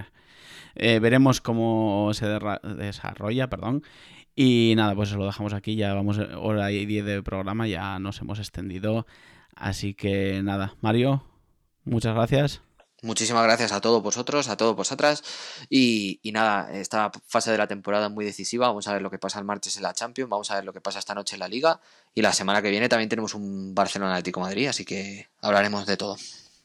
eh, 0.76 1.00
veremos 1.00 1.40
cómo 1.40 2.12
se 2.14 2.28
desarrolla, 2.28 3.50
perdón. 3.50 3.84
Y 4.36 4.74
nada, 4.76 4.94
pues 4.94 5.14
lo 5.14 5.26
dejamos 5.26 5.54
aquí, 5.54 5.78
ya 5.78 5.94
vamos 5.94 6.20
hora 6.20 6.70
y 6.74 6.86
diez 6.86 7.06
de 7.06 7.24
programa, 7.24 7.66
ya 7.66 7.98
nos 8.00 8.20
hemos 8.20 8.40
extendido. 8.40 9.08
Así 9.56 9.94
que 9.94 10.42
nada, 10.44 10.76
Mario, 10.82 11.24
muchas 11.86 12.16
gracias. 12.16 12.69
Muchísimas 13.02 13.44
gracias 13.44 13.72
a 13.72 13.80
todos 13.80 14.04
vosotros, 14.04 14.50
a 14.50 14.58
todos 14.58 14.76
vosotras. 14.76 15.24
Y, 15.70 16.20
nada, 16.34 16.70
esta 16.74 17.12
fase 17.28 17.52
de 17.52 17.58
la 17.58 17.68
temporada 17.68 18.08
es 18.08 18.12
muy 18.12 18.26
decisiva. 18.26 18.68
Vamos 18.68 18.88
a 18.88 18.94
ver 18.94 19.02
lo 19.02 19.10
que 19.10 19.18
pasa 19.18 19.40
el 19.40 19.46
martes 19.46 19.78
en 19.78 19.84
la 19.84 19.94
Champions, 19.94 20.30
vamos 20.30 20.52
a 20.52 20.56
ver 20.56 20.66
lo 20.66 20.74
que 20.74 20.82
pasa 20.82 21.00
esta 21.00 21.16
noche 21.16 21.36
en 21.36 21.40
la 21.40 21.48
Liga. 21.48 21.80
Y 22.14 22.22
la 22.22 22.34
semana 22.34 22.62
que 22.62 22.70
viene 22.70 22.90
también 22.90 23.10
tenemos 23.10 23.34
un 23.36 23.74
Barcelona 23.74 24.14
Atlético 24.14 24.42
Madrid, 24.42 24.68
así 24.68 24.84
que 24.84 25.28
hablaremos 25.42 25.86
de 25.86 25.96
todo. 25.96 26.18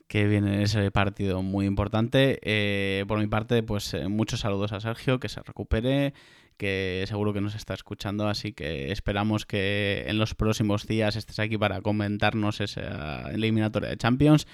Que 0.08 0.26
viene 0.26 0.62
ese 0.62 0.90
partido 0.90 1.42
muy 1.42 1.66
importante. 1.66 2.40
Eh, 2.42 3.04
por 3.06 3.18
mi 3.18 3.26
parte, 3.28 3.62
pues 3.62 3.94
eh, 3.94 4.08
muchos 4.08 4.40
saludos 4.40 4.72
a 4.72 4.80
Sergio, 4.80 5.20
que 5.20 5.28
se 5.28 5.40
recupere, 5.40 6.14
que 6.56 7.04
seguro 7.06 7.32
que 7.32 7.40
nos 7.40 7.54
está 7.54 7.74
escuchando, 7.74 8.28
así 8.28 8.52
que 8.52 8.90
esperamos 8.90 9.46
que 9.46 10.04
en 10.08 10.18
los 10.18 10.34
próximos 10.34 10.86
días 10.86 11.16
estés 11.16 11.38
aquí 11.38 11.58
para 11.58 11.80
comentarnos 11.80 12.60
esa 12.60 13.30
eliminatoria 13.30 13.90
de 13.90 13.96
Champions. 13.96 14.46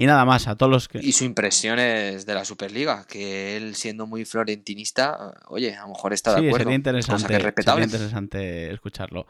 Y 0.00 0.06
nada 0.06 0.24
más, 0.24 0.48
a 0.48 0.56
todos 0.56 0.72
los 0.72 0.88
que... 0.88 0.98
Y 0.98 1.12
su 1.12 1.24
impresiones 1.24 2.24
de 2.24 2.34
la 2.34 2.46
Superliga, 2.46 3.04
que 3.06 3.58
él 3.58 3.74
siendo 3.74 4.06
muy 4.06 4.24
florentinista, 4.24 5.34
oye, 5.48 5.76
a 5.76 5.82
lo 5.82 5.88
mejor 5.88 6.14
está 6.14 6.34
de 6.34 6.40
sí, 6.40 6.46
acuerdo. 6.46 6.64
Sería 6.64 6.76
interesante, 6.76 7.26
sería 7.26 7.84
interesante 7.84 8.72
escucharlo. 8.72 9.26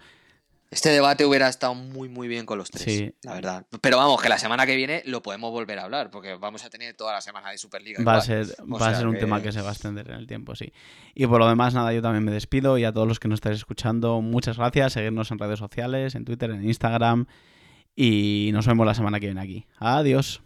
Este 0.71 0.91
debate 0.91 1.25
hubiera 1.25 1.49
estado 1.49 1.75
muy, 1.75 2.09
muy 2.09 2.29
bien 2.29 2.47
con 2.47 2.57
los 2.57 2.71
tres, 2.71 3.13
la 3.25 3.35
verdad. 3.35 3.67
Pero 3.81 3.97
vamos, 3.97 4.23
que 4.23 4.29
la 4.29 4.39
semana 4.39 4.65
que 4.65 4.77
viene 4.77 5.03
lo 5.07 5.25
podemos 5.25 5.51
volver 5.51 5.81
a 5.81 5.83
hablar, 5.83 6.09
porque 6.13 6.37
vamos 6.37 6.65
a 6.65 6.71
tener 6.71 6.95
toda 6.95 7.15
la 7.15 7.21
semana 7.21 7.51
de 7.51 7.59
Superliga. 7.59 8.05
Va 8.05 8.19
a 8.19 8.21
ser, 8.21 8.47
va 8.61 8.91
a 8.91 8.95
ser 8.95 9.09
un 9.09 9.19
tema 9.19 9.43
que 9.43 9.51
se 9.51 9.63
va 9.63 9.71
a 9.71 9.73
extender 9.73 10.09
en 10.09 10.19
el 10.19 10.29
tiempo, 10.29 10.55
sí. 10.55 10.73
Y 11.17 11.27
por 11.27 11.41
lo 11.41 11.49
demás, 11.49 11.75
nada, 11.75 11.93
yo 11.93 12.01
también 12.01 12.23
me 12.23 12.31
despido 12.31 12.79
y 12.79 12.85
a 12.85 12.93
todos 12.93 13.09
los 13.09 13.19
que 13.19 13.27
nos 13.27 13.39
estáis 13.39 13.57
escuchando, 13.57 14.21
muchas 14.21 14.57
gracias. 14.57 14.93
Seguirnos 14.93 15.33
en 15.33 15.41
redes 15.41 15.59
sociales, 15.59 16.15
en 16.15 16.25
Twitter, 16.25 16.53
en 16.53 16.65
Instagram. 16.65 17.27
Y 17.97 18.51
nos 18.53 18.69
vemos 18.69 18.87
la 18.87 18.95
semana 18.95 19.19
que 19.19 19.27
viene 19.27 19.41
aquí. 19.41 19.67
Adiós. 19.79 20.41